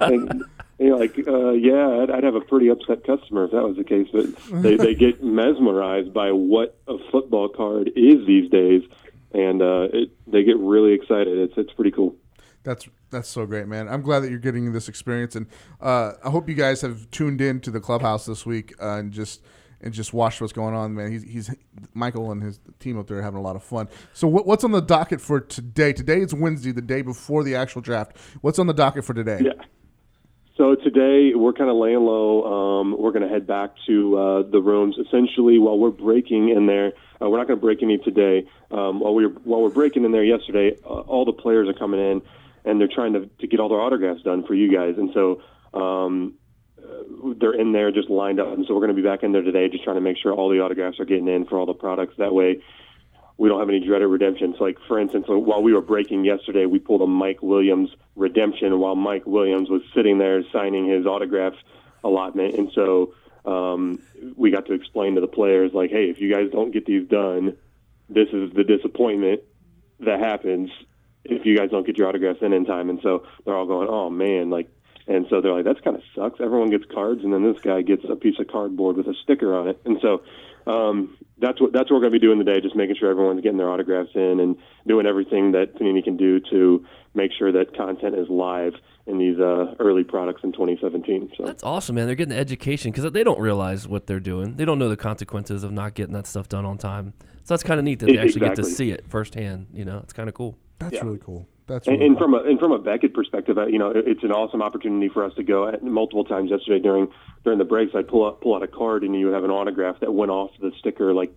and, 0.00 0.44
you're 0.78 0.98
like, 0.98 1.16
uh, 1.26 1.50
yeah, 1.50 2.02
I'd, 2.02 2.10
I'd 2.10 2.24
have 2.24 2.34
a 2.34 2.40
pretty 2.40 2.68
upset 2.68 3.04
customer 3.04 3.44
if 3.44 3.52
that 3.52 3.62
was 3.62 3.76
the 3.76 3.84
case. 3.84 4.08
But 4.12 4.62
they, 4.62 4.76
they 4.76 4.94
get 4.94 5.22
mesmerized 5.24 6.12
by 6.12 6.32
what 6.32 6.78
a 6.88 6.96
football 7.10 7.48
card 7.48 7.90
is 7.94 8.26
these 8.26 8.50
days, 8.50 8.82
and 9.32 9.62
uh, 9.62 9.88
it, 9.92 10.10
they 10.26 10.42
get 10.42 10.58
really 10.58 10.92
excited. 10.92 11.38
It's 11.38 11.54
it's 11.56 11.72
pretty 11.72 11.92
cool. 11.92 12.16
That's 12.64 12.88
that's 13.10 13.28
so 13.28 13.46
great, 13.46 13.68
man. 13.68 13.88
I'm 13.88 14.02
glad 14.02 14.20
that 14.20 14.30
you're 14.30 14.38
getting 14.38 14.72
this 14.72 14.88
experience, 14.88 15.36
and 15.36 15.46
uh, 15.80 16.12
I 16.24 16.30
hope 16.30 16.48
you 16.48 16.54
guys 16.54 16.80
have 16.80 17.10
tuned 17.10 17.40
in 17.40 17.60
to 17.60 17.70
the 17.70 17.80
clubhouse 17.80 18.26
this 18.26 18.44
week 18.44 18.74
uh, 18.80 18.96
and 18.96 19.12
just 19.12 19.42
and 19.80 19.92
just 19.92 20.14
watched 20.14 20.40
what's 20.40 20.52
going 20.52 20.74
on, 20.74 20.94
man. 20.94 21.12
He's, 21.12 21.22
he's 21.22 21.54
Michael 21.92 22.32
and 22.32 22.42
his 22.42 22.58
team 22.80 22.98
up 22.98 23.06
there 23.06 23.18
are 23.18 23.22
having 23.22 23.38
a 23.38 23.42
lot 23.42 23.54
of 23.54 23.62
fun. 23.62 23.88
So 24.14 24.26
what, 24.26 24.46
what's 24.46 24.64
on 24.64 24.72
the 24.72 24.80
docket 24.80 25.20
for 25.20 25.40
today? 25.40 25.92
Today 25.92 26.20
is 26.20 26.32
Wednesday, 26.32 26.72
the 26.72 26.80
day 26.80 27.02
before 27.02 27.44
the 27.44 27.54
actual 27.54 27.82
draft. 27.82 28.16
What's 28.40 28.58
on 28.58 28.66
the 28.66 28.72
docket 28.72 29.04
for 29.04 29.12
today? 29.12 29.40
Yeah. 29.44 29.52
So 30.56 30.76
today 30.76 31.32
we're 31.34 31.52
kind 31.52 31.68
of 31.68 31.74
laying 31.76 31.98
low. 31.98 32.44
Um, 32.44 32.96
we're 32.96 33.10
going 33.10 33.26
to 33.26 33.28
head 33.28 33.44
back 33.44 33.70
to 33.88 34.16
uh, 34.16 34.42
the 34.48 34.60
rooms. 34.60 34.96
Essentially, 35.04 35.58
while 35.58 35.76
we're 35.76 35.90
breaking 35.90 36.50
in 36.50 36.66
there, 36.66 36.92
uh, 37.20 37.28
we're 37.28 37.38
not 37.38 37.48
going 37.48 37.58
to 37.58 37.60
break 37.60 37.82
any 37.82 37.98
today. 37.98 38.46
Um, 38.70 39.00
while 39.00 39.16
we 39.16 39.26
were, 39.26 39.32
while 39.42 39.62
we're 39.62 39.70
breaking 39.70 40.04
in 40.04 40.12
there 40.12 40.22
yesterday, 40.22 40.78
uh, 40.84 41.00
all 41.00 41.24
the 41.24 41.32
players 41.32 41.68
are 41.68 41.76
coming 41.76 41.98
in 41.98 42.22
and 42.64 42.80
they're 42.80 42.86
trying 42.86 43.14
to, 43.14 43.26
to 43.40 43.48
get 43.48 43.58
all 43.58 43.68
their 43.68 43.80
autographs 43.80 44.22
done 44.22 44.46
for 44.46 44.54
you 44.54 44.72
guys. 44.72 44.94
And 44.96 45.10
so 45.12 45.42
um, 45.76 46.34
uh, 46.78 47.34
they're 47.40 47.60
in 47.60 47.72
there 47.72 47.90
just 47.90 48.08
lined 48.08 48.38
up. 48.38 48.52
And 48.54 48.64
so 48.68 48.74
we're 48.74 48.80
going 48.86 48.94
to 48.94 49.02
be 49.02 49.06
back 49.06 49.24
in 49.24 49.32
there 49.32 49.42
today, 49.42 49.68
just 49.68 49.82
trying 49.82 49.96
to 49.96 50.02
make 50.02 50.18
sure 50.22 50.32
all 50.32 50.50
the 50.50 50.60
autographs 50.60 51.00
are 51.00 51.04
getting 51.04 51.26
in 51.26 51.46
for 51.46 51.58
all 51.58 51.66
the 51.66 51.74
products. 51.74 52.14
That 52.18 52.32
way, 52.32 52.62
we 53.36 53.48
don't 53.48 53.58
have 53.58 53.68
any 53.68 53.80
dreaded 53.80 54.08
redemptions. 54.08 54.56
Like 54.60 54.78
for 54.86 54.98
instance, 54.98 55.26
while 55.28 55.62
we 55.62 55.72
were 55.72 55.80
breaking 55.80 56.24
yesterday, 56.24 56.66
we 56.66 56.78
pulled 56.78 57.02
a 57.02 57.06
Mike 57.06 57.42
Williams 57.42 57.90
redemption 58.16 58.78
while 58.78 58.94
Mike 58.94 59.26
Williams 59.26 59.68
was 59.68 59.82
sitting 59.94 60.18
there 60.18 60.42
signing 60.52 60.88
his 60.88 61.06
autograph 61.06 61.54
allotment, 62.02 62.54
and 62.54 62.70
so 62.74 63.14
um, 63.44 63.98
we 64.36 64.50
got 64.50 64.66
to 64.66 64.72
explain 64.72 65.14
to 65.16 65.20
the 65.20 65.26
players 65.26 65.72
like, 65.74 65.90
hey, 65.90 66.10
if 66.10 66.20
you 66.20 66.32
guys 66.32 66.50
don't 66.50 66.70
get 66.70 66.86
these 66.86 67.08
done, 67.08 67.56
this 68.08 68.28
is 68.32 68.52
the 68.52 68.64
disappointment 68.64 69.42
that 70.00 70.20
happens 70.20 70.70
if 71.24 71.44
you 71.46 71.56
guys 71.56 71.70
don't 71.70 71.86
get 71.86 71.96
your 71.96 72.08
autographs 72.08 72.40
in 72.42 72.52
in 72.52 72.64
time. 72.64 72.90
And 72.90 73.00
so 73.02 73.26
they're 73.44 73.56
all 73.56 73.66
going, 73.66 73.88
oh 73.88 74.10
man, 74.10 74.50
like. 74.50 74.68
And 75.06 75.26
so 75.28 75.42
they're 75.42 75.52
like, 75.52 75.66
that's 75.66 75.80
kind 75.80 75.96
of 75.96 76.02
sucks. 76.14 76.40
Everyone 76.40 76.70
gets 76.70 76.86
cards, 76.90 77.24
and 77.24 77.30
then 77.30 77.42
this 77.42 77.60
guy 77.60 77.82
gets 77.82 78.04
a 78.08 78.16
piece 78.16 78.38
of 78.38 78.48
cardboard 78.48 78.96
with 78.96 79.06
a 79.06 79.12
sticker 79.22 79.54
on 79.54 79.68
it. 79.68 79.78
And 79.84 79.98
so 80.00 80.22
um, 80.66 81.16
that's 81.38 81.60
what 81.60 81.72
that's 81.72 81.90
what 81.90 81.96
we're 81.96 82.08
going 82.08 82.12
to 82.12 82.18
be 82.18 82.24
doing 82.26 82.38
today, 82.38 82.60
just 82.60 82.76
making 82.76 82.96
sure 82.96 83.10
everyone's 83.10 83.40
getting 83.42 83.58
their 83.58 83.68
autographs 83.70 84.10
in 84.14 84.40
and 84.40 84.56
doing 84.86 85.06
everything 85.06 85.52
that 85.52 85.74
Panini 85.76 86.02
can 86.02 86.16
do 86.16 86.40
to 86.50 86.84
make 87.14 87.32
sure 87.38 87.52
that 87.52 87.76
content 87.76 88.14
is 88.16 88.28
live 88.28 88.72
in 89.06 89.18
these 89.18 89.38
uh, 89.38 89.74
early 89.80 90.02
products 90.04 90.40
in 90.44 90.52
2017. 90.52 91.30
So 91.36 91.44
That's 91.44 91.62
awesome, 91.62 91.96
man. 91.96 92.06
They're 92.06 92.14
getting 92.14 92.34
the 92.34 92.40
education 92.40 92.90
because 92.90 93.10
they 93.12 93.22
don't 93.24 93.38
realize 93.40 93.86
what 93.86 94.06
they're 94.06 94.20
doing. 94.20 94.56
They 94.56 94.64
don't 94.64 94.78
know 94.78 94.88
the 94.88 94.96
consequences 94.96 95.62
of 95.62 95.72
not 95.72 95.94
getting 95.94 96.14
that 96.14 96.26
stuff 96.26 96.48
done 96.48 96.64
on 96.64 96.78
time. 96.78 97.12
So 97.44 97.52
that's 97.52 97.62
kind 97.62 97.78
of 97.78 97.84
neat 97.84 97.98
that 97.98 98.06
they 98.06 98.18
actually 98.18 98.40
get 98.40 98.56
to 98.56 98.64
see 98.64 98.90
it 98.90 99.06
firsthand. 99.06 99.66
You 99.74 99.84
know, 99.84 99.98
it's 99.98 100.14
kind 100.14 100.28
of 100.28 100.34
cool. 100.34 100.56
That's 100.78 100.94
Yeah. 100.94 101.04
really 101.04 101.18
cool. 101.18 101.46
That's 101.66 101.88
and, 101.88 102.02
and 102.02 102.18
from 102.18 102.34
a 102.34 102.38
and 102.38 102.58
from 102.58 102.72
a 102.72 102.78
Beckett 102.78 103.14
perspective, 103.14 103.56
uh, 103.56 103.66
you 103.66 103.78
know, 103.78 103.90
it's 103.94 104.22
an 104.22 104.32
awesome 104.32 104.60
opportunity 104.60 105.08
for 105.08 105.24
us 105.24 105.32
to 105.36 105.42
go 105.42 105.66
at 105.66 105.82
multiple 105.82 106.24
times 106.24 106.50
yesterday 106.50 106.78
during 106.78 107.08
during 107.42 107.58
the 107.58 107.64
breaks. 107.64 107.92
I'd 107.94 108.06
pull 108.06 108.26
out 108.26 108.42
pull 108.42 108.54
out 108.54 108.62
a 108.62 108.68
card 108.68 109.02
and 109.02 109.18
you 109.18 109.26
would 109.26 109.34
have 109.34 109.44
an 109.44 109.50
autograph 109.50 110.00
that 110.00 110.12
went 110.12 110.30
off 110.30 110.50
the 110.60 110.72
sticker 110.78 111.14
like 111.14 111.34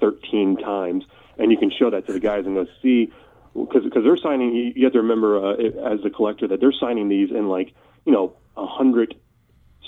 13 0.00 0.58
times, 0.58 1.04
and 1.38 1.50
you 1.50 1.56
can 1.56 1.70
show 1.70 1.90
that 1.90 2.06
to 2.06 2.12
the 2.12 2.20
guys 2.20 2.44
and 2.44 2.54
go 2.54 2.66
see 2.82 3.10
because 3.54 3.84
because 3.84 4.04
they're 4.04 4.18
signing. 4.18 4.54
You 4.54 4.72
you 4.76 4.84
have 4.84 4.92
to 4.92 5.00
remember 5.00 5.42
uh, 5.42 5.54
as 5.94 6.02
the 6.02 6.10
collector 6.10 6.46
that 6.48 6.60
they're 6.60 6.74
signing 6.78 7.08
these 7.08 7.30
in 7.30 7.48
like 7.48 7.72
you 8.04 8.12
know 8.12 8.36
a 8.58 8.66
hundred 8.66 9.14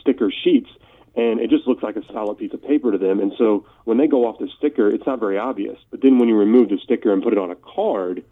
sticker 0.00 0.32
sheets 0.44 0.70
and 1.16 1.40
it 1.40 1.50
just 1.50 1.66
looks 1.66 1.82
like 1.82 1.96
a 1.96 2.12
solid 2.12 2.36
piece 2.38 2.52
of 2.52 2.62
paper 2.62 2.92
to 2.92 2.98
them 2.98 3.20
and 3.20 3.32
so 3.38 3.66
when 3.84 3.96
they 3.96 4.06
go 4.06 4.26
off 4.26 4.38
the 4.38 4.48
sticker 4.58 4.88
it's 4.88 5.06
not 5.06 5.18
very 5.18 5.38
obvious 5.38 5.78
but 5.90 6.00
then 6.02 6.18
when 6.18 6.28
you 6.28 6.36
remove 6.36 6.68
the 6.68 6.78
sticker 6.82 7.12
and 7.12 7.22
put 7.22 7.32
it 7.32 7.38
on 7.38 7.50
a 7.50 7.56
card 7.56 8.22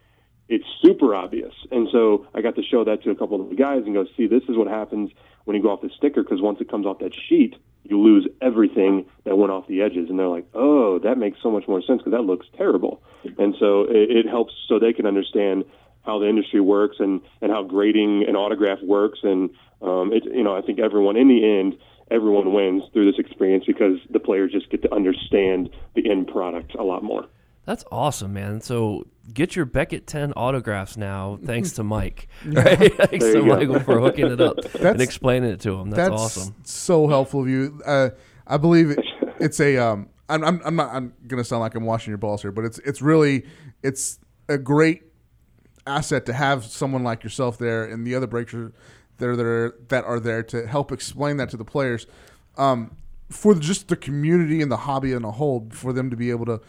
it's 0.49 0.65
super 0.83 1.15
obvious 1.15 1.53
and 1.71 1.89
so 1.91 2.27
i 2.35 2.41
got 2.41 2.55
to 2.55 2.63
show 2.63 2.85
that 2.85 3.03
to 3.03 3.11
a 3.11 3.15
couple 3.15 3.41
of 3.41 3.49
the 3.49 3.57
guys 3.57 3.83
and 3.85 3.95
go 3.95 4.05
see 4.17 4.27
this 4.27 4.43
is 4.49 4.57
what 4.57 4.69
happens 4.69 5.11
when 5.45 5.57
you 5.57 5.63
go 5.63 5.71
off 5.71 5.81
the 5.81 5.91
sticker 5.97 6.23
because 6.23 6.41
once 6.41 6.61
it 6.61 6.71
comes 6.71 6.87
off 6.87 6.99
that 6.99 7.13
sheet 7.29 7.55
you 7.85 8.01
lose 8.01 8.27
everything 8.41 9.05
that 9.25 9.37
went 9.37 9.53
off 9.53 9.67
the 9.67 9.83
edges 9.83 10.09
and 10.09 10.19
they're 10.19 10.29
like 10.29 10.47
oh 10.55 10.99
that 10.99 11.19
makes 11.19 11.39
so 11.43 11.51
much 11.51 11.67
more 11.67 11.83
sense 11.83 11.99
because 11.99 12.13
that 12.13 12.23
looks 12.23 12.47
terrible 12.57 13.03
and 13.39 13.55
so 13.59 13.83
it, 13.83 14.11
it 14.11 14.27
helps 14.29 14.53
so 14.69 14.79
they 14.79 14.93
can 14.93 15.07
understand 15.07 15.65
how 16.05 16.19
the 16.19 16.29
industry 16.29 16.61
works 16.61 16.97
and, 16.99 17.21
and 17.41 17.51
how 17.51 17.63
grading 17.63 18.25
an 18.29 18.37
autograph 18.37 18.79
works. 18.83 19.21
And 19.23 19.51
um, 19.83 20.13
it, 20.13 20.25
you 20.25 20.43
know, 20.43 20.57
I 20.57 20.61
think 20.61 20.79
everyone 20.79 21.17
in 21.17 21.29
the 21.29 21.59
end, 21.59 21.77
everyone 22.11 22.53
wins 22.53 22.83
through 22.93 23.11
this 23.11 23.19
experience 23.19 23.65
because 23.67 23.99
the 24.11 24.21
players 24.21 24.53
just 24.53 24.71
get 24.71 24.83
to 24.83 24.95
understand 24.95 25.71
the 25.95 26.11
end 26.11 26.29
product 26.29 26.75
a 26.75 26.83
lot 26.83 27.03
more. 27.03 27.27
That's 27.65 27.85
awesome, 27.91 28.33
man. 28.35 28.61
So 28.61 29.07
get 29.33 29.57
your 29.57 29.65
Beckett 29.65 30.07
10 30.07 30.33
autographs 30.35 30.97
now, 30.97 31.39
thanks 31.45 31.73
to 31.73 31.85
Mike. 31.85 32.29
Right? 32.45 32.95
thanks 33.09 33.25
to. 33.25 33.43
Michael 33.43 33.81
for 33.81 34.01
hooking 34.01 34.31
it 34.31 34.41
up 34.41 34.59
and 34.75 35.01
explaining 35.01 35.51
it 35.51 35.61
to 35.61 35.75
him. 35.75 35.91
That's, 35.91 36.11
awesome. 36.11 36.55
So 36.65 37.09
helpful 37.09 37.43
of 37.43 37.49
you. 37.49 37.81
Uh, 37.85 38.11
I 38.47 38.57
believe 38.59 38.91
it, 38.91 39.05
it's 39.39 39.61
a. 39.61 39.79
Um, 39.79 40.09
I'm, 40.29 40.43
I'm, 40.45 40.63
I'm 40.65 40.77
not. 40.77 40.95
I'm 40.95 41.15
gonna 41.27 41.45
sound 41.45 41.61
like 41.61 41.75
I'm 41.75 41.85
washing 41.85 42.11
your 42.11 42.19
balls 42.19 42.43
here, 42.43 42.53
but 42.53 42.65
it's 42.65 42.79
it's 42.79 43.03
really 43.03 43.45
it's 43.83 44.19
a 44.49 44.57
great 44.57 45.03
asset 45.87 46.25
to 46.27 46.33
have 46.33 46.65
someone 46.65 47.05
like 47.05 47.23
yourself 47.23 47.59
there 47.59 47.85
and 47.85 48.07
the 48.07 48.15
other 48.15 48.27
breakers 48.27 48.73
that 49.19 49.29
are 49.29 49.37
there 49.37 49.75
that 49.89 50.05
are 50.05 50.19
there 50.21 50.43
to 50.43 50.67
help 50.67 50.93
explain 50.93 51.37
that 51.37 51.51
to 51.51 51.57
the 51.57 51.65
players, 51.65 52.07
um, 52.57 52.97
for 53.31 53.55
just 53.55 53.89
the 53.89 53.97
community 53.97 54.63
and 54.63 54.71
the 54.71 54.79
hobby 54.79 55.13
in 55.13 55.25
a 55.25 55.31
whole, 55.31 55.69
for 55.73 55.93
them 55.93 56.11
to 56.11 56.17
be 56.17 56.31
able 56.31 56.47
to 56.47 56.61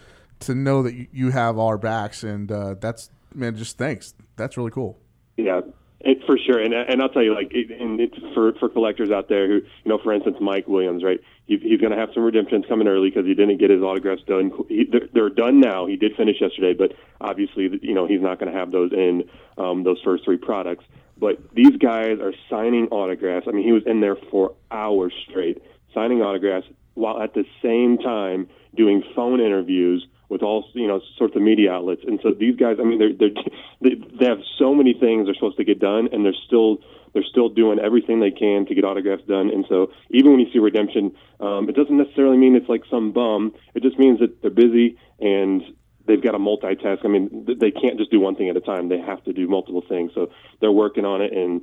to 0.45 0.55
know 0.55 0.83
that 0.83 1.07
you, 1.11 1.29
have 1.31 1.57
our 1.57 1.77
backs, 1.77 2.23
and 2.23 2.51
uh, 2.51 2.75
that's 2.79 3.09
man, 3.33 3.55
just 3.55 3.77
thanks. 3.77 4.13
That's 4.35 4.57
really 4.57 4.71
cool. 4.71 4.99
Yeah, 5.37 5.61
it, 6.01 6.19
for 6.25 6.37
sure. 6.37 6.59
And 6.59 6.73
and 6.73 7.01
I'll 7.01 7.09
tell 7.09 7.23
you, 7.23 7.33
like, 7.33 7.51
it, 7.51 7.71
and 7.71 7.99
it's 7.99 8.17
for 8.33 8.53
for 8.59 8.69
collectors 8.69 9.11
out 9.11 9.27
there 9.29 9.47
who, 9.47 9.55
you 9.55 9.89
know, 9.89 9.99
for 10.03 10.13
instance, 10.13 10.37
Mike 10.39 10.67
Williams, 10.67 11.03
right? 11.03 11.19
He, 11.45 11.57
he's 11.57 11.79
going 11.79 11.91
to 11.91 11.97
have 11.97 12.09
some 12.13 12.23
redemptions 12.23 12.65
coming 12.67 12.87
early 12.87 13.09
because 13.09 13.25
he 13.25 13.33
didn't 13.33 13.57
get 13.57 13.69
his 13.69 13.81
autographs 13.81 14.23
done. 14.23 14.51
He, 14.67 14.85
they're, 14.91 15.07
they're 15.13 15.29
done 15.29 15.59
now. 15.59 15.85
He 15.85 15.95
did 15.95 16.15
finish 16.15 16.37
yesterday, 16.41 16.73
but 16.73 16.93
obviously, 17.21 17.69
you 17.81 17.93
know, 17.93 18.07
he's 18.07 18.21
not 18.21 18.39
going 18.39 18.51
to 18.51 18.57
have 18.57 18.71
those 18.71 18.91
in 18.93 19.29
um, 19.57 19.83
those 19.83 20.01
first 20.03 20.25
three 20.25 20.37
products. 20.37 20.85
But 21.17 21.53
these 21.53 21.75
guys 21.77 22.19
are 22.19 22.33
signing 22.49 22.87
autographs. 22.91 23.47
I 23.47 23.51
mean, 23.51 23.65
he 23.65 23.71
was 23.71 23.83
in 23.85 24.01
there 24.01 24.17
for 24.31 24.55
hours 24.71 25.13
straight 25.29 25.61
signing 25.93 26.21
autographs 26.21 26.67
while 26.93 27.21
at 27.21 27.33
the 27.33 27.45
same 27.63 27.97
time 27.97 28.47
doing 28.75 29.03
phone 29.15 29.39
interviews 29.39 30.05
with 30.29 30.41
all 30.41 30.65
you 30.73 30.87
know 30.87 31.01
sorts 31.17 31.35
of 31.35 31.41
media 31.41 31.71
outlets. 31.71 32.01
And 32.07 32.19
so 32.23 32.31
these 32.31 32.55
guys, 32.55 32.77
I 32.79 32.83
mean, 32.83 32.99
they're, 32.99 33.13
they're 33.13 33.43
they 33.81 33.95
they 34.19 34.25
have 34.25 34.39
so 34.57 34.73
many 34.73 34.93
things 34.93 35.25
they're 35.25 35.35
supposed 35.35 35.57
to 35.57 35.63
get 35.63 35.79
done, 35.79 36.09
and 36.11 36.25
they're 36.25 36.41
still 36.47 36.79
they're 37.13 37.23
still 37.23 37.49
doing 37.49 37.79
everything 37.79 38.19
they 38.19 38.31
can 38.31 38.65
to 38.65 38.75
get 38.75 38.83
autographs 38.83 39.23
done. 39.23 39.49
And 39.49 39.65
so 39.69 39.91
even 40.09 40.31
when 40.31 40.39
you 40.41 40.51
see 40.51 40.59
redemption, 40.59 41.15
um, 41.39 41.69
it 41.69 41.75
doesn't 41.75 41.97
necessarily 41.97 42.37
mean 42.37 42.55
it's 42.55 42.67
like 42.67 42.83
some 42.91 43.13
bum. 43.13 43.53
It 43.73 43.83
just 43.83 43.97
means 43.97 44.19
that 44.19 44.41
they're 44.41 44.51
busy 44.51 44.97
and 45.19 45.63
they've 46.05 46.21
got 46.21 46.33
to 46.33 46.39
multitask. 46.39 47.05
I 47.05 47.07
mean, 47.07 47.47
they 47.47 47.71
can't 47.71 47.97
just 47.97 48.11
do 48.11 48.19
one 48.19 48.35
thing 48.35 48.49
at 48.49 48.57
a 48.57 48.61
time. 48.61 48.89
They 48.89 48.99
have 48.99 49.23
to 49.23 49.33
do 49.33 49.47
multiple 49.47 49.83
things. 49.87 50.11
So 50.13 50.29
they're 50.59 50.73
working 50.73 51.05
on 51.05 51.21
it 51.21 51.31
and 51.31 51.61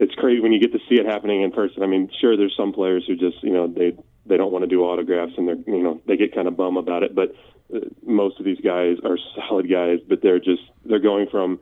it's 0.00 0.14
crazy 0.14 0.40
when 0.40 0.52
you 0.52 0.58
get 0.58 0.72
to 0.72 0.80
see 0.88 0.94
it 0.96 1.04
happening 1.06 1.42
in 1.42 1.52
person. 1.52 1.82
I 1.82 1.86
mean, 1.86 2.10
sure, 2.20 2.36
there's 2.36 2.56
some 2.56 2.72
players 2.72 3.04
who 3.06 3.14
just, 3.16 3.42
you 3.42 3.52
know, 3.52 3.68
they 3.68 3.96
they 4.26 4.36
don't 4.36 4.50
want 4.50 4.62
to 4.62 4.68
do 4.68 4.82
autographs 4.82 5.32
and 5.36 5.46
they're, 5.46 5.56
you 5.66 5.82
know, 5.82 6.00
they 6.06 6.16
get 6.16 6.34
kind 6.34 6.48
of 6.48 6.56
bum 6.56 6.76
about 6.76 7.02
it. 7.02 7.14
But 7.14 7.34
uh, 7.74 7.80
most 8.02 8.38
of 8.38 8.46
these 8.46 8.60
guys 8.60 8.96
are 9.04 9.18
solid 9.36 9.70
guys, 9.70 9.98
but 10.08 10.22
they're 10.22 10.40
just 10.40 10.62
they're 10.86 10.98
going 10.98 11.28
from 11.30 11.60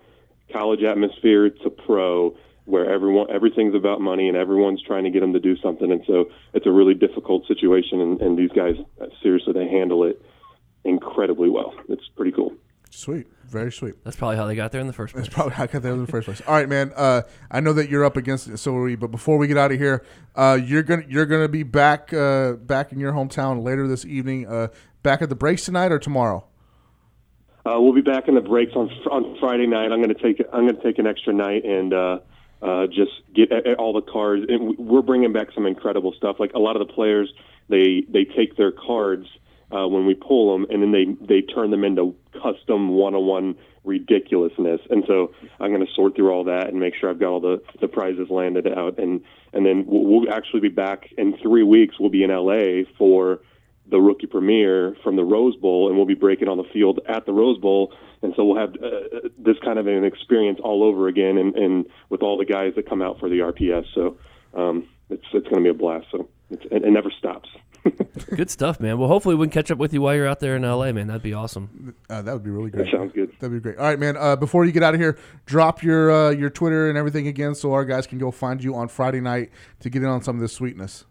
college 0.53 0.83
atmosphere 0.85 1.51
to 1.51 1.69
pro, 1.69 2.37
where 2.65 2.89
everyone 2.89 3.29
everything's 3.29 3.75
about 3.75 4.01
money 4.01 4.29
and 4.29 4.37
everyone's 4.37 4.83
trying 4.83 5.05
to 5.05 5.11
get 5.11 5.21
them 5.21 5.33
to 5.33 5.41
do 5.41 5.57
something. 5.57 5.91
And 5.91 6.03
so 6.07 6.31
it's 6.55 6.67
a 6.67 6.73
really 6.73 6.95
difficult 6.95 7.47
situation. 7.49 8.01
And, 8.01 8.21
and 8.23 8.39
these 8.39 8.53
guys, 8.53 8.77
seriously, 9.21 9.53
they 9.53 9.69
handle 9.69 10.05
it 10.05 10.23
incredibly 10.85 11.51
well. 11.51 11.75
It's 11.89 12.09
pretty 12.17 12.33
cool. 12.33 12.53
Sweet, 12.91 13.27
very 13.47 13.71
sweet. 13.71 13.95
That's 14.03 14.17
probably 14.17 14.37
how 14.37 14.47
they 14.47 14.55
got 14.57 14.73
there 14.73 14.81
in 14.81 14.87
the 14.87 14.93
first 14.93 15.13
place. 15.13 15.25
That's 15.27 15.35
probably 15.35 15.53
how 15.55 15.65
I 15.65 15.67
got 15.67 15.83
there 15.83 15.93
in 15.93 16.01
the 16.01 16.07
first 16.11 16.25
place. 16.25 16.41
All 16.47 16.55
right, 16.55 16.69
man. 16.69 16.93
Uh, 16.97 17.23
I 17.51 17.61
know 17.61 17.73
that 17.75 17.91
you're 17.91 18.05
up 18.05 18.17
against 18.17 18.49
it, 18.49 18.57
so 18.59 18.75
are 18.77 18.83
we. 18.83 18.97
But 18.97 19.11
before 19.11 19.37
we 19.37 19.47
get 19.47 19.59
out 19.59 19.71
of 19.71 19.79
here, 19.79 20.05
uh, 20.35 20.59
you're 20.63 20.83
gonna 20.83 21.05
you're 21.09 21.27
gonna 21.27 21.49
be 21.49 21.63
back 21.65 22.13
uh, 22.13 22.53
back 22.55 22.91
in 22.93 22.99
your 22.99 23.13
hometown 23.13 23.63
later 23.63 23.87
this 23.87 24.05
evening. 24.07 24.47
Uh, 24.47 24.69
back 25.03 25.21
at 25.23 25.29
the 25.29 25.35
breaks 25.37 25.65
tonight 25.67 25.93
or 25.93 25.99
tomorrow? 25.99 26.45
Uh, 27.67 27.79
we'll 27.79 27.93
be 27.93 28.01
back 28.01 28.27
in 28.29 28.35
the 28.35 28.41
breaks 28.41 28.73
on 28.75 28.89
on 29.11 29.37
Friday 29.39 29.67
night. 29.67 29.93
I'm 29.93 30.03
going 30.03 30.15
to 30.15 30.23
take 30.23 30.41
I'm 30.53 30.65
going 30.67 30.77
to 30.77 30.83
take 30.83 30.99
an 30.99 31.07
extra 31.07 31.35
night 31.35 31.65
and 31.67 31.93
uh, 31.93 32.19
uh, 32.63 32.87
just 32.87 33.13
get 33.35 33.53
a- 33.53 33.73
a- 33.73 33.75
all 33.75 33.93
the 33.93 34.01
cards. 34.01 34.47
And 34.49 34.69
we- 34.71 34.77
we're 34.77 35.03
bringing 35.03 35.33
back 35.35 35.49
some 35.55 35.67
incredible 35.67 36.13
stuff. 36.15 36.37
Like 36.41 36.55
a 36.55 36.59
lot 36.59 36.81
of 36.81 36.87
the 36.87 36.93
players, 36.93 37.31
they 37.69 38.05
they 38.09 38.25
take 38.25 38.57
their 38.57 38.73
cards 38.73 39.27
uh, 39.71 39.87
when 39.87 40.07
we 40.07 40.15
pull 40.15 40.53
them, 40.53 40.67
and 40.71 40.83
then 40.83 40.93
they 40.93 41.27
they 41.27 41.43
turn 41.43 41.71
them 41.71 41.85
into 41.85 42.15
custom 42.33 42.91
one-on-one 42.91 43.57
ridiculousness. 43.85 44.81
And 44.91 45.05
so 45.07 45.33
I'm 45.61 45.73
going 45.73 45.85
to 45.85 45.93
sort 45.95 46.15
through 46.17 46.31
all 46.31 46.45
that 46.45 46.69
and 46.69 46.79
make 46.79 46.95
sure 46.95 47.11
I've 47.11 47.19
got 47.19 47.29
all 47.29 47.41
the 47.41 47.63
the 47.81 47.89
prizes 47.89 48.29
landed 48.31 48.67
out. 48.67 48.99
And 48.99 49.23
and 49.53 49.67
then 49.67 49.85
we'll, 49.87 50.05
we'll 50.05 50.33
actually 50.33 50.61
be 50.61 50.69
back 50.69 51.13
in 51.17 51.37
three 51.39 51.63
weeks. 51.63 51.97
We'll 51.99 52.11
be 52.11 52.23
in 52.23 52.31
LA 52.31 52.91
for 52.97 53.41
the 53.91 53.99
rookie 53.99 54.27
premiere 54.27 54.95
from 55.03 55.17
the 55.17 55.25
Rose 55.25 55.57
Bowl, 55.57 55.89
and 55.89 55.97
we'll 55.97 56.07
be 56.07 56.15
breaking 56.15 56.49
on 56.49 56.59
the 56.59 56.69
field 56.73 57.01
at 57.09 57.25
the 57.25 57.33
Rose 57.33 57.59
Bowl. 57.59 57.95
And 58.21 58.35
so 58.37 58.45
we'll 58.45 58.61
have 58.61 58.75
uh, 58.75 59.29
this 59.39 59.57
kind 59.65 59.79
of 59.79 59.87
an 59.87 60.05
experience 60.05 60.59
all 60.63 60.83
over 60.83 61.09
again, 61.09 61.39
and, 61.39 61.55
and 61.57 61.87
with 62.11 62.23
all 62.23 62.37
the 62.37 62.45
guys 62.45 62.75
that 62.77 62.89
come 62.89 63.01
out 63.01 63.19
for 63.19 63.29
the 63.29 63.39
RPS. 63.39 63.85
So 63.95 64.19
um, 64.55 64.89
it's 65.09 65.25
it's 65.33 65.49
going 65.49 65.63
to 65.63 65.63
be 65.63 65.71
a 65.71 65.75
blast. 65.75 66.07
So 66.11 66.29
it 66.51 66.91
never 66.91 67.11
stops. 67.11 67.49
Good 68.35 68.51
stuff, 68.51 68.81
man. 68.81 68.99
Well, 68.99 69.09
hopefully 69.09 69.35
we 69.35 69.47
can 69.47 69.53
catch 69.53 69.71
up 69.71 69.79
with 69.79 69.93
you 69.93 70.03
while 70.03 70.15
you're 70.15 70.27
out 70.27 70.41
there 70.41 70.57
in 70.57 70.63
LA, 70.63 70.93
man. 70.93 71.07
That'd 71.07 71.23
be 71.23 71.35
awesome. 71.35 71.95
Uh, 72.11 72.23
that 72.23 72.33
would 72.33 72.43
be 72.43 72.51
really 72.51 72.71
great. 72.71 72.87
That 72.87 72.97
sounds 72.97 73.13
good. 73.13 73.33
That'd 73.41 73.53
be 73.53 73.61
great. 73.61 73.79
All 73.79 73.85
right, 73.85 73.99
man. 73.99 74.17
Uh, 74.17 74.37
before 74.37 74.65
you 74.65 74.73
get 74.73 74.83
out 74.83 74.95
of 74.95 75.01
here, 75.01 75.19
drop 75.47 75.83
your 75.83 76.11
uh, 76.11 76.31
your 76.31 76.51
Twitter 76.51 76.89
and 76.89 76.99
everything 76.99 77.29
again, 77.29 77.55
so 77.55 77.73
our 77.73 77.85
guys 77.85 78.07
can 78.07 78.19
go 78.19 78.31
find 78.31 78.63
you 78.63 78.75
on 78.75 78.89
Friday 78.89 79.21
night 79.21 79.51
to 79.81 79.91
get 79.91 80.03
in 80.03 80.09
on 80.09 80.23
some 80.23 80.37
of 80.37 80.41
this 80.41 80.53
sweetness. 80.53 81.05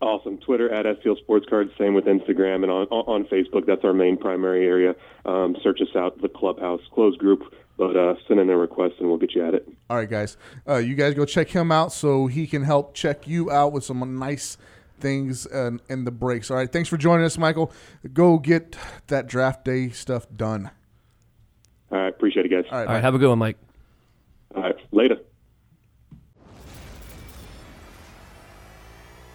Awesome. 0.00 0.38
Twitter 0.38 0.72
at 0.72 0.84
STL 0.84 1.16
Sports 1.18 1.46
Cards. 1.48 1.70
Same 1.78 1.94
with 1.94 2.04
Instagram 2.04 2.62
and 2.62 2.70
on 2.70 2.86
on 2.88 3.24
Facebook. 3.24 3.66
That's 3.66 3.84
our 3.84 3.94
main 3.94 4.16
primary 4.16 4.66
area. 4.66 4.94
Um, 5.24 5.56
search 5.62 5.80
us 5.80 5.94
out, 5.96 6.20
the 6.20 6.28
Clubhouse 6.28 6.82
closed 6.92 7.18
group. 7.18 7.42
But 7.78 7.94
uh, 7.96 8.14
send 8.26 8.40
in 8.40 8.48
a 8.48 8.56
request 8.56 8.94
and 9.00 9.08
we'll 9.08 9.18
get 9.18 9.34
you 9.34 9.46
at 9.46 9.54
it. 9.54 9.68
All 9.90 9.98
right, 9.98 10.08
guys. 10.08 10.38
Uh, 10.66 10.76
you 10.76 10.94
guys 10.94 11.12
go 11.12 11.26
check 11.26 11.48
him 11.48 11.70
out 11.70 11.92
so 11.92 12.26
he 12.26 12.46
can 12.46 12.62
help 12.62 12.94
check 12.94 13.28
you 13.28 13.50
out 13.50 13.72
with 13.72 13.84
some 13.84 14.18
nice 14.18 14.56
things 14.98 15.46
uh, 15.46 15.72
in 15.88 16.04
the 16.04 16.10
breaks. 16.10 16.50
All 16.50 16.56
right. 16.56 16.70
Thanks 16.70 16.88
for 16.88 16.96
joining 16.96 17.24
us, 17.24 17.38
Michael. 17.38 17.72
Go 18.12 18.38
get 18.38 18.76
that 19.08 19.26
draft 19.26 19.64
day 19.64 19.90
stuff 19.90 20.26
done. 20.34 20.70
All 21.90 21.98
right. 21.98 22.08
Appreciate 22.08 22.46
it, 22.46 22.48
guys. 22.50 22.64
All 22.70 22.78
right. 22.78 22.88
All 22.88 22.94
right, 22.94 23.02
have 23.02 23.14
a 23.14 23.18
good 23.18 23.28
one, 23.28 23.38
Mike. 23.38 23.58
All 24.54 24.62
right. 24.62 24.76
Later. 24.92 25.18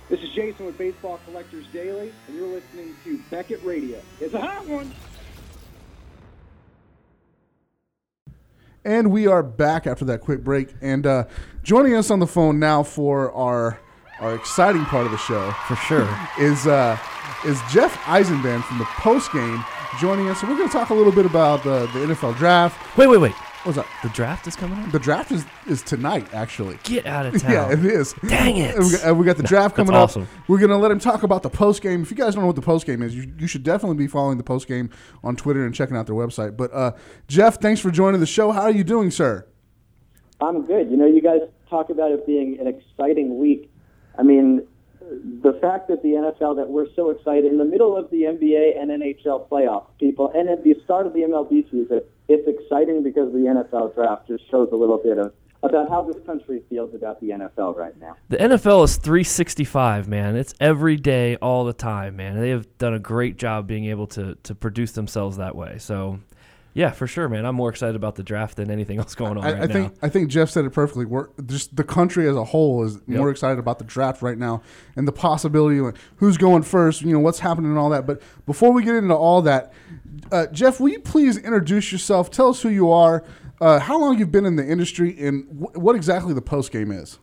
This 0.09 0.20
is 0.20 0.30
Jason 0.32 0.66
with 0.66 0.78
Baseball 0.78 1.22
Collectors 1.26 1.66
Daily, 1.72 2.12
and 2.28 2.36
you're 2.36 2.47
listening 2.47 2.93
to 3.05 3.18
Beckett 3.30 3.64
Radio. 3.64 3.97
It's 4.20 4.34
a 4.34 4.41
hot 4.41 4.68
one. 4.68 4.91
And 8.84 9.12
we 9.12 9.28
are 9.28 9.43
back 9.43 9.88
after 9.88 10.03
that 10.05 10.22
quick 10.22 10.43
break. 10.43 10.74
And 10.82 11.05
uh, 11.05 11.26
joining 11.64 11.95
us 11.95 12.09
on 12.09 12.20
the 12.20 12.28
phone 12.28 12.59
now 12.59 12.84
for 12.84 13.32
our 13.32 13.80
our 14.22 14.36
exciting 14.36 14.86
part 14.86 15.05
of 15.05 15.11
the 15.11 15.17
show, 15.17 15.51
for 15.67 15.76
sure, 15.76 16.07
is 16.39 16.67
uh, 16.67 16.97
is 17.45 17.59
Jeff 17.72 17.93
Eisenband 18.03 18.63
from 18.63 18.78
the 18.78 18.86
post 18.86 19.32
game 19.34 19.63
joining 19.99 20.30
us. 20.30 20.39
So 20.39 20.47
we're 20.47 20.55
going 20.57 20.69
to 20.69 20.74
talk 20.74 20.89
a 20.89 20.93
little 20.93 21.11
bit 21.11 21.26
about 21.26 21.63
the, 21.63 21.82
the 21.88 22.13
NFL 22.13 22.38
draft. 22.38 22.97
Wait, 22.97 23.07
wait, 23.07 23.17
wait. 23.17 23.34
What's 23.63 23.78
up? 23.78 23.86
The 24.01 24.09
draft 24.09 24.47
is 24.47 24.55
coming 24.55 24.80
up. 24.80 24.91
The 24.91 24.97
draft 24.97 25.32
is, 25.32 25.45
is 25.67 25.84
tonight, 25.84 26.28
actually. 26.34 26.80
Get 26.84 27.05
out 27.05 27.28
of 27.28 27.39
town. 27.41 27.51
Yeah, 27.51 27.72
it 27.72 27.86
is. 27.86 28.13
Dang 28.28 28.57
it. 28.57 28.76
And 28.76 28.86
we 28.86 28.91
got, 28.91 29.03
and 29.03 29.19
we 29.19 29.26
got 29.26 29.38
the 29.38 29.43
draft 29.47 29.76
That's 29.76 29.88
coming 29.88 30.01
awesome. 30.01 30.24
up. 30.24 30.30
We're 30.47 30.57
going 30.57 30.72
to 30.72 30.78
let 30.78 30.89
him 30.91 30.97
talk 30.97 31.22
about 31.24 31.43
the 31.43 31.49
post 31.49 31.84
game. 31.84 32.01
If 32.01 32.09
you 32.09 32.17
guys 32.17 32.34
don't 32.34 32.43
know 32.43 32.47
what 32.47 32.55
the 32.55 32.61
post 32.63 32.88
game 32.88 33.03
is, 33.03 33.15
you, 33.15 33.32
you 33.38 33.45
should 33.45 33.61
definitely 33.63 33.97
be 33.97 34.07
following 34.07 34.38
the 34.38 34.43
post 34.43 34.67
game 34.67 34.89
on 35.24 35.36
Twitter 35.36 35.63
and 35.65 35.76
checking 35.76 35.95
out 35.95 36.07
their 36.07 36.15
website. 36.15 36.57
But 36.57 36.74
uh, 36.74 36.93
Jeff, 37.28 37.59
thanks 37.59 37.82
for 37.82 37.91
joining 37.91 38.19
the 38.19 38.26
show. 38.26 38.51
How 38.51 38.63
are 38.63 38.72
you 38.72 38.84
doing, 38.84 39.11
sir? 39.11 39.47
I'm 40.39 40.65
good. 40.65 40.89
You 40.89 40.97
know, 40.97 41.05
you 41.05 41.22
guys 41.22 41.41
talk 41.69 41.89
about 41.89 42.11
it 42.11 42.26
being 42.26 42.59
an 42.59 42.67
exciting 42.67 43.38
week. 43.38 43.70
I 44.18 44.24
mean, 44.24 44.68
the 45.41 45.53
fact 45.62 45.88
that 45.89 46.01
the 46.03 46.09
NFL 46.09 46.55
that 46.57 46.70
we're 46.70 46.88
so 46.95 47.09
excited 47.09 47.45
in 47.45 47.57
the 47.57 47.66
middle 47.66 47.97
of 47.97 48.09
the 48.12 48.24
NBA 48.24 48.80
and 48.80 48.91
NHL 48.91 49.47
playoffs, 49.49 49.88
people, 49.99 50.32
and 50.34 50.49
at 50.49 50.64
the 50.64 50.76
start 50.84 51.05
of 51.05 51.14
the 51.14 51.22
MLB 51.22 51.70
season, 51.70 52.01
it's 52.28 52.47
exciting 52.47 53.03
because 53.03 53.32
the 53.34 53.39
NFL 53.39 53.93
draft 53.93 54.28
just 54.28 54.49
shows 54.49 54.70
a 54.72 54.76
little 54.76 54.97
bit 54.97 55.18
of 55.18 55.34
about 55.64 55.89
how 55.89 56.01
this 56.01 56.18
country 56.26 56.64
feels 56.70 56.93
about 56.95 57.20
the 57.22 57.30
NFL 57.30 57.76
right 57.76 57.97
now. 57.99 58.16
The 58.30 58.38
NFL 58.38 58.84
is 58.86 58.97
365, 58.97 60.07
man. 60.07 60.36
It's 60.36 60.53
every 60.59 60.95
day, 60.95 61.36
all 61.36 61.66
the 61.66 61.74
time, 61.74 62.16
man. 62.16 62.39
They 62.39 62.49
have 62.49 62.78
done 62.78 62.93
a 62.93 62.99
great 62.99 63.38
job 63.38 63.68
being 63.68 63.86
able 63.86 64.07
to 64.07 64.36
to 64.43 64.55
produce 64.55 64.93
themselves 64.93 65.38
that 65.38 65.55
way. 65.55 65.78
So, 65.78 66.20
yeah, 66.74 66.91
for 66.91 67.05
sure, 67.07 67.28
man. 67.28 67.45
I'm 67.45 67.55
more 67.55 67.69
excited 67.69 67.95
about 67.95 68.15
the 68.15 68.24
draft 68.24 68.55
than 68.57 68.72
anything 68.72 68.97
else 68.99 69.13
going 69.15 69.38
on 69.38 69.43
I, 69.43 69.51
right 69.53 69.61
I 69.63 69.65
now. 69.65 69.74
think 69.74 69.93
I 70.01 70.09
think 70.09 70.30
Jeff 70.30 70.49
said 70.49 70.65
it 70.65 70.69
perfectly. 70.72 71.05
We're 71.05 71.28
just 71.45 71.76
the 71.76 71.84
country 71.84 72.28
as 72.30 72.36
a 72.36 72.43
whole 72.45 72.84
is 72.84 72.95
Yep. 73.07 73.17
more 73.17 73.30
excited 73.30 73.59
about 73.59 73.78
the 73.80 73.86
draft 73.86 74.22
right 74.22 74.38
now 74.38 74.61
and 74.95 75.07
the 75.07 75.11
possibility 75.11 75.80
of 75.80 75.93
who's 76.17 76.38
going 76.38 76.63
first. 76.63 77.01
You 77.01 77.13
know 77.13 77.19
what's 77.19 77.39
happening 77.39 77.72
and 77.72 77.80
all 77.80 77.89
that. 77.89 78.05
But 78.07 78.22
before 78.45 78.72
we 78.72 78.84
get 78.84 78.95
into 78.95 79.15
all 79.15 79.41
that, 79.43 79.74
uh, 80.32 80.47
Jeff, 80.47 80.80
will 80.80 80.89
you 80.89 80.99
please 80.99 81.38
introduce 81.38 81.91
yourself? 81.91 82.32
Tell 82.32 82.49
us 82.49 82.61
who 82.61 82.69
you 82.69 82.91
are, 82.91 83.24
uh, 83.59 83.80
how 83.80 83.99
long 83.99 84.17
you've 84.17 84.32
been 84.32 84.45
in 84.45 84.55
the 84.55 84.65
industry, 84.65 85.15
and 85.19 85.45
wh- 85.49 85.78
what 85.78 85.95
exactly 85.95 86.34
the 86.34 86.41
post 86.41 86.72
game 86.72 86.91
is. 86.91 87.19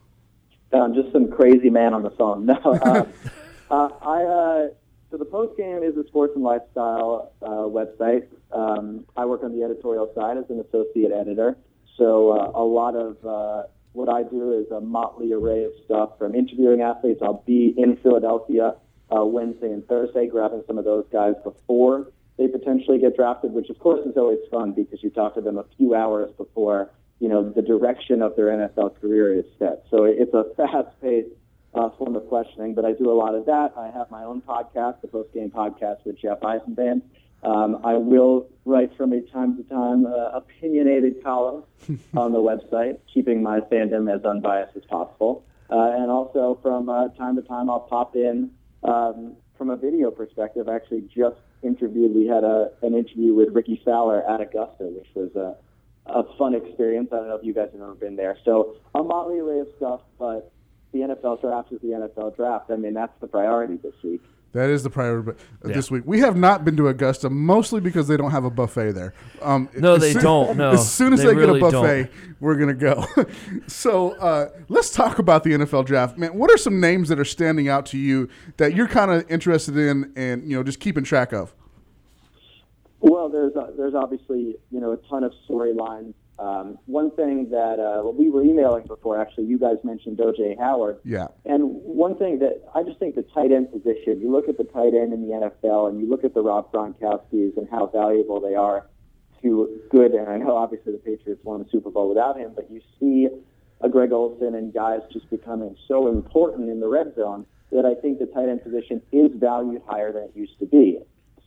I'm 0.71 0.93
just 0.93 1.11
some 1.11 1.31
crazy 1.31 1.69
man 1.71 1.93
on 1.95 2.03
the 2.03 2.11
phone. 2.11 2.45
No, 2.45 2.55
uh, 2.63 3.05
uh, 3.71 3.89
I 4.01 4.23
uh, 4.23 4.67
so 5.11 5.17
the 5.17 5.25
post 5.25 5.57
game 5.57 5.81
is 5.83 5.97
a 5.97 6.05
sports 6.07 6.33
and 6.35 6.43
lifestyle 6.43 7.33
uh, 7.41 7.47
website. 7.47 8.27
Um, 8.51 9.05
I 9.17 9.25
work 9.25 9.43
on 9.43 9.57
the 9.57 9.63
editorial 9.63 10.11
side 10.13 10.37
as 10.37 10.45
an 10.49 10.59
associate 10.59 11.11
editor. 11.11 11.57
So 11.97 12.31
uh, 12.31 12.51
a 12.53 12.63
lot 12.63 12.95
of 12.95 13.17
uh, 13.25 13.63
what 13.93 14.07
I 14.09 14.23
do 14.23 14.53
is 14.53 14.71
a 14.71 14.79
motley 14.79 15.33
array 15.33 15.63
of 15.63 15.71
stuff 15.85 16.17
from 16.17 16.35
interviewing 16.35 16.81
athletes. 16.81 17.21
I'll 17.23 17.43
be 17.45 17.73
in 17.77 17.97
Philadelphia 17.97 18.75
uh, 19.15 19.25
Wednesday 19.25 19.71
and 19.71 19.85
Thursday, 19.87 20.27
grabbing 20.27 20.63
some 20.67 20.77
of 20.77 20.85
those 20.85 21.05
guys 21.11 21.33
before 21.43 22.11
they 22.37 22.47
potentially 22.47 22.99
get 22.99 23.15
drafted, 23.15 23.51
which 23.51 23.69
of 23.69 23.79
course 23.79 24.05
is 24.05 24.15
always 24.15 24.39
fun 24.49 24.71
because 24.71 25.03
you 25.03 25.09
talk 25.09 25.35
to 25.35 25.41
them 25.41 25.57
a 25.57 25.65
few 25.75 25.93
hours 25.93 26.31
before 26.37 26.89
you 27.19 27.27
know 27.27 27.49
the 27.49 27.61
direction 27.61 28.21
of 28.21 28.35
their 28.35 28.47
NFL 28.47 28.99
career 29.01 29.33
is 29.33 29.45
set. 29.57 29.83
So 29.89 30.05
it's 30.05 30.33
a 30.33 30.45
fast-paced 30.55 31.29
uh, 31.73 31.89
form 31.91 32.15
of 32.15 32.27
questioning, 32.27 32.73
but 32.73 32.85
I 32.85 32.93
do 32.93 33.11
a 33.11 33.13
lot 33.13 33.35
of 33.35 33.45
that. 33.45 33.73
I 33.77 33.89
have 33.91 34.09
my 34.09 34.23
own 34.23 34.41
podcast, 34.41 35.01
the 35.01 35.07
Post 35.07 35.33
Game 35.33 35.51
Podcast 35.51 36.05
with 36.05 36.19
Jeff 36.19 36.39
Eisenband. 36.39 37.01
Um, 37.43 37.79
I 37.83 37.93
will 37.93 38.49
write 38.65 38.95
from 38.97 39.13
a 39.13 39.21
time 39.21 39.55
to 39.57 39.63
time 39.63 40.05
uh, 40.05 40.31
opinionated 40.33 41.23
column 41.23 41.63
on 42.15 42.33
the 42.33 42.39
website, 42.39 42.97
keeping 43.11 43.41
my 43.41 43.61
fandom 43.61 44.13
as 44.13 44.25
unbiased 44.25 44.75
as 44.75 44.83
possible. 44.85 45.45
Uh, 45.69 45.91
and 45.95 46.09
also 46.09 46.59
from 46.61 46.89
uh, 46.89 47.09
time 47.09 47.35
to 47.35 47.41
time, 47.43 47.69
I'll 47.69 47.81
pop 47.81 48.15
in 48.15 48.51
um, 48.83 49.35
from 49.57 49.69
a 49.69 49.77
video 49.77 50.09
perspective. 50.11 50.67
I 50.67 50.75
actually 50.75 51.01
just 51.15 51.37
interviewed. 51.61 52.13
We 52.13 52.25
had 52.27 52.43
a, 52.43 52.71
an 52.81 52.95
interview 52.95 53.33
with 53.33 53.49
Rickie 53.53 53.81
Fowler 53.85 54.27
at 54.27 54.41
Augusta, 54.41 54.85
which 54.85 55.07
was 55.13 55.33
a, 55.35 55.55
a 56.11 56.23
fun 56.37 56.55
experience. 56.55 57.09
I 57.13 57.17
don't 57.17 57.27
know 57.27 57.35
if 57.35 57.45
you 57.45 57.53
guys 57.53 57.69
have 57.71 57.81
ever 57.81 57.93
been 57.93 58.15
there. 58.15 58.37
So 58.43 58.75
a 58.95 59.03
motley 59.03 59.39
array 59.39 59.59
of 59.59 59.67
stuff, 59.77 60.01
but 60.17 60.51
the 60.91 60.99
NFL 60.99 61.41
draft 61.41 61.71
is 61.71 61.79
the 61.81 61.87
NFL 61.89 62.35
draft. 62.35 62.71
I 62.71 62.75
mean, 62.75 62.93
that's 62.93 63.13
the 63.21 63.27
priority 63.27 63.77
this 63.77 63.93
week. 64.03 64.21
That 64.51 64.71
is 64.71 64.81
the 64.81 64.89
priority 64.89 65.33
but 65.61 65.73
this 65.73 65.91
week. 65.91 66.03
We 66.07 66.21
have 66.21 66.35
not 66.35 66.65
been 66.65 66.75
to 66.77 66.87
Augusta 66.87 67.29
mostly 67.29 67.81
because 67.81 68.07
they 68.07 68.17
don't 68.17 68.31
have 68.31 68.45
a 68.45 68.49
buffet 68.49 68.93
there. 68.93 69.13
Um, 69.43 69.69
No, 69.77 69.93
as 69.93 70.01
they 70.01 70.13
soon- 70.13 70.23
don't. 70.23 70.57
No, 70.57 70.71
as 70.71 70.91
soon 70.91 71.13
as 71.13 71.19
they 71.21 71.27
they, 71.27 71.35
really 71.35 71.59
get 71.59 71.67
a 71.67 71.71
buffet, 71.71 72.03
don't. 72.05 72.35
we're 72.39 72.55
gonna 72.55 72.73
go. 72.73 73.05
so 73.67 74.13
uh, 74.17 74.49
let's 74.67 74.89
talk 74.89 75.19
about 75.19 75.43
the 75.43 75.51
NFL 75.51 75.85
draft, 75.85 76.17
man. 76.17 76.35
What 76.35 76.49
are 76.49 76.57
some 76.57 76.79
names 76.79 77.09
that 77.09 77.19
are 77.19 77.25
standing 77.25 77.69
out 77.69 77.85
to 77.87 77.99
you 77.99 78.27
that 78.57 78.73
you're 78.75 78.87
kind 78.87 79.11
of 79.11 79.29
interested 79.29 79.77
in, 79.77 80.11
and 80.15 80.49
you 80.49 80.57
know, 80.57 80.63
just 80.63 80.79
keeping 80.79 81.03
track 81.03 81.31
of? 81.31 81.53
Well, 83.01 83.29
there's 83.29 83.55
uh, 83.55 83.71
there's 83.77 83.93
obviously 83.93 84.55
you 84.71 84.79
know 84.79 84.93
a 84.93 84.97
ton 85.09 85.23
of 85.23 85.31
storylines. 85.47 86.15
Um, 86.39 86.79
one 86.85 87.11
thing 87.11 87.49
that 87.49 87.79
uh, 87.79 88.01
well, 88.03 88.13
we 88.13 88.29
were 88.29 88.43
emailing 88.43 88.87
before, 88.87 89.19
actually, 89.19 89.45
you 89.45 89.59
guys 89.59 89.75
mentioned 89.83 90.17
OJ 90.19 90.57
Howard, 90.57 90.99
Yeah. 91.03 91.27
and 91.45 91.63
one 91.83 92.15
thing 92.17 92.39
that 92.39 92.63
I 92.73 92.83
just 92.83 92.97
think 92.97 93.15
the 93.15 93.23
tight 93.23 93.51
end 93.51 93.71
position. 93.71 94.21
You 94.21 94.31
look 94.31 94.47
at 94.47 94.57
the 94.57 94.63
tight 94.63 94.93
end 94.93 95.11
in 95.11 95.21
the 95.27 95.33
NFL, 95.35 95.89
and 95.89 95.99
you 95.99 96.07
look 96.09 96.23
at 96.23 96.33
the 96.33 96.41
Rob 96.41 96.71
Gronkowski's 96.71 97.57
and 97.57 97.67
how 97.69 97.87
valuable 97.87 98.39
they 98.39 98.55
are 98.55 98.87
to 99.41 99.81
good. 99.89 100.11
And 100.13 100.29
I 100.29 100.37
know 100.37 100.55
obviously 100.55 100.93
the 100.93 100.97
Patriots 100.99 101.41
won 101.43 101.61
the 101.63 101.69
Super 101.69 101.89
Bowl 101.91 102.07
without 102.07 102.37
him, 102.37 102.53
but 102.55 102.71
you 102.71 102.81
see 102.99 103.27
a 103.81 103.89
Greg 103.89 104.11
Olsen 104.11 104.55
and 104.55 104.73
guys 104.73 105.01
just 105.11 105.29
becoming 105.29 105.75
so 105.87 106.07
important 106.07 106.69
in 106.69 106.79
the 106.79 106.87
red 106.87 107.15
zone 107.15 107.45
that 107.71 107.85
I 107.85 107.95
think 107.95 108.19
the 108.19 108.25
tight 108.27 108.49
end 108.49 108.63
position 108.63 109.01
is 109.11 109.31
valued 109.35 109.81
higher 109.87 110.11
than 110.11 110.23
it 110.23 110.31
used 110.35 110.57
to 110.59 110.65
be. 110.65 110.99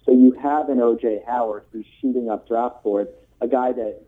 So 0.05 0.13
you 0.13 0.33
have 0.43 0.69
an 0.69 0.79
OJ 0.79 1.25
Howard 1.27 1.65
who's 1.73 1.87
shooting 2.01 2.29
up 2.31 2.49
draft 2.49 2.83
boards, 2.83 3.11
a 3.41 3.49
guy 3.49 3.73
that 3.73 4.01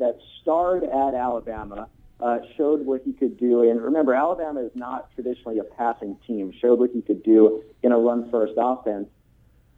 that 0.00 0.18
starred 0.42 0.82
at 0.82 1.14
Alabama, 1.14 1.88
uh, 2.20 2.38
showed 2.56 2.84
what 2.84 3.02
he 3.04 3.12
could 3.12 3.38
do. 3.38 3.62
And 3.62 3.80
remember, 3.80 4.14
Alabama 4.14 4.60
is 4.60 4.72
not 4.74 5.10
traditionally 5.14 5.58
a 5.58 5.64
passing 5.64 6.16
team. 6.26 6.52
Showed 6.60 6.78
what 6.78 6.90
he 6.90 7.00
could 7.00 7.22
do 7.22 7.62
in 7.82 7.92
a 7.92 7.98
run-first 7.98 8.54
offense, 8.58 9.08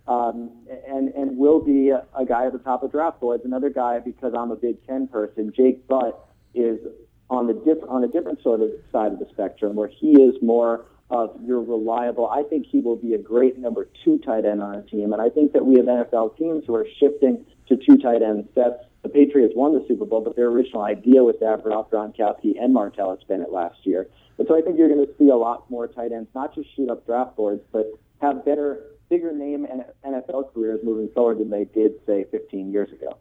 um, 0.08 0.50
and 0.88 1.08
and 1.10 1.36
will 1.36 1.60
be 1.60 1.90
a, 1.90 2.04
a 2.18 2.24
guy 2.24 2.46
at 2.46 2.52
the 2.52 2.58
top 2.58 2.82
of 2.82 2.90
draft 2.90 3.20
boards. 3.20 3.44
Another 3.44 3.70
guy, 3.70 4.00
because 4.00 4.32
I'm 4.36 4.50
a 4.50 4.56
Big 4.56 4.84
Ten 4.86 5.06
person, 5.06 5.52
Jake 5.54 5.86
Butt 5.86 6.28
is 6.54 6.80
on 7.30 7.46
the 7.46 7.54
diff- 7.54 7.88
on 7.88 8.02
a 8.02 8.08
different 8.08 8.42
sort 8.42 8.60
of 8.60 8.70
side 8.90 9.12
of 9.12 9.18
the 9.18 9.26
spectrum, 9.30 9.76
where 9.76 9.88
he 9.88 10.20
is 10.20 10.34
more 10.42 10.86
of 11.10 11.36
your 11.44 11.60
reliable. 11.60 12.28
I 12.28 12.42
think 12.42 12.66
he 12.66 12.80
will 12.80 12.96
be 12.96 13.14
a 13.14 13.18
great 13.18 13.58
number 13.58 13.88
two 14.02 14.18
tight 14.18 14.44
end 14.44 14.62
on 14.62 14.74
a 14.74 14.82
team, 14.82 15.12
and 15.12 15.22
I 15.22 15.28
think 15.28 15.52
that 15.52 15.64
we 15.64 15.76
have 15.76 15.86
NFL 15.86 16.36
teams 16.36 16.64
who 16.66 16.74
are 16.74 16.86
shifting 16.98 17.44
to 17.68 17.76
two 17.76 17.98
tight 17.98 18.22
end 18.22 18.48
sets. 18.54 18.84
The 19.02 19.08
Patriots 19.08 19.54
won 19.56 19.74
the 19.74 19.84
Super 19.88 20.04
Bowl, 20.04 20.20
but 20.20 20.36
their 20.36 20.46
original 20.46 20.82
idea 20.82 21.24
was 21.24 21.34
to 21.40 21.46
have 21.46 21.62
Ralph 21.64 21.90
Gronkowski 21.90 22.54
and 22.60 22.74
Martellus 22.74 23.26
Bennett 23.26 23.52
last 23.52 23.78
year. 23.84 24.08
And 24.38 24.46
so 24.46 24.56
I 24.56 24.62
think 24.62 24.78
you're 24.78 24.88
going 24.88 25.04
to 25.04 25.12
see 25.18 25.28
a 25.28 25.36
lot 25.36 25.68
more 25.70 25.88
tight 25.88 26.12
ends, 26.12 26.28
not 26.34 26.54
just 26.54 26.74
shoot 26.76 26.88
up 26.88 27.04
draft 27.04 27.36
boards, 27.36 27.62
but 27.72 27.86
have 28.20 28.44
better, 28.44 28.84
bigger 29.10 29.32
name 29.32 29.66
and 29.66 29.84
NFL 30.06 30.54
careers 30.54 30.80
moving 30.84 31.08
forward 31.14 31.38
than 31.38 31.50
they 31.50 31.64
did, 31.64 31.94
say, 32.06 32.24
15 32.30 32.70
years 32.72 32.90
ago. 32.92 33.18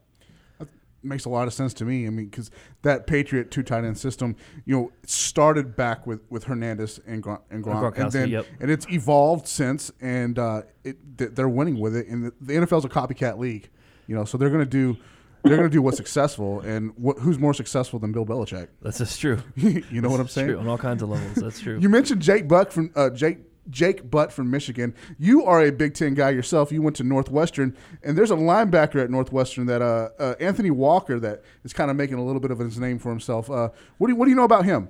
That 0.59 0.67
makes 1.01 1.25
a 1.25 1.29
lot 1.29 1.47
of 1.47 1.53
sense 1.53 1.73
to 1.75 1.86
me. 1.86 2.05
I 2.05 2.11
mean, 2.11 2.27
because 2.27 2.51
that 2.84 3.07
Patriot 3.07 3.49
two 3.49 3.63
tight 3.63 3.84
end 3.84 3.97
system, 3.97 4.36
you 4.65 4.75
know, 4.75 4.91
started 5.05 5.75
back 5.75 6.05
with, 6.05 6.21
with 6.29 6.43
Hernandez 6.43 6.99
and 7.07 7.23
Gron- 7.23 7.41
and, 7.49 7.63
Gronk, 7.63 7.95
and 7.95 7.95
Gronkowski, 7.95 8.11
then 8.11 8.29
yep. 8.29 8.45
and 8.59 8.69
it's 8.69 8.86
evolved 8.89 9.47
since, 9.47 9.91
and 9.99 10.38
uh, 10.38 10.61
it, 10.84 11.36
they're 11.36 11.49
winning 11.49 11.79
with 11.79 11.95
it. 11.95 12.07
And 12.07 12.25
the, 12.25 12.34
the 12.39 12.53
NFL's 12.53 12.86
a 12.86 12.89
copycat 12.89 13.39
league, 13.39 13.69
you 14.05 14.15
know, 14.15 14.25
so 14.25 14.38
they're 14.38 14.49
going 14.49 14.59
to 14.59 14.65
do 14.65 14.95
they're 15.44 15.58
going 15.58 15.70
to 15.70 15.74
do 15.74 15.82
what's 15.82 15.98
successful, 15.98 16.60
and 16.62 16.92
what, 16.98 17.20
who's 17.20 17.39
more 17.39 17.54
successful 17.54 18.00
than 18.00 18.12
Bill 18.12 18.26
Belichick? 18.26 18.68
That's 18.82 19.00
just 19.00 19.20
true. 19.20 19.42
you 19.56 20.02
know 20.02 20.10
what 20.10 20.20
I'm 20.20 20.28
saying? 20.28 20.48
true, 20.48 20.60
on 20.60 20.68
all 20.68 20.78
kinds 20.78 21.02
of 21.02 21.10
levels. 21.10 21.36
That's 21.36 21.60
true. 21.60 21.80
You 21.80 21.89
mentioned 21.89 22.22
Jake 22.22 22.48
Buck 22.48 22.72
from 22.72 22.92
uh, 22.96 23.10
Jake 23.10 23.39
Jake 23.70 24.10
Butt 24.10 24.34
from 24.34 24.50
Michigan. 24.50 24.94
You 25.18 25.46
are 25.46 25.62
a 25.64 25.72
Big 25.72 25.94
Ten 25.94 26.14
guy 26.14 26.32
yourself. 26.32 26.72
You 26.72 26.82
went 26.82 26.96
to 26.98 27.04
Northwestern, 27.04 27.76
and 28.04 28.18
there's 28.18 28.32
a 28.32 28.36
linebacker 28.36 29.04
at 29.04 29.10
Northwestern 29.10 29.68
that 29.68 29.82
uh, 29.82 30.10
uh, 30.20 30.36
Anthony 30.39 30.72
Walker 30.72 31.20
that 31.20 31.44
is 31.64 31.74
kind 31.74 31.92
of 31.92 31.98
making 31.98 32.16
a 32.16 32.24
little 32.24 32.42
bit 32.42 32.52
of 32.52 32.60
his 32.60 32.80
name 32.80 33.00
for 33.00 33.10
himself. 33.10 33.50
Uh, 33.50 33.70
what 33.98 34.08
do 34.08 34.14
you, 34.14 34.18
what 34.18 34.26
do 34.26 34.32
you 34.32 34.36
know 34.36 34.44
about 34.44 34.66
him? 34.66 34.89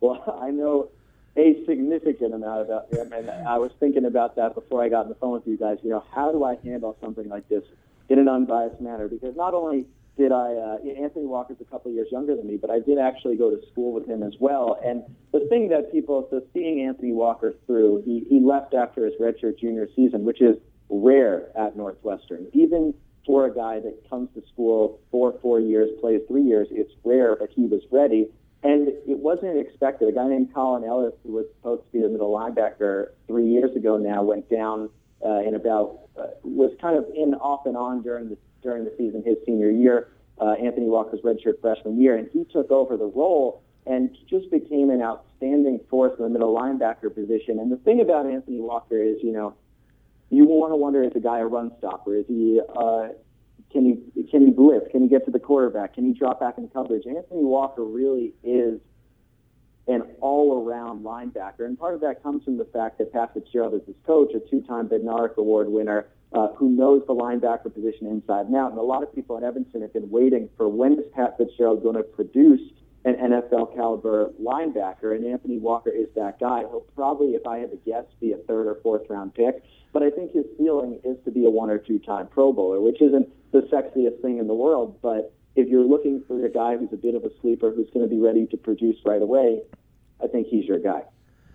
Well, 0.00 0.38
I 0.42 0.50
know 0.50 0.90
a 1.36 1.64
significant 1.66 2.34
amount 2.34 2.62
about 2.62 2.92
him, 2.92 3.12
and 3.12 3.30
I 3.30 3.58
was 3.58 3.70
thinking 3.78 4.04
about 4.04 4.36
that 4.36 4.54
before 4.54 4.82
I 4.82 4.88
got 4.88 5.04
on 5.04 5.08
the 5.08 5.14
phone 5.16 5.32
with 5.32 5.46
you 5.46 5.56
guys. 5.56 5.78
You 5.82 5.90
know, 5.90 6.04
how 6.14 6.32
do 6.32 6.44
I 6.44 6.56
handle 6.64 6.96
something 7.00 7.28
like 7.28 7.48
this 7.48 7.64
in 8.08 8.18
an 8.18 8.28
unbiased 8.28 8.80
manner? 8.80 9.08
Because 9.08 9.36
not 9.36 9.54
only 9.54 9.86
did 10.16 10.32
I, 10.32 10.54
uh, 10.54 10.78
Anthony 11.02 11.26
Walker's 11.26 11.58
a 11.60 11.64
couple 11.64 11.92
years 11.92 12.08
younger 12.10 12.34
than 12.34 12.46
me, 12.46 12.56
but 12.56 12.70
I 12.70 12.80
did 12.80 12.98
actually 12.98 13.36
go 13.36 13.50
to 13.50 13.60
school 13.70 13.92
with 13.92 14.06
him 14.08 14.22
as 14.22 14.32
well. 14.40 14.78
And 14.82 15.02
the 15.32 15.46
thing 15.48 15.68
that 15.68 15.92
people, 15.92 16.26
so 16.30 16.42
seeing 16.54 16.80
Anthony 16.80 17.12
Walker 17.12 17.54
through, 17.66 18.02
he, 18.06 18.24
he 18.28 18.40
left 18.40 18.72
after 18.72 19.04
his 19.04 19.14
redshirt 19.20 19.58
junior 19.58 19.88
season, 19.94 20.24
which 20.24 20.40
is 20.40 20.56
rare 20.88 21.48
at 21.56 21.76
Northwestern. 21.76 22.46
Even 22.54 22.94
for 23.26 23.46
a 23.46 23.54
guy 23.54 23.80
that 23.80 24.08
comes 24.08 24.30
to 24.34 24.42
school 24.52 25.00
for 25.10 25.34
four 25.42 25.60
years, 25.60 25.90
plays 26.00 26.20
three 26.28 26.44
years, 26.44 26.68
it's 26.70 26.92
rare, 27.04 27.36
but 27.36 27.50
he 27.50 27.66
was 27.66 27.82
ready. 27.90 28.28
And 28.62 28.88
it 28.88 29.18
wasn't 29.18 29.58
expected. 29.58 30.08
A 30.08 30.12
guy 30.12 30.28
named 30.28 30.54
Collin 30.54 30.84
Ellis, 30.84 31.12
who 31.24 31.32
was 31.32 31.46
supposed 31.56 31.84
to 31.84 31.92
be 31.92 32.00
the 32.00 32.08
middle 32.08 32.32
linebacker 32.32 33.08
three 33.26 33.48
years 33.48 33.76
ago 33.76 33.98
now, 33.98 34.22
went 34.22 34.48
down 34.48 34.88
uh, 35.24 35.40
in 35.40 35.54
about 35.54 36.00
uh, 36.18 36.26
was 36.42 36.72
kind 36.80 36.96
of 36.96 37.06
in 37.14 37.34
off 37.34 37.66
and 37.66 37.76
on 37.76 38.02
during 38.02 38.28
the 38.28 38.38
during 38.62 38.84
the 38.84 38.92
season 38.98 39.22
his 39.24 39.36
senior 39.46 39.70
year, 39.70 40.08
uh, 40.40 40.52
Anthony 40.52 40.86
Walker's 40.86 41.20
redshirt 41.20 41.60
freshman 41.60 42.00
year, 42.00 42.16
and 42.16 42.28
he 42.32 42.44
took 42.44 42.70
over 42.70 42.96
the 42.96 43.06
role 43.06 43.62
and 43.86 44.16
just 44.28 44.50
became 44.50 44.90
an 44.90 45.00
outstanding 45.00 45.80
force 45.88 46.12
in 46.18 46.24
the 46.24 46.30
middle 46.30 46.54
linebacker 46.54 47.14
position. 47.14 47.60
And 47.60 47.70
the 47.70 47.76
thing 47.76 48.00
about 48.00 48.26
Anthony 48.26 48.60
Walker 48.60 49.00
is, 49.00 49.18
you 49.22 49.32
know, 49.32 49.54
you 50.30 50.44
want 50.44 50.72
to 50.72 50.76
wonder 50.76 51.04
is 51.04 51.12
the 51.12 51.20
guy 51.20 51.38
a 51.38 51.46
run 51.46 51.70
stopper? 51.78 52.16
Is 52.16 52.26
he 52.26 52.60
uh, 52.76 53.08
can 53.72 53.84
he 53.84 54.24
can 54.30 54.44
he 54.44 54.50
blitz? 54.50 54.86
Can 54.90 55.02
he 55.02 55.08
get 55.08 55.24
to 55.26 55.30
the 55.30 55.38
quarterback? 55.38 55.94
Can 55.94 56.04
he 56.04 56.12
drop 56.12 56.40
back 56.40 56.58
in 56.58 56.68
coverage? 56.68 57.06
Anthony 57.06 57.44
Walker 57.44 57.84
really 57.84 58.34
is 58.42 58.80
an 59.88 60.02
all-around 60.20 61.04
linebacker, 61.04 61.60
and 61.60 61.78
part 61.78 61.94
of 61.94 62.00
that 62.00 62.22
comes 62.22 62.42
from 62.44 62.58
the 62.58 62.64
fact 62.64 62.98
that 62.98 63.12
Pat 63.12 63.32
Fitzgerald 63.34 63.74
is 63.74 63.86
his 63.86 63.96
coach, 64.04 64.32
a 64.34 64.40
two-time 64.50 64.88
Bednarik 64.88 65.36
Award 65.36 65.68
winner, 65.68 66.06
uh, 66.32 66.48
who 66.56 66.68
knows 66.68 67.02
the 67.06 67.14
linebacker 67.14 67.72
position 67.72 68.06
inside 68.06 68.46
and 68.46 68.56
out. 68.56 68.70
And 68.70 68.78
a 68.78 68.82
lot 68.82 69.02
of 69.02 69.14
people 69.14 69.36
in 69.36 69.44
Evanston 69.44 69.82
have 69.82 69.92
been 69.92 70.10
waiting 70.10 70.48
for 70.56 70.68
when 70.68 70.94
is 70.94 71.04
Pat 71.14 71.36
Fitzgerald 71.38 71.82
going 71.82 71.96
to 71.96 72.02
produce 72.02 72.60
an 73.04 73.14
NFL 73.14 73.74
caliber 73.76 74.32
linebacker, 74.42 75.14
and 75.14 75.24
Anthony 75.24 75.58
Walker 75.58 75.90
is 75.90 76.08
that 76.16 76.40
guy. 76.40 76.60
He'll 76.60 76.84
probably, 76.96 77.28
if 77.34 77.46
I 77.46 77.58
had 77.58 77.70
to 77.70 77.76
guess, 77.86 78.04
be 78.20 78.32
a 78.32 78.38
third 78.38 78.66
or 78.66 78.80
fourth 78.82 79.02
round 79.08 79.34
pick. 79.34 79.62
But 79.92 80.02
I 80.02 80.10
think 80.10 80.32
his 80.32 80.44
ceiling 80.58 80.98
is 81.04 81.16
to 81.24 81.30
be 81.30 81.46
a 81.46 81.50
one 81.50 81.70
or 81.70 81.78
two 81.78 82.00
time 82.00 82.26
Pro 82.26 82.52
Bowler, 82.52 82.80
which 82.80 83.00
isn't 83.00 83.28
the 83.52 83.60
sexiest 83.72 84.20
thing 84.22 84.38
in 84.38 84.48
the 84.48 84.54
world. 84.54 84.98
But 85.00 85.32
if 85.56 85.68
you're 85.68 85.84
looking 85.84 86.22
for 86.28 86.44
a 86.44 86.50
guy 86.50 86.76
who's 86.76 86.92
a 86.92 86.96
bit 86.96 87.14
of 87.14 87.24
a 87.24 87.30
sleeper 87.40 87.70
who's 87.72 87.88
going 87.92 88.08
to 88.08 88.14
be 88.14 88.20
ready 88.20 88.46
to 88.46 88.56
produce 88.56 88.96
right 89.04 89.22
away, 89.22 89.62
I 90.22 90.26
think 90.26 90.46
he's 90.48 90.64
your 90.66 90.78
guy. 90.78 91.02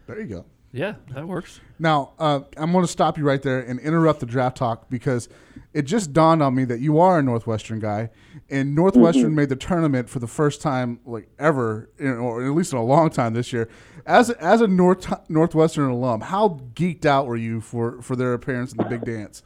There 0.07 0.19
you 0.19 0.27
go. 0.27 0.45
Yeah, 0.73 0.95
that 1.13 1.27
works. 1.27 1.59
Now, 1.79 2.13
uh, 2.17 2.41
I'm 2.55 2.71
going 2.71 2.85
to 2.85 2.91
stop 2.91 3.17
you 3.17 3.25
right 3.25 3.41
there 3.41 3.59
and 3.59 3.77
interrupt 3.79 4.21
the 4.21 4.25
draft 4.25 4.55
talk 4.55 4.89
because 4.89 5.27
it 5.73 5.81
just 5.81 6.13
dawned 6.13 6.41
on 6.41 6.55
me 6.55 6.63
that 6.63 6.79
you 6.79 6.97
are 6.99 7.19
a 7.19 7.21
Northwestern 7.21 7.79
guy, 7.79 8.09
and 8.49 8.73
Northwestern 8.73 9.31
Mhm. 9.31 9.35
made 9.35 9.49
the 9.49 9.57
tournament 9.57 10.07
for 10.09 10.19
the 10.19 10.27
first 10.27 10.61
time 10.61 10.99
like 11.05 11.27
ever, 11.37 11.89
or 12.01 12.45
at 12.45 12.53
least 12.53 12.71
in 12.71 12.79
a 12.79 12.83
long 12.85 13.09
time 13.09 13.33
this 13.33 13.51
year. 13.51 13.67
As 14.05 14.29
a, 14.29 14.41
as 14.41 14.61
a 14.61 14.67
North 14.67 15.29
Northwestern 15.29 15.89
alum, 15.89 16.21
how 16.21 16.61
geeked 16.73 17.05
out 17.05 17.27
were 17.27 17.35
you 17.35 17.59
for 17.59 18.01
for 18.01 18.15
their 18.15 18.33
appearance 18.33 18.71
in 18.71 18.77
the 18.77 18.85
big 18.85 19.03
dance? 19.03 19.43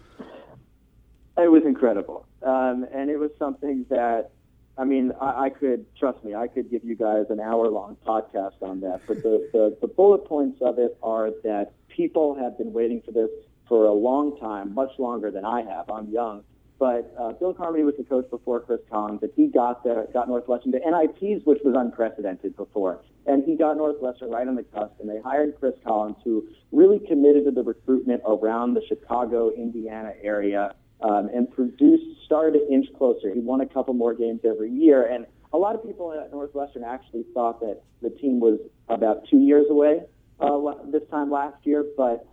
It 1.37 1.51
was 1.51 1.63
incredible, 1.65 2.25
um, 2.43 2.85
and 2.93 3.09
it 3.09 3.17
was 3.17 3.31
something 3.39 3.85
that, 3.89 4.29
I 4.77 4.83
mean, 4.83 5.13
I, 5.21 5.45
I 5.45 5.49
could 5.49 5.85
trust 5.97 6.23
me. 6.23 6.35
I 6.35 6.47
could 6.47 6.69
give 6.69 6.83
you 6.83 6.95
guys 6.95 7.25
an 7.29 7.39
hour-long 7.39 7.97
podcast 8.05 8.61
on 8.61 8.81
that. 8.81 9.01
But 9.07 9.23
the, 9.23 9.49
the 9.53 9.77
the 9.81 9.87
bullet 9.87 10.25
points 10.25 10.59
of 10.61 10.79
it 10.79 10.97
are 11.01 11.31
that 11.43 11.73
people 11.87 12.35
have 12.35 12.57
been 12.57 12.73
waiting 12.73 13.01
for 13.05 13.11
this 13.11 13.29
for 13.67 13.85
a 13.85 13.93
long 13.93 14.37
time, 14.37 14.73
much 14.73 14.91
longer 14.99 15.31
than 15.31 15.45
I 15.45 15.63
have. 15.63 15.89
I'm 15.89 16.09
young, 16.09 16.43
but 16.77 17.15
uh, 17.17 17.31
Bill 17.31 17.53
Carmody 17.53 17.83
was 17.83 17.95
the 17.97 18.03
coach 18.03 18.29
before 18.29 18.59
Chris 18.59 18.81
Collins, 18.91 19.23
and 19.23 19.31
he 19.35 19.47
got 19.47 19.83
there, 19.83 20.07
got 20.13 20.27
Northwestern 20.27 20.73
to 20.73 20.79
NITs, 20.79 21.45
which 21.45 21.59
was 21.63 21.73
unprecedented 21.75 22.55
before, 22.57 23.01
and 23.25 23.43
he 23.45 23.55
got 23.55 23.77
Northwestern 23.77 24.29
right 24.29 24.47
on 24.47 24.55
the 24.55 24.63
cusp. 24.63 24.99
And 24.99 25.09
they 25.09 25.21
hired 25.21 25.57
Chris 25.59 25.73
Collins, 25.85 26.17
who 26.23 26.47
really 26.71 26.99
committed 26.99 27.45
to 27.45 27.51
the 27.51 27.63
recruitment 27.63 28.21
around 28.27 28.73
the 28.73 28.81
Chicago, 28.87 29.51
Indiana 29.51 30.13
area 30.21 30.75
um, 31.01 31.29
and 31.33 31.51
produced, 31.51 32.03
started 32.25 32.59
to 32.59 32.73
inch 32.73 32.87
closer. 32.97 33.33
He 33.33 33.39
won 33.39 33.61
a 33.61 33.65
couple 33.65 33.93
more 33.93 34.13
games 34.13 34.41
every 34.43 34.71
year. 34.71 35.05
And 35.05 35.25
a 35.53 35.57
lot 35.57 35.75
of 35.75 35.83
people 35.83 36.13
at 36.13 36.31
Northwestern 36.31 36.83
actually 36.83 37.25
thought 37.33 37.59
that 37.61 37.81
the 38.01 38.09
team 38.09 38.39
was 38.39 38.59
about 38.89 39.27
two 39.29 39.39
years 39.39 39.65
away 39.69 40.01
uh, 40.39 40.59
this 40.91 41.03
time 41.09 41.31
last 41.31 41.57
year. 41.63 41.85
But, 41.97 42.27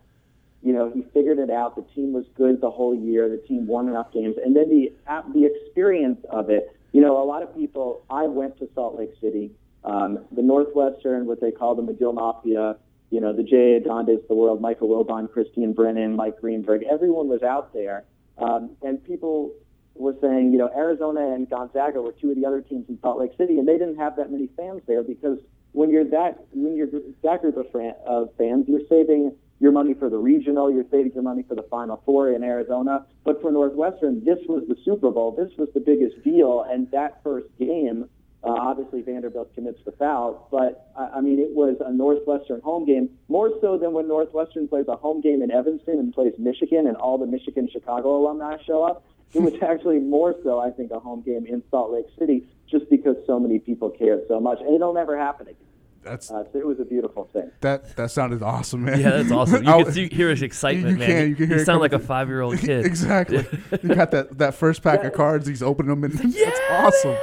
you 0.63 0.73
know, 0.73 0.91
he 0.93 1.03
figured 1.15 1.39
it 1.39 1.51
out. 1.51 1.77
The 1.77 1.85
team 1.95 2.13
was 2.13 2.25
good 2.37 2.61
the 2.61 2.71
whole 2.71 2.95
year. 2.95 3.29
The 3.29 3.43
team 3.49 3.67
won 3.67 3.89
enough 3.89 4.13
games. 4.13 4.37
And 4.45 4.57
then 4.57 4.69
the, 4.69 4.93
the 5.35 5.45
experience 5.45 6.25
of 6.31 6.51
it, 6.51 6.77
you 6.93 7.01
know, 7.01 7.23
a 7.23 7.25
lot 7.25 7.43
of 7.43 7.55
people, 7.57 8.05
I 8.11 8.25
went 8.27 8.59
to 8.59 8.69
Salt 8.75 8.99
Lake 8.99 9.13
City. 9.21 9.51
Um, 9.85 10.21
the 10.31 10.43
Northwestern, 10.43 11.27
what 11.27 11.41
they 11.41 11.51
call 11.51 11.75
the 11.75 11.83
Medill 11.83 12.13
Mafia, 12.13 12.77
you 13.11 13.21
know, 13.21 13.33
the 13.33 13.43
J.A. 13.43 13.81
Adande's 13.81 14.27
the 14.27 14.35
world, 14.35 14.61
Michael 14.61 14.89
Wilbon, 14.89 15.31
Christine 15.31 15.75
Brennan, 15.75 16.17
Mike 16.17 16.41
Greenberg, 16.41 16.83
everyone 16.91 17.29
was 17.29 17.43
out 17.43 17.73
there. 17.75 18.05
Um, 18.39 18.77
and 18.83 19.03
people 19.05 19.53
were 19.95 20.15
saying, 20.21 20.53
you 20.53 20.59
know, 20.59 20.71
Arizona 20.75 21.35
and 21.35 21.49
Gonzaga 21.49 22.01
were 22.01 22.13
two 22.13 22.31
of 22.31 22.37
the 22.37 22.47
other 22.47 22.61
teams 22.61 22.89
in 22.89 22.99
Salt 23.01 23.19
Lake 23.19 23.33
City, 23.37 23.59
and 23.59 23.69
they 23.69 23.79
didn't 23.79 23.97
have 23.97 24.17
that 24.17 24.31
many 24.31 24.49
fans 24.57 24.83
there 24.87 25.03
because 25.03 25.39
when 25.73 25.91
you're 25.91 26.05
that 26.05 26.45
when 26.53 26.77
you're 26.77 26.89
that 27.23 27.41
group 27.41 27.57
of, 27.57 27.71
fran- 27.71 27.97
of 28.07 28.31
fans, 28.37 28.67
you're 28.69 28.87
saving 28.89 29.37
your 29.61 29.73
money 29.73 29.95
for 29.95 30.11
the 30.11 30.19
regional, 30.19 30.73
you're 30.73 30.85
saving 30.91 31.13
your 31.13 31.23
money 31.23 31.45
for 31.45 31.55
the 31.55 31.63
Final 31.63 32.03
Four 32.05 32.33
in 32.33 32.43
Arizona. 32.43 33.07
But 33.25 33.41
for 33.41 33.53
Northwestern, 33.53 34.25
this 34.25 34.39
was 34.49 34.65
the 34.69 34.77
Super 34.85 35.11
Bowl, 35.11 35.33
this 35.33 35.57
was 35.57 35.69
the 35.73 35.81
biggest 35.81 36.23
deal, 36.25 36.67
and 36.69 36.91
that 36.91 37.23
first 37.23 37.47
game. 37.59 38.09
Uh, 38.45 38.49
obviously, 38.51 39.03
Vanderbilt 39.03 39.55
commits 39.55 39.79
the 39.85 39.93
foul, 39.93 40.49
but 40.51 40.91
I 40.99 41.19
I 41.19 41.21
mean, 41.21 41.39
it 41.39 41.51
was 41.55 41.77
a 41.81 41.93
Northwestern 41.93 42.61
home 42.61 42.85
game 42.85 43.11
more 43.29 43.51
so 43.61 43.79
than 43.79 43.93
when 43.93 44.09
Northwestern 44.09 44.67
plays 44.67 44.87
a 44.89 44.97
home 44.97 45.21
game 45.21 45.43
in 45.43 45.51
Evanston 45.53 45.99
and 45.99 46.13
plays 46.13 46.33
Michigan, 46.39 46.87
and 46.89 46.97
all 46.97 47.19
the 47.19 47.27
Michigan 47.27 47.69
Chicago 47.73 48.17
alumni 48.17 48.57
show 48.67 48.83
up. 48.83 49.05
It 49.33 49.43
was 49.43 49.55
actually 49.63 49.99
more 50.01 50.35
so, 50.43 50.59
I 50.59 50.71
think, 50.71 50.91
a 50.91 50.99
home 50.99 51.23
game 51.23 51.47
in 51.47 51.63
Salt 51.71 51.93
Lake 51.93 52.07
City, 52.19 52.45
just 52.69 52.91
because 52.91 53.17
so 53.27 53.39
many 53.39 53.59
people 53.61 53.91
cared 53.91 54.23
so 54.29 54.41
much, 54.41 54.59
and 54.61 54.75
it'll 54.75 54.93
never 54.93 55.17
happen 55.17 55.47
again. 55.47 55.57
That's 56.03 56.29
uh, 56.33 56.43
so 56.53 56.59
it 56.59 56.67
was 56.67 56.81
a 56.81 56.85
beautiful 56.85 57.31
thing. 57.33 57.49
That 57.61 57.95
that 57.95 58.11
sounded 58.11 58.43
awesome, 58.43 58.85
man. 58.87 58.99
Yeah, 59.01 59.11
that's 59.11 59.31
awesome. 59.41 59.63
You 59.63 59.71
I- 59.71 59.83
can 59.85 59.93
see, 59.93 60.09
hear 60.09 60.31
his 60.31 60.43
excitement, 60.43 60.95
you 60.95 60.99
man. 60.99 61.09
Can, 61.09 61.29
you 61.29 61.37
can 61.37 61.47
hear 61.47 61.57
he 61.59 61.63
it 61.63 61.65
sound 61.65 61.81
like 61.81 61.93
a 61.93 62.01
five-year-old 62.01 62.59
kid. 62.67 62.85
exactly. 62.85 63.47
you 63.85 63.95
got 63.95 64.11
that 64.11 64.37
that 64.39 64.55
first 64.57 64.83
pack 64.83 65.05
of 65.05 65.13
cards. 65.13 65.47
He's 65.47 65.63
opening 65.63 65.91
them, 66.01 66.03
and 66.03 66.35
yeah, 66.35 66.47
that's 66.47 66.61
awesome. 66.71 67.17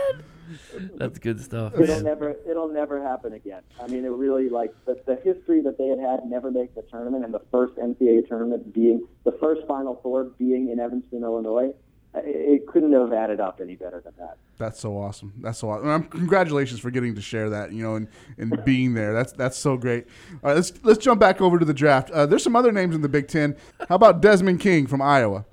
That's 0.96 1.20
good 1.20 1.42
stuff. 1.42 1.74
It'll 1.80 2.02
never, 2.02 2.36
it'll 2.50 2.68
never 2.68 3.02
happen 3.02 3.34
again. 3.34 3.62
I 3.82 3.88
mean, 3.88 4.06
it 4.06 4.10
really 4.10 4.50
like 4.50 4.74
the, 4.86 5.02
the 5.06 5.16
history 5.16 5.62
that 5.62 5.78
they 5.78 5.88
had 5.88 6.00
had 6.00 6.26
never 6.26 6.52
make 6.52 6.76
the 6.76 6.82
tournament, 6.84 7.26
and 7.26 7.34
the 7.34 7.42
first 7.52 7.76
NCAA 7.76 8.28
tournament 8.28 8.74
being 8.74 9.08
the 9.24 9.32
first 9.34 9.66
Final 9.68 10.00
Four 10.02 10.26
being 10.26 10.70
in 10.70 10.80
Evanston, 10.80 11.24
Illinois. 11.24 11.74
It, 12.16 12.26
it 12.26 12.68
couldn't 12.68 12.94
have 12.94 13.14
added 13.14 13.40
up 13.40 13.60
any 13.62 13.76
better 13.76 14.02
than 14.02 14.14
that. 14.18 14.38
That's 14.58 14.80
so 14.80 14.98
awesome. 14.98 15.34
That's 15.38 15.60
so 15.60 15.70
awesome. 15.70 15.88
Um, 15.88 16.04
congratulations 16.04 16.80
for 16.80 16.92
getting 16.92 17.16
to 17.16 17.22
share 17.22 17.50
that, 17.52 17.72
you 17.72 17.84
know, 17.84 17.96
and, 17.96 18.08
and 18.38 18.64
being 18.66 18.94
there. 18.94 19.14
That's 19.14 19.32
that's 19.34 19.58
so 19.58 19.78
great. 19.78 20.08
All 20.44 20.50
right, 20.50 20.56
let's 20.56 20.74
let's 20.84 21.00
jump 21.00 21.20
back 21.20 21.40
over 21.42 21.60
to 21.60 21.66
the 21.66 21.74
draft. 21.74 22.10
Uh, 22.12 22.26
there's 22.26 22.44
some 22.44 22.56
other 22.56 22.72
names 22.72 22.96
in 22.96 23.02
the 23.02 23.10
Big 23.10 23.28
Ten. 23.28 23.56
How 23.88 23.96
about 23.96 24.22
Desmond 24.22 24.60
King 24.60 24.88
from 24.88 25.02
Iowa? 25.02 25.46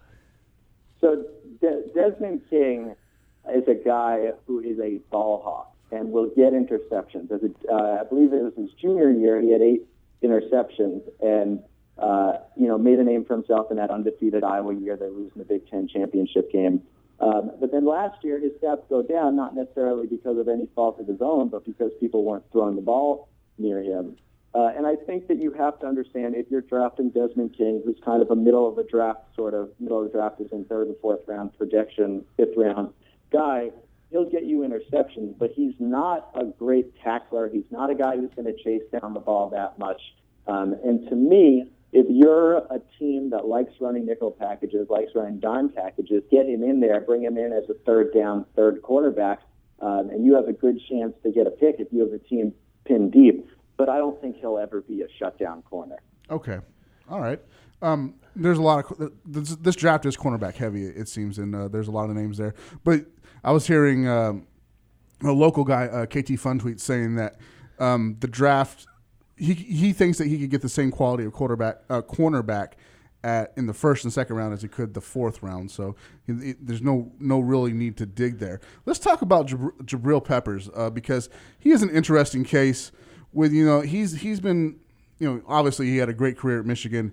So 1.00 1.24
De- 1.60 1.82
Desmond 1.94 2.42
King 2.50 2.94
is 3.54 3.64
a 3.68 3.74
guy 3.74 4.32
who 4.46 4.60
is 4.60 4.78
a 4.80 4.98
ball 5.10 5.42
hawk 5.42 5.72
and 5.92 6.10
will 6.10 6.28
get 6.30 6.52
interceptions. 6.52 7.30
As 7.30 7.40
a, 7.42 7.72
uh, 7.72 8.00
I 8.00 8.04
believe 8.04 8.32
it 8.32 8.42
was 8.42 8.54
his 8.56 8.70
junior 8.80 9.10
year, 9.10 9.40
he 9.40 9.52
had 9.52 9.62
eight 9.62 9.86
interceptions 10.22 11.02
and 11.20 11.62
uh, 11.98 12.38
you 12.56 12.66
know 12.66 12.76
made 12.76 12.98
a 12.98 13.04
name 13.04 13.24
for 13.24 13.34
himself 13.34 13.70
in 13.70 13.76
that 13.76 13.90
undefeated 13.90 14.44
Iowa 14.44 14.74
year. 14.74 14.96
They 14.96 15.08
lose 15.08 15.32
in 15.34 15.38
the 15.38 15.44
Big 15.44 15.68
Ten 15.70 15.88
championship 15.88 16.52
game. 16.52 16.82
Um, 17.18 17.52
but 17.58 17.72
then 17.72 17.86
last 17.86 18.22
year, 18.22 18.38
his 18.38 18.52
stats 18.62 18.86
go 18.90 19.02
down, 19.02 19.36
not 19.36 19.54
necessarily 19.54 20.06
because 20.06 20.36
of 20.38 20.48
any 20.48 20.68
fault 20.74 21.00
of 21.00 21.06
his 21.06 21.22
own, 21.22 21.48
but 21.48 21.64
because 21.64 21.90
people 21.98 22.24
weren't 22.24 22.44
throwing 22.52 22.76
the 22.76 22.82
ball 22.82 23.28
near 23.56 23.82
him. 23.82 24.16
Uh, 24.54 24.70
and 24.76 24.86
I 24.86 24.96
think 24.96 25.28
that 25.28 25.40
you 25.40 25.52
have 25.52 25.78
to 25.80 25.86
understand 25.86 26.34
if 26.34 26.46
you're 26.50 26.62
drafting 26.62 27.10
Desmond 27.10 27.54
King, 27.56 27.82
who's 27.84 27.98
kind 28.04 28.22
of 28.22 28.30
a 28.30 28.36
middle 28.36 28.68
of 28.68 28.76
the 28.76 28.84
draft, 28.84 29.20
sort 29.34 29.54
of 29.54 29.70
middle 29.80 29.98
of 29.98 30.10
the 30.10 30.18
draft 30.18 30.40
is 30.40 30.50
in 30.52 30.64
third 30.64 30.88
and 30.88 30.96
fourth 31.00 31.20
round 31.26 31.56
projection, 31.56 32.24
fifth 32.36 32.56
round 32.56 32.92
guy, 33.36 33.70
he'll 34.10 34.30
get 34.30 34.44
you 34.44 34.58
interceptions, 34.60 35.36
but 35.38 35.50
he's 35.54 35.74
not 35.78 36.30
a 36.34 36.44
great 36.44 36.88
tackler. 37.02 37.48
He's 37.48 37.70
not 37.70 37.90
a 37.90 37.94
guy 37.94 38.16
who's 38.16 38.30
going 38.34 38.46
to 38.52 38.62
chase 38.62 38.82
down 38.92 39.14
the 39.14 39.20
ball 39.20 39.50
that 39.50 39.78
much. 39.78 40.00
Um, 40.46 40.68
and 40.84 41.08
to 41.08 41.16
me, 41.16 41.70
if 41.92 42.06
you're 42.08 42.58
a 42.58 42.80
team 42.98 43.30
that 43.30 43.46
likes 43.46 43.72
running 43.80 44.06
nickel 44.06 44.30
packages, 44.30 44.88
likes 44.90 45.10
running 45.14 45.40
dime 45.40 45.68
packages, 45.70 46.22
get 46.30 46.46
him 46.46 46.62
in 46.62 46.80
there, 46.80 47.00
bring 47.00 47.22
him 47.22 47.36
in 47.38 47.52
as 47.52 47.64
a 47.70 47.74
third 47.86 48.12
down, 48.14 48.44
third 48.54 48.82
quarterback, 48.82 49.40
um, 49.80 50.10
and 50.10 50.24
you 50.24 50.34
have 50.34 50.48
a 50.48 50.52
good 50.52 50.78
chance 50.88 51.14
to 51.22 51.30
get 51.30 51.46
a 51.46 51.50
pick 51.50 51.76
if 51.78 51.88
you 51.92 52.00
have 52.00 52.12
a 52.12 52.18
team 52.18 52.52
pinned 52.84 53.12
deep. 53.12 53.48
But 53.76 53.88
I 53.88 53.98
don't 53.98 54.20
think 54.20 54.36
he'll 54.36 54.58
ever 54.58 54.80
be 54.80 55.02
a 55.02 55.06
shutdown 55.18 55.62
corner. 55.62 55.96
Okay, 56.30 56.58
all 57.10 57.20
right. 57.20 57.40
Um, 57.82 58.14
there's 58.34 58.58
a 58.58 58.62
lot 58.62 58.90
of 58.90 59.12
this, 59.24 59.56
this 59.56 59.76
draft 59.76 60.06
is 60.06 60.16
cornerback 60.16 60.54
heavy. 60.54 60.84
It 60.86 61.08
seems, 61.08 61.38
and 61.38 61.54
uh, 61.54 61.68
there's 61.68 61.88
a 61.88 61.90
lot 61.90 62.10
of 62.10 62.16
names 62.16 62.38
there. 62.38 62.54
But 62.84 63.06
I 63.46 63.52
was 63.52 63.66
hearing 63.66 64.08
um, 64.08 64.46
a 65.22 65.30
local 65.30 65.64
guy, 65.64 65.86
uh, 65.86 66.04
KT 66.04 66.38
Fun 66.38 66.58
Tweet, 66.58 66.80
saying 66.80 67.14
that 67.14 67.36
um, 67.78 68.16
the 68.20 68.26
draft 68.26 68.86
he 69.36 69.54
he 69.54 69.92
thinks 69.92 70.18
that 70.18 70.26
he 70.26 70.38
could 70.38 70.50
get 70.50 70.62
the 70.62 70.68
same 70.68 70.90
quality 70.90 71.24
of 71.24 71.32
quarterback 71.32 71.78
uh, 71.88 72.02
cornerback 72.02 72.72
at 73.22 73.52
in 73.56 73.66
the 73.66 73.74
first 73.74 74.04
and 74.04 74.12
second 74.12 74.36
round 74.36 74.52
as 74.52 74.62
he 74.62 74.68
could 74.68 74.94
the 74.94 75.00
fourth 75.00 75.42
round. 75.42 75.70
So 75.70 75.94
there's 76.26 76.82
no 76.82 77.12
no 77.20 77.38
really 77.38 77.72
need 77.72 77.96
to 77.98 78.06
dig 78.06 78.38
there. 78.38 78.60
Let's 78.84 78.98
talk 78.98 79.22
about 79.22 79.46
Jabr- 79.46 79.76
Jabril 79.84 80.24
Peppers 80.24 80.68
uh, 80.74 80.90
because 80.90 81.28
he 81.58 81.70
is 81.70 81.82
an 81.82 81.90
interesting 81.90 82.44
case. 82.44 82.90
With 83.32 83.52
you 83.52 83.64
know 83.64 83.80
he's 83.80 84.20
he's 84.22 84.40
been 84.40 84.80
you 85.18 85.32
know 85.32 85.42
obviously 85.46 85.86
he 85.86 85.98
had 85.98 86.08
a 86.08 86.14
great 86.14 86.36
career 86.36 86.58
at 86.60 86.66
Michigan. 86.66 87.12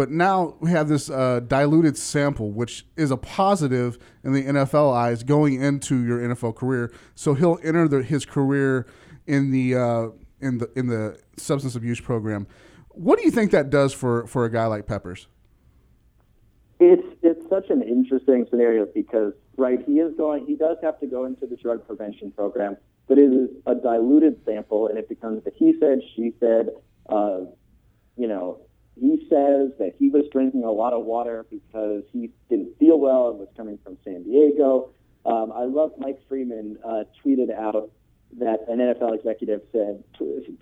But 0.00 0.10
now 0.10 0.56
we 0.60 0.70
have 0.70 0.88
this 0.88 1.10
uh, 1.10 1.40
diluted 1.40 1.94
sample, 1.94 2.52
which 2.52 2.86
is 2.96 3.10
a 3.10 3.18
positive 3.18 3.98
in 4.24 4.32
the 4.32 4.42
NFL 4.44 4.94
eyes 4.94 5.22
going 5.22 5.60
into 5.60 6.02
your 6.06 6.20
NFL 6.20 6.56
career. 6.56 6.90
So 7.14 7.34
he'll 7.34 7.58
enter 7.62 7.86
the, 7.86 8.02
his 8.02 8.24
career 8.24 8.86
in 9.26 9.50
the 9.50 9.74
uh, 9.74 10.08
in 10.40 10.56
the 10.56 10.70
in 10.74 10.86
the 10.86 11.20
substance 11.36 11.76
abuse 11.76 12.00
program. 12.00 12.46
What 12.92 13.18
do 13.18 13.26
you 13.26 13.30
think 13.30 13.50
that 13.50 13.68
does 13.68 13.92
for 13.92 14.26
for 14.26 14.46
a 14.46 14.50
guy 14.50 14.64
like 14.64 14.86
Peppers? 14.86 15.26
It's 16.78 17.06
it's 17.22 17.46
such 17.50 17.68
an 17.68 17.82
interesting 17.82 18.46
scenario 18.48 18.86
because 18.86 19.34
right 19.58 19.80
he 19.84 19.98
is 19.98 20.16
going 20.16 20.46
he 20.46 20.56
does 20.56 20.78
have 20.82 20.98
to 21.00 21.06
go 21.08 21.26
into 21.26 21.46
the 21.46 21.56
drug 21.56 21.86
prevention 21.86 22.32
program, 22.32 22.78
but 23.06 23.18
it 23.18 23.30
is 23.30 23.50
a 23.66 23.74
diluted 23.74 24.40
sample 24.46 24.88
and 24.88 24.96
it 24.96 25.10
becomes 25.10 25.44
the 25.44 25.52
he 25.54 25.74
said 25.78 25.98
she 26.16 26.32
said. 26.40 26.70
Uh, 27.06 27.40
you 28.16 28.28
know, 28.28 28.60
he 28.98 29.18
says 29.30 29.70
that 29.78 29.94
he 29.98 30.08
was 30.08 30.24
drinking 30.32 30.64
a 30.64 30.70
lot 30.70 30.92
of 30.92 31.04
water 31.04 31.46
because 31.50 32.02
he 32.12 32.30
didn't 32.48 32.78
feel 32.78 32.98
well 32.98 33.30
and 33.30 33.38
was 33.38 33.48
coming 33.56 33.78
from 33.82 33.96
San 34.04 34.24
Diego. 34.24 34.90
Um, 35.24 35.52
I 35.54 35.64
love 35.64 35.92
Mike 35.98 36.18
Freeman 36.28 36.78
uh, 36.84 37.04
tweeted 37.24 37.52
out 37.52 37.90
that 38.38 38.60
an 38.68 38.78
NFL 38.78 39.14
executive 39.16 39.60
said 39.72 40.02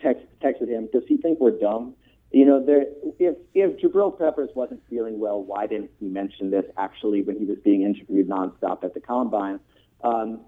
text, 0.03 0.25
texted 0.43 0.69
him, 0.69 0.89
"Does 0.93 1.05
he 1.07 1.17
think 1.17 1.39
we're 1.41 1.59
dumb?" 1.59 1.95
You 2.31 2.45
know, 2.45 2.65
there 2.65 2.87
if 3.19 3.37
if 3.55 3.81
Jabril 3.81 4.19
Peppers 4.19 4.51
wasn't 4.55 4.83
feeling 4.89 5.19
well, 5.19 5.43
why 5.43 5.67
didn't 5.67 5.91
he 5.99 6.07
mention 6.07 6.51
this 6.51 6.65
actually 6.77 7.23
when 7.23 7.39
he 7.39 7.45
was 7.45 7.59
being 7.65 7.83
interviewed 7.83 8.29
nonstop 8.29 8.85
at 8.85 8.95
the 8.95 9.01
combine? 9.01 9.61
Um, 10.03 10.41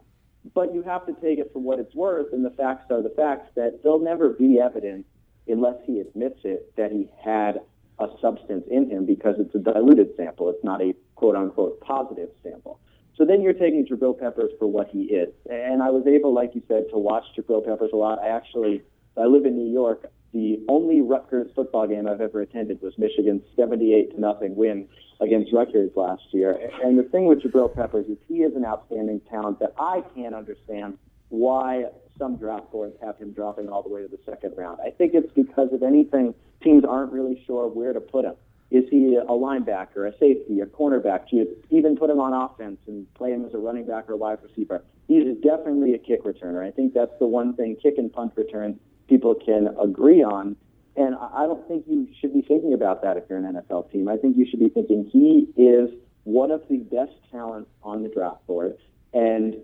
but 0.54 0.74
you 0.74 0.82
have 0.82 1.06
to 1.06 1.12
take 1.14 1.38
it 1.38 1.50
for 1.52 1.58
what 1.58 1.78
it's 1.78 1.94
worth, 1.94 2.32
and 2.32 2.44
the 2.44 2.50
facts 2.50 2.90
are 2.90 3.02
the 3.02 3.10
facts 3.10 3.50
that 3.56 3.80
there'll 3.82 3.98
never 3.98 4.30
be 4.30 4.58
evidence 4.58 5.04
unless 5.46 5.76
he 5.84 6.00
admits 6.00 6.40
it 6.44 6.74
that 6.76 6.90
he 6.90 7.10
had 7.22 7.60
a 8.00 8.06
substance 8.20 8.64
in 8.70 8.90
him 8.90 9.06
because 9.06 9.36
it's 9.38 9.54
a 9.54 9.58
diluted 9.58 10.08
sample. 10.16 10.48
It's 10.48 10.64
not 10.64 10.80
a 10.80 10.94
quote 11.14 11.36
unquote 11.36 11.80
positive 11.80 12.30
sample. 12.42 12.80
So 13.16 13.26
then 13.26 13.42
you're 13.42 13.52
taking 13.52 13.86
Jabril 13.86 14.18
Peppers 14.18 14.50
for 14.58 14.66
what 14.66 14.88
he 14.88 15.02
is. 15.02 15.28
And 15.50 15.82
I 15.82 15.90
was 15.90 16.06
able, 16.06 16.32
like 16.32 16.54
you 16.54 16.62
said, 16.66 16.84
to 16.90 16.98
watch 16.98 17.24
Jabril 17.36 17.64
Peppers 17.64 17.90
a 17.92 17.96
lot. 17.96 18.18
I 18.18 18.28
actually, 18.28 18.82
I 19.16 19.24
live 19.26 19.44
in 19.44 19.56
New 19.56 19.70
York. 19.70 20.10
The 20.32 20.64
only 20.68 21.02
Rutgers 21.02 21.50
football 21.54 21.86
game 21.86 22.06
I've 22.06 22.22
ever 22.22 22.40
attended 22.40 22.80
was 22.80 22.94
Michigan's 22.96 23.42
78 23.56 24.14
to 24.14 24.20
nothing 24.20 24.56
win 24.56 24.88
against 25.20 25.52
Rutgers 25.52 25.90
last 25.96 26.22
year. 26.32 26.58
And 26.82 26.98
the 26.98 27.02
thing 27.02 27.26
with 27.26 27.42
Jabril 27.42 27.74
Peppers 27.74 28.06
is 28.06 28.16
he 28.26 28.36
is 28.36 28.56
an 28.56 28.64
outstanding 28.64 29.20
talent 29.28 29.58
that 29.58 29.74
I 29.78 30.02
can't 30.14 30.34
understand 30.34 30.96
why 31.28 31.86
some 32.20 32.36
draft 32.36 32.70
boards 32.70 32.94
have 33.02 33.16
him 33.16 33.32
dropping 33.32 33.68
all 33.68 33.82
the 33.82 33.88
way 33.88 34.02
to 34.02 34.08
the 34.08 34.20
second 34.24 34.52
round. 34.56 34.78
I 34.84 34.90
think 34.90 35.14
it's 35.14 35.32
because 35.32 35.70
if 35.72 35.82
anything, 35.82 36.34
teams 36.62 36.84
aren't 36.84 37.10
really 37.10 37.42
sure 37.46 37.66
where 37.66 37.92
to 37.92 38.00
put 38.00 38.24
him. 38.24 38.34
Is 38.70 38.84
he 38.88 39.16
a 39.16 39.24
linebacker, 39.24 40.06
a 40.06 40.12
safety, 40.18 40.60
a 40.60 40.66
cornerback? 40.66 41.28
Do 41.28 41.38
you 41.38 41.56
even 41.70 41.96
put 41.96 42.08
him 42.08 42.20
on 42.20 42.32
offense 42.32 42.78
and 42.86 43.12
play 43.14 43.32
him 43.32 43.44
as 43.44 43.54
a 43.54 43.58
running 43.58 43.86
back 43.86 44.08
or 44.08 44.16
wide 44.16 44.38
receiver? 44.44 44.84
He's 45.08 45.24
definitely 45.42 45.94
a 45.94 45.98
kick 45.98 46.22
returner. 46.22 46.64
I 46.64 46.70
think 46.70 46.94
that's 46.94 47.18
the 47.18 47.26
one 47.26 47.56
thing 47.56 47.76
kick 47.82 47.94
and 47.98 48.12
punt 48.12 48.34
return 48.36 48.78
people 49.08 49.34
can 49.34 49.74
agree 49.82 50.22
on. 50.22 50.54
And 50.94 51.16
I 51.16 51.46
don't 51.46 51.66
think 51.66 51.84
you 51.88 52.06
should 52.20 52.32
be 52.32 52.42
thinking 52.42 52.74
about 52.74 53.02
that 53.02 53.16
if 53.16 53.24
you're 53.28 53.38
an 53.38 53.54
NFL 53.56 53.90
team. 53.90 54.08
I 54.08 54.16
think 54.16 54.36
you 54.36 54.46
should 54.48 54.60
be 54.60 54.68
thinking 54.68 55.08
he 55.10 55.48
is 55.60 55.90
one 56.24 56.52
of 56.52 56.62
the 56.68 56.76
best 56.76 57.12
talents 57.32 57.70
on 57.82 58.04
the 58.04 58.08
draft 58.08 58.46
board. 58.46 58.76
And 59.12 59.56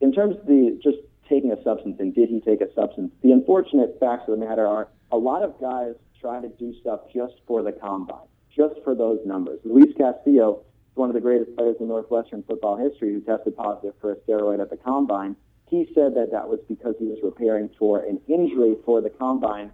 in 0.00 0.12
terms 0.12 0.36
of 0.36 0.46
the 0.46 0.80
just 0.82 0.98
taking 1.28 1.52
a 1.52 1.62
substance 1.62 1.96
and 1.98 2.14
did 2.14 2.28
he 2.28 2.40
take 2.40 2.60
a 2.60 2.72
substance, 2.74 3.12
the 3.22 3.32
unfortunate 3.32 3.96
facts 4.00 4.24
of 4.28 4.38
the 4.38 4.44
matter 4.44 4.66
are 4.66 4.88
a 5.12 5.16
lot 5.16 5.42
of 5.42 5.58
guys 5.60 5.94
try 6.20 6.40
to 6.40 6.48
do 6.48 6.74
stuff 6.80 7.00
just 7.12 7.34
for 7.46 7.62
the 7.62 7.72
combine, 7.72 8.26
just 8.54 8.74
for 8.82 8.94
those 8.94 9.18
numbers. 9.26 9.60
Luis 9.64 9.92
Castillo 9.96 10.60
is 10.90 10.96
one 10.96 11.10
of 11.10 11.14
the 11.14 11.20
greatest 11.20 11.54
players 11.56 11.76
in 11.80 11.88
Northwestern 11.88 12.42
football 12.42 12.76
history 12.76 13.12
who 13.12 13.20
tested 13.20 13.56
positive 13.56 13.94
for 14.00 14.12
a 14.12 14.16
steroid 14.16 14.60
at 14.60 14.70
the 14.70 14.76
combine. 14.76 15.36
He 15.68 15.86
said 15.94 16.14
that 16.14 16.30
that 16.32 16.48
was 16.48 16.60
because 16.68 16.94
he 16.98 17.06
was 17.06 17.18
preparing 17.20 17.68
for 17.78 18.00
an 18.00 18.20
injury 18.28 18.76
for 18.84 19.00
the 19.00 19.10
combine. 19.10 19.72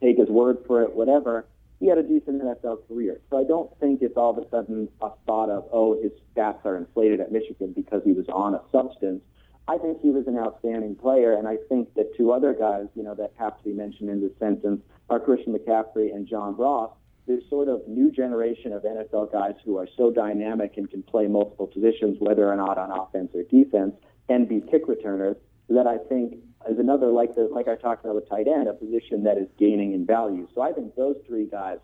Take 0.00 0.18
his 0.18 0.28
word 0.28 0.58
for 0.66 0.82
it, 0.82 0.94
whatever. 0.94 1.46
He 1.80 1.88
had 1.88 1.98
a 1.98 2.02
decent 2.02 2.42
NFL 2.42 2.86
career. 2.86 3.20
So 3.28 3.38
I 3.38 3.44
don't 3.44 3.68
think 3.80 4.02
it's 4.02 4.16
all 4.16 4.30
of 4.30 4.38
a 4.38 4.48
sudden 4.50 4.88
a 5.00 5.10
thought 5.26 5.50
of, 5.50 5.68
oh, 5.72 6.00
his 6.00 6.12
stats 6.34 6.64
are 6.64 6.76
inflated 6.76 7.20
at 7.20 7.32
Michigan 7.32 7.72
because 7.74 8.02
he 8.04 8.12
was 8.12 8.28
on 8.28 8.54
a 8.54 8.60
substance. 8.70 9.20
I 9.68 9.78
think 9.78 10.00
he 10.00 10.10
was 10.10 10.26
an 10.26 10.36
outstanding 10.38 10.96
player, 10.96 11.34
and 11.34 11.46
I 11.46 11.56
think 11.68 11.94
that 11.94 12.16
two 12.16 12.32
other 12.32 12.52
guys, 12.52 12.86
you 12.94 13.02
know, 13.02 13.14
that 13.14 13.32
have 13.38 13.56
to 13.58 13.64
be 13.64 13.72
mentioned 13.72 14.10
in 14.10 14.20
this 14.20 14.32
sentence 14.38 14.82
are 15.08 15.20
Christian 15.20 15.54
McCaffrey 15.54 16.12
and 16.14 16.26
John 16.26 16.56
Ross. 16.56 16.90
This 17.28 17.42
sort 17.48 17.68
of 17.68 17.86
new 17.86 18.10
generation 18.10 18.72
of 18.72 18.82
NFL 18.82 19.30
guys 19.30 19.54
who 19.64 19.78
are 19.78 19.86
so 19.96 20.10
dynamic 20.10 20.76
and 20.76 20.90
can 20.90 21.04
play 21.04 21.28
multiple 21.28 21.68
positions, 21.68 22.16
whether 22.18 22.50
or 22.50 22.56
not 22.56 22.76
on 22.76 22.90
offense 22.90 23.30
or 23.34 23.44
defense, 23.44 23.94
and 24.28 24.48
be 24.48 24.60
kick 24.60 24.88
returners. 24.88 25.36
That 25.68 25.86
I 25.86 25.98
think 25.98 26.34
is 26.68 26.78
another 26.78 27.06
like 27.06 27.36
the 27.36 27.42
like 27.42 27.68
I 27.68 27.76
talked 27.76 28.04
about 28.04 28.16
with 28.16 28.28
tight 28.28 28.48
end, 28.48 28.66
a 28.66 28.72
position 28.72 29.22
that 29.24 29.38
is 29.38 29.46
gaining 29.58 29.92
in 29.92 30.04
value. 30.04 30.48
So 30.54 30.60
I 30.60 30.72
think 30.72 30.96
those 30.96 31.16
three 31.26 31.46
guys, 31.46 31.78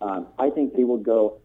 um, 0.00 0.28
I 0.38 0.50
think 0.50 0.74
they 0.76 0.84
will 0.84 1.02
go 1.02 1.40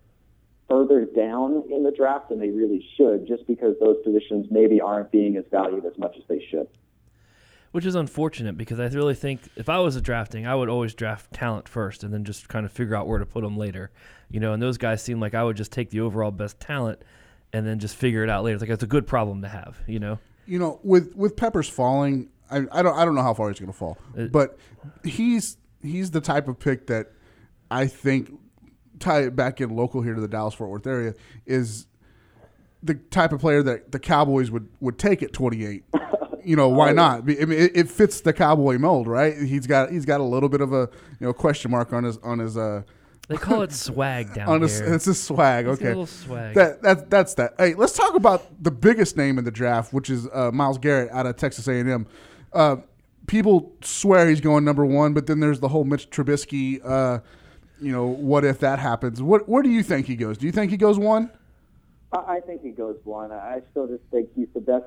further 0.70 1.06
down 1.06 1.64
in 1.72 1.84
the 1.84 1.92
draft 1.92 2.30
than 2.30 2.40
they 2.40 2.50
really 2.50 2.86
should, 2.96 3.28
just 3.28 3.46
because 3.48 3.76
those 3.80 3.98
positions 4.04 4.48
maybe 4.52 4.80
aren't 4.80 5.12
being 5.12 5.36
as 5.38 5.46
valued 5.52 5.86
as 5.86 5.98
much 5.98 6.16
as 6.18 6.24
they 6.30 6.46
should. 6.50 6.68
Which 7.72 7.86
is 7.86 7.94
unfortunate 7.96 8.58
because 8.58 8.80
I 8.80 8.88
really 8.88 9.14
think 9.14 9.42
if 9.56 9.70
I 9.70 9.78
was 9.80 9.96
a 9.96 10.02
drafting, 10.02 10.48
I 10.48 10.56
would 10.56 10.70
always 10.70 10.94
draft 10.96 11.32
talent 11.34 11.70
first 11.70 12.04
and 12.04 12.12
then 12.14 12.24
just 12.26 12.50
kind 12.50 12.66
of 12.66 12.72
figure 12.72 12.96
out 12.96 13.08
where 13.08 13.20
to 13.20 13.26
put 13.28 13.44
them 13.44 13.58
later. 13.58 13.92
You 14.32 14.40
know, 14.40 14.54
and 14.54 14.62
those 14.62 14.78
guys 14.80 15.04
seem 15.04 15.20
like 15.20 15.36
I 15.36 15.44
would 15.44 15.56
just 15.58 15.72
take 15.72 15.92
the 15.92 16.00
overall 16.02 16.32
best 16.32 16.60
talent 16.60 17.04
and 17.54 17.68
then 17.68 17.78
just 17.80 17.96
figure 17.96 18.24
it 18.24 18.30
out 18.30 18.44
later. 18.44 18.56
It's 18.56 18.62
like 18.62 18.72
it's 18.72 18.82
a 18.84 18.88
good 18.88 19.06
problem 19.06 19.42
to 19.44 19.48
have, 19.48 19.78
you 19.88 20.00
know. 20.00 20.18
You 20.48 20.58
know, 20.58 20.80
with 20.84 21.16
with 21.16 21.36
Peppers 21.38 21.70
falling, 21.70 22.30
I, 22.50 22.66
I 22.72 22.82
don't 22.82 22.98
I 22.98 23.06
don't 23.06 23.14
know 23.14 23.22
how 23.22 23.36
far 23.36 23.50
he's 23.50 23.60
going 23.60 23.72
to 23.72 23.78
fall, 23.78 24.00
It- 24.16 24.32
but 24.32 24.58
he's 25.04 25.58
he's 25.84 26.10
the 26.10 26.22
type 26.22 26.48
of 26.48 26.58
pick 26.60 26.88
that 26.88 27.12
I 27.70 27.86
think 27.86 28.32
tie 29.00 29.22
it 29.24 29.36
back 29.36 29.62
in 29.62 29.76
local 29.76 30.02
here 30.02 30.14
to 30.14 30.22
the 30.22 30.28
Dallas 30.28 30.54
Fort 30.54 30.70
Worth 30.70 30.88
area 30.88 31.14
is 31.46 31.88
the 32.82 32.96
type 32.96 33.32
of 33.34 33.40
player 33.42 33.62
that 33.64 33.92
the 33.92 34.00
Cowboys 34.00 34.52
would 34.52 34.70
would 34.80 34.98
take 34.98 35.22
at 35.24 35.34
28. 35.34 35.84
You 36.44 36.56
know 36.56 36.70
why 36.70 36.92
not? 36.94 37.20
I 37.22 37.24
mean, 37.24 37.52
it, 37.52 37.72
it 37.76 37.90
fits 37.90 38.22
the 38.22 38.34
cowboy 38.34 38.78
mold, 38.78 39.08
right? 39.08 39.38
He's 39.38 39.68
got 39.68 39.92
he's 39.92 40.06
got 40.06 40.20
a 40.20 40.24
little 40.24 40.50
bit 40.50 40.62
of 40.62 40.74
a 40.74 40.90
you 41.20 41.28
know 41.28 41.34
question 41.34 41.72
mark 41.72 41.94
on 41.94 42.04
his 42.04 42.18
on 42.20 42.40
his 42.40 42.58
uh. 42.58 42.84
They 43.28 43.38
call 43.38 43.62
it 43.62 43.72
swag 43.72 44.34
down 44.34 44.50
on 44.50 44.62
his, 44.62 44.80
here. 44.80 44.92
It's 44.96 45.06
a 45.06 45.14
swag. 45.14 45.68
It's 45.68 45.80
a 45.80 45.84
Okay, 45.84 45.90
little 45.90 46.08
swag. 46.08 46.56
That 46.56 46.82
that 46.82 47.10
that's 47.12 47.36
that. 47.36 47.54
Hey, 47.60 47.76
let's 47.76 47.94
talk 47.94 48.16
about 48.16 48.64
the 48.64 48.72
biggest 48.72 49.18
name 49.18 49.38
in 49.38 49.44
the 49.46 49.52
draft, 49.52 49.94
which 49.94 50.10
is 50.10 50.28
uh, 50.34 50.50
Myles 50.52 50.80
Garrett 50.80 51.12
out 51.12 51.28
of 51.28 51.36
Texas 51.36 51.68
A 51.68 51.74
and 51.74 51.90
M. 51.90 52.08
Uh, 52.52 52.78
people 53.28 53.72
swear 53.84 54.28
he's 54.28 54.42
going 54.42 54.66
number 54.66 54.84
one, 54.86 55.14
but 55.14 55.28
then 55.28 55.40
there's 55.40 55.60
the 55.60 55.68
whole 55.68 55.84
Mitch 55.84 56.10
Trubisky. 56.10 56.82
Uh, 56.84 57.20
you 57.82 57.92
know, 57.92 58.08
what 58.08 58.44
if 58.46 58.60
that 58.60 58.80
happens? 58.80 59.22
What 59.22 59.48
where 59.48 59.64
do 59.64 59.70
you 59.70 59.84
think 59.84 60.08
he 60.08 60.16
goes? 60.16 60.38
Do 60.38 60.46
you 60.46 60.52
think 60.52 60.72
he 60.72 60.78
goes 60.78 60.98
one? 61.00 61.30
I 62.12 62.40
think 62.40 62.64
he 62.64 62.72
goes 62.72 62.98
one. 63.04 63.32
I 63.32 63.62
still 63.72 63.88
just 63.88 64.04
think 64.12 64.30
he's 64.36 64.48
the 64.54 64.62
best 64.62 64.86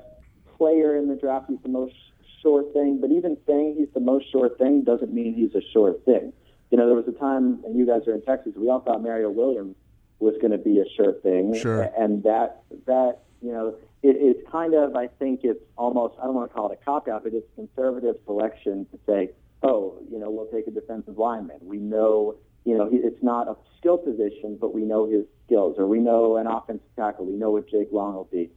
player 0.57 0.97
in 0.97 1.07
the 1.07 1.15
draft. 1.15 1.45
He's 1.49 1.61
the 1.63 1.69
most 1.69 1.95
sure 2.41 2.63
thing. 2.73 2.99
But 2.99 3.11
even 3.11 3.37
saying 3.47 3.75
he's 3.77 3.93
the 3.93 4.01
most 4.01 4.29
sure 4.31 4.49
thing 4.49 4.83
doesn't 4.83 5.13
mean 5.13 5.33
he's 5.33 5.55
a 5.55 5.61
sure 5.71 5.93
thing. 6.05 6.33
You 6.69 6.77
know, 6.77 6.87
there 6.87 6.95
was 6.95 7.07
a 7.07 7.17
time, 7.17 7.63
and 7.65 7.77
you 7.77 7.85
guys 7.85 8.07
are 8.07 8.13
in 8.13 8.21
Texas, 8.23 8.53
we 8.57 8.69
all 8.69 8.81
thought 8.81 9.01
Mario 9.01 9.29
Williams 9.29 9.75
was 10.19 10.35
going 10.41 10.51
to 10.51 10.57
be 10.57 10.79
a 10.79 10.85
sure 10.97 11.13
thing. 11.13 11.55
Sure. 11.55 11.83
And 11.97 12.23
that, 12.23 12.63
that 12.87 13.19
you 13.41 13.51
know, 13.51 13.75
it, 14.01 14.17
it's 14.19 14.49
kind 14.51 14.73
of, 14.73 14.95
I 14.95 15.07
think 15.07 15.41
it's 15.43 15.63
almost, 15.77 16.15
I 16.19 16.25
don't 16.25 16.33
want 16.33 16.49
to 16.49 16.53
call 16.53 16.71
it 16.71 16.79
a 16.81 16.85
cop 16.85 17.07
out, 17.07 17.23
but 17.23 17.33
it's 17.33 17.47
conservative 17.55 18.15
selection 18.25 18.85
to 18.91 18.99
say, 19.05 19.29
oh, 19.61 19.97
you 20.11 20.19
know, 20.19 20.29
we'll 20.29 20.47
take 20.47 20.67
a 20.67 20.71
defensive 20.71 21.17
lineman. 21.17 21.59
We 21.61 21.77
know, 21.77 22.35
you 22.65 22.77
know, 22.77 22.89
it's 22.91 23.21
not 23.21 23.47
a 23.47 23.55
skill 23.77 23.97
position, 23.97 24.57
but 24.59 24.73
we 24.73 24.83
know 24.83 25.05
his 25.05 25.25
skills, 25.45 25.75
or 25.77 25.85
we 25.87 25.99
know 25.99 26.37
an 26.37 26.47
offensive 26.47 26.87
tackle. 26.95 27.25
We 27.25 27.33
know 27.33 27.51
what 27.51 27.69
Jake 27.69 27.89
Long 27.91 28.13
will 28.13 28.29
be. 28.31 28.49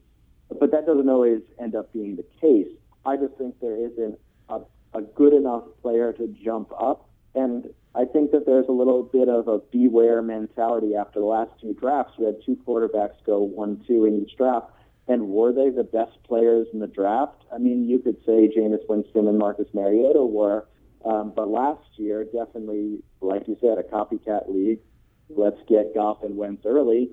But 0.49 0.71
that 0.71 0.87
doesn't 0.87 1.09
always 1.09 1.43
end 1.59 1.75
up 1.75 1.93
being 1.93 2.17
the 2.17 2.25
case. 2.41 2.69
I 3.05 3.17
just 3.17 3.35
think 3.35 3.57
there 3.61 3.77
isn't 3.77 4.19
a, 4.49 4.61
a 4.95 5.03
good 5.03 5.33
enough 5.33 5.65
player 5.83 6.13
to 6.13 6.29
jump 6.29 6.71
up. 6.79 7.09
And 7.35 7.69
I 7.95 8.05
think 8.05 8.31
that 8.31 8.47
there's 8.47 8.67
a 8.69 8.73
little 8.73 9.03
bit 9.03 9.29
of 9.29 9.49
a 9.49 9.59
beware 9.59 10.23
mentality 10.23 10.95
after 10.95 11.21
the 11.21 11.27
last 11.27 11.51
two 11.61 11.75
drafts. 11.75 12.15
We 12.19 12.27
had 12.27 12.37
two 12.45 12.57
quarterbacks 12.67 13.17
go 13.25 13.41
one, 13.41 13.83
two 13.87 14.05
in 14.05 14.23
each 14.23 14.37
draft. 14.37 14.71
And 15.09 15.29
were 15.29 15.53
they 15.53 15.71
the 15.71 15.85
best 15.85 16.23
players 16.25 16.67
in 16.73 16.81
the 16.81 16.87
draft? 16.87 17.45
I 17.53 17.59
mean, 17.59 17.89
you 17.89 17.99
could 17.99 18.17
say 18.25 18.49
Jameis 18.49 18.89
Winston 18.89 19.29
and 19.29 19.39
Marcus 19.39 19.69
Mariota 19.73 20.25
were. 20.25 20.67
Um, 21.07 21.33
but 21.35 21.49
last 21.49 21.87
year, 21.97 22.25
definitely, 22.25 22.99
like 23.21 23.47
you 23.47 23.57
said, 23.61 23.79
a 23.79 23.83
copycat 23.83 24.53
league. 24.53 24.81
Let's 25.29 25.59
get 25.69 25.95
Goff 25.95 26.23
and 26.23 26.37
Wentz 26.37 26.67
early. 26.67 27.11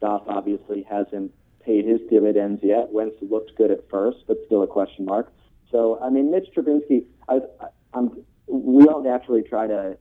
Goff 0.00 0.22
obviously 0.26 0.82
hasn't 0.82 1.32
paid 1.64 1.86
his 1.86 2.00
dividends 2.10 2.60
yet. 2.62 2.92
Wentz 2.92 3.16
looked 3.22 3.56
good 3.56 3.70
at 3.70 3.88
first, 3.88 4.18
but 4.26 4.38
still 4.46 4.62
a 4.62 4.66
question 4.66 5.04
mark. 5.04 5.32
So, 5.70 5.98
I 6.02 6.10
mean, 6.10 6.30
Mitch 6.30 6.48
Trubinsky, 6.56 7.04
I, 7.28 7.36
I, 7.60 7.66
I'm, 7.94 8.24
we 8.46 8.84
all 8.86 9.02
naturally 9.02 9.42
try 9.42 9.66
to 9.66 9.96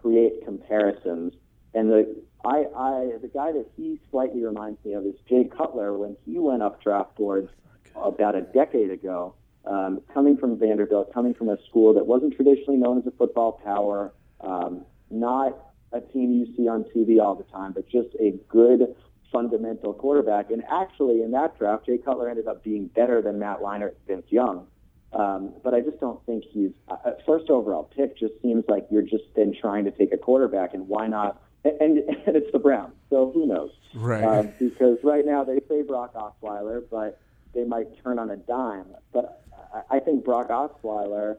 create 0.00 0.44
comparisons, 0.44 1.34
and 1.74 1.90
the 1.90 2.22
I, 2.44 2.66
I 2.76 3.10
the 3.20 3.30
guy 3.32 3.52
that 3.52 3.66
he 3.76 3.98
slightly 4.10 4.44
reminds 4.44 4.84
me 4.84 4.92
of 4.94 5.04
is 5.04 5.14
Jay 5.28 5.44
Cutler 5.44 5.96
when 5.96 6.16
he 6.24 6.38
went 6.38 6.62
up 6.62 6.82
draft 6.82 7.16
boards 7.16 7.50
about 7.96 8.34
a 8.36 8.42
decade 8.42 8.90
ago, 8.90 9.34
um, 9.64 10.00
coming 10.12 10.36
from 10.36 10.58
Vanderbilt, 10.58 11.12
coming 11.12 11.34
from 11.34 11.48
a 11.48 11.56
school 11.68 11.94
that 11.94 12.06
wasn't 12.06 12.34
traditionally 12.34 12.78
known 12.78 12.98
as 12.98 13.06
a 13.06 13.10
football 13.12 13.60
power, 13.64 14.12
um, 14.40 14.84
not 15.10 15.56
a 15.92 16.00
team 16.00 16.32
you 16.32 16.54
see 16.56 16.68
on 16.68 16.84
TV 16.84 17.20
all 17.20 17.34
the 17.34 17.44
time, 17.44 17.72
but 17.72 17.88
just 17.88 18.08
a 18.20 18.32
good 18.48 18.94
fundamental 19.32 19.92
quarterback. 19.92 20.50
And 20.50 20.62
actually, 20.70 21.22
in 21.22 21.32
that 21.32 21.58
draft, 21.58 21.86
Jay 21.86 21.98
Cutler 21.98 22.28
ended 22.28 22.46
up 22.46 22.62
being 22.62 22.86
better 22.86 23.20
than 23.22 23.38
Matt 23.38 23.60
Leinart 23.60 23.88
and 23.88 24.06
Vince 24.06 24.26
Young. 24.30 24.66
Um, 25.12 25.54
but 25.64 25.72
I 25.72 25.80
just 25.80 26.00
don't 26.00 26.24
think 26.26 26.44
he's 26.50 26.72
uh, 26.88 27.12
first 27.26 27.48
overall 27.48 27.90
pick. 27.96 28.18
Just 28.18 28.34
seems 28.42 28.64
like 28.68 28.86
you're 28.90 29.02
just 29.02 29.24
then 29.34 29.54
trying 29.58 29.84
to 29.84 29.90
take 29.90 30.12
a 30.12 30.18
quarterback, 30.18 30.74
and 30.74 30.86
why 30.86 31.06
not? 31.06 31.40
And, 31.64 31.80
and, 31.80 31.98
and 32.26 32.36
it's 32.36 32.52
the 32.52 32.58
Browns, 32.58 32.94
so 33.08 33.30
who 33.32 33.46
knows? 33.46 33.70
Right. 33.94 34.22
Um, 34.22 34.52
because 34.58 34.98
right 35.02 35.24
now 35.24 35.44
they 35.44 35.60
say 35.68 35.82
Brock 35.82 36.14
Osweiler, 36.14 36.82
but 36.90 37.20
they 37.54 37.64
might 37.64 37.86
turn 38.02 38.18
on 38.18 38.30
a 38.30 38.36
dime. 38.36 38.86
But 39.12 39.44
I, 39.90 40.00
think 40.00 40.24
Brock 40.24 40.48
Osweiler, 40.48 41.36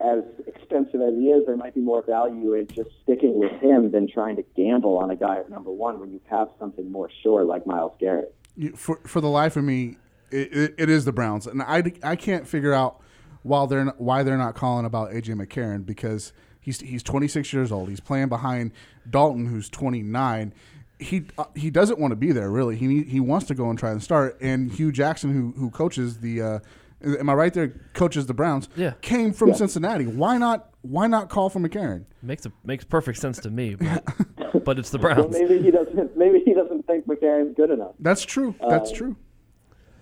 as 0.00 0.22
expensive 0.46 1.00
as 1.00 1.14
he 1.14 1.28
is, 1.28 1.46
there 1.46 1.56
might 1.56 1.74
be 1.74 1.80
more 1.80 2.02
value 2.02 2.54
in 2.54 2.66
just 2.68 2.90
sticking 3.02 3.38
with 3.38 3.52
him 3.60 3.90
than 3.90 4.08
trying 4.08 4.36
to 4.36 4.44
gamble 4.56 4.98
on 4.98 5.10
a 5.10 5.16
guy 5.16 5.38
at 5.38 5.50
number 5.50 5.70
one 5.70 6.00
when 6.00 6.12
you 6.12 6.20
have 6.30 6.48
something 6.58 6.90
more 6.90 7.10
sure 7.22 7.44
like 7.44 7.66
Myles 7.66 7.92
Garrett. 7.98 8.34
For 8.74 9.00
for 9.06 9.20
the 9.20 9.28
life 9.28 9.56
of 9.56 9.64
me, 9.64 9.98
it, 10.30 10.52
it, 10.52 10.74
it 10.78 10.88
is 10.88 11.04
the 11.04 11.12
Browns, 11.12 11.46
and 11.46 11.62
I, 11.62 11.82
I 12.02 12.16
can't 12.16 12.46
figure 12.46 12.72
out 12.72 13.00
why 13.42 13.66
they're 13.66 13.84
not, 13.84 14.00
why 14.00 14.22
they're 14.22 14.36
not 14.36 14.54
calling 14.54 14.84
about 14.84 15.10
AJ 15.10 15.34
McCarron 15.34 15.86
because 15.86 16.32
he's 16.60 16.80
he's 16.80 17.02
26 17.02 17.52
years 17.52 17.72
old. 17.72 17.88
He's 17.88 18.00
playing 18.00 18.28
behind 18.28 18.72
Dalton, 19.08 19.46
who's 19.46 19.68
29. 19.68 20.52
He 21.00 21.26
uh, 21.38 21.44
he 21.54 21.70
doesn't 21.70 21.98
want 21.98 22.10
to 22.12 22.16
be 22.16 22.32
there 22.32 22.50
really. 22.50 22.76
He 22.76 22.86
need, 22.86 23.06
he 23.06 23.20
wants 23.20 23.46
to 23.46 23.54
go 23.54 23.70
and 23.70 23.78
try 23.78 23.90
and 23.92 24.02
start. 24.02 24.36
And 24.40 24.70
Hue 24.72 24.90
Jackson, 24.92 25.32
who 25.32 25.52
who 25.56 25.70
coaches 25.70 26.18
the, 26.18 26.42
uh, 26.42 26.58
am 27.04 27.30
I 27.30 27.34
right 27.34 27.54
there? 27.54 27.68
Coaches 27.94 28.26
the 28.26 28.34
Browns. 28.34 28.68
Yeah. 28.76 28.94
came 29.00 29.32
from 29.32 29.50
Yeah. 29.50 29.54
Cincinnati. 29.54 30.06
Why 30.06 30.38
not? 30.38 30.70
Why 30.82 31.06
not 31.06 31.28
call 31.28 31.50
for 31.50 31.60
McCarron? 31.60 32.04
Makes 32.22 32.46
a, 32.46 32.52
makes 32.64 32.84
perfect 32.84 33.18
sense 33.18 33.38
to 33.40 33.50
me, 33.50 33.74
but, 33.74 34.04
but 34.64 34.78
it's 34.78 34.90
the 34.90 34.98
Well, 34.98 35.14
Browns. 35.14 35.32
maybe 35.38 35.60
he 35.62 35.70
doesn't. 35.70 36.16
Maybe 36.16 36.40
he 36.44 36.54
doesn't 36.54 36.86
think 36.86 37.06
McCarron's 37.06 37.54
good 37.56 37.70
enough. 37.70 37.92
That's 38.00 38.22
true. 38.24 38.54
That's 38.68 38.90
Uh, 38.90 38.94
true. 38.94 39.16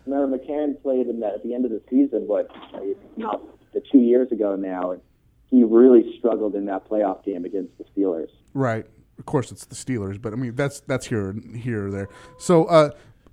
Remember, 0.06 0.38
McCarron 0.38 0.80
played 0.82 1.08
in 1.08 1.20
that 1.20 1.34
at 1.34 1.42
the 1.42 1.52
end 1.54 1.64
of 1.64 1.72
the 1.72 1.82
season, 1.90 2.26
but 2.28 2.48
not 3.16 3.42
the 3.74 3.82
two 3.92 3.98
years 3.98 4.30
ago 4.30 4.54
now, 4.54 4.92
and 4.92 5.00
he 5.50 5.64
really 5.64 6.16
struggled 6.18 6.54
in 6.54 6.66
that 6.66 6.88
playoff 6.88 7.24
game 7.24 7.44
against 7.44 7.72
the 7.78 7.84
Steelers. 7.84 8.28
Right. 8.54 8.86
Of 9.18 9.26
course, 9.26 9.50
it's 9.50 9.64
the 9.64 9.74
Steelers, 9.74 10.20
but 10.20 10.32
I 10.32 10.36
mean 10.36 10.54
that's 10.54 10.80
that's 10.80 11.06
here 11.06 11.34
here 11.54 11.88
or 11.88 11.90
there. 11.90 12.08
So, 12.38 12.64
uh, 12.66 12.90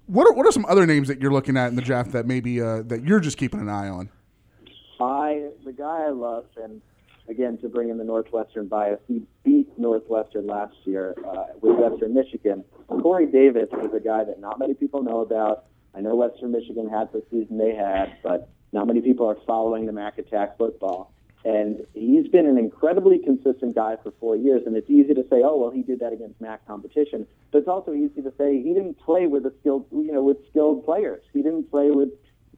what 0.07 0.27
are 0.27 0.33
what 0.33 0.45
are 0.45 0.51
some 0.51 0.65
other 0.65 0.85
names 0.85 1.07
that 1.07 1.21
you're 1.21 1.31
looking 1.31 1.57
at 1.57 1.67
in 1.67 1.75
the 1.75 1.81
draft 1.81 2.11
that 2.11 2.25
maybe 2.25 2.61
uh, 2.61 2.83
that 2.83 3.03
you're 3.03 3.19
just 3.19 3.37
keeping 3.37 3.59
an 3.59 3.69
eye 3.69 3.89
on? 3.89 4.09
I, 4.99 5.49
the 5.65 5.73
guy 5.73 6.05
I 6.05 6.09
love, 6.09 6.45
and 6.61 6.81
again 7.27 7.57
to 7.59 7.69
bring 7.69 7.89
in 7.89 7.97
the 7.97 8.03
Northwestern 8.03 8.67
bias, 8.67 8.99
he 9.07 9.23
beat 9.43 9.67
Northwestern 9.77 10.47
last 10.47 10.75
year 10.85 11.15
uh, 11.27 11.45
with 11.61 11.77
Western 11.77 12.13
Michigan. 12.13 12.63
Corey 12.87 13.25
Davis 13.25 13.69
is 13.81 13.93
a 13.93 13.99
guy 13.99 14.23
that 14.23 14.39
not 14.39 14.59
many 14.59 14.73
people 14.73 15.03
know 15.03 15.21
about. 15.21 15.65
I 15.95 16.01
know 16.01 16.15
Western 16.15 16.51
Michigan 16.51 16.89
had 16.89 17.11
the 17.11 17.23
season 17.29 17.57
they 17.57 17.75
had, 17.75 18.17
but 18.23 18.49
not 18.71 18.87
many 18.87 19.01
people 19.01 19.27
are 19.27 19.37
following 19.45 19.85
the 19.85 19.91
MAC 19.91 20.17
Attack 20.17 20.57
football. 20.57 21.12
And 21.45 21.85
he's 21.93 22.27
been 22.29 22.45
an 22.45 22.57
incredibly 22.57 23.19
consistent 23.19 23.75
guy 23.75 23.97
for 24.01 24.11
four 24.19 24.35
years. 24.37 24.63
And 24.65 24.77
it's 24.77 24.89
easy 24.89 25.13
to 25.13 25.23
say, 25.23 25.41
oh, 25.43 25.57
well, 25.57 25.71
he 25.71 25.83
did 25.83 25.99
that 25.99 26.13
against 26.13 26.39
MAC 26.39 26.65
competition. 26.65 27.27
But 27.51 27.59
it's 27.59 27.67
also 27.67 27.93
easy 27.93 28.21
to 28.21 28.33
say 28.37 28.61
he 28.61 28.73
didn't 28.73 28.97
play 28.99 29.27
with 29.27 29.45
a 29.45 29.53
skilled, 29.59 29.85
you 29.91 30.11
know, 30.13 30.23
with 30.23 30.37
skilled 30.49 30.85
players. 30.85 31.21
He 31.33 31.41
didn't 31.41 31.69
play 31.69 31.91
with 31.91 32.09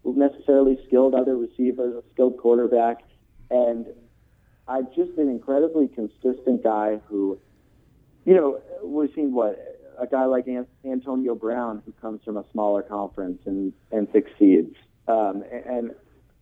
necessarily 0.04 0.78
skilled 0.86 1.16
other 1.16 1.36
receivers, 1.36 1.96
a 1.96 2.04
skilled 2.14 2.38
quarterback. 2.38 3.04
And 3.50 3.88
I've 4.68 4.94
just 4.96 5.16
been 5.16 5.30
incredibly 5.30 5.88
consistent 5.88 6.64
guy 6.64 7.00
who, 7.08 7.40
you 8.26 8.36
know, 8.36 8.62
we've 8.84 9.12
seen 9.16 9.34
what 9.34 9.58
a 10.00 10.08
guy 10.08 10.26
like 10.26 10.48
An- 10.48 10.68
Antonio 10.84 11.36
Brown 11.36 11.82
who 11.86 11.92
comes 11.94 12.22
from 12.24 12.38
a 12.38 12.46
smaller 12.52 12.82
conference 12.82 13.42
and 13.46 13.74
and 13.92 14.08
succeeds, 14.12 14.76
um, 15.08 15.44
and 15.52 15.92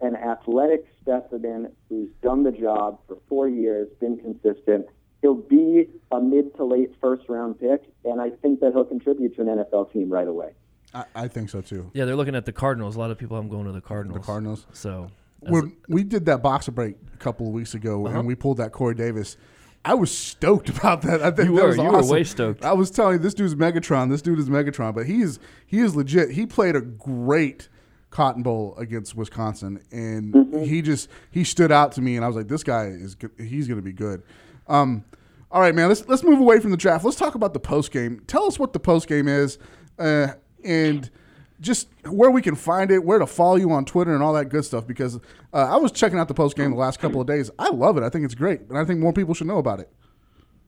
an 0.02 0.16
athletic 0.16 0.86
specimen 1.04 1.72
who's 1.90 2.10
done 2.22 2.44
the 2.44 2.52
job 2.52 3.00
for 3.08 3.18
four 3.30 3.48
years, 3.50 3.88
been 4.00 4.18
consistent. 4.18 4.88
He'll 5.22 5.36
be 5.36 5.88
a 6.12 6.20
mid 6.20 6.56
to 6.58 6.66
late 6.66 6.92
first 7.00 7.30
round 7.30 7.60
pick, 7.60 7.84
and 8.06 8.20
I 8.22 8.30
think 8.42 8.60
that 8.62 8.74
he'll 8.74 8.84
contribute 8.86 9.36
to 9.36 9.42
an 9.42 9.48
NFL 9.48 9.92
team 9.94 10.10
right 10.10 10.28
away. 10.28 10.52
I, 10.94 11.06
I 11.16 11.28
think 11.28 11.50
so 11.50 11.62
too. 11.62 11.90
Yeah, 11.94 12.06
they're 12.06 12.16
looking 12.16 12.36
at 12.36 12.46
the 12.46 12.52
Cardinals. 12.52 12.96
A 12.96 13.00
lot 13.00 13.10
of 13.12 13.18
people 13.18 13.38
have 13.38 13.44
them 13.46 13.52
going 13.52 13.66
to 13.66 13.72
the 13.72 13.82
Cardinals. 13.82 14.20
The 14.22 14.26
Cardinals. 14.26 14.66
So 14.74 15.10
that's 15.42 15.52
When 15.52 15.76
we 15.88 16.04
did 16.04 16.26
that 16.26 16.42
boxer 16.44 16.72
break 16.72 16.96
a 17.14 17.18
couple 17.18 17.48
of 17.48 17.54
weeks 17.54 17.74
ago, 17.74 18.06
Uh-huh. 18.06 18.20
and 18.20 18.28
we 18.28 18.36
pulled 18.36 18.58
that 18.58 18.72
Corey 18.74 18.96
Davis. 18.96 19.38
I 19.86 19.94
was 19.96 20.16
stoked 20.16 20.70
about 20.78 21.02
that. 21.04 21.22
I 21.22 21.32
think 21.32 21.50
You 21.50 21.56
that 21.56 21.62
were. 21.64 21.68
was 21.70 21.78
You 21.78 21.84
were 21.84 21.96
awesome. 21.98 22.12
way 22.12 22.24
stoked. 22.26 22.64
I 22.66 22.74
was 22.74 22.92
telling 22.92 23.14
you, 23.14 23.20
this 23.20 23.34
dude's 23.34 23.56
Megatron. 23.56 24.10
This 24.10 24.22
dude 24.22 24.40
is 24.40 24.50
Megatron, 24.50 24.94
but 24.94 25.06
he 25.06 25.22
is 25.22 25.40
he 25.66 25.80
is 25.80 25.96
legit. 25.96 26.32
He 26.32 26.46
played 26.46 26.76
a 26.76 26.82
great 26.82 27.70
Cotton 28.14 28.44
Bowl 28.44 28.76
against 28.78 29.16
Wisconsin, 29.16 29.84
and 29.92 30.34
Mm-hmm. 30.34 30.64
he 30.66 30.82
just 30.84 31.10
he 31.32 31.44
stood 31.44 31.72
out 31.72 31.92
to 31.94 32.02
me, 32.02 32.16
and 32.16 32.24
I 32.24 32.28
was 32.28 32.38
like, 32.38 32.48
this 32.48 32.64
guy 32.64 32.86
is 32.86 33.16
good. 33.16 33.32
he's 33.40 33.68
going 33.68 33.80
to 33.80 33.84
be 33.84 33.92
good. 33.92 34.22
Um, 34.68 35.04
all 35.52 35.60
right, 35.60 35.74
man. 35.74 35.90
Let's 35.90 36.08
let's 36.08 36.24
move 36.24 36.40
away 36.40 36.60
from 36.60 36.70
the 36.72 36.78
draft. 36.78 37.04
Let's 37.04 37.18
talk 37.18 37.34
about 37.36 37.54
the 37.54 37.60
post 37.60 37.92
game. 37.92 38.22
Tell 38.28 38.46
us 38.46 38.60
what 38.60 38.72
the 38.72 38.80
post 38.80 39.08
game 39.08 39.28
is, 39.28 39.58
uh, 39.98 40.28
and 40.64 41.10
just 41.60 41.88
where 42.08 42.30
we 42.30 42.42
can 42.44 42.56
find 42.56 42.92
it, 42.92 43.04
where 43.04 43.18
to 43.20 43.26
follow 43.26 43.56
you 43.56 43.72
on 43.72 43.84
Twitter, 43.84 44.14
and 44.14 44.22
all 44.24 44.34
that 44.34 44.46
good 44.50 44.64
stuff. 44.64 44.86
Because 44.86 45.18
uh, 45.52 45.58
I 45.58 45.78
was 45.78 45.92
checking 45.92 46.20
out 46.20 46.28
the 46.28 46.34
post 46.36 46.56
game 46.56 46.70
the 46.72 46.78
last 46.78 47.00
couple 47.00 47.20
of 47.20 47.26
days. 47.26 47.50
I 47.58 47.70
love 47.70 47.98
it. 47.98 48.04
I 48.04 48.10
think 48.10 48.26
it's 48.26 48.36
great, 48.36 48.62
and 48.70 48.78
I 48.78 48.86
think 48.86 49.00
more 49.00 49.12
people 49.14 49.34
should 49.34 49.48
know 49.48 49.58
about 49.58 49.80
it. 49.80 49.90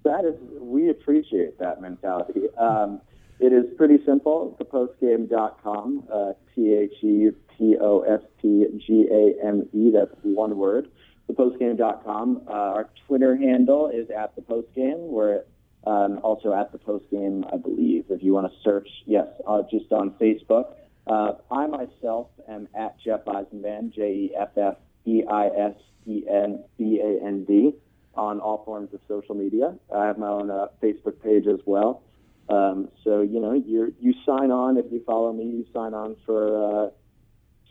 That 0.03 0.25
is, 0.25 0.35
we 0.59 0.89
appreciate 0.89 1.59
that 1.59 1.79
mentality. 1.81 2.41
Um, 2.59 3.01
it 3.39 3.53
is 3.53 3.65
pretty 3.77 3.97
simple. 4.05 4.57
Thepostgame.com, 4.59 6.03
uh, 6.11 6.33
T 6.53 6.73
H 6.73 7.03
E 7.03 7.29
P 7.57 7.77
O 7.79 8.01
S 8.01 8.21
T 8.41 8.65
G 8.85 9.07
A 9.11 9.45
M 9.45 9.67
E. 9.73 9.91
That's 9.91 10.13
one 10.23 10.57
word. 10.57 10.89
Thepostgame.com. 11.29 12.43
Uh, 12.47 12.51
our 12.51 12.89
Twitter 13.07 13.35
handle 13.35 13.89
is 13.89 14.09
at 14.09 14.35
the 14.35 14.41
postgame. 14.41 14.99
We're 14.99 15.43
um, 15.85 16.19
also 16.23 16.53
at 16.53 16.71
the 16.71 16.77
postgame, 16.77 17.45
I 17.53 17.57
believe. 17.57 18.05
If 18.09 18.23
you 18.23 18.33
want 18.33 18.51
to 18.51 18.57
search, 18.63 18.87
yes, 19.05 19.27
uh, 19.47 19.63
just 19.69 19.91
on 19.91 20.11
Facebook. 20.11 20.73
Uh, 21.07 21.33
I 21.51 21.67
myself 21.67 22.27
am 22.49 22.67
at 22.75 22.99
Jeff 22.99 23.25
Eisenband, 23.25 23.93
J 23.93 24.01
E 24.01 24.31
F 24.37 24.57
F 24.57 24.75
E 25.05 25.23
I 25.29 25.47
S 25.47 25.75
E 26.07 26.23
N 26.29 26.63
B 26.77 26.99
A 27.03 27.25
N 27.25 27.45
D, 27.45 27.73
on 28.15 28.39
all 28.39 28.63
forms 28.65 28.93
of 28.93 29.01
social 29.07 29.35
media. 29.35 29.75
I 29.93 30.05
have 30.05 30.17
my 30.17 30.27
own 30.27 30.49
uh, 30.49 30.67
Facebook 30.81 31.21
page 31.21 31.47
as 31.47 31.59
well. 31.65 32.01
Um, 32.49 32.89
so 33.03 33.21
you 33.21 33.39
know, 33.39 33.53
you 33.53 33.93
you 33.99 34.13
sign 34.25 34.51
on 34.51 34.77
if 34.77 34.85
you 34.91 35.03
follow 35.05 35.33
me. 35.33 35.45
You 35.45 35.65
sign 35.73 35.93
on 35.93 36.15
for 36.25 36.85
uh, 36.85 36.89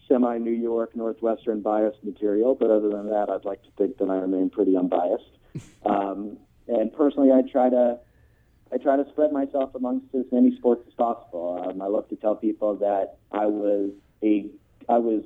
semi 0.08 0.38
New 0.38 0.52
York 0.52 0.96
Northwestern 0.96 1.60
biased 1.60 2.02
material. 2.02 2.54
But 2.54 2.70
other 2.70 2.88
than 2.88 3.08
that, 3.10 3.30
I'd 3.30 3.44
like 3.44 3.62
to 3.62 3.70
think 3.78 3.98
that 3.98 4.10
I 4.10 4.16
remain 4.16 4.50
pretty 4.50 4.76
unbiased. 4.76 5.24
Um, 5.86 6.38
and 6.66 6.92
personally, 6.92 7.30
I 7.30 7.42
try 7.42 7.68
to 7.68 7.98
I 8.72 8.78
try 8.78 8.96
to 8.96 9.04
spread 9.10 9.32
myself 9.32 9.74
amongst 9.74 10.12
as 10.14 10.24
many 10.32 10.56
sports 10.56 10.82
as 10.88 10.94
possible. 10.94 11.64
Um, 11.64 11.80
I 11.80 11.86
love 11.86 12.08
to 12.08 12.16
tell 12.16 12.34
people 12.34 12.74
that 12.76 13.18
I 13.30 13.46
was 13.46 13.90
a 14.22 14.50
I 14.88 14.98
was 14.98 15.22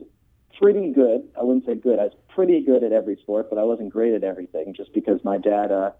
pretty 0.60 0.92
good. 0.92 1.28
I 1.38 1.44
wouldn't 1.44 1.64
say 1.64 1.76
good. 1.76 1.98
I 1.98 2.04
was 2.04 2.14
pretty 2.28 2.60
good 2.60 2.82
at 2.82 2.92
every 2.92 3.16
sport, 3.16 3.48
but 3.48 3.58
I 3.58 3.62
wasn't 3.62 3.90
great 3.90 4.14
at 4.14 4.24
everything. 4.24 4.74
Just 4.74 4.92
because 4.92 5.24
my 5.24 5.38
dad 5.38 5.72
uh, 5.72 5.92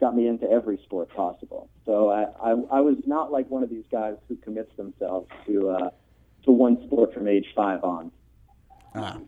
got 0.00 0.16
me 0.16 0.26
into 0.26 0.50
every 0.50 0.78
sport 0.84 1.10
possible. 1.14 1.68
So 1.84 2.10
I, 2.10 2.24
I 2.42 2.50
I 2.70 2.80
was 2.80 2.96
not 3.06 3.30
like 3.30 3.48
one 3.50 3.62
of 3.62 3.70
these 3.70 3.84
guys 3.92 4.14
who 4.28 4.36
commits 4.36 4.74
themselves 4.76 5.28
to 5.46 5.70
uh, 5.70 5.90
to 6.44 6.52
one 6.52 6.82
sport 6.86 7.14
from 7.14 7.28
age 7.28 7.46
five 7.54 7.84
on. 7.84 8.10
Ah, 8.94 9.18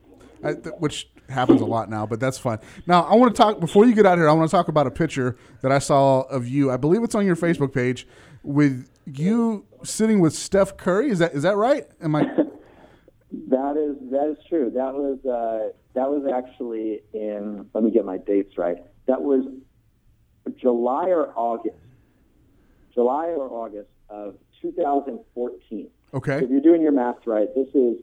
I, 0.42 0.54
th- 0.54 0.74
which 0.78 1.08
happens 1.28 1.60
a 1.60 1.64
lot 1.66 1.88
now, 1.88 2.06
but 2.06 2.18
that's 2.18 2.38
fine. 2.38 2.58
Now, 2.86 3.02
I 3.02 3.14
want 3.14 3.34
to 3.34 3.40
talk 3.40 3.60
before 3.60 3.86
you 3.86 3.94
get 3.94 4.06
out 4.06 4.18
here. 4.18 4.28
I 4.28 4.32
want 4.32 4.50
to 4.50 4.56
talk 4.56 4.68
about 4.68 4.86
a 4.86 4.90
picture 4.90 5.36
that 5.60 5.70
I 5.70 5.78
saw 5.78 6.22
of 6.22 6.48
you. 6.48 6.70
I 6.70 6.76
believe 6.76 7.02
it's 7.04 7.14
on 7.14 7.24
your 7.24 7.36
Facebook 7.36 7.72
page 7.72 8.06
with 8.42 8.88
you 9.06 9.66
sitting 9.84 10.20
with 10.20 10.34
Steph 10.34 10.76
Curry. 10.76 11.10
Is 11.10 11.18
that 11.20 11.32
is 11.32 11.42
that 11.42 11.56
right? 11.56 11.86
Am 12.00 12.14
I? 12.16 12.26
That 13.48 13.78
is 13.78 13.96
that 14.10 14.28
is 14.28 14.36
true. 14.46 14.70
That 14.74 14.92
was 14.92 15.18
uh, 15.24 15.72
that 15.94 16.10
was 16.10 16.30
actually 16.30 17.00
in. 17.14 17.66
Let 17.72 17.82
me 17.82 17.90
get 17.90 18.04
my 18.04 18.18
dates 18.18 18.58
right. 18.58 18.76
That 19.06 19.22
was 19.22 19.46
July 20.60 21.08
or 21.08 21.32
August. 21.36 21.76
July 22.94 23.26
or 23.28 23.48
August 23.50 23.88
of 24.08 24.36
2014. 24.60 25.88
Okay. 26.14 26.38
If 26.44 26.50
you're 26.50 26.60
doing 26.60 26.82
your 26.82 26.92
math 26.92 27.26
right, 27.26 27.48
this 27.54 27.68
is 27.74 27.96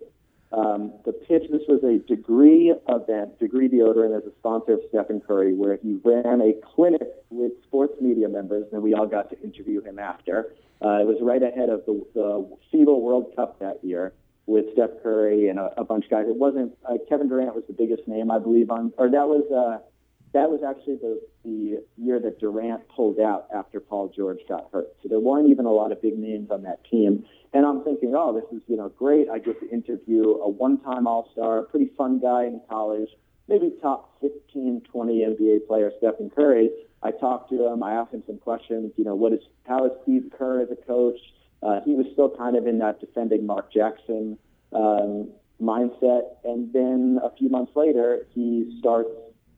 um, 0.52 0.94
the 1.06 1.14
pitch. 1.14 1.44
This 1.52 1.62
was 1.68 1.84
a 1.84 2.00
degree 2.08 2.74
event. 2.88 3.40
Degree 3.40 3.70
deodorant 3.70 4.18
as 4.18 4.24
a 4.26 4.32
sponsor 4.40 4.74
of 4.74 4.80
Stephen 4.90 5.22
Curry, 5.22 5.54
where 5.54 5.78
he 5.78 6.00
ran 6.04 6.42
a 6.42 6.54
clinic 6.76 7.08
with 7.30 7.52
sports 7.64 7.94
media 8.02 8.28
members, 8.28 8.66
and 8.72 8.82
we 8.82 8.94
all 8.94 9.06
got 9.06 9.30
to 9.30 9.40
interview 9.42 9.82
him 9.82 10.00
after. 10.00 10.54
Uh, 10.84 11.02
it 11.02 11.08
was 11.08 11.18
right 11.22 11.44
ahead 11.44 11.70
of 11.70 11.86
the, 11.86 12.04
the 12.16 12.58
FIBA 12.74 13.00
World 13.00 13.34
Cup 13.36 13.60
that 13.60 13.84
year 13.84 14.14
with 14.46 14.66
Steph 14.74 15.04
Curry 15.04 15.50
and 15.50 15.60
a, 15.60 15.72
a 15.78 15.84
bunch 15.84 16.06
of 16.06 16.12
guys. 16.12 16.26
It 16.28 16.36
wasn't 16.36 16.76
uh, 16.90 16.96
Kevin 17.08 17.30
Durant 17.30 17.54
was 17.54 17.64
the 17.68 17.74
biggest 17.74 18.08
name, 18.08 18.32
I 18.32 18.40
believe, 18.40 18.72
on 18.72 18.92
or 18.98 19.10
that 19.10 19.28
was 19.28 19.46
uh, 19.52 19.86
that 20.34 20.50
was 20.50 20.62
actually 20.68 20.98
the 20.98 21.22
the 21.44 21.84
year 21.98 22.20
that 22.20 22.40
Durant 22.40 22.88
pulled 22.90 23.20
out 23.20 23.48
after 23.54 23.80
Paul 23.80 24.12
George 24.16 24.40
got 24.48 24.70
hurt. 24.72 24.88
So 25.02 25.10
there 25.10 25.20
weren't 25.20 25.50
even 25.50 25.66
a 25.66 25.72
lot 25.72 25.92
of 25.92 26.02
big 26.02 26.18
names 26.18 26.52
on 26.52 26.64
that 26.64 26.84
team. 26.90 27.26
And 27.54 27.66
I'm 27.66 27.84
thinking, 27.84 28.14
oh, 28.16 28.34
this 28.34 28.46
is 28.56 28.64
you 28.68 28.78
know 28.78 28.90
great. 28.90 29.30
I 29.30 29.40
get 29.40 29.60
to 29.62 29.70
interview 29.70 30.24
a 30.24 30.50
one-time 30.50 31.08
All-Star, 31.08 31.60
a 31.60 31.64
pretty 31.64 31.92
fun 31.98 32.20
guy 32.20 32.44
in 32.46 32.62
college, 32.70 33.10
maybe 33.48 33.72
top 33.82 34.16
15, 34.22 34.82
20 34.92 35.20
NBA 35.20 35.68
player, 35.68 35.92
Stephen 35.98 36.30
Curry. 36.30 36.70
I 37.02 37.12
talked 37.12 37.50
to 37.52 37.68
him. 37.68 37.82
I 37.82 37.94
asked 37.94 38.14
him 38.14 38.24
some 38.28 38.38
questions. 38.38 38.92
You 38.98 39.06
know, 39.06 39.16
what 39.16 39.34
is 39.34 39.40
how 39.66 39.86
is 39.86 39.92
Steve 40.04 40.32
Kerr 40.38 40.62
as 40.62 40.70
a 40.72 40.76
coach? 40.76 41.20
Uh, 41.64 41.80
he 41.86 41.96
was 41.96 42.06
still 42.14 42.30
kind 42.30 42.56
of 42.56 42.68
in 42.68 42.80
that 42.80 43.00
defending 43.00 43.46
Mark 43.46 43.74
Jackson 43.74 44.38
um, 44.74 45.30
mindset. 45.62 46.22
And 46.44 46.72
then 46.72 47.20
a 47.24 47.36
few 47.36 47.50
months 47.50 47.72
later, 47.76 48.28
he 48.34 48.78
starts 48.80 49.10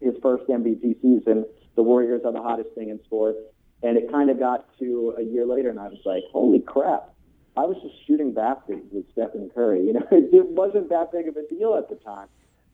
his 0.02 0.16
first 0.22 0.48
MVP 0.48 1.02
season. 1.02 1.46
The 1.76 1.84
Warriors 1.84 2.22
are 2.26 2.32
the 2.32 2.42
hottest 2.42 2.70
thing 2.76 2.90
in 2.90 3.02
sports. 3.04 3.40
And 3.84 3.98
it 3.98 4.12
kind 4.12 4.30
of 4.30 4.40
got 4.40 4.66
to 4.80 5.16
a 5.18 5.24
year 5.24 5.46
later, 5.46 5.70
and 5.70 5.80
I 5.80 5.88
was 5.88 6.02
like, 6.06 6.24
holy 6.32 6.60
crap. 6.60 7.14
I 7.58 7.62
was 7.62 7.78
just 7.82 7.96
shooting 8.08 8.34
baskets 8.34 8.86
with 8.92 9.06
Stephen 9.12 9.50
Curry. 9.54 9.86
You 9.86 9.94
know, 9.94 10.08
it 10.12 10.48
wasn't 10.50 10.90
that 10.90 11.12
big 11.12 11.28
of 11.28 11.36
a 11.36 11.48
deal 11.48 11.76
at 11.76 11.90
the 11.90 11.96
time. 11.96 12.28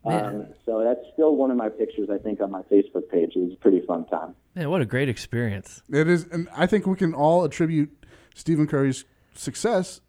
Um, 0.05 0.47
so 0.65 0.83
that's 0.83 1.01
still 1.13 1.35
one 1.35 1.51
of 1.51 1.57
my 1.57 1.69
pictures, 1.69 2.09
I 2.09 2.17
think, 2.17 2.39
on 2.39 2.49
my 2.51 2.61
Facebook 2.63 3.09
page. 3.09 3.31
It 3.35 3.39
was 3.39 3.53
a 3.53 3.57
pretty 3.57 3.81
fun 3.85 4.05
time. 4.05 4.35
Man, 4.55 4.69
what 4.69 4.81
a 4.81 4.85
great 4.85 5.09
experience. 5.09 5.81
It 5.89 6.07
is, 6.07 6.25
and 6.31 6.47
I 6.55 6.65
think 6.65 6.85
we 6.85 6.95
can 6.95 7.13
all 7.13 7.43
attribute 7.43 7.89
Stephen 8.33 8.67
Curry's 8.67 9.03
success 9.33 9.99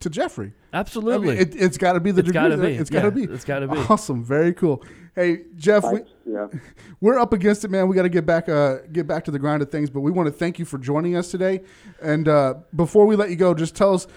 to 0.00 0.10
Jeffrey. 0.10 0.54
Absolutely. 0.74 1.30
I 1.30 1.38
mean, 1.38 1.42
it, 1.42 1.54
it's 1.56 1.78
got 1.78 1.92
to 1.94 2.00
be 2.00 2.10
the 2.10 2.20
It's 2.20 2.26
degree. 2.32 2.50
gotta 2.50 2.56
be. 2.58 2.74
It's 2.74 2.90
got 2.90 3.00
to 3.00 3.06
Yeah, 3.20 3.26
be. 3.26 3.32
it's 3.32 3.44
gotta 3.44 3.68
be. 3.68 3.78
Awesome. 3.88 4.24
Very 4.24 4.52
cool. 4.52 4.82
Hey, 5.14 5.42
Jeff, 5.56 5.84
we, 5.92 6.00
yeah. 6.26 6.48
we're 7.00 7.18
up 7.18 7.32
against 7.32 7.64
it, 7.64 7.70
man. 7.70 7.86
We 7.88 7.94
got 7.94 8.02
to 8.02 8.08
get 8.08 8.26
back, 8.26 8.48
uh, 8.48 8.78
get 8.92 9.06
back 9.06 9.24
to 9.26 9.30
the 9.30 9.38
grind 9.38 9.62
of 9.62 9.70
things. 9.70 9.88
But 9.88 10.00
we 10.00 10.10
want 10.10 10.26
to 10.26 10.32
thank 10.32 10.58
you 10.58 10.64
for 10.64 10.76
joining 10.76 11.14
us 11.16 11.30
today. 11.30 11.60
And 12.02 12.26
uh, 12.28 12.54
before 12.74 13.06
we 13.06 13.14
let 13.14 13.30
you 13.30 13.36
go, 13.36 13.54
just 13.54 13.76
tell 13.76 13.94
us, 13.94 14.08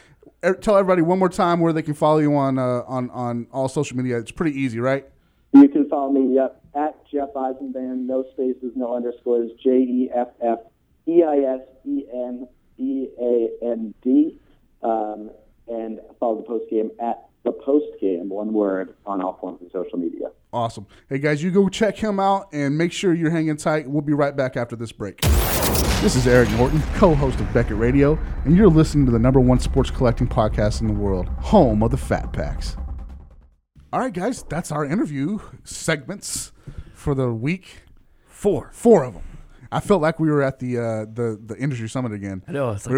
er, 0.43 0.55
tell 0.55 0.75
everybody 0.75 1.03
one 1.03 1.19
more 1.19 1.29
time 1.29 1.59
where 1.59 1.71
they 1.71 1.83
can 1.83 1.93
follow 1.93 2.17
you 2.17 2.35
on 2.35 2.57
uh, 2.57 2.81
on 2.87 3.11
on 3.11 3.45
all 3.51 3.69
social 3.69 3.95
media. 3.95 4.17
It's 4.17 4.31
pretty 4.31 4.59
easy, 4.59 4.79
right? 4.79 5.05
You 5.53 5.69
can 5.69 5.87
follow 5.87 6.11
me, 6.11 6.35
yep, 6.35 6.59
at 6.75 6.95
Jeff 7.07 7.29
Eisenband, 7.35 8.05
no 8.07 8.25
spaces, 8.33 8.73
no 8.75 8.95
underscores, 8.95 9.51
J 9.63 9.69
E 9.77 10.09
F 10.13 10.29
F 10.41 10.59
E 11.07 11.23
I 11.23 11.37
S 11.37 11.61
E 11.85 12.03
N 12.11 12.47
B 12.77 13.09
A 13.21 13.49
N 13.63 13.93
D. 14.01 14.39
Um, 14.83 15.29
and 15.69 15.99
follow 16.19 16.37
the 16.37 16.43
post 16.43 16.69
game 16.69 16.91
at 17.01 17.25
the 17.43 17.51
post 17.51 17.85
game, 18.01 18.29
one 18.29 18.53
word, 18.53 18.95
on 19.05 19.21
all 19.21 19.37
forms 19.39 19.61
of 19.61 19.71
social 19.71 19.97
media. 19.97 20.27
Awesome. 20.53 20.87
Hey 21.09 21.19
guys, 21.19 21.43
you 21.43 21.51
go 21.51 21.69
check 21.69 21.97
him 21.97 22.19
out 22.19 22.47
and 22.53 22.77
make 22.77 22.91
sure 22.91 23.13
you're 23.13 23.31
hanging 23.31 23.57
tight. 23.57 23.89
We'll 23.89 24.01
be 24.01 24.13
right 24.13 24.35
back 24.35 24.57
after 24.57 24.75
this 24.75 24.91
break. 24.91 25.21
This 26.01 26.15
is 26.15 26.27
Eric 26.27 26.49
Norton, 26.51 26.81
co-host 26.95 27.39
of 27.39 27.51
Beckett 27.53 27.77
Radio, 27.77 28.17
and 28.45 28.55
you're 28.55 28.69
listening 28.69 29.05
to 29.07 29.11
the 29.11 29.19
number 29.19 29.39
one 29.39 29.59
sports 29.59 29.89
collecting 29.89 30.27
podcast 30.27 30.81
in 30.81 30.87
the 30.87 30.93
world, 30.93 31.27
home 31.27 31.83
of 31.83 31.91
the 31.91 31.97
Fat 31.97 32.31
Packs. 32.31 32.77
All 33.91 33.99
right, 34.01 34.13
guys, 34.13 34.43
that's 34.43 34.71
our 34.71 34.85
interview 34.85 35.39
segments 35.63 36.51
for 36.93 37.15
the 37.15 37.33
week. 37.33 37.83
Four, 38.25 38.69
four 38.73 39.03
of 39.03 39.15
them. 39.15 39.23
I 39.71 39.79
felt 39.79 40.01
like 40.01 40.19
we 40.19 40.29
were 40.29 40.41
at 40.41 40.59
the 40.59 40.77
uh, 40.77 40.81
the 41.05 41.39
the 41.43 41.55
industry 41.57 41.89
summit 41.89 42.11
again. 42.13 42.43
I 42.47 42.51
know, 42.51 42.71
it's 42.71 42.87
like 42.87 42.95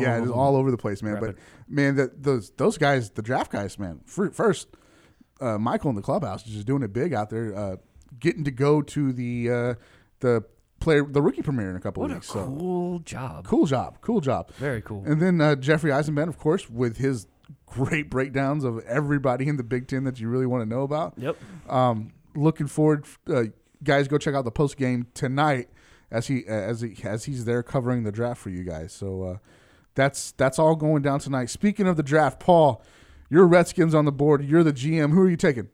yeah, 0.00 0.20
it's 0.22 0.30
all 0.30 0.56
over 0.56 0.70
the 0.70 0.76
place, 0.78 1.02
man. 1.02 1.14
Rapid. 1.14 1.36
But 1.36 1.72
man, 1.72 1.96
that 1.96 2.22
those 2.22 2.50
those 2.56 2.78
guys, 2.78 3.10
the 3.10 3.22
draft 3.22 3.52
guys, 3.52 3.78
man. 3.78 4.00
fir- 4.06 4.30
First, 4.30 4.68
uh, 5.40 5.58
Michael 5.58 5.90
in 5.90 5.96
the 5.96 6.02
clubhouse 6.02 6.46
is 6.46 6.52
just 6.52 6.66
doing 6.66 6.82
it 6.82 6.92
big 6.92 7.12
out 7.14 7.30
there, 7.30 7.54
uh, 7.56 7.76
getting 8.18 8.44
to 8.44 8.50
go 8.50 8.82
to 8.82 9.12
the 9.12 9.50
uh, 9.50 9.74
the 10.20 10.44
player 10.80 11.04
the 11.04 11.22
rookie 11.22 11.42
premiere 11.42 11.70
in 11.70 11.76
a 11.76 11.80
couple 11.80 12.00
What 12.00 12.10
of 12.10 12.16
a 12.16 12.18
weeks. 12.18 12.28
so 12.28 12.44
cool 12.46 12.98
job. 13.00 13.46
cool 13.46 13.66
job, 13.66 13.98
cool 14.00 14.20
job, 14.20 14.50
Very 14.54 14.82
cool. 14.82 15.02
And 15.06 15.22
then 15.22 15.40
uh, 15.40 15.54
Jeffrey 15.54 15.90
Eisenband, 15.92 16.28
of 16.28 16.38
course, 16.38 16.68
with 16.68 16.96
his 16.96 17.26
great 17.66 18.10
breakdowns 18.10 18.64
of 18.64 18.80
everybody 18.86 19.46
in 19.48 19.56
the 19.56 19.62
Big 19.62 19.86
Ten 19.86 20.04
that 20.04 20.18
you 20.20 20.28
really 20.28 20.46
want 20.46 20.62
to 20.62 20.68
know 20.68 20.82
about. 20.82 21.14
Yep. 21.16 21.36
Um, 21.68 22.12
looking 22.34 22.66
forward, 22.66 23.06
uh, 23.28 23.44
guys. 23.84 24.08
Go 24.08 24.18
check 24.18 24.34
out 24.34 24.44
the 24.44 24.50
post 24.50 24.76
game 24.76 25.06
tonight 25.14 25.68
as 26.10 26.26
he 26.26 26.46
as 26.46 26.80
he 26.80 26.96
as 27.04 27.24
he's 27.24 27.44
there 27.44 27.62
covering 27.62 28.04
the 28.04 28.12
draft 28.12 28.40
for 28.40 28.50
you 28.50 28.64
guys. 28.64 28.92
So 28.92 29.22
uh, 29.22 29.36
that's 29.94 30.32
that's 30.32 30.58
all 30.58 30.76
going 30.76 31.02
down 31.02 31.18
tonight. 31.20 31.50
Speaking 31.50 31.86
of 31.86 31.96
the 31.96 32.02
draft, 32.02 32.40
Paul, 32.40 32.82
your 33.30 33.46
Redskins 33.46 33.94
on 33.94 34.04
the 34.04 34.12
board. 34.12 34.44
You're 34.44 34.64
the 34.64 34.72
GM. 34.72 35.10
Who 35.12 35.20
are 35.22 35.28
you 35.30 35.36
taking? 35.36 35.68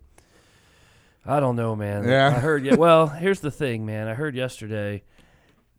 I 1.27 1.41
don't 1.41 1.57
know, 1.57 1.77
man. 1.77 2.09
Yeah. 2.09 2.29
I 2.29 2.41
heard. 2.41 2.65
Yeah. 2.65 2.77
Well, 2.77 3.09
here's 3.09 3.41
the 3.41 3.51
thing, 3.51 3.85
man. 3.85 4.09
I 4.09 4.15
heard 4.15 4.35
yesterday. 4.35 5.03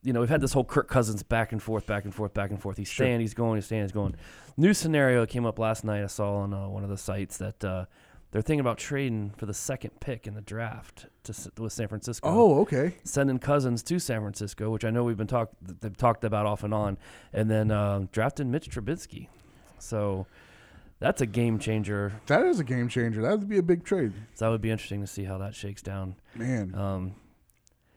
You 0.04 0.14
know, 0.14 0.22
we've 0.22 0.30
had 0.30 0.40
this 0.42 0.54
whole 0.54 0.64
Kirk 0.64 0.88
Cousins 0.88 1.24
back 1.24 1.52
and 1.52 1.62
forth, 1.62 1.86
back 1.86 2.06
and 2.06 2.14
forth, 2.16 2.34
back 2.34 2.52
and 2.52 2.62
forth. 2.62 2.78
He's 2.78 2.88
Sure. 2.88 3.06
staying, 3.06 3.20
he's 3.20 3.34
going, 3.34 3.56
he's 3.56 3.66
staying, 3.66 3.82
he's 3.82 3.92
going. 3.92 4.16
New 4.56 4.74
scenario 4.74 5.26
came 5.26 5.46
up 5.46 5.60
last 5.60 5.84
night. 5.84 6.04
I 6.04 6.08
saw 6.08 6.36
on 6.38 6.54
uh, 6.54 6.70
one 6.70 6.84
of 6.84 6.90
the 6.90 6.98
sites 6.98 7.38
that 7.38 7.62
uh, 7.66 7.86
they're 8.32 8.42
thinking 8.42 8.60
about 8.60 8.78
trading 8.78 9.34
for 9.38 9.46
the 9.46 9.54
second 9.54 10.00
pick 10.00 10.28
in 10.28 10.36
the 10.36 10.42
draft 10.42 11.08
to 11.24 11.34
with 11.58 11.74
San 11.74 11.88
Francisco. 11.88 12.30
Oh, 12.30 12.60
okay. 12.62 12.96
Sending 13.04 13.40
Cousins 13.40 13.82
to 13.84 14.00
San 14.00 14.22
Francisco, 14.22 14.70
which 14.70 14.86
I 14.86 14.92
know 14.92 15.04
we've 15.04 15.18
been 15.18 15.28
talked 15.28 15.56
they've 15.82 15.98
talked 15.98 16.24
about 16.24 16.46
off 16.46 16.64
and 16.64 16.74
on, 16.74 16.98
and 17.34 17.50
then 17.50 17.72
uh, 17.72 18.06
drafting 18.12 18.52
Mitch 18.52 18.70
Trubisky. 18.70 19.28
So 19.80 20.28
that's 21.00 21.22
a 21.22 21.26
game 21.26 21.58
changer. 21.60 22.14
That 22.28 22.46
is 22.46 22.60
a 22.60 22.64
game 22.64 22.90
changer. 22.90 23.22
That 23.22 23.40
would 23.40 23.50
be 23.50 23.58
a 23.58 23.64
big 23.64 23.84
trade. 23.84 24.14
So 24.36 24.46
that 24.46 24.52
would 24.52 24.62
be 24.62 24.70
interesting 24.70 25.02
to 25.02 25.08
see 25.08 25.24
how 25.24 25.38
that 25.40 25.56
shakes 25.56 25.82
down. 25.82 26.16
Man. 26.36 26.76
Um, 26.76 27.16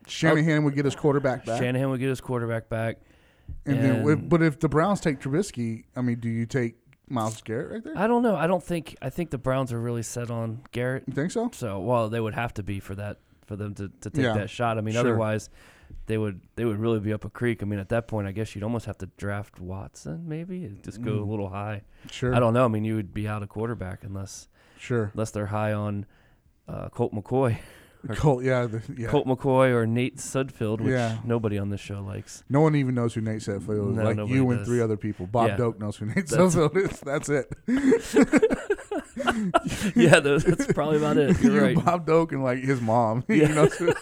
Shanahan 0.07 0.63
would 0.63 0.75
get 0.75 0.85
his 0.85 0.95
quarterback 0.95 1.45
back. 1.45 1.61
Shanahan 1.61 1.89
would 1.89 1.99
get 1.99 2.09
his 2.09 2.21
quarterback 2.21 2.69
back. 2.69 2.97
And, 3.65 4.05
then, 4.05 4.27
but 4.27 4.41
if 4.41 4.59
the 4.59 4.69
Browns 4.69 4.99
take 4.99 5.19
Trubisky, 5.19 5.83
I 5.95 6.01
mean, 6.01 6.19
do 6.19 6.29
you 6.29 6.45
take 6.45 6.75
Myles 7.09 7.41
Garrett 7.41 7.71
right 7.71 7.83
there? 7.83 7.97
I 7.97 8.07
don't 8.07 8.23
know. 8.23 8.35
I 8.35 8.47
don't 8.47 8.63
think. 8.63 8.95
I 9.01 9.09
think 9.09 9.29
the 9.29 9.37
Browns 9.37 9.71
are 9.73 9.79
really 9.79 10.03
set 10.03 10.31
on 10.31 10.61
Garrett. 10.71 11.03
You 11.07 11.13
think 11.13 11.31
so? 11.31 11.49
So, 11.53 11.79
well, 11.79 12.09
they 12.09 12.19
would 12.19 12.33
have 12.33 12.53
to 12.55 12.63
be 12.63 12.79
for 12.79 12.95
that 12.95 13.17
for 13.45 13.55
them 13.55 13.73
to, 13.75 13.89
to 14.01 14.09
take 14.09 14.23
Yeah, 14.23 14.33
that 14.33 14.49
shot. 14.49 14.77
I 14.77 14.81
mean, 14.81 14.93
sure. 14.93 15.01
otherwise, 15.01 15.49
they 16.05 16.17
would 16.17 16.41
they 16.55 16.65
would 16.65 16.77
really 16.79 16.99
be 16.99 17.11
up 17.13 17.25
a 17.25 17.29
creek. 17.29 17.61
I 17.61 17.65
mean, 17.65 17.79
at 17.79 17.89
that 17.89 18.07
point, 18.07 18.27
I 18.27 18.31
guess 18.31 18.55
you'd 18.55 18.63
almost 18.63 18.85
have 18.85 18.97
to 18.99 19.07
draft 19.17 19.59
Watson, 19.59 20.27
maybe 20.27 20.63
and 20.63 20.81
just 20.83 21.01
go 21.01 21.11
Mm. 21.11 21.21
a 21.27 21.29
little 21.29 21.49
high. 21.49 21.81
Sure. 22.09 22.33
I 22.33 22.39
don't 22.39 22.53
know. 22.53 22.65
I 22.65 22.69
mean, 22.69 22.85
you 22.85 22.95
would 22.95 23.13
be 23.13 23.27
out 23.27 23.43
of 23.43 23.49
quarterback 23.49 24.03
unless 24.03 24.47
Sure. 24.77 25.11
unless 25.13 25.31
they're 25.31 25.47
high 25.47 25.73
on 25.73 26.05
uh, 26.67 26.89
Colt 26.89 27.13
McCoy. 27.13 27.57
Colt, 28.15 28.43
yeah, 28.43 28.65
the- 28.65 28.81
yeah. 28.97 29.07
Colt 29.07 29.25
McCoy 29.25 29.73
or 29.73 29.87
Nate 29.87 30.17
Sudfeld, 30.17 30.81
which 30.81 30.91
Yeah. 30.91 31.19
nobody 31.23 31.57
on 31.57 31.69
this 31.69 31.79
show 31.79 32.01
likes. 32.01 32.43
No 32.49 32.59
one 32.61 32.75
even 32.75 32.95
knows 32.95 33.13
who 33.13 33.21
Nate 33.21 33.39
Sudfeld 33.41 33.91
is. 33.91 33.95
No, 33.97 34.03
like 34.03 34.29
you 34.29 34.49
and 34.51 34.65
three 34.65 34.81
other 34.81 34.97
people. 34.97 35.25
Bob 35.25 35.47
Yeah. 35.49 35.57
Doak 35.57 35.79
knows 35.79 35.95
who 35.95 36.07
Nate 36.07 36.27
That's- 36.27 36.53
Sudfeld 36.55 36.75
is. 36.77 36.99
That's 36.99 37.29
it. 37.29 37.49
Yeah, 39.95 40.19
that's 40.19 40.71
probably 40.73 40.97
about 40.97 41.17
it. 41.17 41.39
You're 41.41 41.53
You, 41.53 41.61
right. 41.61 41.85
Bob 41.85 42.05
Doak 42.05 42.31
and 42.31 42.43
like 42.43 42.59
his 42.59 42.81
mom. 42.81 43.23
Yeah. 43.27 43.47
you 43.47 43.55
know, 43.55 43.67
so- 43.69 43.93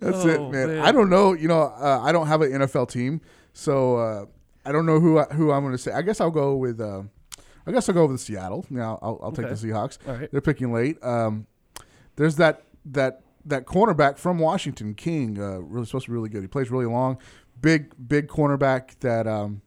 that's 0.00 0.24
Oh, 0.24 0.28
it, 0.28 0.40
man. 0.52 0.68
man. 0.68 0.78
I 0.84 0.92
don't 0.92 1.10
know. 1.10 1.32
You 1.32 1.48
know, 1.48 1.62
uh, 1.62 2.00
I 2.02 2.12
don't 2.12 2.26
have 2.26 2.42
an 2.42 2.52
NFL 2.52 2.90
team, 2.90 3.20
so 3.52 3.96
uh, 3.96 4.24
I 4.64 4.72
don't 4.72 4.86
know 4.86 5.00
who 5.00 5.18
I, 5.18 5.24
who 5.24 5.52
I'm 5.52 5.62
going 5.62 5.72
to 5.72 5.78
say. 5.78 5.92
I 5.92 6.02
guess 6.02 6.20
I'll 6.20 6.30
go 6.30 6.56
with. 6.56 6.80
Uh, 6.80 7.02
I 7.66 7.72
guess 7.72 7.88
I'll 7.88 7.94
go 7.94 8.06
with 8.06 8.20
Seattle. 8.20 8.64
Now 8.70 8.98
I'll, 9.02 9.18
I'll 9.22 9.32
take 9.32 9.46
Okay. 9.46 9.54
the 9.54 9.66
Seahawks. 9.68 9.98
All 10.06 10.14
right. 10.14 10.30
They're 10.30 10.40
picking 10.40 10.72
late. 10.72 11.02
Um, 11.02 11.46
there's 12.16 12.36
that 12.36 12.64
that 12.84 13.22
that 13.44 13.66
cornerback 13.66 14.18
from 14.18 14.38
Washington, 14.38 14.94
King. 14.94 15.40
Uh, 15.40 15.60
really 15.60 15.86
supposed 15.86 16.06
to 16.06 16.10
be 16.10 16.14
really 16.14 16.28
good. 16.28 16.42
He 16.42 16.48
plays 16.48 16.70
really 16.70 16.86
long, 16.86 17.18
big 17.60 17.92
big 18.08 18.28
cornerback 18.28 18.98
that 19.00 19.26
um, 19.26 19.62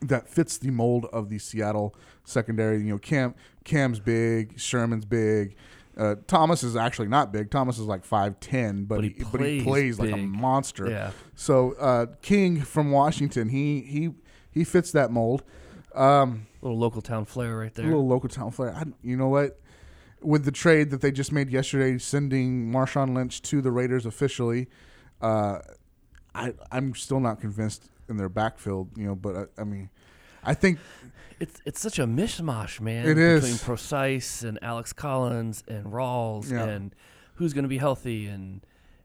that 0.00 0.28
fits 0.28 0.58
the 0.58 0.70
mold 0.70 1.06
of 1.12 1.28
the 1.28 1.38
Seattle 1.38 1.94
secondary. 2.24 2.78
You 2.78 2.92
know, 2.92 2.98
Kam 2.98 3.34
Kam's 3.64 4.00
big, 4.00 4.58
Sherman's 4.58 5.04
big. 5.04 5.56
Uh, 5.96 6.16
Thomas 6.26 6.64
is 6.64 6.74
actually 6.74 7.06
not 7.06 7.32
big. 7.32 7.50
Thomas 7.50 7.78
is 7.78 7.86
like 7.86 8.04
five 8.04 8.40
ten, 8.40 8.84
but, 8.84 8.96
But 8.96 9.04
he 9.04 9.10
he, 9.10 9.24
but 9.30 9.40
he 9.40 9.62
plays 9.62 9.98
like 9.98 10.10
a 10.10 10.16
monster. 10.16 10.90
Yeah. 10.90 11.12
So 11.36 11.72
uh, 11.74 12.06
King 12.20 12.60
from 12.62 12.90
Washington, 12.90 13.48
he 13.48 13.80
he 13.82 14.10
he 14.50 14.64
fits 14.64 14.90
that 14.92 15.10
mold. 15.10 15.44
Um, 15.94 16.46
little 16.62 16.78
local 16.78 17.00
town 17.00 17.24
flair 17.24 17.56
right 17.56 17.72
there. 17.72 17.84
A 17.84 17.88
little 17.88 18.06
local 18.08 18.28
town 18.28 18.50
flair. 18.50 18.74
I, 18.74 18.84
you 19.02 19.16
know 19.16 19.28
what? 19.28 19.60
With 20.24 20.44
the 20.44 20.52
trade 20.52 20.90
that 20.90 21.00
they 21.02 21.12
just 21.12 21.32
made 21.32 21.50
yesterday, 21.50 21.98
sending 21.98 22.72
Marshawn 22.72 23.14
Lynch 23.14 23.42
to 23.42 23.60
the 23.60 23.70
Raiders 23.70 24.06
officially, 24.06 24.68
uh, 25.20 25.58
I 26.34 26.54
I'm 26.72 26.94
still 26.94 27.20
not 27.20 27.40
convinced 27.40 27.90
in 28.08 28.16
their 28.16 28.28
backfield. 28.28 28.88
You 28.96 29.06
know, 29.08 29.14
but 29.14 29.36
I, 29.36 29.60
I 29.60 29.64
mean, 29.64 29.90
I 30.42 30.54
think 30.54 30.78
It's 31.40 31.60
it's 31.66 31.80
such 31.80 31.98
a 31.98 32.06
mishmash, 32.06 32.80
man. 32.80 33.06
It 33.06 33.18
is. 33.18 33.42
between 33.42 33.58
Prosise 33.58 34.42
and 34.42 34.58
Alex 34.62 34.92
Collins 34.92 35.62
and 35.68 35.86
Rawls 35.86 36.50
Yeah. 36.50 36.64
and 36.64 36.94
who's 37.34 37.52
going 37.52 37.64
to 37.64 37.68
be 37.68 37.78
healthy 37.78 38.26
and 38.26 38.64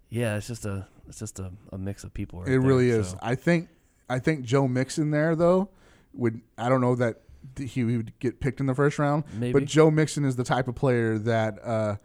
yeah, 0.09 0.37
it's 0.37 0.47
just 0.47 0.65
a 0.65 0.87
it's 1.07 1.19
just 1.19 1.39
a, 1.39 1.51
a 1.73 1.77
mix 1.77 2.03
of 2.03 2.13
people. 2.13 2.39
Right 2.41 2.49
it 2.49 2.59
really 2.59 2.89
is. 2.89 3.09
so. 3.09 3.19
I 3.21 3.35
think 3.35 3.67
I 4.09 4.19
think 4.19 4.43
Joe 4.45 4.67
Mixon 4.67 5.11
there 5.11 5.35
though 5.35 5.69
would 6.13 6.41
I 6.57 6.69
don't 6.69 6.81
know 6.81 6.95
that 6.95 7.21
he 7.57 7.83
would 7.83 8.17
get 8.19 8.39
picked 8.39 8.59
in 8.59 8.65
the 8.65 8.75
first 8.75 8.99
round, 8.99 9.23
Maybe. 9.33 9.53
but 9.53 9.65
Joe 9.65 9.91
Mixon 9.91 10.25
is 10.25 10.35
the 10.35 10.43
type 10.43 10.67
of 10.67 10.75
player 10.75 11.17
that 11.19 11.59
uh, 11.63 11.95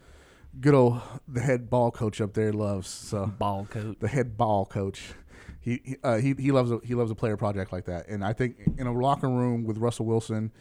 good 0.61 0.75
old 0.75 1.01
the 1.29 1.41
head 1.41 1.69
ball 1.71 1.91
coach 1.91 2.21
up 2.21 2.35
there 2.35 2.53
loves. 2.53 2.89
So 2.89 3.27
ball 3.27 3.67
coach, 3.71 3.97
the 4.01 4.09
head 4.09 4.37
ball 4.37 4.67
coach. 4.67 5.13
He 5.61 5.81
he, 5.85 5.97
uh, 6.03 6.19
he 6.19 6.35
he 6.39 6.53
loves 6.53 6.71
a, 6.71 6.79
he 6.85 6.95
loves 6.95 7.11
a 7.11 7.15
player 7.15 7.37
project 7.37 7.73
like 7.73 7.87
that, 7.87 8.09
and 8.09 8.25
I 8.25 8.33
think 8.33 8.57
in 8.77 8.87
a 8.87 8.93
locker 8.93 9.29
room 9.29 9.65
with 9.65 9.79
Russell 9.79 10.05
Wilson, 10.05 10.53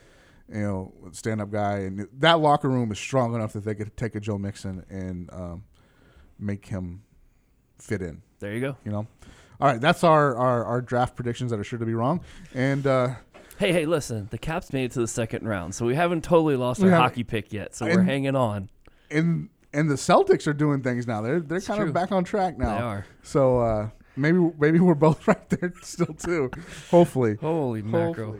you 0.47 0.61
know, 0.61 0.93
stand 1.11 1.41
up 1.41 1.51
guy, 1.51 1.79
and 1.79 2.07
that 2.19 2.39
locker 2.39 2.69
room 2.69 2.91
is 2.91 2.99
strong 2.99 3.35
enough 3.35 3.53
that 3.53 3.65
they 3.65 3.75
could 3.75 3.95
take 3.97 4.15
a 4.15 4.19
Joe 4.21 4.37
Mixon 4.37 4.85
and 4.89 5.29
um, 5.33 5.63
make 6.39 6.67
him 6.67 7.03
fit 7.79 8.01
in. 8.01 8.21
There 8.39 8.53
you 8.53 8.61
go. 8.61 8.77
You 8.85 8.91
know, 8.91 9.07
all 9.59 9.67
right, 9.67 9.81
that's 9.81 10.05
our 10.05 10.37
our, 10.37 10.63
our 10.63 10.81
draft 10.81 11.15
predictions 11.17 11.51
that 11.51 11.59
are 11.59 11.65
sure 11.65 11.79
to 11.79 11.85
be 11.85 11.95
wrong, 11.95 12.21
and 12.53 12.87
uh, 12.87 13.09
Hey, 13.63 13.71
hey, 13.71 13.85
listen, 13.85 14.27
the 14.29 14.37
Caps 14.37 14.73
made 14.73 14.83
it 14.83 14.91
to 14.91 14.99
the 14.99 15.07
second 15.07 15.47
round, 15.47 15.73
so 15.73 15.85
we 15.85 15.95
haven't 15.95 16.21
totally 16.25 16.57
lost 16.57 16.81
We 16.81 16.87
our 16.87 16.91
haven't- 16.95 17.03
hockey 17.11 17.23
pick 17.23 17.53
yet. 17.53 17.73
So 17.73 17.85
we're 17.85 18.01
hanging 18.01 18.35
on. 18.35 18.69
and 19.09 19.47
and 19.73 19.89
the 19.89 19.95
Celtics 19.95 20.47
are 20.47 20.53
doing 20.53 20.81
things 20.83 21.07
now. 21.07 21.21
They're 21.21 21.39
they're 21.39 21.61
kind 21.61 21.79
true. 21.79 21.87
of 21.87 21.93
back 21.93 22.11
on 22.11 22.25
track 22.25 22.57
now. 22.57 22.75
They 22.75 22.81
are. 22.81 23.05
So 23.21 23.59
uh, 23.61 23.89
maybe 24.17 24.51
maybe 24.59 24.81
we're 24.81 24.95
both 24.95 25.25
right 25.29 25.49
there 25.49 25.71
still 25.81 26.13
too. 26.13 26.51
Hopefully. 26.91 27.37
Holy 27.39 27.81
mackerel. 27.81 28.35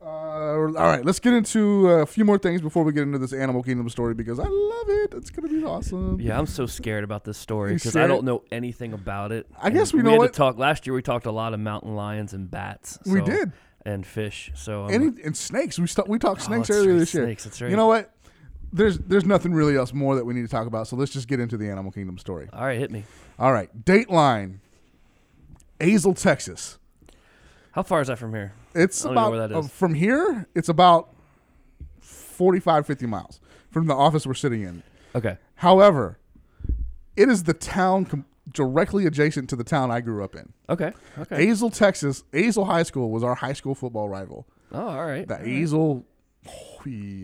Uh, 0.00 0.06
all 0.06 0.66
right, 0.68 1.04
let's 1.04 1.18
get 1.20 1.34
into 1.34 1.86
a 1.90 2.06
few 2.06 2.24
more 2.24 2.38
things 2.38 2.62
before 2.62 2.84
we 2.84 2.92
get 2.94 3.02
into 3.02 3.18
this 3.18 3.34
Animal 3.34 3.62
Kingdom 3.62 3.86
story 3.90 4.14
because 4.14 4.38
I 4.38 4.46
love 4.46 4.88
it. 4.88 5.12
it's 5.14 5.28
gonna 5.28 5.48
be 5.48 5.62
awesome. 5.62 6.18
Yeah, 6.22 6.38
I'm 6.38 6.46
so 6.46 6.64
scared 6.64 7.04
about 7.04 7.24
this 7.24 7.36
story 7.36 7.74
because 7.74 7.96
I 7.96 8.06
don't 8.06 8.24
know 8.24 8.42
anything 8.50 8.94
about 8.94 9.30
it. 9.30 9.46
I 9.60 9.68
guess 9.68 9.90
And 9.92 9.98
we 10.02 10.04
know 10.04 10.12
had 10.12 10.18
what- 10.20 10.32
to 10.32 10.36
talk 10.38 10.56
last 10.56 10.86
year. 10.86 10.94
We 10.94 11.02
talked 11.02 11.26
a 11.26 11.32
lot 11.32 11.52
of 11.52 11.60
mountain 11.60 11.94
lions 11.94 12.32
and 12.32 12.50
bats. 12.50 12.98
We 13.04 13.20
did. 13.20 13.52
And 13.88 14.06
fish. 14.06 14.50
So 14.54 14.84
um, 14.84 14.90
and, 14.92 15.18
and 15.20 15.36
snakes. 15.36 15.78
We 15.78 15.86
st- 15.86 16.08
we 16.08 16.18
talked 16.18 16.40
Oh, 16.42 16.44
snakes 16.44 16.68
that's 16.68 16.78
earlier 16.78 16.92
right, 16.92 16.98
this 17.00 17.14
year. 17.14 17.24
snakes, 17.24 17.44
that's 17.44 17.60
right. 17.60 17.70
You 17.70 17.76
know 17.76 17.86
what? 17.86 18.12
There's 18.72 18.98
there's 18.98 19.24
nothing 19.24 19.54
really 19.54 19.76
else 19.76 19.94
more 19.94 20.14
that 20.16 20.24
we 20.26 20.34
need 20.34 20.42
to 20.42 20.48
talk 20.48 20.66
about. 20.66 20.86
So 20.88 20.96
let's 20.96 21.10
just 21.12 21.26
get 21.26 21.40
into 21.40 21.56
the 21.56 21.68
Animal 21.70 21.90
Kingdom 21.90 22.18
story. 22.18 22.48
All 22.52 22.64
right, 22.66 22.78
hit 22.78 22.90
me. 22.90 23.04
All 23.38 23.52
right, 23.52 23.70
Dateline, 23.84 24.58
Azle, 25.80 26.20
Texas. 26.20 26.78
How 27.72 27.82
far 27.82 28.00
is 28.02 28.08
that 28.08 28.18
from 28.18 28.34
here? 28.34 28.52
It's 28.74 29.04
I 29.04 29.08
don't 29.08 29.14
know 29.14 29.20
about 29.22 29.30
where 29.30 29.48
that 29.48 29.54
uh, 29.54 29.58
is. 29.60 29.70
from 29.70 29.94
here. 29.94 30.46
It's 30.54 30.68
about 30.68 31.14
45, 32.00 32.86
50 32.86 33.06
miles 33.06 33.40
from 33.70 33.86
the 33.86 33.94
office 33.94 34.26
we're 34.26 34.34
sitting 34.34 34.62
in. 34.62 34.82
Okay. 35.14 35.38
However, 35.56 36.18
it 37.16 37.28
is 37.28 37.44
the 37.44 37.54
town 37.54 38.04
com- 38.04 38.24
directly 38.52 39.06
adjacent 39.06 39.48
to 39.50 39.56
the 39.56 39.64
town 39.64 39.90
I 39.90 40.00
grew 40.00 40.22
up 40.24 40.34
in. 40.34 40.52
Okay, 40.68 40.92
okay. 41.18 41.46
Azle, 41.46 41.72
Texas. 41.74 42.24
Azle 42.32 42.66
High 42.66 42.82
School 42.82 43.10
was 43.10 43.22
our 43.22 43.34
high 43.34 43.52
school 43.52 43.74
football 43.74 44.08
rival. 44.08 44.46
Oh, 44.72 44.88
all 44.88 45.06
right. 45.06 45.26
The 45.26 45.34
all 45.36 45.40
right. 45.40 45.48
Azle 45.48 46.04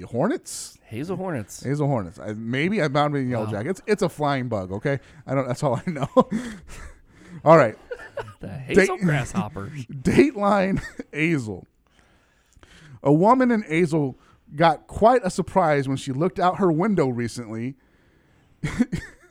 Hornets. 0.07 0.79
Hazel 0.85 1.17
Hornets. 1.17 1.63
Hazel 1.63 1.87
Hornets. 1.87 2.19
I, 2.19 2.33
maybe 2.35 2.83
I'm 2.83 2.93
bound 2.93 3.15
to 3.15 3.21
be 3.21 3.27
Yellow 3.31 3.47
Wow. 3.47 3.51
Jackets. 3.53 3.83
It's 3.87 4.03
a 4.03 4.09
flying 4.09 4.49
bug. 4.49 4.73
Okay, 4.73 5.01
I 5.27 5.35
don't. 5.35 5.47
That's 5.47 5.63
all 5.63 5.77
I 5.87 5.91
know. 5.91 6.09
all 7.45 7.57
right. 7.57 7.77
The 8.41 8.49
hazel 8.49 8.99
grasshoppers. 8.99 9.87
Dateline 9.87 10.83
Azle. 11.13 11.65
A 13.03 13.13
woman 13.13 13.51
in 13.51 13.63
Azle 13.65 14.15
got 14.55 14.87
quite 14.87 15.21
a 15.25 15.31
surprise 15.31 15.89
when 15.89 15.97
she 15.97 16.13
looked 16.13 16.39
out 16.39 16.59
her 16.59 16.71
window 16.71 17.09
recently. 17.09 17.75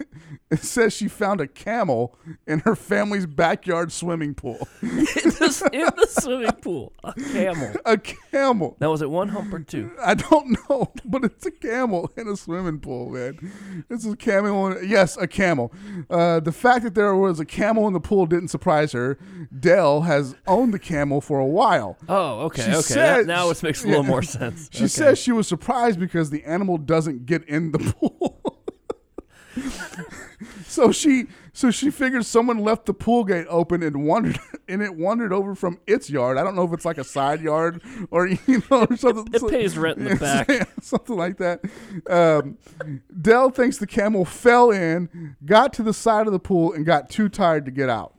it 0.53 0.63
says 0.63 0.93
she 0.93 1.07
found 1.07 1.41
a 1.41 1.47
camel 1.47 2.17
in 2.47 2.59
her 2.59 2.75
family's 2.75 3.25
backyard 3.25 3.91
swimming 3.91 4.33
pool. 4.35 4.67
in, 4.81 4.89
the, 4.89 5.69
in 5.73 5.85
the 5.97 6.07
swimming 6.09 6.51
pool, 6.61 6.93
a 7.03 7.13
camel. 7.13 7.71
A 7.85 7.97
camel. 7.97 8.77
Now 8.79 8.91
was 8.91 9.01
it 9.01 9.09
one 9.09 9.29
hump 9.29 9.53
or 9.53 9.59
two? 9.59 9.91
I 10.01 10.13
don't 10.13 10.57
know, 10.69 10.91
but 11.05 11.23
it's 11.25 11.45
a 11.45 11.51
camel 11.51 12.11
in 12.15 12.27
a 12.27 12.35
swimming 12.37 12.79
pool, 12.79 13.09
man. 13.09 13.85
It's 13.89 14.05
a 14.05 14.15
camel. 14.15 14.67
In, 14.67 14.89
yes, 14.89 15.17
a 15.17 15.27
camel. 15.27 15.73
Uh, 16.09 16.39
the 16.39 16.51
fact 16.51 16.83
that 16.83 16.95
there 16.95 17.15
was 17.15 17.39
a 17.39 17.45
camel 17.45 17.87
in 17.87 17.93
the 17.93 17.99
pool 17.99 18.25
didn't 18.25 18.47
surprise 18.49 18.91
her. 18.93 19.17
Dell 19.59 20.01
has 20.01 20.35
owned 20.47 20.73
the 20.73 20.79
camel 20.79 21.21
for 21.21 21.39
a 21.39 21.45
while. 21.45 21.97
Oh, 22.07 22.41
okay, 22.45 22.63
She 22.63 22.71
okay. 22.71 22.81
said- 22.81 23.19
That- 23.21 23.25
now 23.27 23.49
it 23.49 23.61
makes 23.63 23.83
a 23.83 23.87
little 23.87 24.03
more 24.03 24.23
sense. 24.23 24.69
She 24.71 24.79
Okay. 24.79 24.87
says 24.87 25.19
she 25.19 25.31
was 25.31 25.47
surprised 25.47 25.99
because 25.99 26.29
the 26.29 26.43
animal 26.45 26.77
doesn't 26.77 27.25
get 27.25 27.43
in 27.45 27.71
the 27.71 27.79
pool. 27.79 28.59
so 30.65 30.91
she 30.91 31.27
so 31.53 31.71
she 31.71 31.91
figured 31.91 32.25
someone 32.25 32.59
left 32.59 32.85
the 32.85 32.93
pool 32.93 33.23
gate 33.23 33.45
open 33.49 33.83
and 33.83 34.05
wandered 34.05 34.39
and 34.67 34.81
it 34.81 34.95
wandered 34.95 35.31
over 35.31 35.55
from 35.55 35.79
its 35.87 36.09
yard. 36.09 36.37
I 36.37 36.43
don't 36.43 36.55
know 36.55 36.63
if 36.63 36.73
it's 36.73 36.85
like 36.85 36.97
a 36.97 37.03
side 37.03 37.41
yard 37.41 37.81
or 38.11 38.27
you 38.47 38.63
know 38.69 38.85
or 38.89 38.97
something. 38.97 39.27
It 39.33 39.49
pays 39.49 39.77
rent 39.77 39.99
in 39.99 40.05
the 40.05 40.15
back. 40.15 40.69
something 40.81 41.15
like 41.15 41.37
that. 41.37 41.61
Um, 42.09 42.57
Dell 43.21 43.49
thinks 43.49 43.77
the 43.77 43.87
camel 43.87 44.25
fell 44.25 44.71
in, 44.71 45.35
got 45.45 45.73
to 45.73 45.83
the 45.83 45.93
side 45.93 46.27
of 46.27 46.33
the 46.33 46.39
pool, 46.39 46.73
and 46.73 46.85
got 46.85 47.09
too 47.09 47.29
tired 47.29 47.65
to 47.65 47.71
get 47.71 47.89
out. 47.89 48.13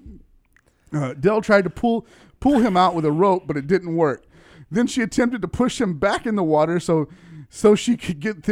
Uh, 0.93 1.15
Dell 1.15 1.41
tried 1.41 1.65
to 1.65 1.71
pull 1.71 2.07
pull 2.41 2.59
him 2.61 2.77
out 2.77 2.95
with 2.95 3.05
a 3.05 3.13
rope, 3.13 3.45
but 3.47 3.57
it 3.57 3.67
didn't 3.67 3.97
work. 3.97 4.25
Then 4.71 4.87
she 4.87 5.03
attempted 5.03 5.43
to 5.43 5.49
push 5.49 5.81
him 5.81 5.99
back 5.99 6.27
in 6.27 6.35
the 6.37 6.45
water 6.45 6.79
so 6.81 7.09
so 7.49 7.75
she 7.75 7.97
could 7.97 8.21
get 8.21 8.49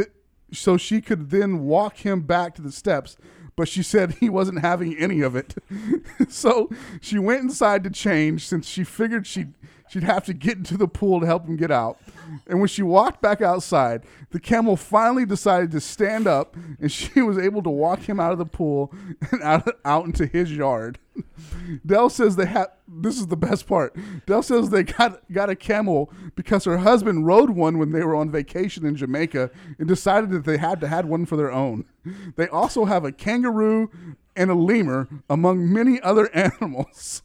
so 0.52 0.76
she 0.76 1.00
could 1.00 1.30
then 1.30 1.60
walk 1.60 1.98
him 1.98 2.22
back 2.22 2.54
to 2.54 2.62
the 2.62 2.72
steps. 2.72 3.16
But 3.54 3.68
she 3.68 3.82
said 3.82 4.12
he 4.12 4.28
wasn't 4.28 4.60
having 4.60 4.96
any 4.96 5.20
of 5.20 5.36
it. 5.36 5.54
so 6.28 6.70
she 7.00 7.18
went 7.18 7.42
inside 7.42 7.84
to 7.84 7.90
change 7.90 8.46
since 8.46 8.66
she 8.66 8.84
figured 8.84 9.26
she'd 9.26 9.52
she'd 9.92 10.02
have 10.02 10.24
to 10.24 10.32
get 10.32 10.56
into 10.56 10.78
the 10.78 10.88
pool 10.88 11.20
to 11.20 11.26
help 11.26 11.46
him 11.46 11.56
get 11.56 11.70
out. 11.70 11.98
And 12.46 12.60
when 12.60 12.68
she 12.68 12.82
walked 12.82 13.20
back 13.20 13.42
outside, 13.42 14.04
the 14.30 14.40
camel 14.40 14.74
finally 14.74 15.26
decided 15.26 15.70
to 15.72 15.80
stand 15.80 16.26
up, 16.26 16.56
and 16.80 16.90
she 16.90 17.20
was 17.22 17.36
able 17.36 17.62
to 17.62 17.70
walk 17.70 18.08
him 18.08 18.18
out 18.18 18.32
of 18.32 18.38
the 18.38 18.46
pool 18.46 18.92
and 19.30 19.42
out, 19.42 19.68
out 19.84 20.06
into 20.06 20.24
his 20.24 20.50
yard. 20.50 20.98
Dell 21.86 22.08
says 22.08 22.36
they 22.36 22.46
have. 22.46 22.68
This 22.88 23.18
is 23.18 23.26
the 23.26 23.36
best 23.36 23.66
part. 23.66 23.94
Dell 24.26 24.42
says 24.42 24.70
they 24.70 24.82
got 24.82 25.20
got 25.30 25.50
a 25.50 25.56
camel 25.56 26.10
because 26.34 26.64
her 26.64 26.78
husband 26.78 27.26
rode 27.26 27.50
one 27.50 27.76
when 27.76 27.92
they 27.92 28.02
were 28.02 28.14
on 28.14 28.30
vacation 28.30 28.86
in 28.86 28.96
Jamaica 28.96 29.50
and 29.78 29.86
decided 29.86 30.30
that 30.30 30.44
they 30.44 30.56
had 30.56 30.80
to 30.80 30.88
had 30.88 31.04
one 31.04 31.26
for 31.26 31.36
their 31.36 31.52
own. 31.52 31.84
They 32.36 32.48
also 32.48 32.86
have 32.86 33.04
a 33.04 33.12
kangaroo 33.12 33.90
and 34.34 34.50
a 34.50 34.54
lemur 34.54 35.08
among 35.28 35.70
many 35.70 36.00
other 36.00 36.34
animals. 36.34 37.22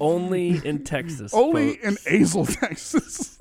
Only 0.00 0.60
in 0.66 0.84
Texas. 0.84 1.32
Only 1.34 1.76
folks. 1.76 2.06
in 2.06 2.20
Azle, 2.22 2.60
Texas. 2.60 3.38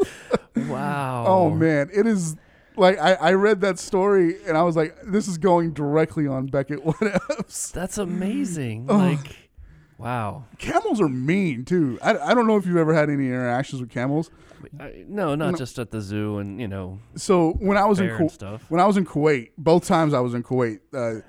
Wow. 0.55 1.25
Oh 1.27 1.49
man, 1.51 1.89
it 1.93 2.07
is 2.07 2.35
like 2.75 2.97
I, 2.99 3.13
I 3.13 3.33
read 3.33 3.61
that 3.61 3.79
story 3.79 4.37
and 4.47 4.57
I 4.57 4.63
was 4.63 4.75
like, 4.75 4.95
this 5.03 5.27
is 5.27 5.37
going 5.37 5.73
directly 5.73 6.27
on 6.27 6.47
Beckett 6.47 6.83
What 6.85 6.97
Ifs. 7.01 7.71
That's 7.71 7.97
amazing. 7.97 8.87
Oh. 8.89 8.97
Like, 8.97 9.49
wow. 9.97 10.45
Camels 10.57 10.99
are 11.01 11.09
mean 11.09 11.65
too. 11.65 11.99
I, 12.01 12.17
I 12.17 12.33
don't 12.33 12.47
know 12.47 12.57
if 12.57 12.65
you've 12.65 12.77
ever 12.77 12.93
had 12.93 13.09
any 13.09 13.27
interactions 13.27 13.81
with 13.81 13.89
camels. 13.91 14.29
I, 14.79 15.05
no, 15.07 15.35
not 15.35 15.51
No. 15.51 15.57
just 15.57 15.77
at 15.77 15.91
the 15.91 16.01
zoo 16.01 16.39
and 16.39 16.59
you 16.59 16.67
know. 16.67 16.99
So 17.15 17.51
when 17.59 17.77
I 17.77 17.85
was 17.85 17.99
in 17.99 18.09
Ku- 18.17 18.57
when 18.69 18.81
I 18.81 18.85
was 18.85 18.97
in 18.97 19.05
Kuwait, 19.05 19.51
both 19.57 19.85
times 19.87 20.13
I 20.15 20.19
was 20.19 20.33
in 20.33 20.41
Kuwait, 20.43 20.79
uh, 20.93 21.21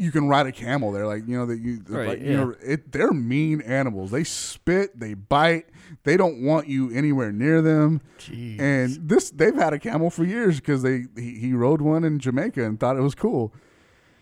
you 0.00 0.10
can 0.10 0.28
ride 0.28 0.46
a 0.46 0.52
camel 0.52 0.92
there. 0.92 1.06
Like 1.06 1.28
you 1.28 1.36
know 1.36 1.44
that 1.44 1.58
you 1.60 1.82
Right, 1.86 2.08
like, 2.08 2.20
you 2.20 2.30
yeah. 2.30 2.36
know 2.36 2.54
it. 2.62 2.90
They're 2.90 3.12
mean 3.12 3.60
animals. 3.60 4.10
They 4.10 4.24
spit. 4.24 4.98
They 4.98 5.12
bite. 5.12 5.66
They 6.04 6.16
don't 6.16 6.42
want 6.42 6.68
you 6.68 6.90
anywhere 6.90 7.32
near 7.32 7.60
them. 7.60 8.00
Jeez. 8.18 8.58
And 8.58 9.08
this 9.08 9.30
they've 9.30 9.54
had 9.54 9.74
a 9.74 9.78
camel 9.78 10.08
for 10.08 10.24
years 10.24 10.58
because 10.58 10.82
they 10.82 11.04
he, 11.16 11.38
he 11.38 11.52
rode 11.52 11.82
one 11.82 12.04
in 12.04 12.18
Jamaica 12.18 12.64
and 12.64 12.80
thought 12.80 12.96
it 12.96 13.02
was 13.02 13.14
cool. 13.14 13.52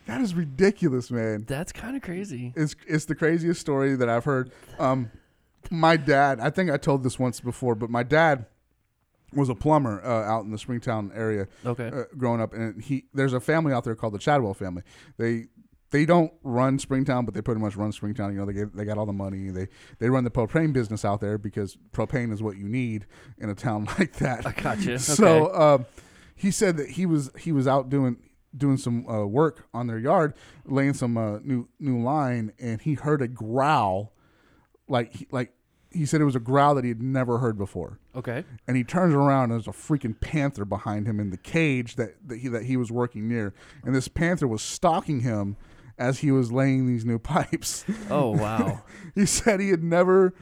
That 0.07 0.21
is 0.21 0.35
ridiculous, 0.35 1.13
man. 1.13 1.45
That's 1.47 1.71
kind 1.71 1.95
of 1.95 2.03
crazy. 2.03 2.53
It's 2.57 2.75
it's 2.89 3.05
the 3.05 3.15
craziest 3.15 3.61
story 3.61 3.95
that 3.95 4.09
I've 4.09 4.25
heard. 4.25 4.51
Um, 4.81 5.13
my 5.71 5.97
dad, 5.97 6.41
I 6.41 6.51
think 6.51 6.73
I 6.73 6.77
told 6.77 7.05
this 7.05 7.21
once 7.21 7.41
before, 7.41 7.77
but 7.77 7.89
my 7.89 8.03
dad 8.03 8.47
was 9.33 9.49
a 9.49 9.55
plumber 9.55 10.03
uh, 10.03 10.25
out 10.25 10.45
in 10.45 10.51
the 10.51 10.59
Springtown 10.59 11.13
area. 11.15 11.47
Okay. 11.65 11.89
Uh, 11.89 12.05
growing 12.17 12.41
up, 12.41 12.53
and 12.53 12.83
he 12.83 13.05
there's 13.15 13.33
a 13.35 13.41
family 13.41 13.73
out 13.73 13.85
there 13.85 13.95
called 13.95 14.15
the 14.15 14.19
Chadwell 14.19 14.55
family. 14.55 14.83
They 15.19 15.47
they 15.91 16.05
don't 16.05 16.33
run 16.43 16.79
Springtown, 16.79 17.25
but 17.25 17.35
they 17.35 17.41
pretty 17.43 17.61
much 17.61 17.77
run 17.77 17.93
Springtown. 17.93 18.33
You 18.33 18.41
know, 18.41 18.47
they 18.47 18.53
get, 18.53 18.77
they 18.77 18.85
got 18.85 18.99
all 18.99 19.07
the 19.07 19.13
money. 19.13 19.49
They 19.51 19.69
they 19.99 20.11
run 20.11 20.25
the 20.25 20.31
propane 20.31 20.73
business 20.73 21.05
out 21.05 21.21
there 21.21 21.39
because 21.39 21.77
propane 21.93 22.33
is 22.33 22.43
what 22.43 22.57
you 22.57 22.69
need 22.69 23.07
in 23.39 23.49
a 23.51 23.55
town 23.55 23.85
like 23.99 24.15
that. 24.17 24.47
I 24.47 24.53
gotcha. 24.53 24.99
So 24.99 25.47
Okay. 25.47 25.55
uh, 25.57 25.79
he 26.35 26.51
said 26.51 26.77
that 26.77 26.91
he 26.91 27.07
was 27.07 27.31
he 27.39 27.53
was 27.53 27.67
out 27.67 27.89
doing 27.89 28.17
doing 28.57 28.77
some 28.79 29.07
uh, 29.09 29.27
work 29.27 29.67
on 29.75 29.87
their 29.87 29.99
yard, 29.99 30.35
laying 30.65 30.95
some 30.95 31.17
uh, 31.17 31.39
new 31.41 31.69
new 31.79 32.01
line, 32.03 32.53
and 32.59 32.81
he 32.83 32.95
heard 32.95 33.21
a 33.23 33.29
growl, 33.29 34.13
like 34.89 35.13
he, 35.15 35.27
like 35.31 35.53
he 35.91 36.05
said 36.05 36.21
it 36.21 36.25
was 36.25 36.37
a 36.37 36.41
growl 36.41 36.75
that 36.75 36.85
he 36.85 36.91
had 36.91 37.01
never 37.03 37.39
heard 37.39 37.57
before. 37.57 37.99
Okay. 38.15 38.45
And 38.67 38.77
he 38.77 38.85
turns 38.85 39.15
around 39.15 39.45
and 39.45 39.53
there's 39.53 39.67
a 39.67 39.71
freaking 39.71 40.21
panther 40.21 40.67
behind 40.67 41.07
him 41.07 41.19
in 41.19 41.31
the 41.31 41.39
cage 41.39 41.97
that, 41.97 42.17
that 42.29 42.39
he 42.41 42.49
that 42.49 42.65
he 42.65 42.77
was 42.77 42.91
working 42.93 43.27
near, 43.29 43.55
and 43.85 43.95
this 43.95 44.07
panther 44.09 44.47
was 44.47 44.61
stalking 44.63 45.21
him 45.21 45.57
as 45.99 46.21
he 46.21 46.31
was 46.31 46.51
laying 46.53 46.87
these 46.87 47.05
new 47.05 47.19
pipes. 47.19 47.85
Oh, 48.11 48.31
wow. 48.31 48.83
he 49.15 49.27
said 49.27 49.61
he 49.61 49.69
had 49.71 49.83
never 49.83 50.33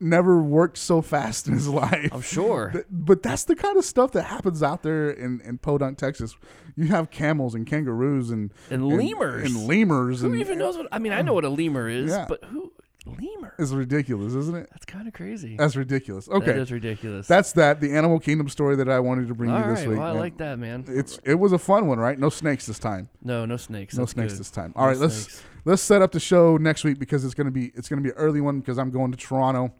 never 0.00 0.42
worked 0.42 0.76
so 0.76 1.00
fast 1.00 1.46
in 1.46 1.54
his 1.54 1.68
life. 1.68 2.10
I'm 2.12 2.20
sure. 2.20 2.84
But 2.90 3.22
that's 3.22 3.44
the 3.44 3.54
kind 3.56 3.78
of 3.78 3.84
stuff 3.84 4.10
that 4.12 4.24
happens 4.24 4.62
out 4.62 4.82
there 4.82 5.08
in, 5.10 5.40
in 5.42 5.56
Podunk, 5.58 5.96
Texas. 5.98 6.36
You 6.76 6.88
have 6.88 7.10
camels 7.10 7.54
and 7.54 7.66
kangaroos 7.66 8.30
and 8.30 8.52
And 8.70 8.86
lemurs. 8.88 9.44
and 9.50 9.66
lemurs 9.66 10.20
Who 10.20 10.32
and 10.32 10.40
even 10.40 10.58
knows 10.58 10.76
what? 10.76 10.88
I 10.92 10.98
mean, 10.98 11.12
I 11.12 11.22
know 11.22 11.32
what 11.32 11.44
a 11.44 11.48
lemur 11.48 11.88
is, 11.88 12.10
Yeah. 12.10 12.26
but 12.28 12.42
who? 12.44 12.72
Lemur. 13.06 13.54
It's 13.58 13.70
ridiculous, 13.72 14.34
isn't 14.34 14.56
it? 14.56 14.68
That's 14.70 14.86
kind 14.86 15.06
of 15.06 15.12
crazy. 15.14 15.56
That's 15.56 15.76
ridiculous. 15.76 16.28
Okay, 16.28 16.46
That 16.46 16.56
is 16.58 16.72
ridiculous. 16.72 17.26
That's 17.26 17.52
that. 17.52 17.80
The 17.80 17.92
Animal 17.94 18.18
Kingdom 18.18 18.48
story 18.48 18.76
that 18.76 18.88
I 18.88 18.98
wanted 19.00 19.28
to 19.28 19.34
bring 19.34 19.50
All 19.50 19.58
you 19.60 19.66
this 19.66 19.80
right, 19.80 19.88
week. 19.88 19.98
well, 19.98 20.06
I 20.08 20.12
man. 20.12 20.20
like 20.20 20.36
that, 20.38 20.58
man. 20.58 20.84
It's 20.88 21.18
it 21.24 21.34
was 21.34 21.52
a 21.52 21.58
fun 21.58 21.86
one, 21.86 21.98
right? 21.98 22.18
No 22.18 22.30
snakes 22.30 22.66
this 22.66 22.78
time. 22.78 23.10
No, 23.22 23.44
no 23.44 23.56
snakes. 23.58 23.94
No 23.94 24.02
That's 24.04 24.12
snakes 24.12 24.32
good. 24.34 24.40
this 24.40 24.50
time. 24.50 24.72
No 24.74 24.82
All 24.82 24.88
right, 24.88 24.96
let's 24.96 25.42
let's 25.66 25.82
set 25.82 26.00
up 26.02 26.12
the 26.12 26.20
show 26.20 26.56
next 26.56 26.82
week 26.84 26.98
because 26.98 27.24
it's 27.24 27.34
gonna 27.34 27.50
be 27.50 27.72
it's 27.74 27.88
gonna 27.88 28.02
be 28.02 28.08
an 28.10 28.16
early 28.16 28.40
one 28.40 28.60
because 28.60 28.78
I'm 28.78 28.90
going 28.90 29.10
to 29.12 29.18
Toronto. 29.18 29.72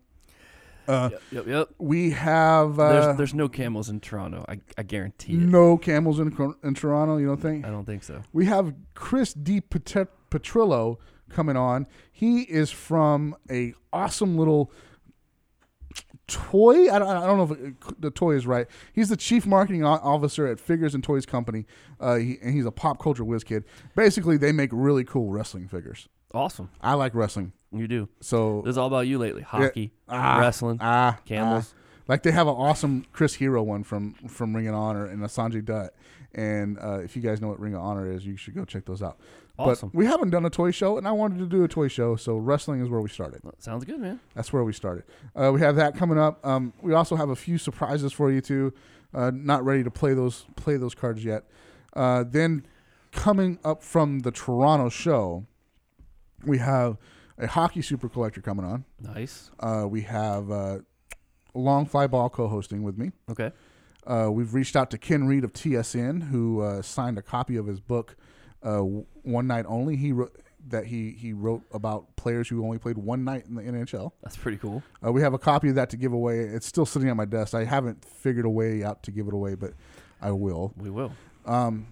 Uh, 0.86 1.08
Yep, 1.12 1.22
yep, 1.32 1.46
yep. 1.46 1.68
We 1.78 2.10
have 2.10 2.78
uh, 2.78 2.92
there's, 2.92 3.16
there's 3.16 3.34
no 3.34 3.48
camels 3.48 3.88
in 3.88 4.00
Toronto. 4.00 4.44
I, 4.46 4.60
I 4.76 4.82
guarantee 4.82 5.32
it. 5.32 5.38
no 5.38 5.78
camels 5.78 6.18
in 6.20 6.36
in 6.62 6.74
Toronto. 6.74 7.16
You 7.16 7.28
don't 7.28 7.40
think? 7.40 7.64
I 7.64 7.70
don't 7.70 7.86
think 7.86 8.02
so. 8.04 8.22
We 8.34 8.44
have 8.46 8.74
Chris 8.92 9.32
D. 9.32 9.62
Pet- 9.62 10.10
Petrillo 10.30 10.98
coming 11.34 11.56
on. 11.56 11.86
He 12.10 12.42
is 12.42 12.70
from 12.70 13.36
a 13.50 13.74
awesome 13.92 14.38
little 14.38 14.72
toy. 16.26 16.90
I 16.90 16.98
don't, 16.98 17.08
I 17.08 17.26
don't 17.26 17.36
know 17.38 17.54
if 17.54 17.60
it, 17.60 18.00
the 18.00 18.10
toy 18.10 18.32
is 18.36 18.46
right. 18.46 18.66
He's 18.92 19.08
the 19.08 19.16
chief 19.16 19.46
marketing 19.46 19.84
officer 19.84 20.46
at 20.46 20.58
Figures 20.58 20.94
and 20.94 21.04
Toys 21.04 21.26
Company, 21.26 21.66
uh, 22.00 22.16
he, 22.16 22.38
and 22.42 22.54
he's 22.54 22.66
a 22.66 22.72
pop 22.72 23.00
culture 23.02 23.24
whiz 23.24 23.44
kid. 23.44 23.64
Basically, 23.94 24.36
they 24.36 24.52
make 24.52 24.70
really 24.72 25.04
cool 25.04 25.30
wrestling 25.30 25.68
figures. 25.68 26.08
Awesome. 26.32 26.70
I 26.80 26.94
like 26.94 27.14
wrestling. 27.14 27.52
You 27.72 27.86
do. 27.88 28.08
So 28.20 28.62
This 28.64 28.72
is 28.72 28.78
all 28.78 28.86
about 28.86 29.06
you 29.06 29.18
lately. 29.18 29.42
Yeah. 29.42 29.46
Hockey, 29.48 29.92
Ah, 30.08 30.38
wrestling, 30.38 30.78
ah, 30.80 31.18
camels. 31.24 31.74
ah. 31.76 31.80
Like 32.06 32.22
they 32.22 32.32
have 32.32 32.46
an 32.46 32.54
awesome 32.54 33.06
Chris 33.12 33.34
Hero 33.34 33.62
one 33.62 33.82
from 33.82 34.12
from 34.28 34.54
Ring 34.54 34.68
of 34.68 34.74
Honor 34.74 35.06
and 35.06 35.22
a 35.24 35.26
Sanjay 35.26 35.64
Dutt. 35.64 35.90
And 36.34 36.78
uh, 36.78 36.98
if 36.98 37.16
you 37.16 37.22
guys 37.22 37.40
know 37.40 37.48
what 37.48 37.58
Ring 37.58 37.74
of 37.74 37.80
Honor 37.80 38.10
is, 38.10 38.26
you 38.26 38.36
should 38.36 38.54
go 38.54 38.64
check 38.64 38.84
those 38.84 39.02
out. 39.02 39.18
Awesome. 39.58 39.90
But 39.90 39.98
we 39.98 40.06
haven't 40.06 40.30
done 40.30 40.44
a 40.44 40.50
toy 40.50 40.72
show, 40.72 40.98
and 40.98 41.06
I 41.06 41.12
wanted 41.12 41.38
to 41.38 41.46
do 41.46 41.62
a 41.62 41.68
toy 41.68 41.88
show, 41.88 42.16
so 42.16 42.36
wrestling 42.36 42.80
is 42.80 42.88
where 42.88 43.00
we 43.00 43.08
started. 43.08 43.40
Sounds 43.58 43.84
good, 43.84 44.00
man. 44.00 44.18
That's 44.34 44.52
where 44.52 44.64
we 44.64 44.72
started. 44.72 45.04
Uh, 45.34 45.52
we 45.52 45.60
have 45.60 45.76
that 45.76 45.96
coming 45.96 46.18
up. 46.18 46.44
Um, 46.44 46.72
we 46.82 46.92
also 46.92 47.14
have 47.14 47.30
a 47.30 47.36
few 47.36 47.56
surprises 47.58 48.12
for 48.12 48.32
you 48.32 48.40
too. 48.40 48.72
Uh, 49.14 49.30
not 49.32 49.64
ready 49.64 49.84
to 49.84 49.90
play 49.90 50.12
those 50.12 50.46
play 50.56 50.76
those 50.76 50.94
cards 50.94 51.24
yet. 51.24 51.44
Uh, 51.94 52.24
then 52.26 52.66
coming 53.12 53.58
up 53.64 53.82
from 53.82 54.20
the 54.20 54.32
Toronto 54.32 54.88
show, 54.88 55.46
we 56.44 56.58
have 56.58 56.98
a 57.38 57.46
hockey 57.46 57.82
super 57.82 58.08
collector 58.08 58.40
coming 58.40 58.64
on. 58.64 58.84
Nice. 59.00 59.50
Uh, 59.60 59.86
we 59.88 60.02
have 60.02 60.50
uh, 60.50 60.78
Long 61.54 61.86
Fly 61.86 62.06
Ball 62.08 62.28
co-hosting 62.28 62.82
with 62.82 62.98
me. 62.98 63.12
Okay. 63.30 63.52
Uh, 64.06 64.28
we've 64.30 64.52
reached 64.52 64.76
out 64.76 64.90
to 64.90 64.98
Ken 64.98 65.26
Reid 65.26 65.44
of 65.44 65.52
TSN, 65.52 66.30
who 66.30 66.60
uh, 66.60 66.82
signed 66.82 67.16
a 67.16 67.22
copy 67.22 67.56
of 67.56 67.66
his 67.66 67.80
book, 67.80 68.16
uh, 68.64 68.78
One 69.22 69.46
Night 69.46 69.64
Only. 69.68 69.96
He 69.96 70.12
wrote 70.12 70.34
that 70.68 70.86
he 70.86 71.10
he 71.10 71.32
wrote 71.32 71.62
about 71.72 72.16
players 72.16 72.48
who 72.48 72.64
only 72.64 72.78
played 72.78 72.96
one 72.96 73.22
night 73.24 73.44
in 73.46 73.54
the 73.54 73.62
NHL. 73.62 74.12
That's 74.22 74.36
pretty 74.36 74.56
cool. 74.58 74.82
Uh, 75.04 75.12
we 75.12 75.20
have 75.20 75.34
a 75.34 75.38
copy 75.38 75.68
of 75.68 75.74
that 75.74 75.90
to 75.90 75.96
give 75.96 76.12
away. 76.12 76.40
It's 76.40 76.66
still 76.66 76.86
sitting 76.86 77.08
at 77.08 77.16
my 77.16 77.26
desk. 77.26 77.54
I 77.54 77.64
haven't 77.64 78.04
figured 78.04 78.46
a 78.46 78.50
way 78.50 78.82
out 78.82 79.02
to 79.04 79.10
give 79.10 79.26
it 79.28 79.34
away, 79.34 79.54
but 79.54 79.74
I 80.22 80.30
will. 80.30 80.72
We 80.76 80.88
will. 80.90 81.12
Um, 81.44 81.88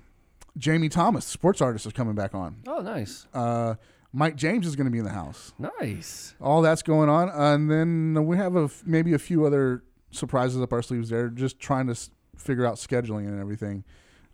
Jamie 0.57 0.89
Thomas, 0.89 1.25
sports 1.25 1.61
artist, 1.61 1.87
is 1.87 1.93
coming 1.93 2.15
back 2.15 2.35
on. 2.35 2.57
Oh, 2.67 2.81
nice. 2.81 3.27
Uh, 3.35 3.75
Mike 4.15 4.37
James 4.37 4.67
is 4.67 4.77
going 4.77 4.85
to 4.87 4.91
be 4.91 4.99
in 4.99 5.05
the 5.05 5.11
house. 5.11 5.53
Nice. 5.59 6.35
All 6.41 6.61
that's 6.63 6.83
going 6.83 7.09
on, 7.09 7.31
and 7.31 7.71
then 7.71 8.27
we 8.27 8.37
have 8.37 8.57
a 8.57 8.65
f- 8.65 8.83
maybe 8.85 9.15
a 9.15 9.19
few 9.19 9.47
other 9.47 9.83
surprises 10.11 10.61
up 10.61 10.73
our 10.73 10.83
sleeves. 10.83 11.09
There, 11.09 11.29
just 11.29 11.59
trying 11.59 11.87
to 11.87 11.93
s- 11.93 12.11
figure 12.37 12.67
out 12.67 12.75
scheduling 12.77 13.27
and 13.29 13.41
everything. 13.41 13.85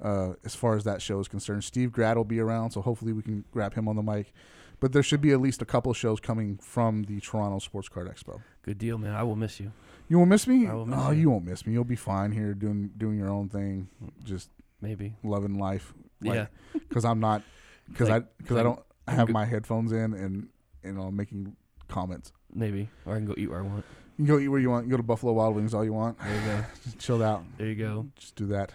Uh, 0.02 0.34
as 0.44 0.54
far 0.54 0.76
as 0.76 0.84
that 0.84 1.02
show 1.02 1.18
is 1.20 1.28
concerned, 1.28 1.64
Steve 1.64 1.92
Grad 1.92 2.16
will 2.16 2.24
be 2.24 2.38
around, 2.40 2.70
so 2.70 2.80
hopefully 2.80 3.12
we 3.12 3.22
can 3.22 3.44
grab 3.50 3.74
him 3.74 3.88
on 3.88 3.96
the 3.96 4.02
mic. 4.02 4.32
But 4.80 4.92
there 4.92 5.02
should 5.02 5.20
be 5.20 5.32
at 5.32 5.40
least 5.40 5.60
a 5.60 5.64
couple 5.64 5.90
of 5.90 5.96
shows 5.96 6.20
coming 6.20 6.58
from 6.58 7.02
the 7.04 7.20
Toronto 7.20 7.58
Sports 7.58 7.88
Card 7.88 8.08
Expo. 8.08 8.40
Good 8.62 8.78
deal, 8.78 8.96
man. 8.96 9.12
I 9.12 9.24
will 9.24 9.34
miss 9.34 9.58
you. 9.58 9.72
You 10.08 10.18
won't 10.18 10.30
miss 10.30 10.46
me? 10.46 10.66
I 10.66 10.74
will 10.74 10.86
miss 10.86 10.98
oh, 11.02 11.10
you. 11.10 11.22
you. 11.22 11.30
won't 11.30 11.44
miss 11.44 11.66
me. 11.66 11.72
You'll 11.72 11.84
be 11.84 11.96
fine 11.96 12.32
here 12.32 12.54
doing 12.54 12.90
doing 12.96 13.18
your 13.18 13.28
own 13.28 13.48
thing, 13.48 13.88
just 14.24 14.50
Maybe. 14.80 15.16
loving 15.22 15.58
life. 15.58 15.92
Yeah. 16.20 16.46
because 16.72 17.04
I'm 17.04 17.20
not 17.20 17.42
because 17.90 18.08
Like- 18.08 18.22
I 18.22 18.26
because 18.38 18.56
I 18.56 18.62
don't 18.62 18.80
have 19.06 19.28
my 19.28 19.44
headphones 19.44 19.92
in 19.92 20.14
and 20.14 20.48
and 20.82 20.98
I'm 21.00 21.16
making 21.16 21.56
comments. 21.88 22.32
Maybe. 22.54 22.88
Or 23.04 23.14
I 23.14 23.16
can 23.16 23.26
go 23.26 23.34
eat 23.36 23.50
where 23.50 23.58
I 23.58 23.62
want. 23.62 23.84
You 24.16 24.24
can 24.24 24.34
go 24.34 24.38
eat 24.40 24.48
where 24.48 24.60
you 24.60 24.70
want. 24.70 24.86
You 24.86 24.90
go 24.92 24.96
to 24.96 25.02
Buffalo 25.02 25.32
Wild 25.32 25.54
Wings 25.56 25.74
all 25.74 25.84
you 25.84 25.92
want. 25.92 26.18
There 26.20 26.34
you 26.34 26.46
go. 26.46 26.64
Just 26.84 26.98
chill 26.98 27.22
out. 27.22 27.44
There 27.58 27.66
you 27.66 27.74
go. 27.74 28.06
Just 28.16 28.36
do 28.36 28.46
that. 28.46 28.72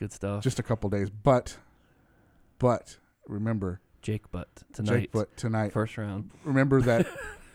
Good 0.00 0.12
stuff. 0.12 0.42
Just 0.42 0.58
a 0.58 0.62
couple 0.62 0.88
days, 0.88 1.10
but 1.10 1.58
but 2.58 2.96
remember 3.28 3.82
Jake 4.00 4.30
Butt 4.32 4.48
tonight. 4.72 5.00
Jake 5.00 5.12
Butt 5.12 5.36
tonight. 5.36 5.72
First 5.72 5.98
round. 5.98 6.30
Remember 6.42 6.80
that 6.80 7.06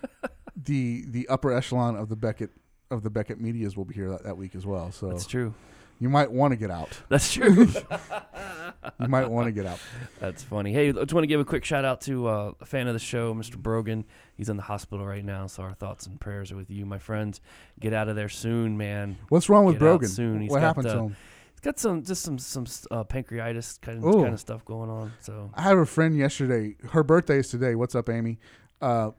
the 0.56 1.06
the 1.08 1.28
upper 1.28 1.52
echelon 1.52 1.96
of 1.96 2.08
the 2.08 2.16
Beckett 2.16 2.52
of 2.92 3.02
the 3.02 3.10
Beckett 3.10 3.42
medias 3.42 3.76
will 3.76 3.84
be 3.84 3.96
here 3.96 4.12
that, 4.12 4.24
that 4.24 4.38
week 4.38 4.54
as 4.54 4.64
well. 4.64 4.92
So 4.92 5.10
That's 5.10 5.26
true. 5.26 5.56
You 6.00 6.08
might 6.10 6.32
want 6.32 6.52
to 6.52 6.56
get 6.56 6.70
out. 6.70 6.90
That's 7.10 7.34
true. 7.34 7.68
you 9.00 9.08
might 9.08 9.28
want 9.28 9.48
to 9.48 9.52
get 9.52 9.66
out. 9.66 9.80
That's 10.20 10.44
funny. 10.44 10.72
Hey, 10.72 10.90
I 10.90 10.92
just 10.92 11.14
want 11.14 11.24
to 11.24 11.28
give 11.28 11.40
a 11.40 11.46
quick 11.46 11.66
shout 11.66 11.84
out 11.84 12.02
to 12.02 12.28
uh, 12.28 12.52
a 12.62 12.66
fan 12.66 12.88
of 12.88 12.94
the 12.94 13.00
show, 13.00 13.34
Mr. 13.34 13.56
Brogan. 13.56 14.06
He's 14.36 14.50
in 14.50 14.58
the 14.58 14.64
hospital 14.64 15.06
right 15.06 15.24
now, 15.24 15.48
so 15.48 15.64
our 15.64 15.74
thoughts 15.74 16.06
and 16.06 16.20
prayers 16.20 16.52
are 16.52 16.58
with 16.58 16.70
you, 16.70 16.86
my 16.86 17.00
friend. 17.00 17.40
Get 17.80 17.94
out 17.94 18.10
of 18.10 18.16
there 18.16 18.30
soon, 18.30 18.78
man. 18.78 19.18
What's 19.30 19.50
wrong 19.50 19.66
with 19.66 19.76
Get 19.76 19.80
Brogan? 19.80 20.10
Soon. 20.10 20.42
He's 20.42 20.52
What 20.52 20.60
got, 20.60 20.68
happened 20.68 20.88
to 20.88 20.94
uh, 20.94 21.04
him? 21.04 21.16
He's 21.56 21.62
got 21.62 21.80
some 21.80 22.04
just 22.04 22.22
some 22.22 22.38
some 22.38 22.66
uh, 22.92 23.04
pancreatitis 23.06 23.82
kind 23.82 23.98
of, 23.98 24.06
Ooh. 24.06 24.22
kind 24.22 24.34
of 24.34 24.40
stuff 24.40 24.64
going 24.66 24.90
on. 24.90 25.14
So 25.22 25.50
I 25.54 25.64
have 25.64 25.78
a 25.78 25.86
friend 25.86 26.16
yesterday. 26.18 26.76
Her 26.92 27.04
birthday 27.04 27.40
is 27.40 27.50
today. 27.50 27.76
What's 27.76 27.96
up, 27.96 28.10
Amy? 28.10 28.40
Uh, 28.82 29.12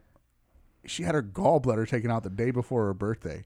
she 0.84 1.02
had 1.02 1.14
her 1.14 1.22
gallbladder 1.22 1.88
taken 1.88 2.10
out 2.10 2.22
the 2.22 2.30
day 2.30 2.50
before 2.50 2.86
her 2.86 2.94
birthday. 2.94 3.44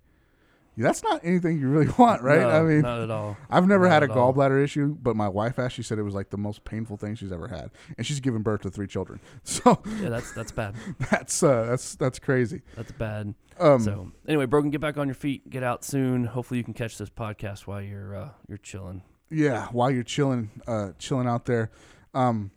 That's 0.82 1.02
not 1.02 1.20
anything 1.24 1.58
you 1.58 1.68
really 1.68 1.92
want, 1.98 2.22
right? 2.22 2.40
No, 2.40 2.48
I 2.48 2.62
mean, 2.62 2.80
not 2.80 3.00
at 3.00 3.10
all. 3.10 3.36
I've 3.48 3.66
never 3.66 3.84
Not 3.84 3.92
had 3.92 4.02
a 4.04 4.08
gallbladder 4.08 4.62
issue, 4.62 4.96
but 5.00 5.16
my 5.16 5.28
wife. 5.28 5.58
She 5.70 5.82
said 5.82 5.98
it 5.98 6.02
was 6.02 6.14
like 6.14 6.30
the 6.30 6.38
most 6.38 6.64
painful 6.64 6.96
thing 6.96 7.14
she's 7.14 7.32
ever 7.32 7.48
had, 7.48 7.70
and 7.96 8.06
she's 8.06 8.20
given 8.20 8.42
birth 8.42 8.62
to 8.62 8.70
three 8.70 8.86
children. 8.86 9.20
So 9.44 9.82
yeah, 10.00 10.08
that's 10.10 10.32
that's 10.32 10.52
bad. 10.52 10.74
that's 11.10 11.42
uh, 11.42 11.64
that's 11.64 11.94
that's 11.96 12.18
crazy. 12.18 12.62
That's 12.76 12.92
bad. 12.92 13.34
Um, 13.58 13.80
so 13.80 14.12
anyway, 14.26 14.46
Brogan, 14.46 14.70
get 14.70 14.80
back 14.80 14.96
on 14.96 15.06
your 15.08 15.14
feet. 15.14 15.50
Get 15.50 15.62
out 15.62 15.84
soon. 15.84 16.24
Hopefully, 16.24 16.58
you 16.58 16.64
can 16.64 16.74
catch 16.74 16.96
this 16.98 17.10
podcast 17.10 17.66
while 17.66 17.82
you're 17.82 18.16
uh, 18.16 18.28
you're 18.48 18.58
chilling. 18.58 19.02
Yeah, 19.28 19.66
while 19.68 19.90
you're 19.90 20.02
chilling, 20.02 20.50
uh, 20.66 20.92
chilling 20.98 21.26
out 21.26 21.46
there. 21.46 21.70
Um, 22.14 22.50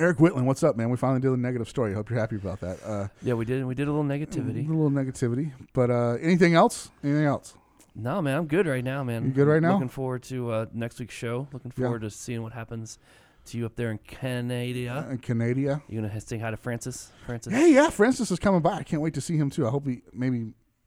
Eric 0.00 0.16
Whitland, 0.16 0.44
what's 0.46 0.62
up, 0.62 0.76
man? 0.76 0.88
We 0.88 0.96
finally 0.96 1.20
did 1.20 1.30
a 1.30 1.36
negative 1.36 1.68
story. 1.68 1.92
Hope 1.92 2.08
you're 2.08 2.18
happy 2.18 2.36
about 2.36 2.60
that. 2.60 2.78
Uh, 2.82 3.08
Yeah, 3.22 3.34
we 3.34 3.44
did. 3.44 3.64
We 3.66 3.74
did 3.74 3.86
a 3.86 3.92
little 3.92 4.04
negativity. 4.06 4.66
A 4.66 4.72
little 4.72 4.90
negativity, 4.90 5.52
but 5.74 5.90
uh, 5.90 6.12
anything 6.22 6.54
else? 6.54 6.88
Anything 7.04 7.26
else? 7.26 7.54
No, 7.94 8.22
man, 8.22 8.38
I'm 8.38 8.46
good 8.46 8.66
right 8.66 8.82
now, 8.82 9.04
man. 9.04 9.24
You 9.26 9.30
good 9.30 9.46
right 9.46 9.60
now? 9.60 9.74
Looking 9.74 9.88
forward 9.90 10.22
to 10.24 10.50
uh, 10.52 10.66
next 10.72 10.98
week's 11.00 11.14
show. 11.14 11.48
Looking 11.52 11.72
Yeah. 11.76 11.84
forward 11.84 12.00
to 12.00 12.10
seeing 12.10 12.42
what 12.42 12.52
happens 12.52 12.98
to 13.46 13.58
you 13.58 13.66
up 13.66 13.76
there 13.76 13.90
in 13.90 13.98
Canada. 13.98 15.06
In 15.10 15.18
Canada. 15.18 15.82
You 15.88 16.00
gonna 16.00 16.20
say 16.20 16.38
hi 16.38 16.50
to 16.50 16.56
Francis? 16.56 17.12
Francis. 17.26 17.52
Hey, 17.52 17.74
yeah, 17.74 17.90
Francis 17.90 18.30
is 18.30 18.38
coming 18.38 18.62
by. 18.62 18.76
I 18.76 18.82
can't 18.84 19.02
wait 19.02 19.12
to 19.14 19.20
see 19.20 19.36
him 19.36 19.50
too. 19.50 19.66
I 19.66 19.70
hope 19.70 19.86
he 19.86 20.00
maybe 20.14 20.38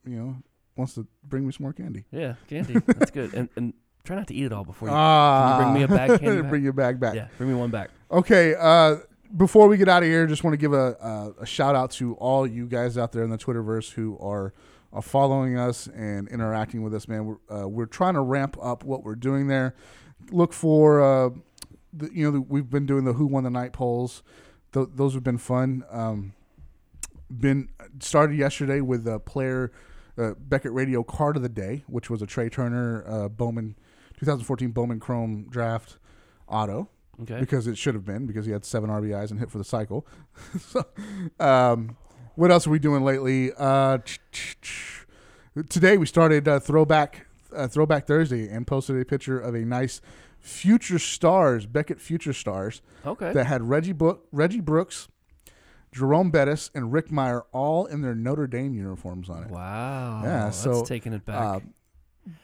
you 0.05 0.17
know 0.17 0.37
wants 0.75 0.95
to 0.95 1.05
bring 1.23 1.45
me 1.45 1.51
some 1.51 1.65
more 1.65 1.73
candy. 1.73 2.05
Yeah, 2.11 2.33
candy. 2.47 2.73
That's 2.87 3.11
good. 3.11 3.33
And 3.35 3.49
and 3.55 3.73
try 4.05 4.15
not 4.15 4.27
to 4.29 4.33
eat 4.33 4.45
it 4.45 4.53
all 4.53 4.63
before 4.63 4.87
you. 4.87 4.93
Ah. 4.97 5.57
you 5.59 5.63
bring 5.65 5.73
me 5.75 5.83
a 5.83 5.87
bag? 5.87 6.19
Candy 6.19 6.41
back? 6.41 6.49
Bring 6.49 6.63
your 6.63 6.73
bag 6.73 6.99
back. 6.99 7.13
Yeah, 7.15 7.27
bring 7.37 7.49
me 7.49 7.55
one 7.55 7.69
back. 7.69 7.91
Okay. 8.13 8.53
Uh, 8.53 8.97
before 9.35 9.67
we 9.67 9.75
get 9.75 9.89
out 9.89 10.03
of 10.03 10.09
here, 10.09 10.27
just 10.27 10.43
want 10.43 10.53
to 10.53 10.57
give 10.57 10.71
a, 10.71 10.93
a, 11.01 11.41
a 11.41 11.45
shout 11.47 11.75
out 11.75 11.89
to 11.93 12.13
all 12.15 12.45
you 12.45 12.67
guys 12.67 12.95
out 12.95 13.11
there 13.11 13.23
in 13.23 13.31
the 13.31 13.39
Twitterverse 13.39 13.93
who 13.93 14.19
are, 14.19 14.53
are 14.93 15.01
following 15.01 15.57
us 15.57 15.87
and 15.87 16.27
interacting 16.27 16.83
with 16.83 16.93
us. 16.93 17.07
Man, 17.07 17.25
we're 17.25 17.37
uh, 17.49 17.67
we're 17.67 17.87
trying 17.87 18.13
to 18.13 18.21
ramp 18.21 18.55
up 18.61 18.83
what 18.83 19.03
we're 19.03 19.15
doing 19.15 19.47
there. 19.47 19.73
Look 20.29 20.53
for 20.53 21.01
uh, 21.01 21.29
the, 21.91 22.11
you 22.13 22.23
know 22.23 22.31
the, 22.31 22.41
we've 22.41 22.69
been 22.69 22.85
doing 22.85 23.03
the 23.03 23.13
Who 23.13 23.25
Won 23.25 23.45
the 23.45 23.49
Night 23.49 23.73
polls. 23.73 24.21
Th- 24.73 24.89
those 24.93 25.15
have 25.15 25.23
been 25.23 25.39
fun. 25.39 25.83
Um, 25.89 26.33
been 27.31 27.69
started 27.99 28.37
yesterday 28.37 28.79
with 28.79 29.07
a 29.07 29.17
player 29.17 29.71
uh, 30.19 30.33
Beckett 30.37 30.73
Radio 30.73 31.01
Card 31.01 31.35
of 31.35 31.41
the 31.41 31.49
Day, 31.49 31.83
which 31.87 32.11
was 32.11 32.21
a 32.21 32.27
Trea 32.27 32.51
Turner 32.51 33.03
uh, 33.07 33.27
Bowman 33.27 33.75
2014 34.19 34.69
Bowman 34.69 34.99
Chrome 34.99 35.47
Draft 35.49 35.97
Auto. 36.47 36.89
Okay. 37.21 37.39
Because 37.39 37.67
it 37.67 37.77
should 37.77 37.93
have 37.93 38.05
been 38.05 38.25
because 38.25 38.45
he 38.45 38.51
had 38.51 38.65
seven 38.65 38.89
RBIs 38.89 39.29
and 39.31 39.39
hit 39.39 39.51
for 39.51 39.59
the 39.59 39.63
cycle. 39.63 40.05
so, 40.59 40.83
um, 41.39 41.95
what 42.35 42.49
else 42.49 42.65
are 42.65 42.71
we 42.71 42.79
doing 42.79 43.03
lately? 43.03 43.51
Uh, 43.55 43.99
today 45.69 45.97
we 45.97 46.05
started 46.05 46.47
uh, 46.47 46.59
throwback 46.59 47.27
uh, 47.55 47.67
throwback 47.67 48.07
Thursday 48.07 48.47
and 48.49 48.65
posted 48.65 48.99
a 48.99 49.05
picture 49.05 49.39
of 49.39 49.53
a 49.53 49.59
nice 49.59 50.01
future 50.39 50.97
stars 50.99 51.65
Beckett 51.65 52.01
future 52.01 52.33
stars. 52.33 52.81
Okay. 53.05 53.31
That 53.33 53.45
had 53.45 53.61
Reggie 53.63 53.93
Book, 53.93 54.27
Reggie 54.31 54.59
Brooks, 54.61 55.07
Jerome 55.91 56.31
Bettis, 56.31 56.71
and 56.73 56.91
Rick 56.91 57.09
Mirer 57.09 57.43
all 57.51 57.85
in 57.85 58.01
their 58.01 58.15
Notre 58.15 58.47
Dame 58.47 58.73
uniforms 58.73 59.29
on 59.29 59.43
it. 59.43 59.51
Wow. 59.51 60.21
Yeah. 60.23 60.45
that's 60.45 60.57
So 60.57 60.83
taking 60.83 61.13
it 61.13 61.25
back. 61.25 61.35
uh, 61.37 61.59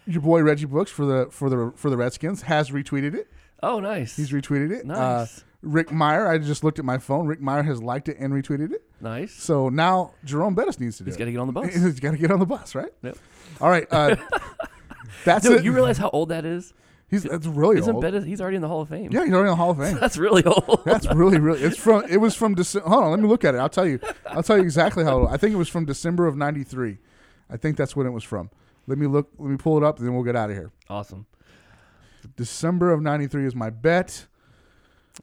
your 0.06 0.22
boy 0.22 0.44
Reggie 0.44 0.66
Brooks 0.66 0.92
for 0.92 1.06
the 1.06 1.28
for 1.32 1.50
the 1.50 1.74
for 1.76 1.90
the 1.90 1.98
Redskins 1.98 2.44
has 2.44 2.70
retweeted 2.70 3.16
it. 3.16 3.32
Oh, 3.62 3.80
nice. 3.80 4.16
He's 4.16 4.32
retweeted 4.32 4.72
it. 4.72 4.90
Uh, 4.90 5.20
Nice. 5.20 5.44
Rick 5.62 5.90
Mirer, 5.90 6.30
I 6.30 6.38
just 6.38 6.64
looked 6.64 6.80
at 6.80 6.86
my 6.86 6.98
phone. 6.98 7.28
Rick 7.28 7.42
Mirer 7.42 7.66
has 7.66 7.84
liked 7.84 8.08
it 8.08 8.18
and 8.18 8.32
retweeted 8.34 8.72
it. 8.72 8.82
Nice. 9.02 9.34
So 9.34 9.68
now 9.68 10.14
Jerome 10.24 10.56
Bettis 10.56 10.80
needs 10.80 10.98
to 11.00 11.04
do 11.04 11.10
He's 11.10 11.16
it. 11.16 11.20
got 11.20 11.26
to 11.26 11.32
get 11.32 11.40
on 11.40 11.48
the 11.48 11.54
bus. 11.54 11.66
He's 11.74 12.00
got 12.00 12.12
to 12.12 12.18
get 12.18 12.32
on 12.32 12.40
the 12.40 12.46
bus, 12.46 12.76
right? 12.76 12.92
Yep. 13.04 13.18
All 13.60 13.70
right. 13.70 13.86
Uh, 13.92 14.16
that's 15.26 15.46
Dude, 15.46 15.60
it. 15.60 15.64
you 15.66 15.74
realize 15.74 15.98
how 15.98 16.10
old 16.12 16.30
that 16.30 16.46
is? 16.46 16.74
He's 17.10 17.24
that's 17.24 17.48
really 17.48 17.80
Isn't 17.80 17.96
old. 17.96 18.04
Bettis? 18.04 18.24
He's 18.24 18.40
already 18.40 18.56
in 18.58 18.62
the 18.62 18.68
Hall 18.68 18.82
of 18.82 18.90
Fame. 18.90 19.12
Yeah, 19.12 19.26
he's 19.26 19.34
already 19.34 19.48
in 19.50 19.54
the 19.54 19.56
Hall 19.56 19.72
of 19.72 19.78
Fame. 19.80 19.98
That's 20.00 20.16
really 20.16 20.44
old. 20.46 20.84
That's 20.86 21.08
really, 21.08 21.40
really. 21.40 21.60
It's 21.64 21.76
from. 21.76 22.04
It 22.08 22.18
was 22.18 22.36
from 22.36 22.54
December. 22.54 22.88
Hold 22.88 23.04
on, 23.06 23.10
let 23.10 23.20
me 23.20 23.28
look 23.28 23.44
at 23.44 23.56
it. 23.56 23.58
I'll 23.58 23.68
tell 23.68 23.88
you. 23.88 24.00
I'll 24.28 24.44
tell 24.44 24.58
you 24.58 24.62
exactly 24.64 25.04
how. 25.04 25.22
Old. 25.22 25.30
I 25.30 25.38
think 25.38 25.52
it 25.54 25.56
was 25.58 25.68
from 25.70 25.86
December 25.86 26.28
of 26.28 26.38
'93. 26.38 27.00
I 27.50 27.58
think 27.58 27.78
that's 27.78 27.96
when 27.96 28.06
it 28.06 28.12
was 28.12 28.24
from. 28.24 28.52
Let 28.86 29.00
me 29.00 29.08
look. 29.08 29.28
Let 29.40 29.50
me 29.50 29.58
pull 29.58 29.76
it 29.78 29.84
up, 29.84 29.98
and 29.98 30.06
then 30.08 30.14
we'll 30.14 30.24
get 30.24 30.36
out 30.36 30.52
of 30.52 30.56
here. 30.56 30.72
Awesome. 30.88 31.26
December 32.36 32.92
of 32.92 33.02
'93 33.02 33.46
is 33.46 33.56
my 33.56 33.70
bet. 33.70 34.28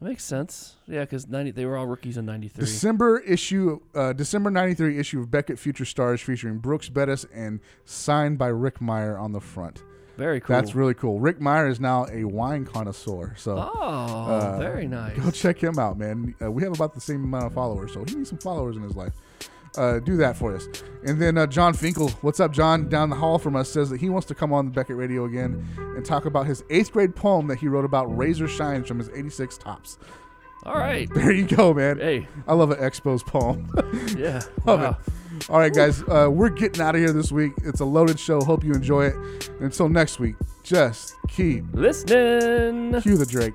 Makes 0.00 0.24
sense. 0.24 0.76
Yeah, 0.86 1.00
because 1.00 1.26
ninety 1.26 1.52
they 1.52 1.64
were 1.64 1.76
all 1.76 1.86
rookies 1.86 2.16
in 2.18 2.26
'93. 2.26 2.60
December 2.64 3.18
issue, 3.20 3.80
uh, 3.94 4.12
December 4.12 4.50
'93 4.50 4.98
issue 4.98 5.20
of 5.20 5.30
Beckett 5.30 5.58
Future 5.58 5.86
Stars 5.86 6.20
featuring 6.20 6.58
Brooks 6.58 6.88
Bettis 6.90 7.24
and 7.32 7.60
signed 7.86 8.36
by 8.38 8.48
Rick 8.48 8.80
Mirer 8.80 9.18
on 9.18 9.32
the 9.32 9.40
front. 9.40 9.82
Very 10.18 10.40
cool. 10.40 10.56
That's 10.56 10.74
really 10.74 10.94
cool. 10.94 11.18
Rick 11.20 11.40
Mirer 11.40 11.68
is 11.70 11.78
now 11.80 12.06
a 12.10 12.24
wine 12.24 12.64
connoisseur. 12.64 13.34
So, 13.36 13.56
Oh, 13.58 14.56
very 14.58 14.86
nice. 14.86 15.16
Go 15.18 15.30
check 15.30 15.62
him 15.62 15.78
out, 15.78 15.98
man. 15.98 16.34
Uh, 16.42 16.50
we 16.50 16.62
have 16.62 16.72
about 16.72 16.94
the 16.94 17.00
same 17.00 17.22
amount 17.24 17.44
of 17.44 17.52
followers, 17.54 17.92
so 17.92 18.02
he 18.04 18.14
needs 18.16 18.30
some 18.30 18.38
followers 18.38 18.76
in 18.76 18.82
his 18.82 18.96
life. 18.96 19.12
Uh, 19.76 19.98
do 20.00 20.16
that 20.16 20.36
for 20.36 20.54
us. 20.54 20.68
And 21.04 21.20
then 21.20 21.38
uh, 21.38 21.46
John 21.46 21.72
Finkel, 21.74 22.08
what's 22.22 22.40
up, 22.40 22.52
John? 22.52 22.88
Down 22.88 23.10
the 23.10 23.16
hall 23.16 23.38
from 23.38 23.54
us 23.56 23.68
says 23.70 23.90
that 23.90 24.00
he 24.00 24.08
wants 24.08 24.26
to 24.28 24.34
come 24.34 24.52
on 24.52 24.64
the 24.66 24.70
Beckett 24.72 24.96
Radio 24.96 25.24
again 25.24 25.66
and 25.78 26.04
talk 26.04 26.24
about 26.24 26.46
his 26.46 26.64
eighth 26.70 26.92
grade 26.92 27.14
poem 27.14 27.46
that 27.48 27.58
he 27.58 27.68
wrote 27.68 27.84
about 27.84 28.06
Razor 28.16 28.48
Shines 28.48 28.88
from 28.88 28.98
his 28.98 29.08
'86 29.10 29.58
Topps. 29.58 29.98
All 30.64 30.76
right. 30.78 31.08
There 31.14 31.30
you 31.30 31.46
go, 31.46 31.72
man. 31.72 31.98
Hey. 32.00 32.26
I 32.48 32.54
love 32.54 32.72
an 32.72 32.78
Expos 32.78 33.24
poem. 33.24 33.70
Yeah. 34.18 34.40
Love 34.64 34.80
Wow. 34.80 34.98
it. 35.36 35.50
All 35.50 35.58
right, 35.58 35.72
guys. 35.72 36.02
Uh, 36.02 36.28
we're 36.32 36.48
getting 36.48 36.82
out 36.82 36.94
of 36.94 37.00
here 37.00 37.12
this 37.12 37.30
week. 37.30 37.52
It's 37.64 37.80
a 37.80 37.84
loaded 37.84 38.18
show. 38.18 38.40
Hope 38.40 38.64
you 38.64 38.72
enjoy 38.72 39.06
it. 39.06 39.50
Until 39.60 39.88
next 39.88 40.18
week, 40.18 40.34
just 40.64 41.14
keep 41.28 41.64
listening. 41.72 43.00
Cue 43.02 43.16
the 43.16 43.26
Drake. 43.26 43.54